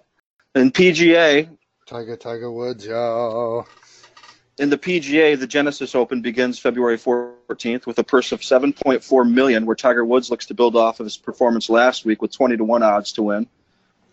In 0.56 0.72
PGA, 0.72 1.50
Tiger, 1.86 2.16
Tiger 2.18 2.52
Woods, 2.52 2.86
yo. 2.86 3.66
in 4.60 4.70
the 4.70 4.78
PGA, 4.78 5.40
the 5.40 5.48
Genesis 5.48 5.96
Open 5.96 6.22
begins 6.22 6.60
February 6.60 6.98
14th 6.98 7.86
with 7.86 7.98
a 8.00 8.04
purse 8.04 8.32
of 8.32 8.42
7.4 8.42 9.32
million, 9.32 9.66
where 9.66 9.76
Tiger 9.76 10.06
Woods 10.06 10.30
looks 10.30 10.46
to 10.48 10.54
build 10.54 10.76
off 10.76 11.00
of 11.00 11.06
his 11.06 11.18
performance 11.18 11.70
last 11.70 12.06
week 12.06 12.22
with 12.22 12.32
20 12.32 12.58
to 12.58 12.64
one 12.64 12.84
odds 12.84 13.14
to 13.14 13.24
win. 13.24 13.48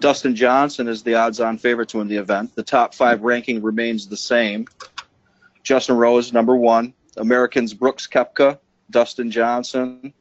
Dustin 0.01 0.37
Johnson 0.37 0.89
is 0.89 1.03
the 1.03 1.15
odds-on 1.15 1.59
favorite 1.59 1.89
to 1.91 1.99
win 1.99 2.09
the 2.09 2.17
event. 2.17 2.55
The 2.55 2.63
top 2.63 2.95
five 2.95 3.23
ranking 3.23 3.63
remains 3.63 4.07
the 4.07 4.17
same. 4.17 4.67
Justin 5.63 5.97
Rose, 5.97 6.33
number 6.33 6.57
one. 6.57 6.95
Americans 7.17 7.75
Brooks 7.75 8.07
Koepka, 8.07 8.59
Dustin 8.91 9.31
Johnson, 9.31 10.13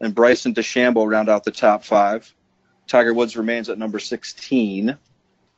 and 0.00 0.14
Bryson 0.14 0.54
DeChambeau 0.54 1.10
round 1.10 1.28
out 1.28 1.44
the 1.44 1.50
top 1.50 1.84
five. 1.84 2.32
Tiger 2.86 3.12
Woods 3.12 3.36
remains 3.36 3.68
at 3.68 3.78
number 3.78 3.98
16. 3.98 4.96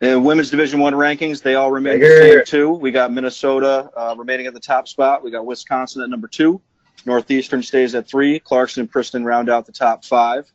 In 0.01 0.25
women's 0.25 0.51
Division 0.51 0.81
One 0.81 0.95
rankings, 0.95 1.43
they 1.43 1.57
all 1.57 1.71
remain 1.71 2.01
the 2.01 2.07
same 2.07 2.45
too. 2.45 2.71
We 2.71 2.91
got 2.91 3.13
Minnesota 3.13 3.91
uh, 3.97 4.15
remaining 4.17 4.47
at 4.47 4.55
the 4.55 4.61
top 4.61 4.89
spot. 4.89 5.23
We 5.23 5.31
got 5.31 5.45
Wisconsin 5.45 6.03
at 6.03 6.09
number 6.09 6.29
two. 6.29 6.61
Northeastern 7.05 7.63
stays 7.63 7.95
at 7.95 8.09
three. 8.09 8.39
Clarkson 8.39 8.83
and 8.83 8.91
Princeton 8.91 9.25
round 9.25 9.49
out 9.51 9.67
the 9.67 9.73
top 9.73 10.05
five. 10.05 10.51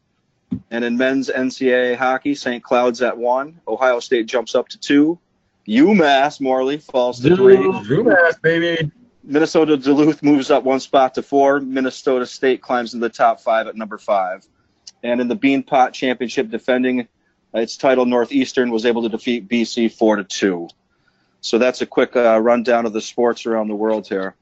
And 0.71 0.83
in 0.83 0.97
men's 0.97 1.29
NCAA 1.29 1.95
hockey, 1.95 2.35
St. 2.35 2.63
Cloud's 2.63 3.01
at 3.01 3.17
one. 3.17 3.59
Ohio 3.67 3.99
State 3.99 4.25
jumps 4.25 4.55
up 4.55 4.67
to 4.69 4.79
two. 4.79 5.19
UMass 5.67 6.41
Morley 6.41 6.77
falls 6.77 7.21
to 7.21 7.35
three. 7.35 7.57
Zoomass, 7.57 8.41
baby. 8.41 8.91
Minnesota 9.23 9.77
Duluth 9.77 10.21
moves 10.21 10.51
up 10.51 10.63
one 10.63 10.79
spot 10.79 11.13
to 11.15 11.23
four. 11.23 11.61
Minnesota 11.61 12.25
State 12.25 12.61
climbs 12.61 12.93
into 12.93 13.07
the 13.07 13.13
top 13.13 13.39
five 13.39 13.67
at 13.67 13.75
number 13.75 13.97
five. 13.97 14.45
And 15.03 15.21
in 15.21 15.27
the 15.27 15.35
Beanpot 15.35 15.93
Championship, 15.93 16.49
defending 16.49 17.07
its 17.53 17.77
title, 17.77 18.05
Northeastern 18.05 18.71
was 18.71 18.85
able 18.85 19.01
to 19.03 19.09
defeat 19.09 19.47
BC 19.47 19.93
four 19.93 20.17
to 20.17 20.23
two. 20.23 20.67
So 21.41 21.57
that's 21.57 21.81
a 21.81 21.85
quick 21.85 22.15
uh, 22.15 22.39
rundown 22.39 22.85
of 22.85 22.93
the 22.93 23.01
sports 23.01 23.45
around 23.45 23.67
the 23.67 23.75
world 23.75 24.07
here. 24.07 24.35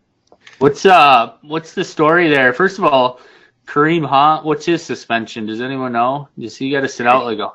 What's 0.59 0.85
uh 0.85 1.33
what's 1.41 1.73
the 1.73 1.83
story 1.83 2.29
there? 2.29 2.53
First 2.53 2.77
of 2.77 2.85
all, 2.85 3.19
Kareem 3.65 4.05
Hunt, 4.05 4.45
what's 4.45 4.65
his 4.65 4.83
suspension? 4.83 5.45
Does 5.45 5.61
anyone 5.61 5.93
know? 5.93 6.27
Does 6.37 6.57
he 6.57 6.71
got 6.71 6.81
to 6.81 6.89
sit 6.89 7.07
out 7.07 7.25
like 7.25 7.39
a 7.39 7.53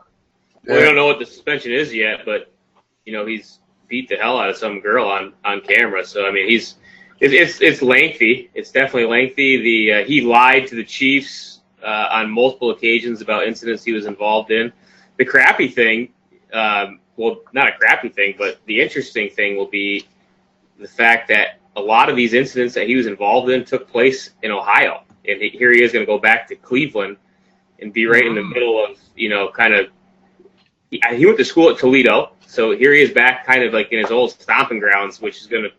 Well, 0.67 0.79
we 0.79 0.81
don't 0.81 0.97
know 0.97 1.07
what 1.07 1.19
the 1.19 1.27
suspension 1.27 1.73
is 1.73 1.93
yet, 1.93 2.25
but 2.25 2.53
you 3.05 3.13
know 3.13 3.27
he's 3.27 3.61
beat 3.89 4.09
the 4.09 4.17
hell 4.17 4.39
out 4.39 4.51
of 4.51 4.57
some 4.57 4.81
girl 4.81 5.07
on 5.07 5.33
on 5.45 5.61
camera. 5.61 6.05
So 6.05 6.27
I 6.27 6.33
mean, 6.33 6.49
he's 6.49 6.77
it's 7.21 7.35
it's, 7.35 7.61
it's 7.61 7.83
lengthy. 7.83 8.51
It's 8.55 8.71
definitely 8.71 9.07
lengthy. 9.07 9.61
The 9.61 9.93
uh, 9.93 10.05
he 10.05 10.21
lied 10.21 10.67
to 10.69 10.75
the 10.75 10.85
Chiefs 10.85 11.61
uh, 11.83 12.09
on 12.11 12.31
multiple 12.31 12.71
occasions 12.71 13.21
about 13.21 13.47
incidents 13.47 13.85
he 13.85 13.93
was 13.93 14.07
involved 14.07 14.51
in. 14.51 14.73
The 15.19 15.25
crappy 15.25 15.69
thing, 15.69 16.13
um, 16.53 17.01
well, 17.17 17.41
not 17.53 17.69
a 17.69 17.73
crappy 17.73 18.09
thing, 18.11 18.35
but 18.37 18.61
the 18.67 18.81
interesting 18.81 19.31
thing 19.31 19.57
will 19.57 19.69
be 19.69 20.07
the 20.79 20.89
fact 20.89 21.29
that 21.29 21.61
a 21.77 21.81
lot 21.81 22.09
of 22.09 22.17
these 22.17 22.35
incidents 22.35 22.75
that 22.75 22.87
he 22.87 22.97
was 22.97 23.07
involved 23.07 23.51
in 23.51 23.65
took 23.65 23.89
place 23.89 24.31
in 24.43 24.51
Ohio, 24.51 25.03
and 25.29 25.41
here 25.43 25.73
he 25.73 25.83
is 25.83 25.93
going 25.93 26.03
to 26.05 26.07
go 26.07 26.19
back 26.19 26.47
to 26.49 26.57
Cleveland 26.57 27.17
and 27.81 27.93
be 27.93 28.07
right 28.07 28.25
in 28.25 28.35
the 28.35 28.43
middle 28.43 28.83
of 28.85 28.97
you 29.15 29.29
know 29.29 29.49
kind 29.49 29.75
of 29.75 29.87
he, 30.91 31.01
he 31.15 31.27
went 31.27 31.39
to 31.39 31.45
school 31.45 31.71
at 31.71 31.79
Toledo, 31.79 32.33
so 32.47 32.71
here 32.77 32.93
he 32.93 33.03
is 33.03 33.11
back, 33.11 33.45
kind 33.45 33.63
of 33.65 33.73
like 33.73 33.91
in 33.93 33.99
his 33.99 34.11
old 34.11 34.31
stomping 34.33 34.79
grounds, 34.79 35.21
which 35.21 35.41
is 35.41 35.47
going 35.47 35.65
to 35.65 35.71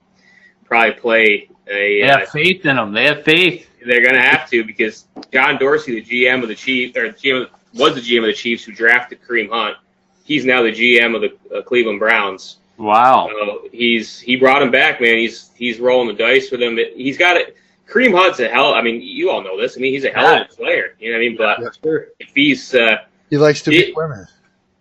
probably 0.65 0.91
play 0.93 1.49
a. 1.67 2.01
They 2.01 2.03
Uh, 2.03 2.19
have 2.19 2.29
faith 2.29 2.65
in 2.65 2.77
him. 2.77 2.91
They 2.93 3.05
have 3.05 3.23
faith. 3.23 3.69
they're 3.85 4.01
going 4.01 4.15
to 4.15 4.21
have 4.21 4.49
to 4.49 4.63
because 4.65 5.05
John 5.31 5.57
Dorsey, 5.57 6.01
the 6.01 6.03
GM 6.25 6.41
of 6.43 6.49
the 6.49 6.55
Chiefs, 6.55 6.97
or 6.97 7.09
GM 7.13 7.47
was 7.73 7.95
the 7.95 8.01
GM 8.01 8.19
of 8.19 8.25
the 8.25 8.33
Chiefs 8.33 8.65
who 8.65 8.73
drafted 8.73 9.19
Kareem 9.21 9.49
Hunt. 9.49 9.77
He's 10.25 10.43
now 10.43 10.61
the 10.61 10.71
GM 10.73 11.15
of 11.15 11.21
the 11.21 11.57
uh, 11.57 11.61
Cleveland 11.61 11.99
Browns. 11.99 12.57
Wow. 12.77 13.29
So 13.31 13.69
he's 13.71 14.19
he 14.19 14.35
brought 14.35 14.61
him 14.61 14.71
back, 14.71 14.99
man. 14.99 15.17
He's 15.17 15.51
he's 15.55 15.79
rolling 15.79 16.09
the 16.09 16.13
dice 16.21 16.51
with 16.51 16.61
him. 16.61 16.77
He's 16.95 17.17
got 17.17 17.37
it. 17.37 17.55
Kareem 17.89 18.13
Hunt's 18.17 18.39
a 18.39 18.47
hell. 18.49 18.73
I 18.73 18.81
mean, 18.81 19.01
you 19.01 19.29
all 19.29 19.41
know 19.41 19.59
this. 19.59 19.77
I 19.77 19.79
mean, 19.79 19.93
he's 19.93 20.03
a 20.03 20.09
hell 20.11 20.41
of 20.41 20.47
a 20.51 20.53
player. 20.53 20.95
You 20.99 21.11
know 21.11 21.17
what 21.17 21.23
I 21.23 21.27
mean? 21.29 21.37
But 21.37 21.59
Yes, 21.61 21.77
sir. 21.81 22.09
if 22.19 22.31
he's 22.35 22.75
uh, 22.75 22.97
He 23.29 23.37
likes 23.37 23.61
to 23.63 23.71
He- 23.71 23.85
beat 23.85 23.95
women. 23.95 24.27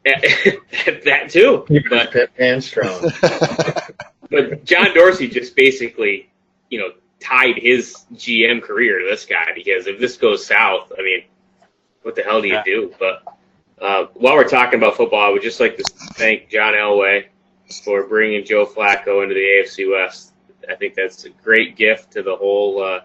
that 0.05 1.27
too, 1.31 1.65
but 1.91 2.11
Pip 2.13 2.31
and 2.39 2.63
strong. 2.63 3.11
but 4.31 4.65
John 4.65 4.95
Dorsey 4.95 5.29
just 5.29 5.57
basically, 5.57 6.31
you 6.71 6.79
know, 6.79 6.91
tied 7.21 7.57
his 7.59 8.05
GM 8.15 8.63
career 8.63 9.01
to 9.01 9.07
this 9.09 9.25
guy 9.27 9.53
because 9.55 9.87
if 9.87 9.99
this 9.99 10.17
goes 10.17 10.47
south, 10.47 10.93
I 10.99 11.03
mean, 11.03 11.25
what 12.03 12.15
the 12.15 12.23
hell 12.23 12.41
do 12.41 12.49
you 12.49 12.55
Yeah. 12.55 12.63
do? 12.65 12.95
But 12.99 13.23
uh, 13.81 14.07
while 14.15 14.35
we're 14.35 14.49
talking 14.49 14.79
about 14.79 14.97
football, 14.97 15.21
I 15.21 15.29
would 15.31 15.43
just 15.43 15.59
like 15.61 15.77
to 15.77 15.85
thank 16.15 16.51
John 16.51 16.75
Elway 16.75 17.27
for 17.85 18.07
bringing 18.07 18.45
Joe 18.45 18.65
Flacco 18.67 19.23
into 19.23 19.35
the 19.35 19.41
AFC 19.41 19.91
West. 19.91 20.33
I 20.71 20.75
think 20.75 20.95
that's 20.95 21.25
a 21.25 21.31
great 21.31 21.77
gift 21.77 22.13
to 22.13 22.23
the 22.23 22.35
whole, 22.35 22.83
uh, 22.83 23.01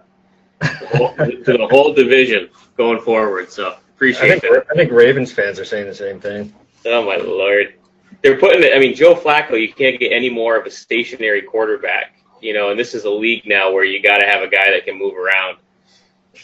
the 0.62 0.88
whole 0.98 1.16
to 1.18 1.58
the 1.58 1.68
whole 1.70 1.94
division 1.94 2.50
going 2.78 3.02
forward. 3.02 3.52
So 3.52 3.72
I 3.72 3.78
appreciate 3.96 4.42
think, 4.42 4.54
that. 4.54 4.68
I 4.72 4.76
think 4.76 4.92
Ravens 4.92 5.32
fans 5.32 5.60
are 5.60 5.66
saying 5.66 5.88
the 5.88 5.96
same 5.96 6.20
thing. 6.20 6.54
Oh 6.86 7.06
my 7.06 7.18
lord. 7.18 7.76
They're 8.22 8.40
putting 8.40 8.64
it 8.64 8.76
I 8.76 8.80
mean, 8.80 8.96
Joe 8.96 9.16
Flacco, 9.16 9.60
you 9.60 9.74
can't 9.74 10.00
get 10.00 10.12
any 10.12 10.30
more 10.30 10.58
of 10.58 10.66
a 10.66 10.72
stationary 10.72 11.42
quarterback. 11.42 12.16
You 12.42 12.54
know, 12.54 12.70
and 12.72 12.80
this 12.80 12.94
is 12.96 13.06
a 13.06 13.10
league 13.10 13.46
now 13.46 13.72
where 13.72 13.84
you 13.84 14.02
gotta 14.02 14.26
have 14.26 14.42
a 14.42 14.48
guy 14.48 14.72
that 14.72 14.86
can 14.86 14.98
move 14.98 15.16
around. 15.16 15.58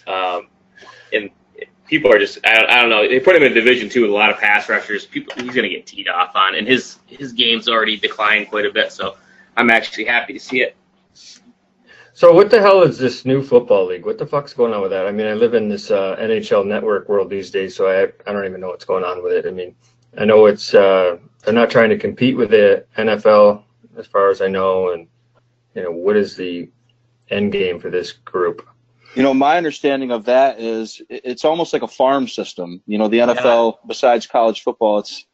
Um 0.08 0.48
and 1.14 1.30
people 1.86 2.12
are 2.12 2.20
just 2.20 2.40
I 2.46 2.56
don't, 2.56 2.70
I 2.70 2.82
don't 2.82 2.90
know. 2.90 3.08
They 3.08 3.20
put 3.20 3.36
him 3.36 3.44
in 3.44 3.54
division 3.54 3.90
two 3.90 4.02
with 4.02 4.12
a 4.12 4.14
lot 4.14 4.30
of 4.30 4.38
pass 4.38 4.70
rushers. 4.70 5.06
People 5.06 5.34
he's 5.42 5.56
gonna 5.56 5.70
get 5.70 5.86
teed 5.86 6.08
off 6.08 6.36
on 6.36 6.56
and 6.56 6.68
his 6.68 7.00
his 7.08 7.34
game's 7.34 7.68
already 7.68 7.98
declined 7.98 8.50
quite 8.50 8.66
a 8.66 8.72
bit, 8.72 8.92
so 8.92 9.18
I'm 9.56 9.72
actually 9.72 10.06
happy 10.06 10.34
to 10.34 10.40
see 10.40 10.62
it. 10.62 10.76
So 12.18 12.34
what 12.34 12.50
the 12.50 12.60
hell 12.60 12.82
is 12.82 12.98
this 12.98 13.26
new 13.26 13.44
football 13.44 13.86
league? 13.86 14.04
What 14.04 14.18
the 14.18 14.26
fuck's 14.26 14.52
going 14.52 14.74
on 14.74 14.82
with 14.82 14.90
that? 14.90 15.06
I 15.06 15.12
mean, 15.12 15.28
I 15.28 15.36
live 15.36 15.54
in 15.54 15.70
this 15.70 15.92
uh, 15.92 16.16
NHL 16.20 16.66
network 16.66 17.08
world 17.08 17.30
these 17.30 17.52
days, 17.52 17.76
so 17.76 17.88
I 17.88 18.06
I 18.28 18.34
don't 18.34 18.44
even 18.46 18.60
know 18.60 18.70
what's 18.70 18.86
going 18.86 19.04
on 19.04 19.22
with 19.22 19.34
it. 19.34 19.46
I 19.46 19.52
mean, 19.52 19.76
I 20.18 20.26
know 20.26 20.48
it's 20.48 20.74
uh, 20.74 21.18
they're 21.46 21.54
not 21.54 21.70
trying 21.70 21.92
to 21.92 21.98
compete 22.00 22.36
with 22.36 22.50
the 22.50 22.84
NFL 22.98 23.62
as 24.00 24.08
far 24.08 24.32
as 24.32 24.42
I 24.42 24.48
know, 24.48 24.94
and 24.94 25.08
you 25.76 25.84
know 25.84 25.92
what 25.92 26.18
is 26.18 26.36
the 26.36 26.68
end 27.30 27.52
game 27.52 27.80
for 27.80 27.92
this 27.92 28.14
group? 28.14 28.68
You 29.14 29.22
know, 29.22 29.36
my 29.36 29.56
understanding 29.56 30.10
of 30.10 30.26
that 30.26 30.60
is 30.60 31.00
it's 31.10 31.46
almost 31.46 31.72
like 31.72 31.84
a 31.84 31.88
farm 31.88 32.28
system. 32.28 32.82
You 32.88 32.98
know, 32.98 33.08
the 33.08 33.20
NFL, 33.20 33.78
besides 33.86 34.26
college 34.26 34.64
football, 34.64 34.98
it's 34.98 35.28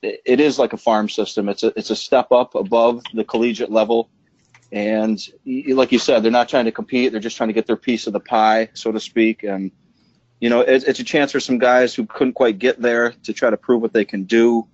it 0.00 0.22
it 0.24 0.38
is 0.38 0.60
like 0.60 0.74
a 0.74 0.78
farm 0.78 1.08
system. 1.08 1.48
It's 1.48 1.64
a 1.64 1.72
it's 1.76 1.90
a 1.90 1.96
step 1.96 2.30
up 2.30 2.54
above 2.54 3.02
the 3.14 3.24
collegiate 3.24 3.72
level, 3.72 4.10
and 4.72 5.20
like 5.68 5.92
you 5.92 5.98
said, 5.98 6.22
they're 6.22 6.30
not 6.30 6.48
trying 6.48 6.66
to 6.66 6.72
compete. 6.72 7.12
They're 7.12 7.20
just 7.20 7.36
trying 7.36 7.48
to 7.48 7.52
get 7.52 7.66
their 7.66 7.76
piece 7.76 8.06
of 8.06 8.12
the 8.12 8.20
pie, 8.20 8.68
so 8.74 8.92
to 8.92 9.00
speak. 9.00 9.42
And 9.42 9.72
you 10.40 10.48
know, 10.48 10.60
it's, 10.60 10.84
it's 10.84 11.00
a 11.00 11.04
chance 11.04 11.32
for 11.32 11.40
some 11.40 11.58
guys 11.58 11.94
who 11.94 12.06
couldn't 12.06 12.34
quite 12.34 12.58
get 12.58 12.80
there 12.80 13.12
to 13.24 13.32
try 13.32 13.50
to 13.50 13.56
prove 13.56 13.82
what 13.82 13.92
they 13.92 14.04
can 14.04 14.24
do. 14.24 14.66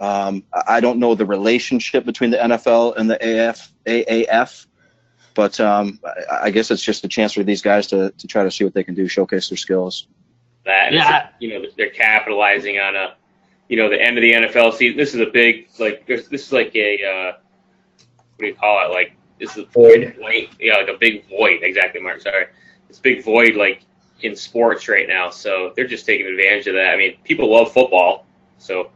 Um, 0.00 0.44
I 0.52 0.76
I 0.76 0.80
don't 0.80 0.98
know 0.98 1.14
the 1.14 1.26
relationship 1.26 2.04
between 2.04 2.30
the 2.30 2.36
NFL 2.36 2.96
and 2.96 3.10
the 3.10 3.48
AF 3.48 3.72
AAF 3.86 4.66
but 5.38 5.60
um, 5.60 6.00
I, 6.04 6.46
I 6.46 6.50
guess 6.50 6.72
it's 6.72 6.82
just 6.82 7.04
a 7.04 7.08
chance 7.08 7.34
for 7.34 7.44
these 7.44 7.62
guys 7.62 7.86
to, 7.88 8.10
to 8.10 8.26
try 8.26 8.42
to 8.42 8.50
see 8.50 8.64
what 8.64 8.74
they 8.74 8.82
can 8.82 8.96
do, 8.96 9.06
showcase 9.06 9.48
their 9.48 9.56
skills. 9.56 10.08
that. 10.64 10.92
Yeah. 10.92 11.28
you 11.38 11.50
know, 11.50 11.68
they're 11.76 11.90
capitalizing 11.90 12.80
on 12.80 12.96
a, 12.96 13.14
you 13.68 13.76
know, 13.76 13.88
the 13.88 14.02
end 14.02 14.18
of 14.18 14.22
the 14.22 14.32
NFL 14.32 14.74
season. 14.74 14.96
This 14.96 15.14
is 15.14 15.20
a 15.20 15.30
big, 15.30 15.68
like, 15.78 16.08
this 16.08 16.26
is 16.28 16.52
like 16.52 16.74
a, 16.74 17.04
uh, 17.04 17.32
what 18.34 18.40
do 18.40 18.46
you 18.46 18.54
call 18.56 18.84
it? 18.84 18.92
Like, 18.92 19.12
this 19.12 19.17
is 19.40 19.56
a 19.56 19.64
Void. 19.66 20.16
yeah, 20.60 20.76
like 20.76 20.88
a 20.88 20.96
big 20.98 21.28
void. 21.28 21.60
Exactly, 21.62 22.00
Mark. 22.00 22.20
Sorry, 22.20 22.46
this 22.88 22.98
big 22.98 23.24
void, 23.24 23.56
like 23.56 23.82
in 24.22 24.34
sports 24.34 24.88
right 24.88 25.06
now. 25.08 25.30
So 25.30 25.72
they're 25.76 25.86
just 25.86 26.06
taking 26.06 26.26
advantage 26.26 26.66
of 26.66 26.74
that. 26.74 26.94
I 26.94 26.96
mean, 26.96 27.16
people 27.24 27.50
love 27.52 27.72
football, 27.72 28.26
so 28.58 28.90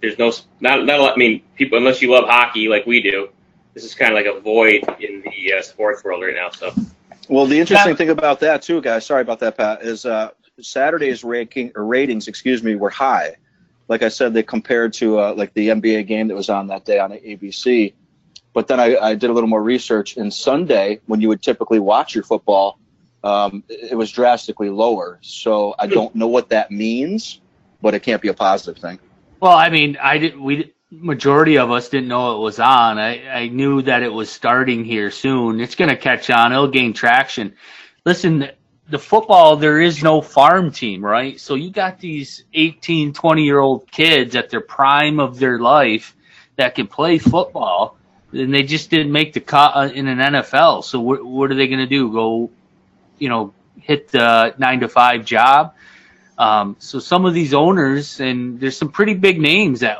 there's 0.00 0.18
no, 0.18 0.32
not, 0.60 0.84
not. 0.86 0.98
a 0.98 1.02
lot- 1.02 1.12
I 1.14 1.16
mean, 1.16 1.42
people 1.56 1.78
unless 1.78 2.00
you 2.00 2.10
love 2.12 2.24
hockey 2.28 2.68
like 2.68 2.86
we 2.86 3.02
do. 3.02 3.28
This 3.74 3.84
is 3.84 3.94
kind 3.94 4.12
of 4.12 4.16
like 4.16 4.26
a 4.26 4.40
void 4.40 4.82
in 5.00 5.22
the 5.22 5.52
uh, 5.54 5.62
sports 5.62 6.02
world 6.02 6.22
right 6.22 6.34
now. 6.34 6.50
So 6.50 6.72
Well, 7.28 7.46
the 7.46 7.58
interesting 7.60 7.94
thing 7.94 8.10
about 8.10 8.40
that 8.40 8.60
too, 8.62 8.80
guys. 8.80 9.06
Sorry 9.06 9.22
about 9.22 9.38
that, 9.40 9.56
Pat. 9.56 9.82
Is 9.82 10.04
uh, 10.04 10.30
Saturday's 10.60 11.22
ranking 11.22 11.70
or 11.76 11.84
ratings, 11.84 12.26
excuse 12.26 12.62
me, 12.64 12.74
were 12.74 12.90
high. 12.90 13.36
Like 13.86 14.02
I 14.02 14.08
said, 14.08 14.34
they 14.34 14.42
compared 14.42 14.92
to 14.94 15.18
uh, 15.20 15.34
like 15.34 15.54
the 15.54 15.68
NBA 15.68 16.06
game 16.08 16.26
that 16.28 16.34
was 16.34 16.48
on 16.50 16.66
that 16.68 16.84
day 16.84 16.98
on 16.98 17.12
ABC. 17.12 17.92
But 18.58 18.66
then 18.66 18.80
I, 18.80 18.96
I 18.96 19.14
did 19.14 19.30
a 19.30 19.32
little 19.32 19.48
more 19.48 19.62
research, 19.62 20.16
and 20.16 20.34
Sunday, 20.34 20.98
when 21.06 21.20
you 21.20 21.28
would 21.28 21.42
typically 21.42 21.78
watch 21.78 22.16
your 22.16 22.24
football, 22.24 22.80
um, 23.22 23.62
it 23.68 23.96
was 23.96 24.10
drastically 24.10 24.68
lower. 24.68 25.20
So 25.22 25.76
I 25.78 25.86
don't 25.86 26.12
know 26.16 26.26
what 26.26 26.48
that 26.48 26.72
means, 26.72 27.40
but 27.80 27.94
it 27.94 28.02
can't 28.02 28.20
be 28.20 28.26
a 28.26 28.34
positive 28.34 28.82
thing. 28.82 28.98
Well, 29.38 29.56
I 29.56 29.68
mean, 29.68 29.96
I 30.02 30.18
did. 30.18 30.36
We 30.36 30.74
majority 30.90 31.58
of 31.58 31.70
us 31.70 31.88
didn't 31.88 32.08
know 32.08 32.34
it 32.34 32.40
was 32.40 32.58
on. 32.58 32.98
I, 32.98 33.28
I 33.28 33.46
knew 33.46 33.80
that 33.82 34.02
it 34.02 34.12
was 34.12 34.28
starting 34.28 34.84
here 34.84 35.12
soon. 35.12 35.60
It's 35.60 35.76
going 35.76 35.90
to 35.90 35.96
catch 35.96 36.28
on. 36.28 36.50
It'll 36.50 36.66
gain 36.66 36.94
traction. 36.94 37.54
Listen, 38.04 38.50
the 38.88 38.98
football 38.98 39.54
there 39.54 39.80
is 39.80 40.02
no 40.02 40.20
farm 40.20 40.72
team, 40.72 41.04
right? 41.04 41.38
So 41.38 41.54
you 41.54 41.70
got 41.70 42.00
these 42.00 42.42
18, 42.52 43.12
20 43.12 43.44
year 43.44 43.60
old 43.60 43.88
kids 43.88 44.34
at 44.34 44.50
their 44.50 44.62
prime 44.62 45.20
of 45.20 45.38
their 45.38 45.60
life 45.60 46.16
that 46.56 46.74
can 46.74 46.88
play 46.88 47.18
football, 47.18 47.97
and 48.32 48.52
they 48.52 48.62
just 48.62 48.90
didn't 48.90 49.12
make 49.12 49.32
the 49.32 49.40
cut 49.40 49.72
uh, 49.74 49.90
in 49.92 50.06
an 50.08 50.18
NFL. 50.18 50.84
So 50.84 51.00
what 51.00 51.24
what 51.24 51.50
are 51.50 51.54
they 51.54 51.68
going 51.68 51.80
to 51.80 51.86
do? 51.86 52.12
Go, 52.12 52.50
you 53.18 53.28
know, 53.28 53.52
hit 53.80 54.08
the 54.08 54.54
nine 54.58 54.80
to 54.80 54.88
five 54.88 55.24
job? 55.24 55.74
Um, 56.36 56.76
so 56.78 57.00
some 57.00 57.24
of 57.24 57.34
these 57.34 57.52
owners, 57.52 58.20
and 58.20 58.60
there's 58.60 58.76
some 58.76 58.90
pretty 58.90 59.14
big 59.14 59.40
names 59.40 59.80
that 59.80 59.98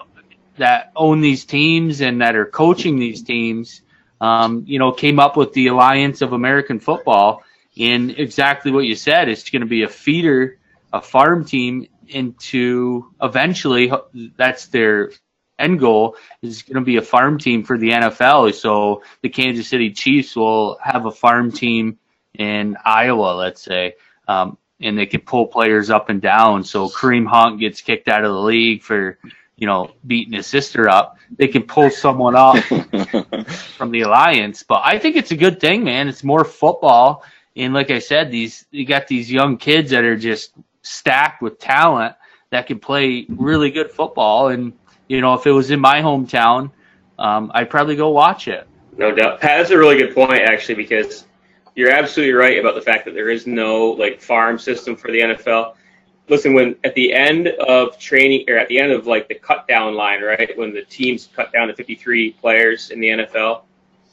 that 0.56 0.92
own 0.96 1.20
these 1.20 1.44
teams 1.44 2.00
and 2.00 2.20
that 2.20 2.36
are 2.36 2.46
coaching 2.46 2.98
these 2.98 3.22
teams. 3.22 3.82
Um, 4.20 4.64
you 4.66 4.78
know, 4.78 4.92
came 4.92 5.20
up 5.20 5.36
with 5.36 5.52
the 5.52 5.68
Alliance 5.68 6.22
of 6.22 6.32
American 6.32 6.80
Football, 6.80 7.44
and 7.78 8.10
exactly 8.10 8.72
what 8.72 8.84
you 8.84 8.94
said. 8.94 9.28
It's 9.28 9.48
going 9.48 9.60
to 9.60 9.66
be 9.66 9.82
a 9.82 9.88
feeder, 9.88 10.58
a 10.92 11.00
farm 11.00 11.44
team 11.44 11.88
into 12.08 13.12
eventually. 13.22 13.92
That's 14.36 14.66
their 14.66 15.12
end 15.58 15.80
goal 15.80 16.16
is 16.42 16.62
going 16.62 16.76
to 16.76 16.80
be 16.80 16.96
a 16.96 17.02
farm 17.02 17.38
team 17.38 17.64
for 17.64 17.78
the 17.78 17.90
NFL. 17.90 18.54
So 18.54 19.02
the 19.22 19.28
Kansas 19.28 19.68
City 19.68 19.90
Chiefs 19.92 20.36
will 20.36 20.78
have 20.82 21.06
a 21.06 21.10
farm 21.10 21.52
team 21.52 21.98
in 22.34 22.76
Iowa, 22.84 23.34
let's 23.34 23.62
say, 23.62 23.96
um, 24.28 24.56
and 24.80 24.96
they 24.96 25.06
can 25.06 25.20
pull 25.20 25.46
players 25.46 25.90
up 25.90 26.08
and 26.08 26.22
down. 26.22 26.64
So 26.64 26.88
Kareem 26.88 27.26
Hunt 27.26 27.58
gets 27.58 27.80
kicked 27.80 28.08
out 28.08 28.24
of 28.24 28.32
the 28.32 28.40
league 28.40 28.82
for, 28.82 29.18
you 29.56 29.66
know, 29.66 29.90
beating 30.06 30.34
his 30.34 30.46
sister 30.46 30.88
up. 30.88 31.18
They 31.36 31.48
can 31.48 31.64
pull 31.64 31.90
someone 31.90 32.36
up 32.36 32.56
from 33.76 33.90
the 33.90 34.02
alliance. 34.02 34.62
But 34.62 34.82
I 34.84 34.98
think 34.98 35.16
it's 35.16 35.32
a 35.32 35.36
good 35.36 35.60
thing, 35.60 35.82
man. 35.82 36.08
It's 36.08 36.22
more 36.22 36.44
football. 36.44 37.24
And 37.56 37.74
like 37.74 37.90
I 37.90 37.98
said, 37.98 38.30
these 38.30 38.64
you 38.70 38.86
got 38.86 39.08
these 39.08 39.30
young 39.30 39.56
kids 39.56 39.90
that 39.90 40.04
are 40.04 40.16
just 40.16 40.52
stacked 40.82 41.42
with 41.42 41.58
talent 41.58 42.14
that 42.50 42.66
can 42.66 42.78
play 42.78 43.26
really 43.28 43.70
good 43.70 43.90
football. 43.90 44.48
And 44.48 44.74
you 45.08 45.20
know, 45.20 45.34
if 45.34 45.46
it 45.46 45.52
was 45.52 45.70
in 45.70 45.80
my 45.80 46.00
hometown, 46.00 46.70
um, 47.18 47.50
I'd 47.54 47.70
probably 47.70 47.96
go 47.96 48.10
watch 48.10 48.48
it. 48.48 48.66
No 48.96 49.14
doubt. 49.14 49.40
Pat, 49.40 49.58
that's 49.58 49.70
a 49.70 49.78
really 49.78 49.96
good 49.96 50.14
point, 50.14 50.40
actually, 50.42 50.74
because 50.74 51.24
you're 51.74 51.90
absolutely 51.90 52.34
right 52.34 52.58
about 52.58 52.74
the 52.74 52.82
fact 52.82 53.04
that 53.04 53.14
there 53.14 53.30
is 53.30 53.46
no 53.46 53.90
like 53.92 54.20
farm 54.20 54.58
system 54.58 54.96
for 54.96 55.10
the 55.10 55.20
NFL. 55.20 55.74
Listen, 56.28 56.52
when 56.52 56.76
at 56.84 56.94
the 56.94 57.12
end 57.12 57.48
of 57.48 57.98
training 57.98 58.44
or 58.48 58.58
at 58.58 58.68
the 58.68 58.78
end 58.78 58.92
of 58.92 59.06
like 59.06 59.28
the 59.28 59.34
cut 59.34 59.66
down 59.66 59.94
line, 59.94 60.20
right, 60.20 60.56
when 60.58 60.74
the 60.74 60.82
teams 60.82 61.28
cut 61.34 61.52
down 61.52 61.68
to 61.68 61.74
53 61.74 62.32
players 62.32 62.90
in 62.90 63.00
the 63.00 63.08
NFL, 63.08 63.62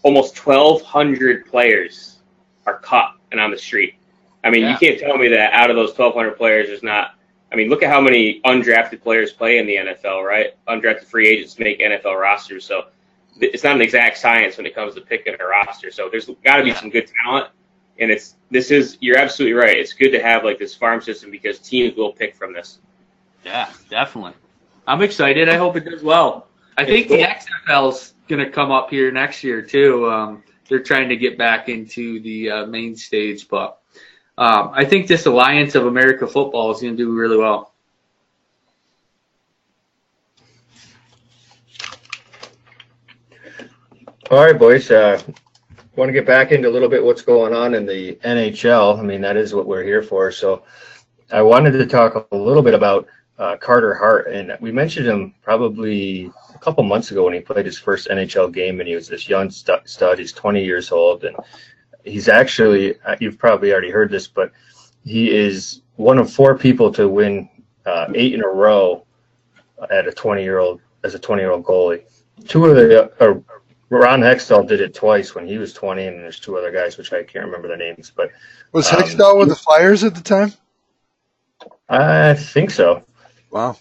almost 0.04 0.38
1,200 0.46 1.48
players 1.48 2.20
are 2.68 2.78
cut 2.80 3.16
and 3.32 3.42
on 3.42 3.52
the 3.52 3.58
street. 3.58 3.96
I 4.44 4.52
mean, 4.52 4.62
yeah. 4.62 4.72
you 4.74 4.78
can't 4.78 5.00
tell 5.00 5.18
me 5.18 5.28
that 5.30 5.54
out 5.54 5.72
of 5.72 5.76
those 5.76 5.98
1,200 5.98 6.38
players, 6.38 6.68
there's 6.68 6.84
not 6.84 7.15
I 7.52 7.56
mean, 7.56 7.70
look 7.70 7.84
at 7.84 7.90
how 7.90 8.02
many 8.02 8.42
undrafted 8.42 9.02
players 9.02 9.32
play 9.32 9.60
in 9.60 9.68
the 9.68 9.76
NFL, 9.76 10.26
right? 10.26 10.54
Undrafted 10.68 11.06
free 11.06 11.28
agents 11.28 11.58
make 11.60 11.80
NFL 11.80 12.20
rosters. 12.20 12.66
So 12.66 12.88
it's 13.40 13.64
not 13.64 13.76
an 13.76 13.82
exact 13.82 14.18
science 14.18 14.58
when 14.58 14.66
it 14.66 14.74
comes 14.74 14.96
to 14.96 15.02
picking 15.02 15.36
a 15.40 15.46
roster. 15.46 15.92
So 15.92 16.10
there's 16.10 16.30
got 16.44 16.58
to 16.58 16.64
be 16.64 16.74
some 16.74 16.90
good 16.90 17.10
talent. 17.24 17.50
And 18.00 18.12
it's 18.12 18.36
this 18.52 18.72
is 18.72 18.98
you're 19.00 19.18
absolutely 19.18 19.54
right. 19.54 19.78
It's 19.78 19.94
good 19.94 20.12
to 20.12 20.22
have 20.22 20.44
like 20.44 20.60
this 20.60 20.76
farm 20.76 21.02
system 21.02 21.32
because 21.32 21.60
teams 21.60 21.96
will 21.96 22.12
pick 22.12 22.36
from 22.36 22.52
this. 22.52 22.80
Yeah, 23.46 23.72
definitely. 23.90 24.34
I'm 24.88 25.02
excited. 25.02 25.48
I 25.48 25.56
hope 25.56 25.78
it 25.78 25.86
does 25.86 26.04
well. 26.04 26.48
I 26.78 26.86
think 26.86 27.08
cool. 27.08 27.18
the 27.18 27.24
XFL's 27.24 28.16
going 28.28 28.44
to 28.44 28.52
come 28.52 28.72
up 28.72 28.90
here 28.90 29.12
next 29.12 29.44
year 29.44 29.62
too. 29.62 30.12
Um, 30.12 30.44
they're 30.68 30.84
trying 30.84 31.10
to 31.10 31.16
get 31.16 31.38
back 31.38 31.70
into 31.70 32.20
the 32.22 32.52
uh, 32.52 32.66
main 32.66 32.96
stage, 32.96 33.48
but 33.48 33.80
um, 34.38 34.72
I 34.74 34.86
think 34.86 35.08
this 35.08 35.26
Alliance 35.26 35.76
of 35.76 35.86
America 35.86 36.28
football 36.28 36.72
is 36.72 36.82
going 36.82 36.96
to 36.96 36.98
do 36.98 37.14
really 37.14 37.38
well. 37.38 37.74
All 44.32 44.44
right, 44.44 44.58
boys. 44.58 44.90
Uh, 44.90 45.22
want 45.96 46.10
to 46.10 46.14
get 46.14 46.26
back 46.26 46.52
into 46.52 46.68
a 46.68 46.72
little 46.72 46.90
bit 46.90 47.04
what's 47.04 47.22
going 47.22 47.54
on 47.54 47.74
in 47.76 47.86
the 47.86 48.16
NHL. 48.24 49.00
I 49.00 49.02
mean, 49.04 49.22
that 49.22 49.38
is 49.38 49.54
what 49.54 49.68
we're 49.68 49.84
here 49.84 50.04
for. 50.04 50.32
So, 50.32 50.64
I 51.32 51.42
wanted 51.42 51.72
to 51.72 51.86
talk 51.86 52.28
a 52.32 52.36
little 52.36 52.62
bit 52.62 52.74
about 52.74 53.08
uh, 53.38 53.58
Carter 53.58 53.94
Hart, 53.94 54.28
and 54.28 54.56
we 54.62 54.72
mentioned 54.72 55.08
him 55.08 55.34
probably 55.42 56.32
a 56.54 56.60
couple 56.60 56.84
months 56.84 57.12
ago 57.12 57.26
when 57.26 57.34
he 57.34 57.40
played 57.40 57.66
his 57.66 57.80
first 57.80 58.08
NHL 58.10 58.54
game, 58.54 58.80
and 58.80 58.88
he 58.88 58.96
was 58.96 59.08
this 59.08 59.28
young 59.28 59.50
stud. 59.50 60.20
He's 60.20 60.32
20 60.32 60.64
years 60.64 60.92
old, 60.92 61.24
and 61.24 61.36
he's 62.06 62.30
actually 62.30 63.00
uh, 63.02 63.16
you've 63.20 63.38
probably 63.38 63.72
already 63.72 63.92
heard 63.92 64.10
this, 64.12 64.28
but 64.28 64.52
he 65.04 65.36
is 65.36 65.82
one 65.96 66.18
of 66.18 66.32
four 66.32 66.58
people 66.58 66.92
to 66.94 67.08
win 67.10 67.50
uh, 67.86 68.08
eight 68.16 68.34
in 68.34 68.44
a 68.44 68.48
row 68.48 69.06
at 69.92 70.08
a 70.08 70.12
20 70.12 70.44
year 70.44 70.60
old 70.60 70.82
as 71.04 71.16
a 71.16 71.20
20 71.20 71.42
year 71.42 71.52
old 71.52 71.64
goalie. 71.64 72.04
Two 72.48 72.66
of 72.66 72.76
the 72.76 73.12
uh, 73.20 73.40
Ron 73.90 74.22
Hextall 74.22 74.68
did 74.68 74.82
it 74.82 74.94
twice 74.94 75.36
when 75.36 75.48
he 75.48 75.58
was 75.58 75.74
20, 75.74 76.06
and 76.06 76.20
there's 76.20 76.40
two 76.40 76.58
other 76.58 76.72
guys 76.72 76.98
which 76.98 77.14
I 77.14 77.24
can't 77.24 77.46
remember 77.46 77.68
their 77.68 77.78
names. 77.78 78.12
But 78.16 78.32
was 78.72 78.92
um, 78.92 79.00
Hextall 79.00 79.40
with 79.40 79.50
the 79.50 79.56
Flyers 79.56 80.04
at 80.04 80.16
the 80.16 80.22
time? 80.22 80.54
I 81.88 82.34
think 82.34 82.72
so. 82.72 83.04
Wow. 83.52 83.78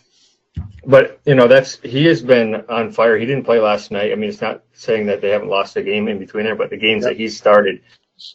But 0.86 1.20
you 1.24 1.34
know 1.34 1.48
that's 1.48 1.78
he 1.80 2.04
has 2.04 2.22
been 2.22 2.56
on 2.68 2.92
fire. 2.92 3.16
He 3.16 3.24
didn't 3.24 3.44
play 3.44 3.58
last 3.58 3.90
night. 3.90 4.12
I 4.12 4.14
mean, 4.14 4.28
it's 4.28 4.42
not 4.42 4.62
saying 4.74 5.06
that 5.06 5.22
they 5.22 5.30
haven't 5.30 5.48
lost 5.48 5.76
a 5.76 5.82
game 5.82 6.08
in 6.08 6.18
between 6.18 6.44
there, 6.44 6.54
but 6.54 6.68
the 6.68 6.76
games 6.76 7.04
yep. 7.04 7.12
that 7.12 7.16
he 7.16 7.28
started, 7.28 7.80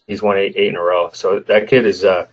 he's 0.07 0.21
won 0.21 0.37
eight 0.37 0.53
eight 0.55 0.69
in 0.69 0.75
a 0.75 0.81
row. 0.81 1.09
So 1.13 1.39
that 1.39 1.67
kid 1.67 1.85
is 1.85 2.03
uh, 2.03 2.27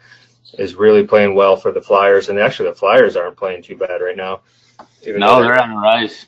is 0.59 0.75
really 0.75 1.07
playing 1.07 1.35
well 1.35 1.57
for 1.57 1.73
the 1.73 1.83
Flyers, 1.83 2.29
and 2.29 2.39
actually 2.39 2.71
the 2.71 2.77
Flyers 2.77 3.17
aren't 3.17 3.37
playing 3.37 3.63
too 3.63 3.77
bad 3.77 4.01
right 4.01 4.17
now. 4.17 4.41
no, 5.05 5.43
they're, 5.43 5.53
they're 5.53 5.63
on 5.63 5.71
the 5.71 5.77
rise. 5.77 6.27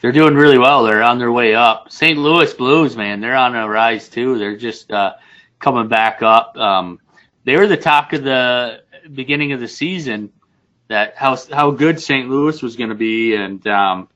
They're 0.00 0.12
doing 0.12 0.34
really 0.34 0.58
well. 0.58 0.84
They're 0.84 1.02
on 1.02 1.18
their 1.18 1.32
way 1.32 1.54
up. 1.54 1.92
St. 1.92 2.16
Louis 2.16 2.52
Blues, 2.54 2.96
man, 2.96 3.20
they're 3.20 3.36
on 3.36 3.54
a 3.54 3.68
rise 3.68 4.08
too. 4.08 4.38
They're 4.38 4.56
just 4.56 4.90
uh, 4.90 5.14
coming 5.58 5.88
back 5.88 6.22
up. 6.22 6.56
Um, 6.56 7.00
they 7.44 7.56
were 7.56 7.66
the 7.66 7.76
talk 7.76 8.12
of 8.12 8.24
the 8.24 8.82
beginning 9.12 9.52
of 9.52 9.60
the 9.60 9.68
season 9.68 10.32
that 10.88 11.16
how 11.16 11.36
how 11.52 11.70
good 11.70 12.00
St. 12.00 12.28
Louis 12.28 12.62
was 12.62 12.76
going 12.76 12.90
to 12.90 12.96
be, 12.96 13.34
and 13.34 13.64
um, 13.66 14.08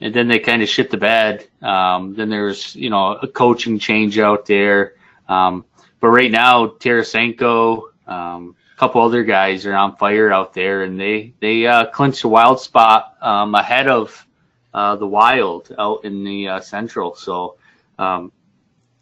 and 0.00 0.14
then 0.14 0.28
they 0.28 0.38
kind 0.38 0.62
of 0.62 0.68
shit 0.68 0.90
the 0.90 0.96
bed. 0.96 1.46
Um, 1.62 2.14
then 2.14 2.28
there's 2.28 2.74
you 2.76 2.90
know 2.90 3.12
a 3.12 3.28
coaching 3.28 3.78
change 3.78 4.18
out 4.18 4.46
there. 4.46 4.94
Um, 5.28 5.64
but 6.04 6.10
right 6.10 6.30
now, 6.30 6.66
Tarasenko, 6.66 7.84
um, 8.06 8.54
a 8.74 8.78
couple 8.78 9.00
other 9.00 9.24
guys 9.24 9.64
are 9.64 9.74
on 9.74 9.96
fire 9.96 10.30
out 10.30 10.52
there, 10.52 10.82
and 10.82 11.00
they 11.00 11.32
they 11.40 11.66
uh, 11.66 11.86
clinched 11.86 12.24
a 12.24 12.28
wild 12.28 12.60
spot 12.60 13.16
um, 13.22 13.54
ahead 13.54 13.88
of 13.88 14.26
uh, 14.74 14.96
the 14.96 15.06
Wild 15.06 15.74
out 15.78 16.04
in 16.04 16.22
the 16.22 16.46
uh, 16.46 16.60
Central. 16.60 17.14
So, 17.14 17.56
um, 17.98 18.32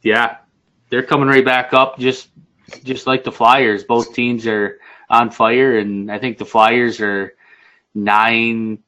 yeah, 0.03 0.37
they're 0.91 1.03
coming 1.03 1.27
right 1.27 1.45
back 1.45 1.75
up, 1.75 1.99
just 1.99 2.29
just 2.85 3.09
like 3.09 3.25
the 3.25 3.33
Flyers. 3.33 3.83
Both 3.83 4.15
teams 4.15 4.47
are 4.47 4.79
on 5.11 5.33
fire, 5.33 5.79
and 5.79 6.09
I 6.09 6.21
think 6.21 6.39
the 6.39 6.45
Flyers 6.45 7.01
are 7.01 7.35
nine 7.97 8.79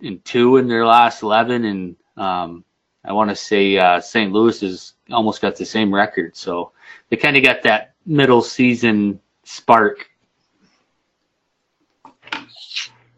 and 0.00 0.24
two 0.24 0.58
in 0.58 0.68
their 0.68 0.86
last 0.86 1.24
eleven, 1.24 1.64
and 1.64 1.96
um, 2.16 2.64
I 3.04 3.14
want 3.14 3.30
to 3.30 3.34
say 3.34 3.76
uh, 3.78 4.00
St. 4.00 4.30
Louis 4.30 4.60
has 4.60 4.92
almost 5.10 5.42
got 5.42 5.56
the 5.56 5.66
same 5.66 5.92
record. 5.92 6.36
So 6.36 6.70
they 7.10 7.16
kind 7.16 7.36
of 7.36 7.42
got 7.42 7.62
that 7.62 7.94
middle 8.06 8.42
season 8.42 9.20
spark. 9.44 10.08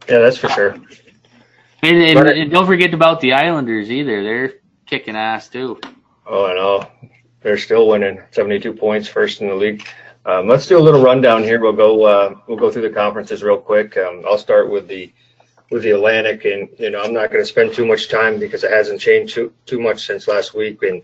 Yeah, 0.08 0.20
that's 0.20 0.38
for 0.38 0.48
sure. 0.50 0.76
And, 1.82 1.96
and, 1.96 2.28
and, 2.28 2.50
don't 2.50 2.66
forget 2.66 2.94
about 2.94 3.20
the 3.20 3.32
Islanders 3.32 3.90
either. 3.90 4.22
They're 4.22 4.54
kicking 4.86 5.16
ass 5.16 5.48
too. 5.48 5.80
Oh, 6.26 6.46
I 6.46 6.54
know. 6.54 6.90
They're 7.42 7.58
still 7.58 7.88
winning. 7.88 8.20
Seventy-two 8.30 8.72
points, 8.74 9.08
first 9.08 9.40
in 9.40 9.48
the 9.48 9.54
league. 9.54 9.86
Um, 10.24 10.48
let's 10.48 10.66
do 10.66 10.78
a 10.78 10.80
little 10.80 11.02
rundown 11.02 11.44
here. 11.44 11.60
We'll 11.60 11.72
go. 11.72 12.04
Uh, 12.04 12.34
we'll 12.48 12.58
go 12.58 12.70
through 12.70 12.82
the 12.82 12.90
conferences 12.90 13.42
real 13.42 13.58
quick. 13.58 13.96
Um, 13.96 14.24
I'll 14.28 14.38
start 14.38 14.70
with 14.70 14.88
the 14.88 15.12
with 15.70 15.82
the 15.82 15.90
Atlantic, 15.90 16.44
and 16.44 16.68
you 16.78 16.90
know 16.90 17.02
I'm 17.02 17.12
not 17.12 17.30
going 17.30 17.42
to 17.42 17.48
spend 17.48 17.74
too 17.74 17.86
much 17.86 18.08
time 18.08 18.38
because 18.40 18.64
it 18.64 18.70
hasn't 18.70 19.00
changed 19.00 19.34
too 19.34 19.52
too 19.66 19.80
much 19.80 20.06
since 20.06 20.26
last 20.26 20.54
week. 20.54 20.82
And 20.82 21.02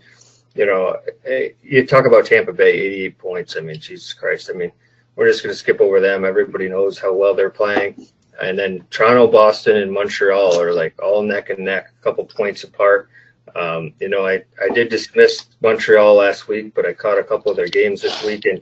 you 0.55 0.65
know, 0.65 0.97
eh, 1.25 1.49
you 1.61 1.85
talk 1.85 2.05
about 2.05 2.25
Tampa 2.25 2.53
Bay, 2.53 2.71
88 2.71 3.17
points. 3.17 3.55
I 3.57 3.61
mean, 3.61 3.79
Jesus 3.79 4.13
Christ. 4.13 4.49
I 4.53 4.57
mean, 4.57 4.71
we're 5.15 5.27
just 5.27 5.43
going 5.43 5.53
to 5.53 5.59
skip 5.59 5.81
over 5.81 5.99
them. 5.99 6.25
Everybody 6.25 6.69
knows 6.69 6.99
how 6.99 7.13
well 7.13 7.33
they're 7.33 7.49
playing. 7.49 8.07
And 8.41 8.57
then 8.57 8.83
Toronto, 8.89 9.27
Boston, 9.27 9.77
and 9.77 9.91
Montreal 9.91 10.59
are 10.59 10.73
like 10.73 10.99
all 11.01 11.21
neck 11.21 11.49
and 11.49 11.59
neck, 11.59 11.91
a 11.99 12.03
couple 12.03 12.25
points 12.25 12.63
apart. 12.63 13.09
Um, 13.55 13.93
you 13.99 14.09
know, 14.09 14.25
I, 14.25 14.43
I 14.61 14.73
did 14.73 14.89
dismiss 14.89 15.45
Montreal 15.61 16.15
last 16.15 16.47
week, 16.47 16.73
but 16.73 16.85
I 16.85 16.93
caught 16.93 17.19
a 17.19 17.23
couple 17.23 17.51
of 17.51 17.57
their 17.57 17.67
games 17.67 18.01
this 18.01 18.23
week, 18.23 18.45
and 18.45 18.61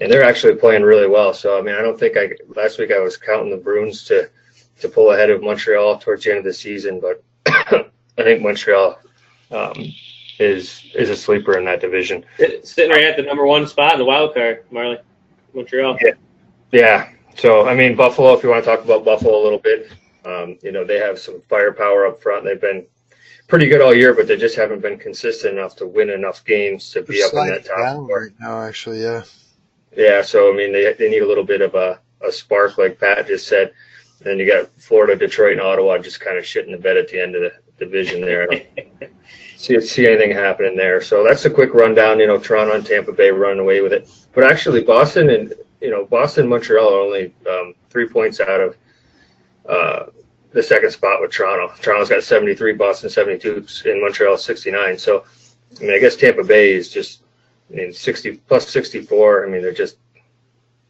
and 0.00 0.10
they're 0.10 0.22
actually 0.22 0.54
playing 0.54 0.82
really 0.82 1.08
well. 1.08 1.34
So 1.34 1.58
I 1.58 1.62
mean, 1.62 1.74
I 1.74 1.82
don't 1.82 1.98
think 1.98 2.16
I 2.16 2.30
last 2.54 2.78
week 2.78 2.92
I 2.92 3.00
was 3.00 3.16
counting 3.16 3.50
the 3.50 3.56
Bruins 3.56 4.04
to 4.04 4.30
to 4.80 4.88
pull 4.88 5.10
ahead 5.10 5.30
of 5.30 5.42
Montreal 5.42 5.98
towards 5.98 6.24
the 6.24 6.30
end 6.30 6.38
of 6.38 6.44
the 6.44 6.54
season, 6.54 7.00
but 7.00 7.22
I 7.46 8.22
think 8.22 8.42
Montreal 8.42 8.98
um, 9.50 9.92
is 10.40 10.86
is 10.94 11.10
a 11.10 11.16
sleeper 11.16 11.58
in 11.58 11.64
that 11.66 11.80
division. 11.80 12.24
Sitting 12.64 12.90
right 12.90 13.04
at 13.04 13.16
the 13.16 13.22
number 13.22 13.46
one 13.46 13.66
spot 13.66 13.92
in 13.92 13.98
the 13.98 14.04
wild 14.04 14.34
card, 14.34 14.64
Marley, 14.70 14.98
Montreal. 15.54 15.98
Yeah, 16.02 16.12
Yeah. 16.72 17.08
So, 17.36 17.68
I 17.68 17.74
mean, 17.74 17.94
Buffalo, 17.96 18.34
if 18.34 18.42
you 18.42 18.50
want 18.50 18.64
to 18.64 18.70
talk 18.70 18.84
about 18.84 19.04
Buffalo 19.04 19.40
a 19.40 19.42
little 19.42 19.58
bit, 19.58 19.92
um, 20.24 20.58
you 20.62 20.72
know, 20.72 20.84
they 20.84 20.98
have 20.98 21.18
some 21.18 21.40
firepower 21.48 22.06
up 22.06 22.20
front. 22.20 22.44
They've 22.44 22.60
been 22.60 22.86
pretty 23.46 23.66
good 23.68 23.80
all 23.80 23.94
year, 23.94 24.14
but 24.14 24.26
they 24.26 24.36
just 24.36 24.56
haven't 24.56 24.80
been 24.80 24.98
consistent 24.98 25.56
enough 25.56 25.76
to 25.76 25.86
win 25.86 26.10
enough 26.10 26.44
games 26.44 26.90
to 26.90 27.02
be 27.02 27.18
They're 27.18 27.28
up 27.28 27.46
in 27.46 27.52
that 27.52 27.64
top 27.64 27.78
down 27.78 28.06
four. 28.06 28.22
right 28.22 28.32
now, 28.40 28.60
actually. 28.62 29.02
Yeah. 29.02 29.22
Yeah. 29.96 30.22
So, 30.22 30.52
I 30.52 30.56
mean, 30.56 30.72
they, 30.72 30.92
they 30.94 31.08
need 31.08 31.22
a 31.22 31.26
little 31.26 31.44
bit 31.44 31.60
of 31.60 31.74
a, 31.74 32.00
a 32.26 32.32
spark, 32.32 32.78
like 32.78 32.98
Pat 32.98 33.26
just 33.26 33.46
said. 33.46 33.72
And 34.26 34.38
you 34.38 34.46
got 34.46 34.68
Florida, 34.78 35.16
Detroit, 35.16 35.52
and 35.52 35.62
Ottawa 35.62 35.96
just 35.98 36.20
kind 36.20 36.36
of 36.36 36.44
shitting 36.44 36.72
the 36.72 36.78
bed 36.78 36.98
at 36.98 37.08
the 37.08 37.20
end 37.22 37.36
of 37.36 37.42
the 37.42 37.52
division 37.78 38.20
there. 38.20 38.48
See, 39.60 39.78
see 39.82 40.06
anything 40.06 40.30
happening 40.30 40.74
there. 40.74 41.02
So 41.02 41.22
that's 41.22 41.44
a 41.44 41.50
quick 41.50 41.74
rundown. 41.74 42.18
You 42.18 42.26
know, 42.26 42.38
Toronto 42.38 42.76
and 42.76 42.86
Tampa 42.86 43.12
Bay 43.12 43.30
running 43.30 43.58
away 43.58 43.82
with 43.82 43.92
it. 43.92 44.08
But 44.32 44.50
actually, 44.50 44.82
Boston 44.82 45.28
and, 45.28 45.52
you 45.82 45.90
know, 45.90 46.06
Boston 46.06 46.44
and 46.44 46.50
Montreal 46.50 46.88
are 46.88 47.00
only 47.00 47.34
um, 47.46 47.74
three 47.90 48.08
points 48.08 48.40
out 48.40 48.58
of 48.58 48.76
uh, 49.68 50.06
the 50.52 50.62
second 50.62 50.92
spot 50.92 51.20
with 51.20 51.30
Toronto. 51.30 51.74
Toronto's 51.78 52.08
got 52.08 52.22
73, 52.22 52.72
Boston 52.72 53.10
72, 53.10 53.66
and 53.84 54.00
Montreal 54.00 54.38
69. 54.38 54.96
So, 54.96 55.26
I 55.78 55.82
mean, 55.82 55.92
I 55.92 55.98
guess 55.98 56.16
Tampa 56.16 56.42
Bay 56.42 56.72
is 56.72 56.88
just, 56.88 57.20
I 57.70 57.74
mean, 57.74 57.92
60 57.92 58.38
plus 58.48 58.66
64. 58.66 59.44
I 59.44 59.50
mean, 59.50 59.60
they're 59.60 59.74
just, 59.74 59.98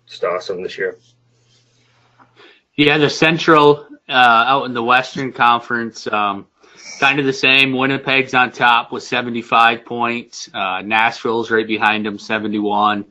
just 0.07 0.23
awesome 0.23 0.63
this 0.63 0.79
year. 0.79 0.97
Yeah, 2.77 2.99
the 2.99 3.11
Central 3.11 3.89
uh, 4.09 4.45
out 4.47 4.67
in 4.67 4.75
the 4.75 4.83
Western 4.85 5.33
Conference, 5.33 6.07
um, 6.07 6.47
kind 7.01 7.19
of 7.19 7.25
the 7.25 7.33
same. 7.33 7.73
Winnipeg's 7.73 8.35
on 8.35 8.53
top 8.53 8.93
with 8.93 9.03
75 9.03 9.87
points. 9.87 10.51
Uh, 10.53 10.83
Nashville's 10.83 11.51
right 11.51 11.67
behind 11.67 12.05
them, 12.05 12.19
71. 12.19 13.07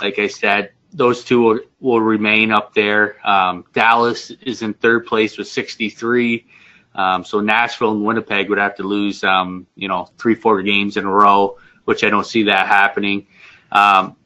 Like 0.00 0.18
I 0.18 0.26
said, 0.26 0.72
those 0.92 1.22
two 1.22 1.40
will, 1.40 1.60
will 1.78 2.00
remain 2.00 2.50
up 2.50 2.74
there. 2.74 3.16
Um, 3.26 3.64
Dallas 3.72 4.30
is 4.30 4.62
in 4.62 4.74
third 4.74 5.06
place 5.06 5.38
with 5.38 5.46
63. 5.46 6.44
Um, 6.92 7.24
so 7.24 7.40
Nashville 7.40 7.92
and 7.92 8.04
Winnipeg 8.04 8.48
would 8.48 8.58
have 8.58 8.76
to 8.76 8.82
lose, 8.82 9.22
um, 9.22 9.68
you 9.76 9.86
know, 9.86 10.10
three, 10.18 10.34
four 10.34 10.60
games 10.62 10.96
in 10.96 11.04
a 11.04 11.10
row, 11.10 11.56
which 11.84 12.02
I 12.02 12.10
don't 12.10 12.26
see 12.26 12.44
that 12.44 12.66
happening. 12.66 13.28
Um, 13.70 14.16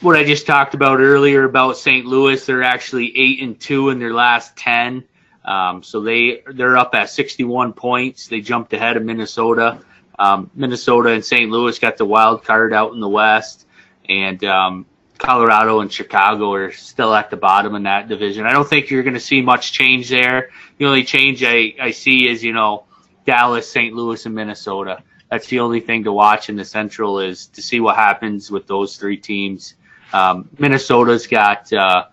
what 0.00 0.16
I 0.16 0.22
just 0.22 0.46
talked 0.46 0.74
about 0.74 1.00
earlier 1.00 1.44
about 1.44 1.78
St. 1.78 2.06
Louis, 2.06 2.44
they're 2.46 2.62
actually 2.62 3.12
eight 3.18 3.42
and 3.42 3.58
two 3.58 3.90
in 3.90 3.98
their 3.98 4.14
last 4.14 4.56
ten. 4.56 5.04
Um, 5.44 5.82
so 5.82 6.00
they 6.00 6.42
they're 6.52 6.76
up 6.76 6.94
at 6.94 7.10
61 7.10 7.72
points. 7.72 8.28
They 8.28 8.40
jumped 8.40 8.72
ahead 8.72 8.96
of 8.96 9.04
Minnesota. 9.04 9.80
Um, 10.18 10.50
Minnesota 10.54 11.10
and 11.10 11.24
St. 11.24 11.50
Louis 11.50 11.78
got 11.78 11.96
the 11.96 12.04
wild 12.04 12.44
card 12.44 12.72
out 12.72 12.92
in 12.92 13.00
the 13.00 13.08
West, 13.08 13.66
and 14.08 14.42
um, 14.44 14.86
Colorado 15.18 15.80
and 15.80 15.92
Chicago 15.92 16.52
are 16.52 16.72
still 16.72 17.14
at 17.14 17.30
the 17.30 17.36
bottom 17.36 17.74
in 17.74 17.84
that 17.84 18.08
division. 18.08 18.46
I 18.46 18.52
don't 18.52 18.68
think 18.68 18.90
you're 18.90 19.02
going 19.02 19.14
to 19.14 19.20
see 19.20 19.40
much 19.40 19.72
change 19.72 20.08
there. 20.10 20.50
The 20.78 20.84
only 20.84 21.04
change 21.04 21.42
I, 21.42 21.74
I 21.80 21.90
see 21.90 22.28
is 22.28 22.44
you 22.44 22.52
know 22.52 22.84
Dallas, 23.24 23.70
St. 23.70 23.94
Louis, 23.94 24.24
and 24.26 24.34
Minnesota. 24.34 25.02
That's 25.30 25.46
the 25.46 25.60
only 25.60 25.80
thing 25.80 26.04
to 26.04 26.12
watch 26.12 26.50
in 26.50 26.56
the 26.56 26.64
Central 26.64 27.18
is 27.18 27.46
to 27.48 27.62
see 27.62 27.80
what 27.80 27.96
happens 27.96 28.50
with 28.50 28.66
those 28.66 28.96
three 28.98 29.16
teams. 29.16 29.74
Um, 30.12 30.50
Minnesota's 30.58 31.26
got 31.26 31.72
uh, 31.72 32.04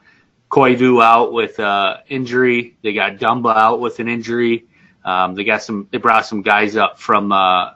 Koivu 0.49 1.03
out 1.03 1.31
with 1.33 1.59
uh, 1.59 1.97
injury. 2.07 2.77
They 2.81 2.93
got 2.93 3.17
Dumba 3.17 3.55
out 3.55 3.79
with 3.79 3.99
an 3.99 4.07
injury. 4.07 4.65
Um, 5.05 5.35
they 5.35 5.43
got 5.43 5.61
some. 5.63 5.87
They 5.91 5.97
brought 5.97 6.25
some 6.25 6.41
guys 6.41 6.75
up 6.75 6.99
from 6.99 7.31
uh, 7.31 7.71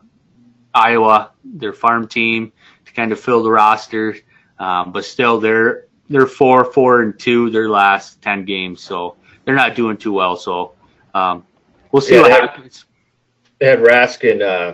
Iowa, 0.74 1.32
their 1.44 1.74
farm 1.74 2.08
team, 2.08 2.52
to 2.86 2.94
kind 2.94 3.12
of 3.12 3.20
fill 3.20 3.44
the 3.44 3.52
roster. 3.52 4.16
Um, 4.60 4.92
but 4.92 5.06
still, 5.06 5.40
they're 5.40 5.88
they're 6.10 6.28
four, 6.28 6.66
four, 6.66 7.02
and 7.02 7.18
two 7.18 7.50
their 7.50 7.70
last 7.70 8.22
ten 8.22 8.44
games, 8.46 8.82
so 8.82 9.16
they're 9.46 9.56
not 9.56 9.76
doing 9.76 9.98
too 9.98 10.14
well. 10.14 10.36
So 10.36 10.74
um, 11.14 11.46
we'll 11.92 12.02
see 12.02 12.16
Yeah, 12.16 12.22
what 12.22 12.28
they- 12.30 12.34
happens. 12.48 12.86
They 13.60 13.68
had 13.68 13.80
Rask 13.80 14.30
and 14.30 14.42
uh, 14.42 14.74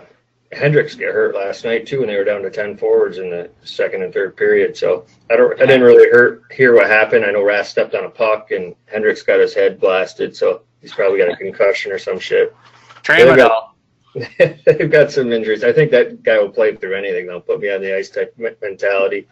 Hendricks 0.52 0.96
get 0.96 1.14
hurt 1.14 1.36
last 1.36 1.64
night 1.64 1.86
too, 1.86 2.02
and 2.02 2.10
they 2.10 2.16
were 2.16 2.24
down 2.24 2.42
to 2.42 2.50
ten 2.50 2.76
forwards 2.76 3.20
in 3.20 3.30
the 3.30 3.50
second 3.64 4.02
and 4.02 4.14
third 4.14 4.36
period. 4.36 4.76
So 4.76 5.06
I 5.30 5.36
don't, 5.36 5.54
I 5.62 5.66
didn't 5.66 5.84
really 5.84 6.06
hear 6.06 6.42
hear 6.52 6.74
what 6.74 6.88
happened. 6.88 7.24
I 7.24 7.32
know 7.32 7.44
Rask 7.44 7.68
stepped 7.68 7.94
on 7.94 8.06
a 8.06 8.10
puck 8.10 8.52
and 8.52 8.76
Hendricks 8.88 9.22
got 9.22 9.40
his 9.40 9.54
head 9.54 9.80
blasted, 9.80 10.36
so 10.36 10.62
he's 10.82 10.94
probably 10.94 11.20
got 11.20 11.30
a 11.30 11.36
concussion 11.36 11.92
or 11.92 12.00
some 12.00 12.20
shit. 12.20 12.56
Tramadol. 13.04 13.70
They've 14.66 14.90
got 14.90 15.12
some 15.12 15.32
injuries. 15.32 15.64
I 15.64 15.72
think 15.72 15.92
that 15.92 16.24
guy 16.24 16.40
will 16.40 16.50
play 16.50 16.76
through 16.76 16.96
anything. 16.96 17.28
They'll 17.28 17.42
put 17.42 17.60
me 17.60 17.72
on 17.72 17.82
the 17.82 17.96
ice 17.96 18.10
type 18.10 18.34
me- 18.38 18.50
mentality. 18.60 19.28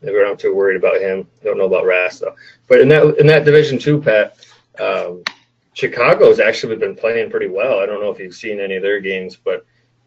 We're 0.00 0.26
not 0.26 0.38
too 0.38 0.54
worried 0.54 0.76
about 0.76 1.00
him. 1.00 1.26
Don't 1.42 1.58
know 1.58 1.66
about 1.66 1.84
Rask 1.84 2.20
though. 2.20 2.34
But 2.68 2.80
in 2.80 2.88
that 2.88 3.18
in 3.18 3.26
that 3.26 3.44
division 3.44 3.78
two, 3.78 4.00
Pat, 4.00 4.36
um, 4.78 5.22
Chicago's 5.74 6.40
actually 6.40 6.76
been 6.76 6.96
playing 6.96 7.30
pretty 7.30 7.48
well. 7.48 7.80
I 7.80 7.86
don't 7.86 8.00
know 8.00 8.10
if 8.10 8.18
you've 8.18 8.34
seen 8.34 8.60
any 8.60 8.76
of 8.76 8.82
their 8.82 9.00
games, 9.00 9.36
but 9.36 9.66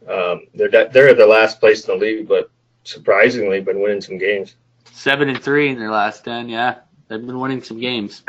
um, 0.09 0.47
they're 0.53 0.69
they're 0.69 1.09
at 1.09 1.17
the 1.17 1.25
last 1.25 1.59
place 1.59 1.87
in 1.87 1.97
the 1.97 2.05
league, 2.05 2.27
but 2.27 2.49
surprisingly 2.83 3.59
been 3.61 3.81
winning 3.81 4.01
some 4.01 4.17
games. 4.17 4.55
Seven 4.91 5.29
and 5.29 5.41
three 5.41 5.69
in 5.69 5.79
their 5.79 5.91
last 5.91 6.23
ten. 6.25 6.49
Yeah, 6.49 6.79
they've 7.07 7.25
been 7.25 7.39
winning 7.39 7.63
some 7.63 7.79
games. 7.79 8.23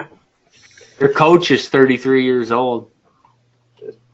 Their 0.98 1.12
coach 1.12 1.50
is 1.52 1.68
33 1.68 2.24
years 2.24 2.50
old. 2.50 2.90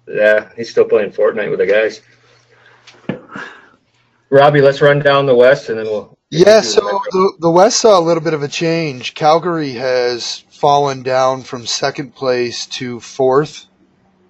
Yeah, 0.06 0.50
he's 0.54 0.70
still 0.70 0.84
playing 0.84 1.12
Fortnite 1.12 1.50
with 1.50 1.60
the 1.60 1.66
guys. 1.66 2.02
Robbie, 4.28 4.60
let's 4.60 4.82
run 4.82 4.98
down 4.98 5.26
the 5.26 5.34
West 5.34 5.68
and 5.70 5.78
then 5.78 5.86
we'll. 5.86 6.18
Yeah, 6.30 6.60
so 6.60 6.80
the, 6.80 7.32
the 7.38 7.50
West 7.50 7.80
saw 7.80 7.98
a 7.98 8.02
little 8.02 8.22
bit 8.22 8.34
of 8.34 8.42
a 8.42 8.48
change. 8.48 9.14
Calgary 9.14 9.72
has 9.72 10.44
fallen 10.50 11.02
down 11.02 11.42
from 11.42 11.66
second 11.66 12.14
place 12.14 12.66
to 12.66 12.98
fourth, 12.98 13.66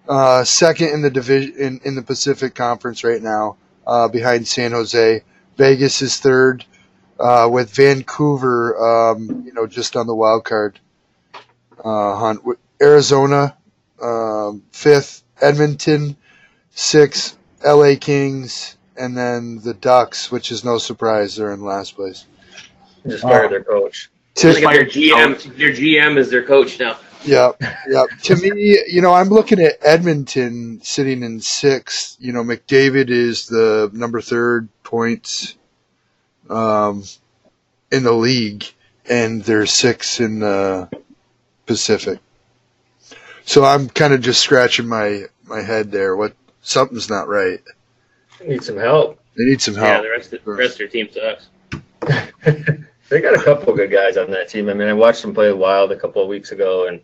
uh, 0.09 0.44
second 0.44 0.88
in 0.88 1.02
the 1.02 1.11
division 1.11 1.55
in, 1.57 1.80
in 1.84 1.94
the 1.94 2.02
Pacific 2.02 2.55
Conference 2.55 3.05
right 3.05 3.22
now, 3.22 3.57
uh, 3.86 4.09
behind 4.09 4.46
San 4.46 4.72
Jose. 4.72 5.22
Vegas 5.57 6.02
is 6.02 6.18
third, 6.18 6.64
uh, 7.20 7.48
with 7.50 7.70
Vancouver, 7.70 9.12
um, 9.12 9.44
you 9.46 9.52
know, 9.52 9.66
just 9.66 9.96
on 9.96 10.07
the 10.07 10.14
wild 10.14 10.44
card 10.44 10.80
uh, 11.84 12.16
hunt. 12.16 12.40
Arizona, 12.82 13.57
um, 14.02 14.62
fifth. 14.72 15.22
Edmonton, 15.40 16.16
sixth. 16.70 17.36
L.A. 17.64 17.96
Kings, 17.96 18.76
and 18.96 19.16
then 19.16 19.59
the 19.61 19.74
Ducks, 19.74 20.30
which 20.30 20.52
is 20.52 20.64
no 20.64 20.78
surprise, 20.78 21.36
they're 21.36 21.52
in 21.52 21.62
last 21.62 21.96
place. 21.96 22.26
Just 23.09 23.22
fired 23.22 23.50
their 23.50 23.64
coach. 23.64 24.11
They 24.34 24.61
got 24.61 24.74
their 24.74 24.84
GM. 24.84 25.57
Their 25.57 25.72
GM 25.72 26.18
is 26.18 26.30
their 26.30 26.42
coach 26.42 26.78
now. 26.78 26.98
Yeah, 27.25 27.53
yeah. 27.89 28.05
To 28.25 28.37
me, 28.37 28.79
you 28.89 29.01
know, 29.01 29.12
I'm 29.12 29.29
looking 29.29 29.61
at 29.61 29.79
Edmonton 29.83 30.81
sitting 30.83 31.22
in 31.22 31.41
sixth. 31.41 32.16
You 32.20 32.33
know, 32.33 32.43
McDavid 32.43 33.11
is 33.11 33.47
the 33.47 33.91
number 33.93 34.20
third 34.20 34.68
points 34.83 35.55
um, 36.49 37.05
in 37.91 38.03
the 38.03 38.12
league, 38.12 38.64
and 39.09 39.43
they're 39.43 39.66
six 39.66 40.20
in 40.20 40.41
the 40.41 40.89
Pacific. 41.66 42.18
So 43.45 43.64
I'm 43.64 43.89
kind 43.89 44.14
of 44.14 44.20
just 44.20 44.41
scratching 44.41 44.89
my 44.89 45.25
my 45.45 45.61
head 45.61 45.91
there. 45.91 46.16
What 46.16 46.35
something's 46.62 47.11
not 47.11 47.29
right. 47.29 47.61
They 48.41 48.49
need 48.49 48.64
some 48.64 48.79
help. 48.79 49.20
They 49.37 49.45
need 49.45 49.61
some 49.61 49.75
help. 49.75 49.89
Yeah, 49.89 50.01
the 50.01 50.11
rest 50.11 50.33
of 50.33 50.45
the 50.45 50.53
rest 50.53 50.72
of 50.72 50.79
their 50.79 50.89
team 50.89 51.09
sucks. 51.11 51.49
They 53.11 53.20
got 53.20 53.35
a 53.35 53.43
couple 53.43 53.70
of 53.70 53.77
good 53.77 53.91
guys 53.91 54.16
on 54.16 54.31
that 54.31 54.49
team. 54.49 54.68
I 54.68 54.75
mean, 54.75 54.89
I 54.89 54.93
watched 54.93 55.22
them 55.22 55.35
play 55.35 55.53
Wild 55.53 55.93
a 55.93 55.97
couple 55.97 56.22
of 56.22 56.29
weeks 56.29 56.53
ago, 56.53 56.89
and 56.89 57.01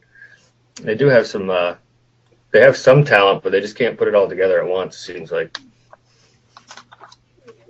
they 0.77 0.95
do 0.95 1.07
have 1.07 1.27
some. 1.27 1.51
Uh, 1.51 1.75
they 2.53 2.61
have 2.61 2.77
some 2.77 3.05
talent, 3.05 3.43
but 3.43 3.53
they 3.53 3.61
just 3.61 3.77
can't 3.77 3.97
put 3.97 4.09
it 4.09 4.15
all 4.15 4.29
together 4.29 4.61
at 4.61 4.69
once. 4.69 4.97
It 4.97 5.15
seems 5.15 5.31
like. 5.31 5.57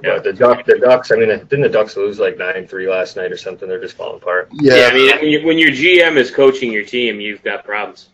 Yeah, 0.02 0.18
the 0.18 0.32
Duck, 0.32 0.64
the 0.64 0.78
Ducks. 0.78 1.10
I 1.10 1.16
mean, 1.16 1.28
didn't 1.28 1.60
the 1.60 1.68
Ducks 1.68 1.94
lose 1.94 2.18
like 2.18 2.38
nine 2.38 2.66
three 2.66 2.88
last 2.88 3.16
night 3.16 3.30
or 3.30 3.36
something? 3.36 3.68
They're 3.68 3.80
just 3.80 3.96
falling 3.96 4.16
apart. 4.16 4.48
Yeah, 4.52 4.88
I 4.90 4.94
mean, 4.94 5.10
when, 5.10 5.26
you, 5.26 5.46
when 5.46 5.58
your 5.58 5.70
GM 5.70 6.16
is 6.16 6.30
coaching 6.30 6.72
your 6.72 6.84
team, 6.84 7.20
you've 7.20 7.42
got 7.42 7.64
problems. 7.64 8.08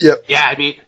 Yeah, 0.00 0.14
yeah. 0.26 0.46
I 0.46 0.56
mean, 0.56 0.80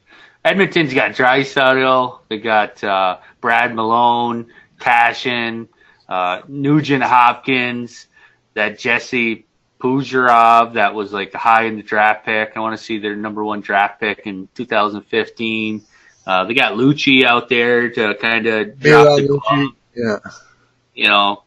Edmonton's 0.44 0.92
got 0.92 1.12
Draisaitl. 1.12 2.20
They 2.28 2.38
got 2.38 2.82
uh, 2.82 3.18
Brad 3.40 3.74
Malone, 3.74 4.46
Kassian, 4.80 5.68
uh, 6.08 6.42
Nugent 6.48 7.04
Hopkins, 7.04 8.08
that 8.54 8.78
Jesse 8.78 9.46
Pujarov 9.78 10.74
that 10.74 10.94
was 10.94 11.12
like 11.12 11.32
high 11.34 11.64
in 11.64 11.76
the 11.76 11.82
draft 11.82 12.24
pick. 12.24 12.52
I 12.56 12.60
want 12.60 12.76
to 12.78 12.82
see 12.82 12.98
their 12.98 13.16
number 13.16 13.44
one 13.44 13.60
draft 13.60 14.00
pick 14.00 14.22
in 14.26 14.48
2015. 14.54 15.82
Uh, 16.26 16.44
they 16.44 16.54
got 16.54 16.72
Lucci 16.72 17.24
out 17.24 17.48
there 17.48 17.90
to 17.90 18.14
kind 18.16 18.46
of 18.46 18.78
drop 18.80 19.18
the 19.18 19.40
club 19.42 19.70
yeah. 19.94 20.18
you 20.94 21.08
know, 21.08 21.42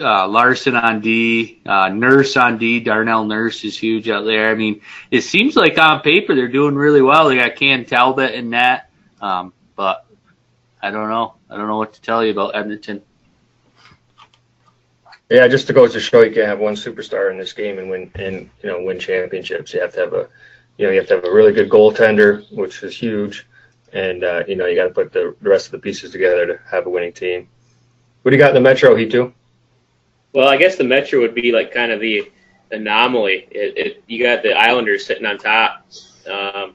uh, 0.00 0.28
Larsson 0.28 0.76
on 0.76 1.00
D, 1.00 1.60
uh, 1.66 1.88
Nurse 1.88 2.36
on 2.36 2.58
D, 2.58 2.80
Darnell 2.80 3.24
Nurse 3.24 3.64
is 3.64 3.76
huge 3.76 4.08
out 4.08 4.24
there. 4.24 4.50
I 4.50 4.54
mean, 4.54 4.80
it 5.10 5.22
seems 5.22 5.56
like 5.56 5.78
on 5.78 6.00
paper 6.02 6.34
they're 6.34 6.48
doing 6.48 6.76
really 6.76 7.02
well. 7.02 7.28
They 7.28 7.36
got 7.36 7.56
Cam 7.56 7.84
Talbot 7.84 8.34
in 8.34 8.50
that, 8.50 8.90
um, 9.20 9.52
but 9.76 10.06
I 10.80 10.90
don't 10.90 11.08
know. 11.08 11.34
I 11.50 11.56
don't 11.56 11.66
know 11.66 11.78
what 11.78 11.94
to 11.94 12.00
tell 12.00 12.24
you 12.24 12.30
about 12.30 12.54
Edmonton. 12.54 13.02
Yeah, 15.30 15.46
just 15.46 15.66
to 15.66 15.74
go 15.74 15.86
to 15.86 16.00
show 16.00 16.22
you 16.22 16.32
can't 16.32 16.46
have 16.46 16.58
one 16.58 16.74
superstar 16.74 17.30
in 17.30 17.36
this 17.36 17.52
game 17.52 17.78
and 17.78 17.90
win 17.90 18.10
and 18.14 18.48
you 18.62 18.70
know 18.70 18.82
win 18.82 18.98
championships. 18.98 19.74
You 19.74 19.80
have 19.80 19.92
to 19.94 20.00
have 20.00 20.12
a 20.14 20.28
you 20.78 20.86
know 20.86 20.92
you 20.92 20.98
have 20.98 21.08
to 21.08 21.16
have 21.16 21.24
a 21.24 21.32
really 21.32 21.52
good 21.52 21.68
goaltender, 21.68 22.50
which 22.50 22.82
is 22.82 22.96
huge, 22.96 23.46
and 23.92 24.24
uh, 24.24 24.44
you 24.48 24.56
know 24.56 24.64
you 24.64 24.74
got 24.74 24.84
to 24.84 24.94
put 24.94 25.12
the, 25.12 25.36
the 25.42 25.48
rest 25.50 25.66
of 25.66 25.72
the 25.72 25.78
pieces 25.78 26.12
together 26.12 26.46
to 26.46 26.60
have 26.70 26.86
a 26.86 26.90
winning 26.90 27.12
team. 27.12 27.48
What 28.22 28.30
do 28.30 28.36
you 28.36 28.42
got 28.42 28.50
in 28.50 28.54
the 28.54 28.60
Metro 28.60 28.96
too? 29.04 29.34
Well, 30.32 30.48
I 30.48 30.56
guess 30.56 30.76
the 30.76 30.84
Metro 30.84 31.20
would 31.20 31.34
be 31.34 31.52
like 31.52 31.74
kind 31.74 31.92
of 31.92 32.00
the 32.00 32.30
anomaly. 32.70 33.48
It, 33.50 33.76
it, 33.76 34.04
you 34.06 34.22
got 34.22 34.42
the 34.42 34.52
Islanders 34.52 35.04
sitting 35.04 35.26
on 35.26 35.36
top. 35.36 35.86
Um, 36.30 36.74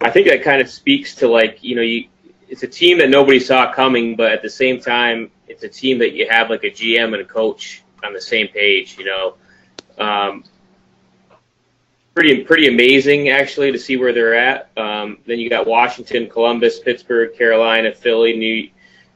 I 0.00 0.10
think 0.10 0.28
that 0.28 0.42
kind 0.42 0.62
of 0.62 0.70
speaks 0.70 1.14
to 1.16 1.28
like 1.28 1.62
you 1.62 1.76
know 1.76 1.82
you 1.82 2.08
it's 2.48 2.62
a 2.62 2.68
team 2.68 2.98
that 2.98 3.10
nobody 3.10 3.40
saw 3.40 3.70
coming, 3.72 4.16
but 4.16 4.32
at 4.32 4.40
the 4.40 4.48
same 4.48 4.80
time, 4.80 5.30
it's 5.48 5.62
a 5.64 5.68
team 5.68 5.98
that 5.98 6.12
you 6.12 6.26
have 6.28 6.50
like 6.50 6.64
a 6.64 6.70
GM 6.70 7.12
and 7.12 7.16
a 7.16 7.24
coach 7.24 7.82
on 8.04 8.12
the 8.12 8.20
same 8.20 8.48
page. 8.48 8.96
You 8.98 9.04
know, 9.04 9.34
um, 9.98 10.44
pretty 12.14 12.44
pretty 12.44 12.66
amazing 12.68 13.28
actually 13.28 13.70
to 13.72 13.78
see 13.78 13.96
where 13.96 14.12
they're 14.12 14.34
at. 14.34 14.70
Um, 14.76 15.18
then 15.26 15.38
you 15.38 15.50
got 15.50 15.66
Washington, 15.66 16.28
Columbus, 16.28 16.80
Pittsburgh, 16.80 17.36
Carolina, 17.36 17.92
Philly, 17.92 18.36
New 18.36 18.70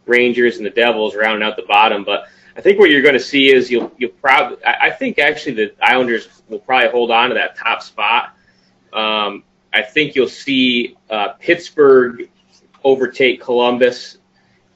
Rangers, 0.07 0.59
and 0.59 0.67
the 0.67 0.71
Devils 0.71 1.15
rounding 1.17 1.47
out 1.47 1.57
the 1.57 1.65
bottom. 1.67 2.05
But 2.05 2.27
I 2.57 2.61
think 2.61 2.79
what 2.79 2.91
you're 2.91 3.03
going 3.03 3.15
to 3.15 3.21
see 3.21 3.53
is 3.53 3.71
you'll 3.71 3.93
you'll 3.97 4.11
probably 4.11 4.59
I 4.65 4.91
think 4.91 5.19
actually 5.19 5.55
the 5.55 5.75
Islanders 5.81 6.29
will 6.49 6.59
probably 6.59 6.91
hold 6.91 7.11
on 7.11 7.31
to 7.31 7.35
that 7.35 7.57
top 7.57 7.83
spot. 7.83 8.37
Um, 8.93 9.45
I 9.73 9.83
think 9.83 10.15
you'll 10.15 10.29
see 10.29 10.97
uh, 11.09 11.29
Pittsburgh 11.39 12.29
overtake 12.83 13.41
Columbus, 13.41 14.19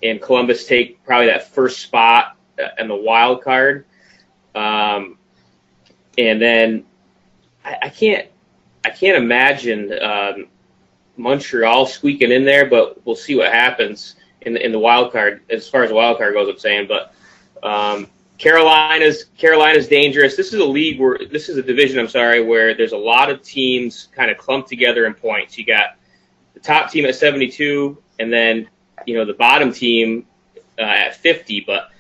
and 0.04 0.20
Columbus 0.20 0.66
take 0.66 1.02
probably 1.04 1.26
that 1.26 1.48
first 1.48 1.80
spot 1.80 2.36
in 2.78 2.88
the 2.88 2.94
wild 2.94 3.42
card. 3.42 3.86
Um, 4.54 5.18
and 6.18 6.40
then 6.40 6.84
I, 7.64 7.78
I, 7.82 7.88
can't 7.88 8.28
I 8.84 8.90
can't 8.90 9.16
imagine 9.16 9.92
um, 10.00 10.46
Montreal 11.16 11.86
squeaking 11.86 12.30
in 12.30 12.44
there, 12.44 12.66
but 12.68 13.04
we'll 13.04 13.16
see 13.16 13.34
what 13.34 13.50
happens 13.50 14.16
in 14.42 14.54
the, 14.54 14.64
in 14.64 14.70
the 14.70 14.78
wild 14.78 15.10
card 15.10 15.42
as 15.50 15.68
far 15.68 15.82
as 15.82 15.90
wild 15.90 16.18
card 16.18 16.34
goes. 16.34 16.48
I'm 16.48 16.58
saying, 16.58 16.86
but 16.86 17.14
um, 17.62 18.06
Carolina's 18.38 19.24
Carolina's 19.38 19.88
dangerous. 19.88 20.36
This 20.36 20.52
is 20.52 20.60
a 20.60 20.64
league 20.64 21.00
where 21.00 21.18
this 21.30 21.48
is 21.48 21.56
a 21.56 21.62
division. 21.62 21.98
I'm 21.98 22.08
sorry, 22.08 22.44
where 22.44 22.74
there's 22.74 22.92
a 22.92 22.96
lot 22.96 23.30
of 23.30 23.42
teams 23.42 24.08
kind 24.14 24.30
of 24.30 24.36
clumped 24.36 24.68
together 24.68 25.06
in 25.06 25.14
points. 25.14 25.56
You 25.56 25.64
got 25.64 25.96
the 26.52 26.60
top 26.60 26.90
team 26.90 27.06
at 27.06 27.14
72, 27.14 27.96
and 28.18 28.32
then 28.32 28.68
you 29.06 29.16
know 29.16 29.24
the 29.24 29.34
bottom 29.34 29.72
team 29.72 30.26
uh, 30.78 30.82
at 30.82 31.16
50. 31.16 31.60
But 31.66 31.90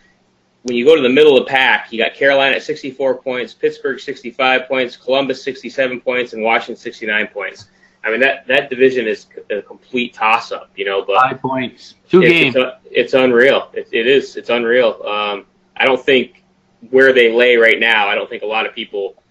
when 0.62 0.76
you 0.76 0.84
go 0.84 0.96
to 0.96 1.02
the 1.02 1.08
middle 1.08 1.36
of 1.36 1.44
the 1.44 1.50
pack, 1.50 1.92
you 1.92 1.98
got 1.98 2.14
Carolina 2.14 2.56
at 2.56 2.62
64 2.62 3.16
points, 3.16 3.54
Pittsburgh 3.54 4.00
65 4.00 4.66
points, 4.66 4.96
Columbus 4.96 5.42
67 5.44 6.00
points, 6.00 6.32
and 6.32 6.42
Washington 6.42 6.76
69 6.76 7.28
points. 7.28 7.66
I 8.02 8.10
mean 8.10 8.20
that 8.20 8.46
that 8.48 8.68
division 8.68 9.06
is 9.06 9.26
a 9.50 9.62
complete 9.62 10.12
toss 10.12 10.52
up, 10.52 10.70
you 10.76 10.84
know. 10.84 11.04
But 11.04 11.20
five 11.20 11.40
points, 11.40 11.94
two 12.08 12.22
it's, 12.22 12.32
games. 12.32 12.56
It's, 12.56 12.76
it's 12.90 13.14
unreal. 13.14 13.70
It, 13.72 13.88
it 13.92 14.06
is. 14.06 14.36
It's 14.36 14.50
unreal. 14.50 15.02
Um, 15.06 15.46
I 15.76 15.86
don't 15.86 16.00
think 16.00 16.42
where 16.90 17.14
they 17.14 17.32
lay 17.32 17.56
right 17.56 17.80
now. 17.80 18.06
I 18.08 18.14
don't 18.14 18.28
think 18.28 18.42
a 18.42 18.46
lot 18.46 18.66
of 18.66 18.74
people 18.74 19.22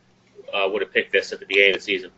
uh, 0.53 0.67
would 0.71 0.81
have 0.81 0.91
picked 0.91 1.11
this 1.11 1.31
at 1.31 1.39
the 1.39 1.45
beginning 1.45 1.75
of 1.75 1.77
the 1.77 1.83
season. 1.83 2.09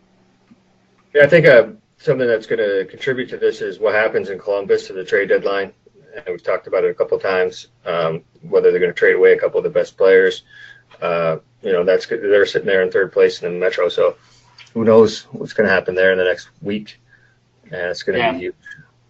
Yeah, 1.13 1.23
I 1.23 1.27
think 1.27 1.45
uh, 1.45 1.67
something 2.05 2.27
that's 2.27 2.45
going 2.45 2.59
to 2.59 2.85
contribute 2.85 3.29
to 3.29 3.37
this 3.37 3.61
is 3.61 3.79
what 3.79 3.95
happens 3.95 4.29
in 4.29 4.39
Columbus 4.39 4.87
to 4.87 4.93
the 4.93 5.03
trade 5.03 5.29
deadline. 5.29 5.73
And 6.15 6.23
we've 6.27 6.43
talked 6.43 6.67
about 6.67 6.83
it 6.83 6.91
a 6.91 6.93
couple 6.93 7.19
times. 7.19 7.67
Um, 7.85 8.23
whether 8.41 8.71
they're 8.71 8.79
going 8.79 8.93
to 8.93 8.97
trade 8.97 9.15
away 9.15 9.33
a 9.33 9.39
couple 9.39 9.57
of 9.57 9.63
the 9.63 9.69
best 9.69 9.97
players. 9.97 10.43
Uh, 11.01 11.37
you 11.61 11.73
know, 11.73 11.83
that's 11.83 12.05
they're 12.05 12.45
sitting 12.45 12.67
there 12.67 12.83
in 12.83 12.91
third 12.91 13.11
place 13.11 13.41
in 13.41 13.53
the 13.53 13.59
Metro. 13.59 13.89
So 13.89 14.15
who 14.73 14.85
knows 14.85 15.23
what's 15.31 15.53
going 15.53 15.67
to 15.67 15.73
happen 15.73 15.95
there 15.95 16.11
in 16.11 16.17
the 16.17 16.23
next 16.23 16.49
week? 16.61 17.01
And 17.65 17.73
it's 17.73 18.03
going 18.03 18.17
to 18.17 18.19
yeah. 18.19 18.31
be 18.33 18.39
huge. 18.39 18.55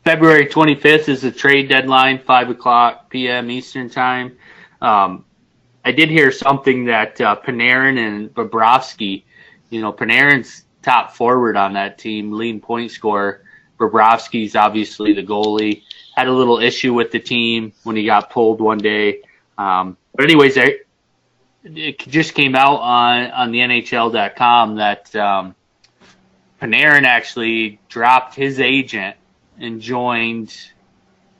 February 0.04 0.46
25th 0.46 1.10
is 1.10 1.22
the 1.22 1.32
trade 1.32 1.68
deadline, 1.68 2.20
5 2.20 2.52
o'clock 2.52 3.10
p.m. 3.10 3.50
Eastern 3.50 3.90
Time. 3.90 4.38
Um, 4.82 5.26
I 5.84 5.92
did 5.92 6.10
hear 6.10 6.32
something 6.32 6.86
that 6.86 7.20
uh, 7.20 7.36
Panarin 7.44 7.98
and 7.98 8.34
Bobrovsky, 8.34 9.24
you 9.72 9.82
know, 9.82 9.92
Panarin's 9.92 10.65
top 10.86 11.16
forward 11.16 11.58
on 11.58 11.74
that 11.74 11.98
team, 11.98 12.32
lean 12.32 12.62
point 12.62 12.92
scorer. 12.92 13.42
Bobrovsky's 13.80 14.56
obviously 14.56 15.14
the 15.14 15.24
goalie. 15.24 15.84
Had 16.16 16.28
a 16.28 16.32
little 16.32 16.60
issue 16.60 16.94
with 16.94 17.12
the 17.12 17.20
team 17.20 17.74
when 17.84 17.96
he 17.96 18.06
got 18.06 18.30
pulled 18.30 18.62
one 18.62 18.78
day. 18.78 19.22
Um, 19.58 19.98
but 20.14 20.24
anyways, 20.24 20.56
it 20.56 22.00
just 22.00 22.36
came 22.36 22.56
out 22.56 22.80
on 22.80 23.32
on 23.32 23.52
the 23.52 23.60
NHL.com 23.60 24.76
that 24.76 25.14
um, 25.16 25.56
Panarin 26.62 27.04
actually 27.04 27.80
dropped 27.90 28.36
his 28.36 28.60
agent 28.60 29.18
and 29.60 29.82
joined 29.82 30.56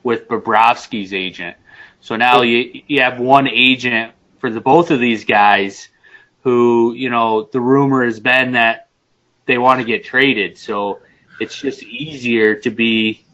with 0.02 0.28
Bobrovsky's 0.28 1.14
agent. 1.14 1.56
So 2.00 2.16
now 2.16 2.42
you 2.42 2.82
you 2.86 3.00
have 3.00 3.18
one 3.18 3.48
agent 3.48 4.12
for 4.40 4.50
the 4.50 4.60
both 4.60 4.90
of 4.90 5.00
these 5.00 5.24
guys 5.24 5.88
who, 6.42 6.94
you 6.94 7.10
know, 7.10 7.48
the 7.50 7.60
rumor 7.60 8.04
has 8.04 8.20
been 8.20 8.52
that 8.52 8.85
they 9.46 9.58
want 9.58 9.80
to 9.80 9.86
get 9.86 10.04
traded. 10.04 10.58
So 10.58 11.00
it's 11.40 11.56
just 11.56 11.82
easier 11.82 12.54
to 12.56 12.70
be 12.70 13.24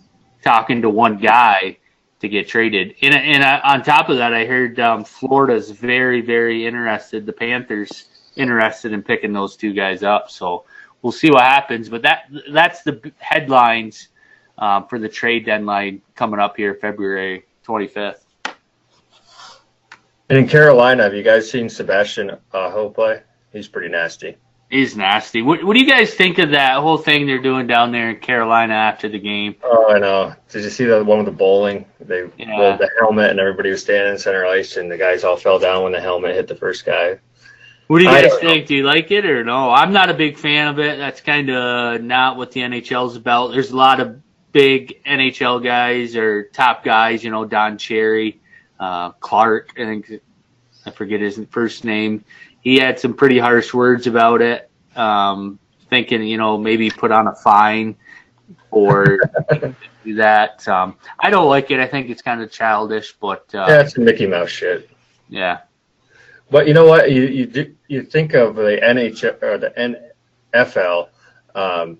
talking 0.43 0.83
to 0.83 0.91
one 0.91 1.19
guy 1.19 1.79
to 2.21 2.29
get 2.29 2.49
traded. 2.49 2.95
And, 3.03 3.15
and 3.15 3.43
on 3.43 3.83
top 3.83 4.09
of 4.09 4.19
that, 4.19 4.33
I 4.33 4.45
heard 4.45 4.79
um, 4.79 5.05
Florida's 5.05 5.71
very, 5.71 6.21
very 6.21 6.67
interested. 6.67 7.27
The 7.27 7.33
Panthers 7.33 8.07
interested 8.37 8.93
in 8.93 9.03
picking 9.03 9.33
those 9.33 9.57
two 9.57 9.73
guys 9.73 10.03
up. 10.03 10.31
So 10.31 10.65
we'll 11.03 11.13
see 11.13 11.31
what 11.31 11.43
happens. 11.43 11.89
But 11.89 12.03
that 12.03 12.31
that's 12.53 12.83
the 12.83 13.13
headlines 13.19 14.09
um, 14.59 14.87
for 14.87 14.99
the 14.99 15.09
trade 15.09 15.45
deadline 15.47 16.03
coming 16.15 16.41
up 16.41 16.57
here, 16.57 16.75
February 16.75 17.45
25th. 17.67 18.21
And 20.29 20.39
in 20.39 20.49
Carolina, 20.49 21.03
have 21.03 21.15
you 21.15 21.23
guys 21.23 21.51
seen 21.51 21.69
Sebastian 21.69 22.31
Aho 22.55 22.89
play? 22.89 23.23
He's 23.53 23.69
pretty 23.69 23.89
nasty. 23.89 24.37
He's 24.73 24.97
nasty. 24.97 25.43
What, 25.43 25.63
what 25.63 25.75
do 25.75 25.81
you 25.81 25.87
guys 25.87 26.15
think 26.15 26.39
of 26.39 26.53
that 26.53 26.79
whole 26.79 26.97
thing 26.97 27.27
they're 27.27 27.43
doing 27.43 27.67
down 27.67 27.93
there 27.93 28.09
in 28.09 28.17
Carolina 28.21 28.73
after 28.73 29.07
the 29.07 29.19
game? 29.19 29.55
Oh, 29.63 29.93
I 29.93 29.99
know. 29.99 30.35
Did 30.49 30.65
you 30.65 30.71
see 30.71 30.87
the 30.87 31.05
one 31.05 31.19
with 31.19 31.27
the 31.27 31.33
bowling? 31.33 31.85
They 32.01 32.27
yeah. 32.39 32.59
rolled 32.59 32.81
the 32.81 32.89
helmet 32.99 33.31
and 33.33 33.39
everybody 33.39 33.69
was 33.69 33.83
standing 33.83 34.15
in 34.15 34.19
center 34.19 34.47
ice, 34.47 34.79
and 34.79 34.91
the 34.91 34.97
guys 34.97 35.25
all 35.25 35.37
fell 35.37 35.59
down 35.59 35.83
when 35.83 35.93
the 35.93 36.01
helmet 36.01 36.35
hit 36.35 36.49
the 36.49 36.55
first 36.55 36.87
guy. 36.87 37.19
What 37.89 37.99
do 37.99 38.05
you 38.05 38.11
guys 38.11 38.33
think? 38.41 38.63
Know. 38.63 38.67
Do 38.69 38.77
you 38.77 38.85
like 38.85 39.11
it 39.11 39.27
or 39.27 39.45
no? 39.45 39.71
I'm 39.71 39.93
not 39.93 40.09
a 40.09 40.15
big 40.15 40.39
fan 40.39 40.69
of 40.69 40.79
it. 40.79 40.97
That's 40.97 41.21
kind 41.21 41.51
of 41.51 42.01
not 42.01 42.39
what 42.39 42.53
the 42.53 42.63
NHL's 42.63 43.17
about. 43.17 43.49
There's 43.49 43.73
a 43.73 43.77
lot 43.77 44.01
of 44.01 44.23
big 44.53 45.05
NHL 45.05 45.63
guys 45.63 46.17
or 46.17 46.45
top 46.45 46.83
guys, 46.83 47.23
you 47.23 47.31
know, 47.31 47.45
Don 47.45 47.77
Cherry, 47.77 48.41
uh, 48.81 49.11
Clark, 49.11 49.73
I 49.77 49.85
think 49.85 50.13
I 50.87 50.91
forget 50.93 51.21
his 51.21 51.39
first 51.51 51.85
name 51.85 52.25
he 52.63 52.79
had 52.79 52.99
some 52.99 53.13
pretty 53.13 53.39
harsh 53.39 53.75
words 53.75 54.07
about 54.07 54.41
it, 54.41 54.71
um, 54.97 55.59
thinking 55.91 56.23
you 56.23 56.39
know 56.39 56.57
maybe 56.57 56.89
put 56.91 57.13
on 57.13 57.27
a 57.27 57.35
fine 57.35 57.97
or 58.71 59.19
do 60.05 60.15
that. 60.15 60.67
Um, 60.67 60.97
I 61.21 61.31
don't 61.31 61.49
like 61.49 61.71
it. 61.71 61.79
I 61.79 61.87
think 61.87 62.09
it's 62.09 62.23
kind 62.23 62.41
of 62.41 62.51
childish, 62.51 63.15
but 63.21 63.45
uh, 63.55 63.67
yeah, 63.69 63.81
it's 63.83 63.99
Mickey 63.99 64.27
Mouse 64.27 64.49
shit. 64.49 64.89
Yeah, 65.29 65.61
but 66.51 66.67
you 66.67 66.75
know 66.75 66.87
what? 66.87 67.11
You 67.13 67.23
you 67.23 67.47
do, 67.47 67.75
you 67.89 68.03
think 68.03 68.35
of 68.35 68.57
the 68.57 68.79
NHL 68.83 69.43
or 69.43 69.59
the 69.59 70.01
NFL. 70.55 71.09
Um, 71.55 71.99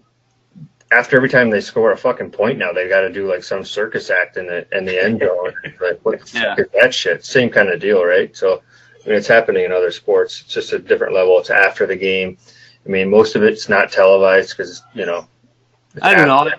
after 0.93 1.17
every 1.17 1.29
time 1.29 1.51
they 1.51 1.61
score 1.61 1.93
a 1.93 1.97
fucking 1.97 2.31
point 2.31 2.59
now, 2.59 2.73
they've 2.73 2.89
got 2.89 3.01
to 3.01 3.11
do 3.11 3.27
like 3.27 3.43
some 3.43 3.65
circus 3.65 4.11
act 4.11 4.37
in 4.37 4.47
the 4.47 4.67
in 4.77 4.85
the 4.85 5.03
end 5.03 5.21
zone. 5.21 5.53
like 5.81 6.01
what 6.05 6.21
the 6.21 6.39
yeah. 6.39 6.55
fuck 6.55 6.59
is 6.61 6.67
that 6.75 6.95
shit? 6.95 7.25
Same 7.25 7.51
kind 7.51 7.69
of 7.69 7.81
deal, 7.81 8.05
right? 8.05 8.37
So 8.37 8.63
I 9.05 9.09
mean, 9.09 9.19
it's 9.19 9.29
happening 9.29 9.65
in 9.65 9.73
other 9.73 9.91
sports. 9.91 10.43
It's 10.43 10.55
just 10.55 10.73
a 10.73 10.79
different 10.79 11.15
level. 11.15 11.39
It's 11.39 11.51
after 11.51 11.87
the 11.87 11.97
game. 11.97 12.39
I 12.87 12.89
mean, 12.89 13.11
most 13.11 13.37
of 13.37 13.43
it's 13.43 13.69
not 13.69 13.91
televised 13.91 14.57
because 14.57 14.83
you 14.95 15.07
know. 15.07 15.27
I 16.01 16.15
don't 16.15 16.27
know. 16.27 16.51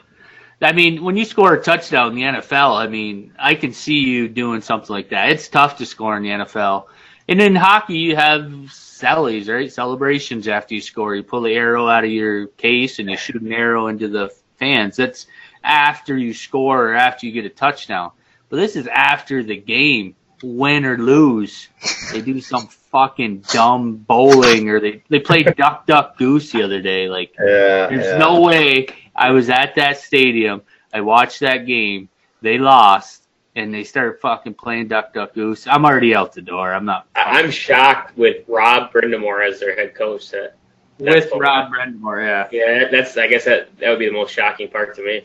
I 0.62 0.72
mean, 0.72 1.04
when 1.04 1.18
you 1.18 1.26
score 1.26 1.54
a 1.54 1.62
touchdown 1.62 2.10
in 2.10 2.16
the 2.16 2.40
NFL, 2.40 2.78
I 2.78 2.88
mean, 2.88 3.34
I 3.38 3.56
can 3.56 3.74
see 3.74 4.00
you 4.00 4.30
doing 4.30 4.62
something 4.62 4.94
like 4.94 5.10
that. 5.10 5.30
It's 5.30 5.50
tough 5.50 5.78
to 5.78 5.86
score 5.86 6.16
in 6.16 6.24
the 6.24 6.30
NFL. 6.30 6.86
And 7.28 7.42
in 7.42 7.56
hockey, 7.56 7.98
you 7.98 8.16
have 8.16 8.72
sallies, 8.72 9.50
right? 9.50 9.72
Celebrations 9.72 10.48
after 10.48 10.76
you 10.76 10.82
score. 10.82 11.16
You 11.16 11.24
pull 11.24 11.42
the 11.42 11.54
arrow 11.54 11.88
out 11.88 12.04
of 12.04 12.12
your 12.12 12.48
case 12.48 13.00
and 13.00 13.10
you 13.10 13.18
shoot 13.18 13.42
an 13.42 13.52
arrow 13.52 13.88
into 13.88 14.08
the 14.08 14.34
fans. 14.58 14.96
That's 14.96 15.28
after 15.64 16.18
you 16.18 16.34
score 16.34 16.90
or 16.90 16.94
after 16.94 17.26
you 17.26 17.32
get 17.32 17.46
a 17.46 17.50
touchdown. 17.50 18.12
But 18.50 18.58
this 18.58 18.76
is 18.76 18.88
after 18.88 19.44
the 19.44 19.58
game 19.58 20.16
win 20.44 20.86
or 20.86 20.98
lose, 20.98 21.68
they 22.12 22.22
do 22.22 22.40
some 22.42 22.68
fucking 22.68 23.40
dumb 23.52 23.96
bowling 23.96 24.70
or 24.70 24.80
they 24.80 25.02
they 25.10 25.20
played 25.20 25.56
duck 25.58 25.86
duck 25.88 26.18
goose 26.18 26.52
the 26.52 26.62
other 26.64 26.82
day. 26.82 27.10
Like, 27.10 27.34
yeah, 27.40 27.88
there's 27.88 28.06
yeah. 28.06 28.18
no 28.18 28.42
way 28.42 28.88
I 29.16 29.32
was 29.32 29.50
at 29.50 29.76
that 29.76 29.98
stadium. 30.00 30.62
I 30.94 31.02
watched 31.02 31.40
that 31.40 31.66
game. 31.66 32.10
They 32.42 32.58
lost, 32.58 33.24
and 33.56 33.74
they 33.74 33.84
started 33.84 34.20
fucking 34.20 34.56
playing 34.56 34.90
duck 34.90 35.14
duck 35.14 35.34
goose, 35.34 35.66
I'm 35.66 35.86
already 35.86 36.14
out 36.16 36.34
the 36.34 36.42
door. 36.42 36.74
I'm 36.74 36.86
not 36.86 37.08
I- 37.16 37.40
I'm 37.42 37.50
shocked 37.52 38.18
with 38.18 38.44
Rob 38.48 38.92
Brind'Amour 38.92 39.48
as 39.48 39.60
their 39.60 39.76
head 39.76 39.96
coach. 39.96 40.30
That 40.32 40.56
with 41.00 41.08
that's- 41.24 41.32
Rob 41.36 41.72
Brind'Amour. 41.72 42.22
Yeah, 42.24 42.48
Yeah, 42.52 42.88
that's. 42.92 43.18
I 43.18 43.28
guess 43.28 43.46
that 43.46 43.76
that 43.80 43.90
would 43.90 44.00
be 44.00 44.06
the 44.08 44.12
most 44.12 44.34
shocking 44.34 44.68
part 44.68 44.96
to 44.98 45.04
me. 45.06 45.24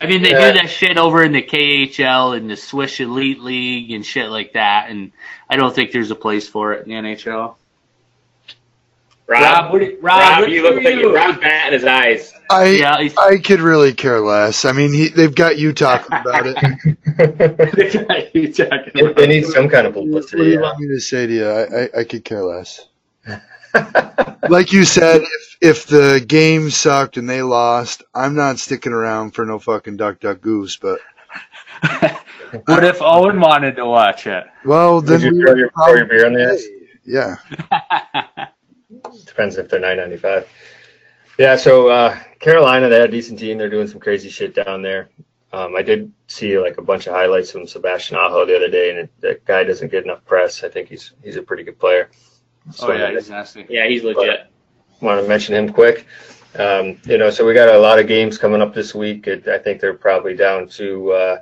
I 0.00 0.06
mean 0.06 0.22
they 0.22 0.30
Yeah. 0.30 0.52
do 0.52 0.58
that 0.58 0.70
shit 0.70 0.96
over 0.96 1.22
in 1.22 1.32
the 1.32 1.42
KHL 1.42 2.36
and 2.36 2.48
the 2.50 2.56
Swiss 2.56 3.00
Elite 3.00 3.40
League 3.40 3.90
and 3.92 4.04
shit 4.04 4.30
like 4.30 4.54
that, 4.54 4.88
and 4.90 5.12
I 5.48 5.56
don't 5.56 5.74
think 5.74 5.92
there's 5.92 6.10
a 6.10 6.14
place 6.16 6.48
for 6.48 6.72
it 6.72 6.86
in 6.86 6.90
the 6.90 6.96
NHL. 6.96 7.56
Rob, 9.26 9.42
Rob, 9.42 9.72
what 9.72 9.78
do- 9.80 9.98
Rob, 10.02 10.18
Rob, 10.20 10.38
what 10.40 10.50
you 10.50 10.62
do 10.62 10.70
look 10.74 10.82
like 10.82 10.94
you- 10.96 11.14
Rob's 11.14 11.38
batting 11.38 11.74
his 11.74 11.84
eyes. 11.84 12.32
I 12.50 12.64
Yeah, 12.70 13.08
I 13.16 13.36
could 13.38 13.60
really 13.60 13.92
care 13.94 14.18
less. 14.20 14.64
I 14.64 14.72
mean, 14.72 14.92
he, 14.92 15.06
they've 15.08 15.32
got 15.34 15.56
you 15.56 15.72
talking 15.72 16.16
about 16.18 16.46
it. 16.48 16.56
the 17.16 18.06
guy 18.08 18.90
They- 18.92 19.12
they 19.12 19.26
need 19.28 19.46
some 19.46 19.68
kind 19.68 19.86
of 19.86 19.94
What 19.94 20.28
do 20.30 20.44
you 20.44 20.60
want 20.60 20.80
me 20.80 20.88
to 20.88 20.98
say 21.00 21.26
to 21.28 21.32
you? 21.32 21.46
I, 21.48 21.62
I, 21.62 21.88
I 22.00 22.04
could 22.04 22.24
care 22.24 22.42
less. 22.42 22.88
Like 24.48 24.72
you 24.72 24.84
said, 24.84 25.20
if 25.22 25.56
if 25.60 25.86
the 25.86 26.24
game 26.26 26.70
sucked 26.70 27.16
and 27.16 27.28
they 27.28 27.42
lost, 27.42 28.02
I'm 28.14 28.34
not 28.34 28.58
sticking 28.58 28.92
around 28.92 29.32
for 29.32 29.44
no 29.44 29.58
fucking 29.58 29.96
duck 29.96 30.20
duck 30.20 30.40
goose. 30.40 30.76
But 30.76 30.98
what 32.66 32.84
if 32.84 33.00
Owen 33.00 33.40
wanted 33.40 33.76
to 33.76 33.86
watch 33.86 34.26
it? 34.26 34.44
well, 34.64 35.00
then 35.00 35.20
Would 35.20 35.32
you 35.32 35.38
we 35.38 35.42
throw 35.42 35.54
your, 35.54 35.70
throw 35.70 35.94
your 35.94 36.06
beer 36.06 36.26
on 36.26 36.32
the 36.32 36.50
ice? 36.50 36.66
Yeah, 37.04 37.36
Depends 39.26 39.56
if 39.56 39.68
they're 39.68 39.80
nine 39.80 39.98
ninety 39.98 40.16
five. 40.16 40.48
Yeah, 41.38 41.56
so 41.56 41.88
uh, 41.88 42.18
Carolina, 42.38 42.88
they 42.88 43.00
had 43.00 43.08
a 43.08 43.12
decent 43.12 43.38
team. 43.38 43.56
They're 43.56 43.70
doing 43.70 43.88
some 43.88 44.00
crazy 44.00 44.28
shit 44.28 44.54
down 44.54 44.82
there. 44.82 45.08
Um, 45.52 45.74
I 45.74 45.82
did 45.82 46.12
see 46.28 46.58
like 46.58 46.78
a 46.78 46.82
bunch 46.82 47.06
of 47.06 47.14
highlights 47.14 47.50
from 47.50 47.66
Sebastian 47.66 48.16
Aho 48.16 48.46
the 48.46 48.56
other 48.56 48.68
day, 48.68 48.90
and 48.90 48.98
it, 49.00 49.10
that 49.20 49.44
guy 49.44 49.64
doesn't 49.64 49.90
get 49.90 50.04
enough 50.04 50.24
press. 50.24 50.62
I 50.62 50.68
think 50.68 50.88
he's 50.88 51.12
he's 51.22 51.36
a 51.36 51.42
pretty 51.42 51.62
good 51.62 51.78
player. 51.78 52.10
Oh 52.80 52.92
yeah, 52.92 53.10
he's 53.10 53.30
nasty. 53.30 53.66
Yeah, 53.68 53.86
he's 53.86 54.02
legit. 54.04 54.46
want 55.00 55.20
to 55.22 55.28
mention 55.28 55.54
him 55.54 55.72
quick. 55.72 56.06
Um, 56.58 56.98
you 57.04 57.16
know, 57.18 57.30
so 57.30 57.46
we 57.46 57.54
got 57.54 57.68
a 57.74 57.78
lot 57.78 57.98
of 57.98 58.08
games 58.08 58.36
coming 58.36 58.60
up 58.60 58.74
this 58.74 58.94
week. 58.94 59.26
It, 59.28 59.46
I 59.48 59.58
think 59.58 59.80
they're 59.80 59.94
probably 59.94 60.34
down 60.34 60.68
to 60.70 61.12
uh, 61.12 61.36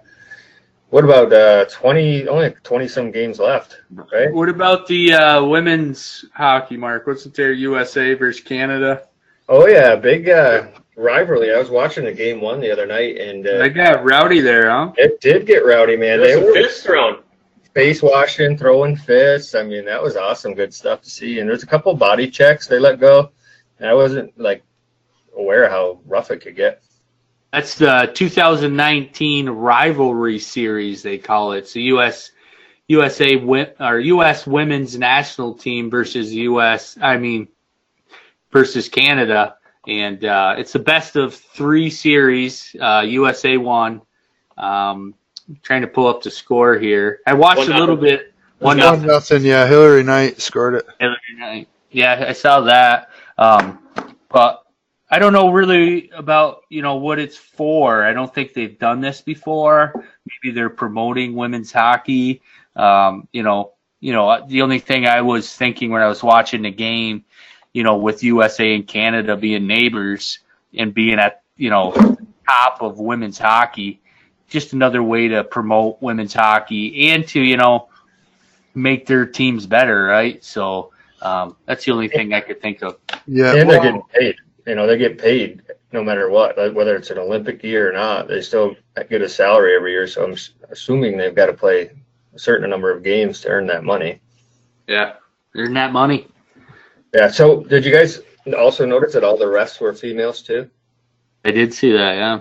what 0.91 1.05
about 1.05 1.33
uh, 1.33 1.65
twenty? 1.67 2.29
Only 2.29 2.51
twenty 2.63 2.89
some 2.89 3.11
games 3.11 3.39
left, 3.39 3.81
right? 3.91 4.33
What 4.33 4.49
about 4.49 4.87
the 4.87 5.13
uh, 5.15 5.45
women's 5.45 6.25
hockey, 6.35 6.77
Mark? 6.77 7.07
What's 7.07 7.25
it 7.27 7.35
there? 7.35 7.53
USA 7.53 8.15
versus 8.15 8.43
Canada. 8.43 9.09
Oh 9.49 9.67
yeah, 9.67 9.97
big 9.97 10.29
uh, 10.29 10.69
rivalry. 10.97 11.55
I 11.55 11.59
was 11.59 11.71
watching 11.71 12.05
the 12.05 12.13
game 12.13 12.41
one 12.41 12.61
the 12.61 12.71
other 12.71 12.87
night, 12.87 13.17
and 13.17 13.47
uh, 13.47 13.59
They 13.59 13.71
got 13.71 14.05
rowdy 14.05 14.41
there, 14.41 14.69
huh? 14.71 14.93
it 14.99 15.21
did 15.23 15.47
get 15.47 15.65
rowdy, 15.65 15.97
man. 15.97 16.21
There's 16.21 16.35
They 16.35 16.41
some 16.41 16.45
were 16.45 16.53
fists 16.55 16.83
thrown. 16.83 17.23
Face 17.79 18.03
washing, 18.03 18.59
throwing 18.59 18.97
fists. 18.97 19.55
I 19.55 19.63
mean, 19.63 19.85
that 19.85 20.03
was 20.03 20.17
awesome, 20.17 20.53
good 20.53 20.75
stuff 20.75 21.01
to 21.03 21.09
see. 21.09 21.39
And 21.39 21.49
there's 21.49 21.63
a 21.63 21.67
couple 21.67 21.95
body 21.95 22.29
checks 22.29 22.67
they 22.67 22.81
let 22.81 22.99
go, 22.99 23.31
and 23.79 23.89
I 23.89 23.95
wasn't 23.95 24.37
like 24.37 24.65
aware 25.37 25.71
how 25.71 26.01
rough 26.05 26.33
it 26.33 26.41
could 26.41 26.57
get. 26.57 26.83
That's 27.53 27.77
the 27.77 28.11
2019 28.13 29.49
rivalry 29.49 30.41
series 30.41 31.05
they 31.05 31.19
call 31.19 31.53
it. 31.53 31.69
So 31.69 31.79
US 31.79 32.33
USA 32.89 33.37
or 33.79 34.01
US 34.01 34.45
women's 34.45 34.99
national 34.99 35.55
team 35.55 35.89
versus 35.89 36.35
US 36.35 36.99
I 37.01 37.17
mean 37.17 37.47
versus 38.51 38.89
Canada 38.89 39.55
and 39.87 40.25
uh, 40.25 40.57
it's 40.59 40.73
the 40.73 40.81
best 40.81 41.15
of 41.15 41.35
3 41.35 41.91
series. 41.91 42.75
Uh, 42.79 43.05
USA 43.07 43.57
won. 43.57 44.03
Um 44.57 45.15
trying 45.63 45.83
to 45.83 45.89
pull 45.89 46.07
up 46.07 46.23
the 46.23 46.31
score 46.31 46.79
here. 46.79 47.21
I 47.27 47.35
watched 47.35 47.69
One 47.69 47.73
a 47.73 47.79
little 47.79 47.97
nothing. 47.97 48.11
bit 48.19 48.35
one 48.59 48.79
one 48.79 49.03
nothing. 49.03 49.07
nothing. 49.07 49.45
Yeah, 49.45 49.67
Hilary 49.67 50.03
Knight 50.03 50.41
scored 50.41 50.75
it. 50.75 50.87
Hilary 50.99 51.19
Knight. 51.37 51.69
Yeah, 51.91 52.25
I 52.29 52.33
saw 52.33 52.61
that. 52.63 53.11
Um, 53.39 53.79
but 54.29 54.65
I 55.11 55.19
don't 55.19 55.33
know 55.33 55.51
really 55.51 56.11
about 56.11 56.63
you 56.69 56.83
know 56.83 56.97
what 56.97 57.19
it's 57.19 57.37
for. 57.37 58.05
I 58.05 58.13
don't 58.13 58.33
think 58.35 58.53
they've 58.53 58.79
done 58.79 59.01
this 59.01 59.21
before. 59.21 59.93
Maybe 60.43 60.55
they're 60.55 60.69
promoting 60.71 61.35
women's 61.35 61.73
hockey. 61.73 62.43
Um, 62.77 63.27
you 63.33 63.43
know, 63.43 63.73
you 64.01 64.13
know 64.13 64.45
the 64.49 64.63
only 64.63 64.79
thing 64.81 65.07
I 65.07 65.21
was 65.23 65.55
thinking 65.55 65.91
when 65.91 66.03
I 66.03 66.09
was 66.09 66.23
watching 66.23 66.63
the 66.63 66.71
game, 66.71 67.25
you 67.73 67.83
know, 67.85 67.97
with 67.97 68.23
USA 68.23 68.75
and 68.75 68.87
Canada 68.87 69.37
being 69.37 69.67
neighbors 69.67 70.41
and 70.77 70.93
being 70.93 71.19
at 71.19 71.43
you 71.57 71.71
know 71.71 71.93
top 72.49 72.83
of 72.83 72.99
women's 72.99 73.39
hockey, 73.39 74.03
just 74.49 74.73
another 74.73 75.03
way 75.03 75.29
to 75.29 75.45
promote 75.45 76.01
women's 76.03 76.35
hockey 76.35 77.11
and 77.11 77.27
to 77.29 77.41
you 77.41 77.57
know 77.57 77.89
make 78.75 79.07
their 79.07 79.27
teams 79.27 79.67
better, 79.67 80.05
right? 80.05 80.43
So 80.45 80.93
um, 81.23 81.57
that's 81.67 81.85
the 81.85 81.93
only 81.93 82.09
thing 82.09 82.33
I 82.33 82.41
could 82.41 82.61
think 82.61 82.83
of. 82.83 82.97
Yeah, 83.27 83.55
and 83.55 83.69
they're 83.69 83.83
getting 83.83 84.03
paid. 84.03 84.37
You 84.67 84.75
know, 84.75 84.87
they 84.87 84.99
get 84.99 85.19
paid 85.19 85.63
no 85.93 86.05
matter 86.05 86.29
what, 86.29 86.59
like 86.59 86.75
whether 86.75 86.97
it's 86.97 87.11
an 87.11 87.19
Olympic 87.19 87.63
year 87.63 87.89
or 87.89 87.93
not. 87.93 88.29
They 88.29 88.41
still 88.43 88.77
get 89.09 89.23
a 89.23 89.29
salary 89.29 89.75
every 89.75 89.93
year. 89.93 90.07
So 90.07 90.25
I'm 90.25 90.37
assuming 90.71 91.17
they've 91.17 91.35
got 91.35 91.47
to 91.47 91.55
play 91.55 91.91
a 92.35 92.39
certain 92.39 92.69
number 92.69 92.91
of 92.91 93.03
games 93.03 93.41
to 93.43 93.49
earn 93.49 93.67
that 93.69 93.85
money. 93.85 94.21
Yeah, 94.87 95.15
earn 95.55 95.75
that 95.75 95.93
money. 95.93 96.29
Yeah. 97.15 97.29
So 97.29 97.63
did 97.65 97.85
you 97.85 97.93
guys 97.93 98.21
also 98.57 98.87
notice 98.87 99.15
that 99.15 99.25
all 99.25 99.37
the 99.37 99.47
refs 99.47 99.81
were 99.81 99.95
females 99.95 100.43
too? 100.43 100.71
I 101.45 101.51
did 101.51 101.73
see 101.73 101.93
that. 101.93 102.17
Yeah, 102.17 102.41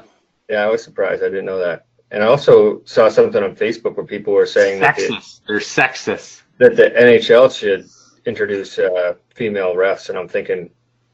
Yeah, 0.50 0.64
I 0.64 0.68
was 0.68 0.84
surprised. 0.84 1.24
I 1.24 1.30
didn't 1.30 1.46
know 1.46 1.60
that. 1.60 1.87
And 2.12 2.24
I 2.24 2.28
also 2.28 2.82
saw 2.86 3.10
something 3.10 3.44
on 3.44 3.56
Facebook 3.56 3.98
where 3.98 4.06
people 4.06 4.34
were 4.34 4.46
saying 4.46 4.80
that 4.80 4.96
the, 4.96 5.04
sexist. 5.04 5.42
They're 5.48 5.60
sexist. 5.60 6.42
that 6.58 6.76
the 6.76 6.90
NHL 6.92 7.54
should 7.54 7.90
introduce 8.26 8.80
uh, 8.80 9.16
female 9.36 9.76
refs, 9.76 10.10
and 10.10 10.18
I'm 10.18 10.28
thinking 10.28 10.70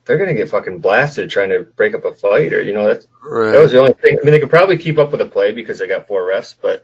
they're 0.05 0.17
gonna 0.17 0.33
get 0.33 0.49
fucking 0.49 0.79
blasted 0.79 1.29
trying 1.29 1.49
to 1.49 1.63
break 1.75 1.95
up 1.95 2.05
a 2.05 2.13
fight, 2.13 2.53
or 2.53 2.61
you 2.61 2.73
know 2.73 2.85
that's 2.85 3.07
That 3.53 3.61
was 3.61 3.71
the 3.71 3.79
only 3.79 3.93
thing. 3.93 4.17
I 4.21 4.23
mean, 4.23 4.33
they 4.33 4.39
could 4.39 4.49
probably 4.49 4.77
keep 4.77 4.97
up 4.97 5.11
with 5.11 5.19
the 5.19 5.25
play 5.25 5.51
because 5.51 5.79
they 5.79 5.87
got 5.87 6.07
four 6.07 6.23
refs, 6.23 6.53
but 6.61 6.83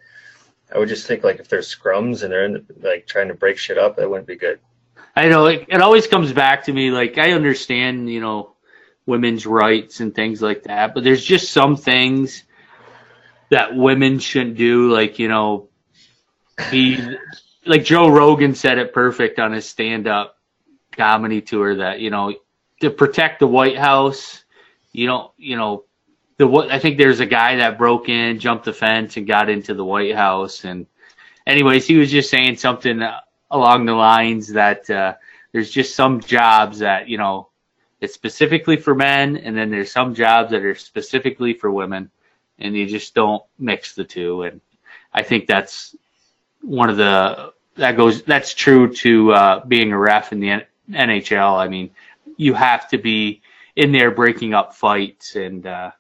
I 0.74 0.80
would 0.80 0.90
just 0.90 1.06
think 1.06 1.24
like 1.24 1.40
if 1.40 1.48
there's 1.48 1.74
scrums 1.74 2.24
and 2.24 2.32
they're 2.32 2.46
in, 2.46 2.66
like 2.82 3.06
trying 3.06 3.28
to 3.28 3.34
break 3.36 3.58
shit 3.58 3.78
up, 3.78 3.96
that 3.98 4.10
wouldn't 4.10 4.28
be 4.28 4.38
good. 4.38 4.60
I 5.16 5.28
know 5.30 5.48
it, 5.48 5.66
it 5.68 5.82
always 5.82 6.08
comes 6.08 6.32
back 6.32 6.64
to 6.66 6.74
me. 6.74 6.92
Like 6.92 7.18
I 7.18 7.34
understand, 7.34 8.10
you 8.10 8.22
know, 8.22 8.56
women's 9.06 9.46
rights 9.46 10.00
and 10.00 10.16
things 10.16 10.42
like 10.42 10.64
that, 10.64 10.94
but 10.94 11.04
there's 11.04 11.24
just 11.24 11.52
some 11.52 11.76
things 11.76 12.44
that 13.50 13.76
women 13.76 14.20
shouldn't 14.20 14.58
do. 14.58 14.92
Like 14.92 15.20
you 15.20 15.28
know, 15.28 15.70
be 16.72 16.98
like 17.66 17.84
Joe 17.84 18.10
Rogan 18.10 18.56
said 18.56 18.78
it 18.78 18.94
perfect 18.94 19.40
on 19.40 19.52
his 19.52 19.68
stand-up 19.68 20.38
comedy 20.92 21.42
tour 21.42 21.76
that 21.78 22.00
you 22.00 22.10
know 22.10 22.34
to 22.82 22.90
protect 22.90 23.40
the 23.40 23.48
White 23.48 23.78
House, 23.78 24.44
you 24.92 25.06
don't, 25.06 25.32
you 25.38 25.56
know, 25.56 25.86
the 26.38 26.48
what 26.48 26.72
I 26.72 26.80
think 26.80 26.98
there's 26.98 27.20
a 27.20 27.26
guy 27.26 27.58
that 27.58 27.78
broke 27.78 28.10
in, 28.10 28.40
jumped 28.40 28.66
the 28.66 28.74
fence, 28.74 29.18
and 29.18 29.28
got 29.28 29.50
into 29.50 29.74
the 29.74 29.84
White 29.84 30.16
House. 30.16 30.64
And 30.64 30.88
anyways, 31.46 31.86
he 31.86 31.98
was 31.98 32.12
just 32.12 32.30
saying 32.30 32.58
something 32.58 33.02
along 33.52 33.86
the 33.86 33.94
lines 33.94 34.48
that 34.54 34.90
uh, 34.90 35.16
there's 35.52 35.70
just 35.70 35.96
some 35.96 36.22
jobs 36.22 36.80
that 36.80 37.10
you 37.10 37.18
know 37.18 37.50
it's 38.00 38.14
specifically 38.14 38.78
for 38.78 38.96
men, 38.96 39.38
and 39.38 39.58
then 39.58 39.70
there's 39.70 39.92
some 39.92 40.16
jobs 40.16 40.52
that 40.52 40.64
are 40.64 40.76
specifically 40.76 41.54
for 41.54 41.70
women, 41.70 42.10
and 42.60 42.76
you 42.76 42.86
just 42.86 43.14
don't 43.14 43.44
mix 43.58 43.96
the 43.96 44.04
two. 44.04 44.44
And 44.44 44.62
I 45.14 45.24
think 45.24 45.48
that's 45.48 45.96
one 46.62 46.90
of 46.90 46.98
the 46.98 47.54
that 47.76 47.96
goes 47.96 48.24
that's 48.24 48.54
true 48.54 48.94
to 48.94 49.32
uh, 49.32 49.66
being 49.66 49.92
a 49.92 49.98
ref 49.98 50.32
in 50.32 50.40
the 50.40 50.66
NHL. 50.92 51.58
I 51.58 51.68
mean, 51.68 51.92
you 52.38 52.54
have 52.54 52.90
to 52.90 52.98
be 52.98 53.42
in 53.76 53.92
there 53.92 54.12
breaking 54.12 54.54
up 54.54 54.76
fights 54.76 55.36
and 55.36 55.66
uh, 55.66 55.92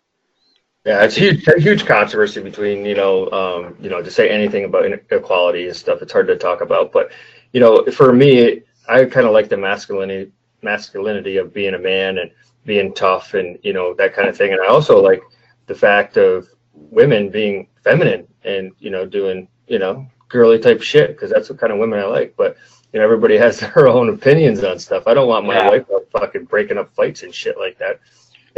Yeah, 0.86 1.04
it's 1.04 1.16
huge, 1.16 1.46
huge 1.58 1.86
controversy 1.86 2.42
between 2.42 2.86
you 2.86 2.96
know, 2.96 3.30
um, 3.32 3.76
you 3.82 3.90
know, 3.90 4.02
to 4.02 4.12
say 4.12 4.30
anything 4.30 4.66
about 4.66 4.86
inequality 4.86 5.68
and 5.68 5.76
stuff. 5.76 6.02
It's 6.02 6.12
hard 6.12 6.28
to 6.28 6.38
talk 6.38 6.62
about, 6.62 6.92
but 6.92 7.12
you 7.54 7.60
know, 7.60 7.86
for 7.86 8.14
me, 8.14 8.62
I 8.88 9.06
kind 9.06 9.26
of 9.26 9.34
like 9.34 9.50
the 9.50 9.58
masculinity 9.58 10.32
masculinity 10.62 11.38
of 11.38 11.54
being 11.54 11.74
a 11.74 11.80
man 11.80 12.18
and 12.18 12.32
being 12.66 12.94
tough 12.94 13.34
and 13.34 13.58
you 13.64 13.74
know 13.74 13.94
that 13.96 14.14
kind 14.14 14.28
of 14.28 14.38
thing. 14.38 14.52
And 14.52 14.62
I 14.62 14.68
also 14.68 15.02
like 15.02 15.22
the 15.70 15.76
fact 15.76 16.18
of 16.18 16.50
women 16.74 17.30
being 17.30 17.68
feminine 17.84 18.28
and 18.44 18.72
you 18.80 18.90
know 18.90 19.06
doing 19.06 19.48
you 19.68 19.80
know 19.80 20.06
girly 20.28 20.60
type 20.60 20.82
shit 20.82 21.10
because 21.12 21.32
that's 21.32 21.50
what 21.50 21.60
kind 21.60 21.72
of 21.72 21.80
women 21.80 22.00
I 22.00 22.06
like. 22.06 22.36
But 22.36 22.58
you 22.92 23.00
know, 23.00 23.06
everybody 23.06 23.38
has 23.46 23.60
their 23.62 23.88
own 23.88 24.10
opinions 24.10 24.64
on 24.64 24.80
stuff. 24.80 25.04
I 25.08 25.14
don't 25.14 25.28
want 25.30 25.46
my 25.46 25.56
Yeah. 25.56 25.70
wife 25.70 25.86
fucking 26.12 26.46
breaking 26.46 26.78
up 26.78 26.94
fights 26.94 27.24
and 27.24 27.34
shit 27.34 27.58
like 27.58 27.78
that. 27.78 28.00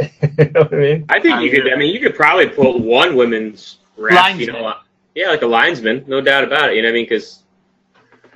you 0.38 0.50
know 0.52 0.62
what 0.62 0.74
I 0.74 0.76
mean? 0.76 1.04
I 1.10 1.20
think 1.20 1.40
you 1.42 1.50
could. 1.50 1.70
I 1.72 1.76
mean, 1.76 1.94
you 1.94 2.00
could 2.00 2.16
probably 2.16 2.48
put 2.48 2.80
one 2.80 3.14
women's 3.14 3.78
ref. 3.96 4.38
You 4.38 4.50
know, 4.50 4.66
uh, 4.66 4.78
yeah, 5.14 5.28
like 5.28 5.42
a 5.42 5.46
linesman, 5.46 6.04
no 6.08 6.20
doubt 6.22 6.44
about 6.44 6.70
it. 6.70 6.76
You 6.76 6.82
know 6.82 6.88
what 6.88 6.92
I 6.92 6.94
mean? 6.94 7.04
Because 7.04 7.42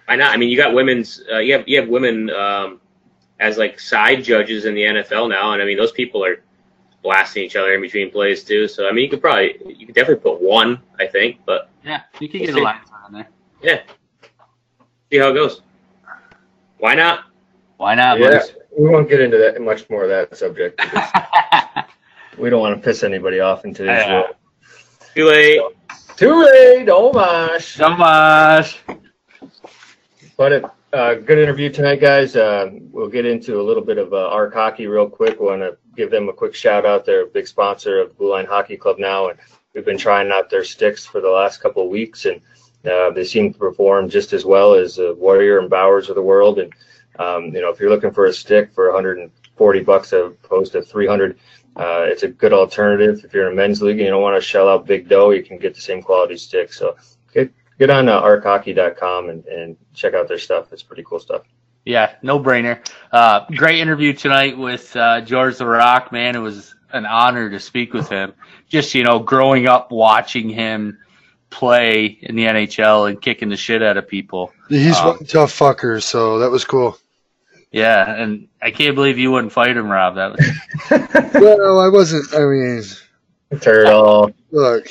why 0.05 0.17
not? 0.17 0.35
I 0.35 0.37
mean, 0.37 0.51
you 0.51 0.57
got 0.59 0.75
women's. 0.75 1.23
Uh, 1.33 1.39
you 1.39 1.55
have 1.55 1.67
you 1.67 1.81
have 1.81 1.89
women 1.89 2.29
um, 2.31 2.81
as 3.41 3.57
like 3.57 3.81
side 3.81 4.23
judges 4.23 4.67
in 4.67 4.75
the 4.75 4.83
NFL 4.83 5.31
now, 5.31 5.53
and 5.53 5.63
I 5.63 5.65
mean, 5.65 5.79
those 5.79 5.93
people 5.93 6.23
are 6.25 6.43
blasting 7.07 7.45
each 7.45 7.55
other 7.57 7.73
in 7.75 7.81
between 7.81 8.11
plays 8.11 8.43
too. 8.45 8.67
So 8.69 8.89
I 8.89 8.93
mean, 8.93 9.05
you 9.05 9.11
could 9.11 9.21
probably 9.21 9.57
you 9.79 9.87
could 9.87 9.95
definitely 9.95 10.23
put 10.29 10.43
one, 10.43 10.83
I 10.99 11.07
think, 11.07 11.39
but 11.47 11.71
Yeah, 11.85 12.03
you 12.21 12.29
can 12.29 12.41
We'll 12.41 12.47
get 12.49 12.55
see. 12.57 12.61
a 12.61 12.65
line 12.65 12.81
on 13.05 13.13
there. 13.13 13.29
yeah, 13.63 13.81
see 15.11 15.19
how 15.19 15.31
it 15.31 15.35
goes. 15.35 15.63
Why 16.79 16.95
not? 16.95 17.21
Why 17.79 17.95
not? 17.95 18.19
Yeah, 18.19 18.31
boys? 18.39 18.55
we 18.77 18.89
won't 18.89 19.09
get 19.09 19.21
into 19.21 19.39
that 19.39 19.61
much 19.63 19.89
more 19.89 20.03
of 20.05 20.09
that 20.11 20.37
subject. 20.37 20.81
we 22.39 22.51
don't 22.51 22.61
want 22.61 22.77
to 22.77 22.83
piss 22.85 23.03
anybody 23.05 23.41
off 23.41 23.65
in 23.65 23.73
today's 23.73 24.03
Yeah. 24.07 24.13
world. 24.23 24.35
Too 25.15 25.25
late. 25.29 25.61
Too 26.17 26.35
late, 26.45 26.89
oh 26.91 27.13
my. 27.13 27.59
so 27.59 27.91
much. 27.91 28.81
But 30.37 30.53
a 30.53 30.73
uh, 30.93 31.15
good 31.15 31.39
interview 31.39 31.71
tonight, 31.71 32.01
guys. 32.01 32.37
Uh, 32.37 32.71
we'll 32.91 33.09
get 33.09 33.25
into 33.27 33.61
a 33.61 33.65
little 33.65 33.83
bit 33.83 33.97
of 33.99 34.13
uh, 34.13 34.29
Arc 34.29 34.53
Hockey 34.55 34.87
real 34.87 35.09
quick. 35.09 35.41
Want 35.41 35.61
to 35.63 35.77
give 35.97 36.11
them 36.11 36.29
a 36.29 36.33
quick 36.33 36.55
shout 36.55 36.85
out. 36.85 37.05
They're 37.05 37.25
a 37.25 37.27
big 37.27 37.49
sponsor 37.49 38.01
of 38.01 38.17
Blue 38.17 38.31
Line 38.31 38.47
Hockey 38.47 38.77
Club 38.77 38.99
now, 38.99 39.29
and 39.29 39.39
we've 39.75 39.85
been 39.85 39.99
trying 39.99 40.31
out 40.31 40.51
their 40.51 40.65
sticks 40.65 41.05
for 41.05 41.21
the 41.21 41.31
last 41.31 41.61
couple 41.61 41.83
of 41.83 41.91
weeks, 41.91 42.27
and 42.27 42.41
uh, 42.91 43.11
they 43.11 43.25
seem 43.25 43.53
to 43.53 43.59
perform 43.59 44.09
just 44.09 44.33
as 44.33 44.45
well 44.45 44.75
as 44.75 44.99
uh, 44.99 45.15
Warrior 45.17 45.59
and 45.59 45.71
Bauers 45.71 46.09
of 46.09 46.15
the 46.15 46.23
world. 46.23 46.59
And 46.59 46.73
um, 47.19 47.47
you 47.47 47.61
know, 47.61 47.71
if 47.71 47.81
you're 47.81 47.91
looking 47.91 48.13
for 48.13 48.27
a 48.27 48.33
stick 48.33 48.73
for 48.73 48.87
140 48.93 49.81
bucks 49.81 50.13
opposed 50.13 50.73
to 50.73 50.83
300, 50.83 51.39
uh, 51.77 52.05
it's 52.07 52.23
a 52.23 52.29
good 52.29 52.53
alternative. 52.53 53.23
If 53.25 53.35
you're 53.35 53.47
in 53.47 53.53
a 53.53 53.57
men's 53.57 53.83
league 53.83 53.99
and 53.99 54.07
you 54.07 54.11
don't 54.11 54.23
want 54.23 54.37
to 54.37 54.47
shell 54.47 54.69
out 54.69 54.87
big 54.87 55.09
dough, 55.09 55.31
you 55.31 55.43
can 55.43 55.59
get 55.59 55.75
the 55.75 55.81
same 55.81 56.03
quality 56.03 56.37
stick. 56.37 56.73
So 56.73 56.97
get 57.33 57.53
get 57.79 57.91
on 57.91 58.09
uh, 58.09 58.23
archockey.com 58.23 59.29
and, 59.31 59.45
and 59.47 59.77
check 59.95 60.15
out 60.15 60.29
their 60.29 60.39
stuff. 60.39 60.73
It's 60.73 60.83
pretty 60.83 61.05
cool 61.05 61.21
stuff. 61.21 61.43
Yeah, 61.87 62.17
no 62.21 62.41
brainer. 62.41 62.85
Uh, 63.13 63.47
great 63.55 63.79
interview 63.79 64.13
tonight 64.13 64.59
with 64.59 64.95
uh, 64.97 65.21
George 65.21 65.57
the 65.57 65.67
Rock, 65.67 66.11
man. 66.11 66.35
It 66.35 66.41
was 66.41 66.75
an 66.93 67.07
honor 67.07 67.49
to 67.49 67.61
speak 67.61 67.95
with 67.95 68.09
him. 68.09 68.35
Just, 68.69 68.93
you 68.97 69.05
know, 69.05 69.21
growing 69.21 69.69
up 69.69 69.93
watching 69.93 70.49
him 70.49 70.99
play 71.49 72.07
in 72.07 72.35
the 72.35 72.45
NHL 72.45 73.09
and 73.09 73.23
kicking 73.23 73.49
the 73.51 73.57
shit 73.57 73.85
out 73.85 73.97
of 73.97 74.09
people. 74.09 74.53
He's 74.69 74.97
Um, 74.97 75.07
one 75.07 75.25
tough 75.27 75.57
fucker, 75.57 76.03
so 76.03 76.41
that 76.41 76.51
was 76.51 76.65
cool. 76.65 76.99
Yeah, 77.71 78.11
and 78.11 78.49
I 78.61 78.73
can't 78.73 78.97
believe 78.97 79.17
you 79.17 79.31
wouldn't 79.31 79.53
fight 79.53 79.77
him, 79.77 79.89
Rob. 79.89 80.17
That 80.17 80.33
was 80.33 81.35
well, 81.35 81.79
I 81.79 81.89
wasn't. 81.89 82.35
I 82.35 82.45
mean, 82.47 82.83
Turtle. 83.61 84.33
look, 84.51 84.89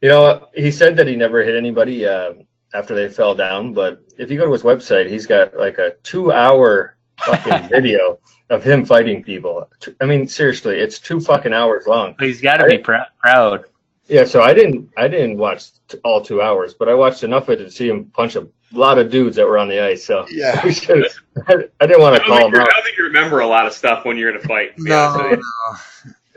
You 0.00 0.08
know, 0.08 0.48
he 0.54 0.70
said 0.70 0.96
that 0.96 1.06
he 1.06 1.16
never 1.16 1.42
hit 1.42 1.54
anybody 1.54 2.06
uh, 2.06 2.32
after 2.74 2.94
they 2.94 3.08
fell 3.08 3.34
down, 3.34 3.72
but 3.72 4.00
if 4.18 4.30
you 4.30 4.38
go 4.38 4.44
to 4.46 4.52
his 4.52 4.62
website, 4.62 5.08
he's 5.08 5.26
got 5.26 5.56
like 5.56 5.78
a 5.78 5.92
two 6.02 6.32
hour 6.32 6.96
fucking 7.20 7.68
video 7.70 8.18
of 8.50 8.62
him 8.62 8.84
fighting 8.84 9.22
people. 9.22 9.68
I 10.00 10.04
mean, 10.06 10.28
seriously, 10.28 10.78
it's 10.78 10.98
two 10.98 11.20
fucking 11.20 11.52
hours 11.52 11.86
long. 11.86 12.14
he's 12.18 12.40
got 12.40 12.58
to 12.58 12.66
be 12.66 12.78
pr- 12.78 12.94
proud. 13.18 13.64
Yeah, 14.06 14.24
so 14.24 14.40
I 14.42 14.54
didn't 14.54 14.88
I 14.96 15.06
didn't 15.08 15.36
watch 15.36 15.64
t- 15.88 15.98
all 16.02 16.22
two 16.22 16.40
hours, 16.40 16.72
but 16.72 16.88
I 16.88 16.94
watched 16.94 17.24
enough 17.24 17.44
of 17.50 17.60
it 17.60 17.64
to 17.64 17.70
see 17.70 17.88
him 17.90 18.06
punch 18.06 18.36
a 18.36 18.46
lot 18.72 18.98
of 18.98 19.10
dudes 19.10 19.36
that 19.36 19.46
were 19.46 19.58
on 19.58 19.68
the 19.68 19.80
ice. 19.84 20.04
So 20.04 20.26
yeah, 20.30 20.58
I, 20.64 21.54
I 21.80 21.86
didn't 21.86 22.00
want 22.00 22.16
to 22.16 22.22
call 22.22 22.46
him 22.48 22.54
out. 22.54 22.68
I 22.68 22.72
don't 22.72 22.84
think 22.84 22.96
you 22.96 23.04
remember 23.04 23.40
a 23.40 23.46
lot 23.46 23.66
of 23.66 23.72
stuff 23.74 24.06
when 24.06 24.16
you're 24.16 24.30
in 24.30 24.36
a 24.36 24.40
fight. 24.48 24.72
No, 24.78 25.14
no. 25.30 25.42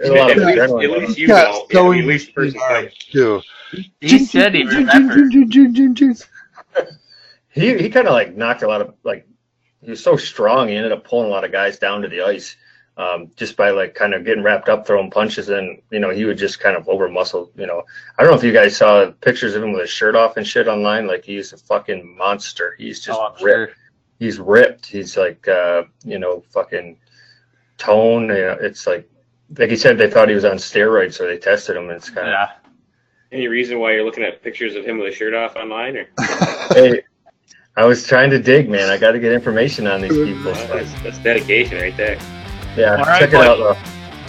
A 0.04 0.10
lot 0.10 0.32
of 0.32 0.38
At 0.40 0.46
least, 0.48 0.60
at 0.60 0.72
least 1.00 1.18
you 1.18 1.28
Yeah, 1.28 1.44
don't. 1.44 1.72
so 1.72 1.92
I 1.94 1.98
at 2.00 2.06
least 2.06 2.34
person 2.36 2.60
fighting. 2.60 2.92
too. 3.12 3.42
He 4.00 4.20
said 4.26 4.54
he 4.54 4.64
remembered. 4.64 5.32
he 7.50 7.78
he 7.78 7.90
kind 7.90 8.08
of 8.08 8.14
like 8.14 8.36
knocked 8.36 8.64
a 8.64 8.68
lot 8.68 8.82
of 8.82 8.94
like 9.04 9.28
he 9.84 9.90
was 9.90 10.04
so 10.04 10.16
strong 10.16 10.68
he 10.70 10.76
ended 10.76 10.92
up 10.92 11.04
pulling 11.04 11.28
a 11.28 11.32
lot 11.32 11.44
of 11.44 11.52
guys 11.52 11.80
down 11.80 12.02
to 12.02 12.08
the 12.08 12.22
ice 12.22 12.56
um, 12.98 13.32
just 13.36 13.56
by 13.58 13.72
like 13.72 13.96
kind 13.96 14.14
of 14.14 14.26
getting 14.26 14.44
wrapped 14.44 14.70
up 14.70 14.86
throwing 14.86 15.10
punches 15.10 15.50
and 15.50 15.82
you 15.92 16.00
know 16.00 16.10
he 16.12 16.26
would 16.26 16.38
just 16.38 16.60
kind 16.60 16.76
of 16.78 16.88
over 16.88 17.10
muscle 17.10 17.50
you 17.56 17.66
know 17.66 17.82
i 18.18 18.24
don't 18.24 18.32
know 18.32 18.38
if 18.38 18.44
you 18.44 18.52
guys 18.54 18.76
saw 18.78 19.10
pictures 19.22 19.56
of 19.56 19.64
him 19.64 19.72
with 19.72 19.82
his 19.82 19.90
shirt 19.90 20.16
off 20.16 20.38
and 20.38 20.46
shit 20.46 20.68
online 20.68 21.08
like 21.08 21.24
he's 21.24 21.52
a 21.54 21.58
fucking 21.58 22.16
monster 22.18 22.76
he's 22.78 23.00
just 23.04 23.20
Oh, 23.20 23.30
ripped 23.42 23.42
sure. 23.42 23.70
he's 24.20 24.40
ripped 24.40 24.86
he's 24.86 25.18
like 25.18 25.48
uh 25.48 25.84
you 26.06 26.20
know 26.20 26.44
fucking 26.52 26.98
tone 27.78 28.24
you 28.24 28.28
know, 28.36 28.58
it's 28.62 28.86
like 28.86 29.10
like 29.58 29.70
he 29.70 29.76
said 29.76 29.98
they 29.98 30.10
thought 30.10 30.30
he 30.30 30.36
was 30.36 30.46
on 30.46 30.58
steroids 30.58 31.16
so 31.16 31.26
they 31.26 31.38
tested 31.38 31.76
him 31.76 31.84
and 31.90 31.94
it's 31.98 32.10
kind 32.10 32.28
of 32.28 32.34
Yeah. 32.34 32.50
Any 33.32 33.48
reason 33.48 33.80
why 33.80 33.94
you're 33.94 34.04
looking 34.04 34.24
at 34.24 34.44
pictures 34.44 34.76
of 34.76 34.86
him 34.86 35.00
with 35.00 35.14
a 35.14 35.16
shirt 35.16 35.34
off 35.34 35.56
online? 35.56 35.96
Or 35.98 36.08
hey 36.74 37.02
i 37.78 37.86
was 37.86 38.06
trying 38.06 38.30
to 38.30 38.38
dig 38.38 38.70
man 38.70 38.90
i 38.90 38.98
got 38.98 39.14
to 39.14 39.20
get 39.20 39.32
information 39.32 39.88
on 39.88 40.02
these 40.02 40.12
people 40.12 40.54
that's, 40.54 40.92
that's 41.02 41.18
dedication 41.20 41.78
right 41.78 41.96
there. 41.96 42.18
yeah 42.76 42.98
All 42.98 43.06
right, 43.06 43.22
check 43.22 43.30
it 43.30 43.34
buddy. 43.34 43.50
out 43.50 43.58
though 43.58 43.78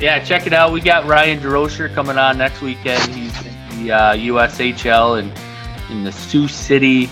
Yeah, 0.01 0.23
check 0.25 0.47
it 0.47 0.53
out. 0.53 0.73
We 0.73 0.81
got 0.81 1.07
Ryan 1.07 1.39
DeRocher 1.41 1.93
coming 1.95 2.19
on 2.19 2.39
next 2.39 2.61
weekend. 2.61 3.15
He's 3.15 3.37
in 3.47 3.85
the 3.87 3.93
uh, 3.93 4.15
USHL 4.17 5.21
and 5.21 5.33
in 5.91 6.03
the 6.03 6.11
Sioux 6.11 6.49
City 6.49 7.09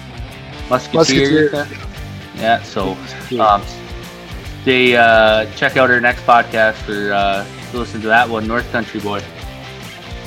Musketeers. 0.69 1.53
Yeah, 2.37 2.61
so 2.63 2.97
um, 3.41 3.63
they 4.65 4.97
uh, 4.97 5.47
check 5.55 5.77
out 5.77 5.89
our 5.91 6.01
next 6.01 6.23
podcast 6.23 6.75
for 6.77 7.13
uh, 7.13 7.47
to 7.71 7.79
listen 7.79 8.01
to 8.01 8.09
that 8.09 8.29
one, 8.29 8.47
North 8.49 8.69
Country 8.73 8.99
Boy. 8.99 9.21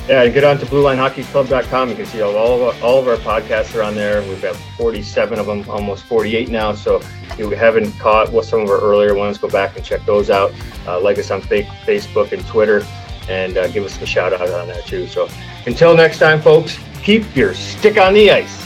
Yeah, 0.08 0.22
and 0.22 0.34
get 0.34 0.44
on 0.44 0.58
to 0.58 0.66
BlueLineHockeyClub.com. 0.66 1.88
You 1.88 1.96
can 1.96 2.04
see 2.04 2.20
all, 2.20 2.36
all, 2.36 2.60
of 2.68 2.76
our, 2.76 2.82
all 2.84 2.98
of 2.98 3.08
our 3.08 3.16
podcasts 3.16 3.74
are 3.74 3.82
on 3.82 3.94
there. 3.94 4.20
We've 4.28 4.42
got 4.42 4.54
47 4.76 5.38
of 5.38 5.46
them, 5.46 5.68
almost 5.70 6.04
48 6.04 6.50
now. 6.50 6.74
So 6.74 6.96
if 6.96 7.38
you 7.38 7.48
haven't 7.50 7.90
caught 7.98 8.30
what 8.30 8.44
some 8.44 8.60
of 8.60 8.68
our 8.68 8.80
earlier 8.80 9.14
ones, 9.14 9.38
go 9.38 9.48
back 9.48 9.76
and 9.76 9.84
check 9.84 10.04
those 10.04 10.28
out. 10.28 10.52
Uh, 10.86 11.00
like 11.00 11.18
us 11.18 11.30
on 11.30 11.40
fa- 11.40 11.62
Facebook 11.86 12.32
and 12.32 12.46
Twitter, 12.46 12.84
and 13.30 13.56
uh, 13.56 13.66
give 13.68 13.82
us 13.82 14.00
a 14.02 14.04
shout 14.04 14.34
out 14.34 14.50
on 14.50 14.68
there 14.68 14.82
too. 14.82 15.06
So 15.06 15.26
until 15.64 15.96
next 15.96 16.18
time, 16.18 16.42
folks, 16.42 16.78
keep 17.02 17.34
your 17.34 17.54
stick 17.54 17.96
on 17.96 18.12
the 18.12 18.30
ice. 18.30 18.62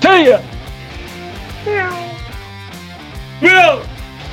See 0.00 0.28
ya! 0.28 0.40
Will! 3.42 3.82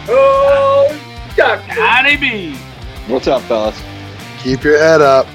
Oh, 0.07 1.01
Doctor! 1.35 1.73
Johnny 1.73 2.15
B. 2.15 2.55
What's 3.07 3.27
up, 3.27 3.41
fellas? 3.43 3.81
Keep 4.39 4.63
your 4.63 4.77
head 4.77 5.01
up. 5.01 5.25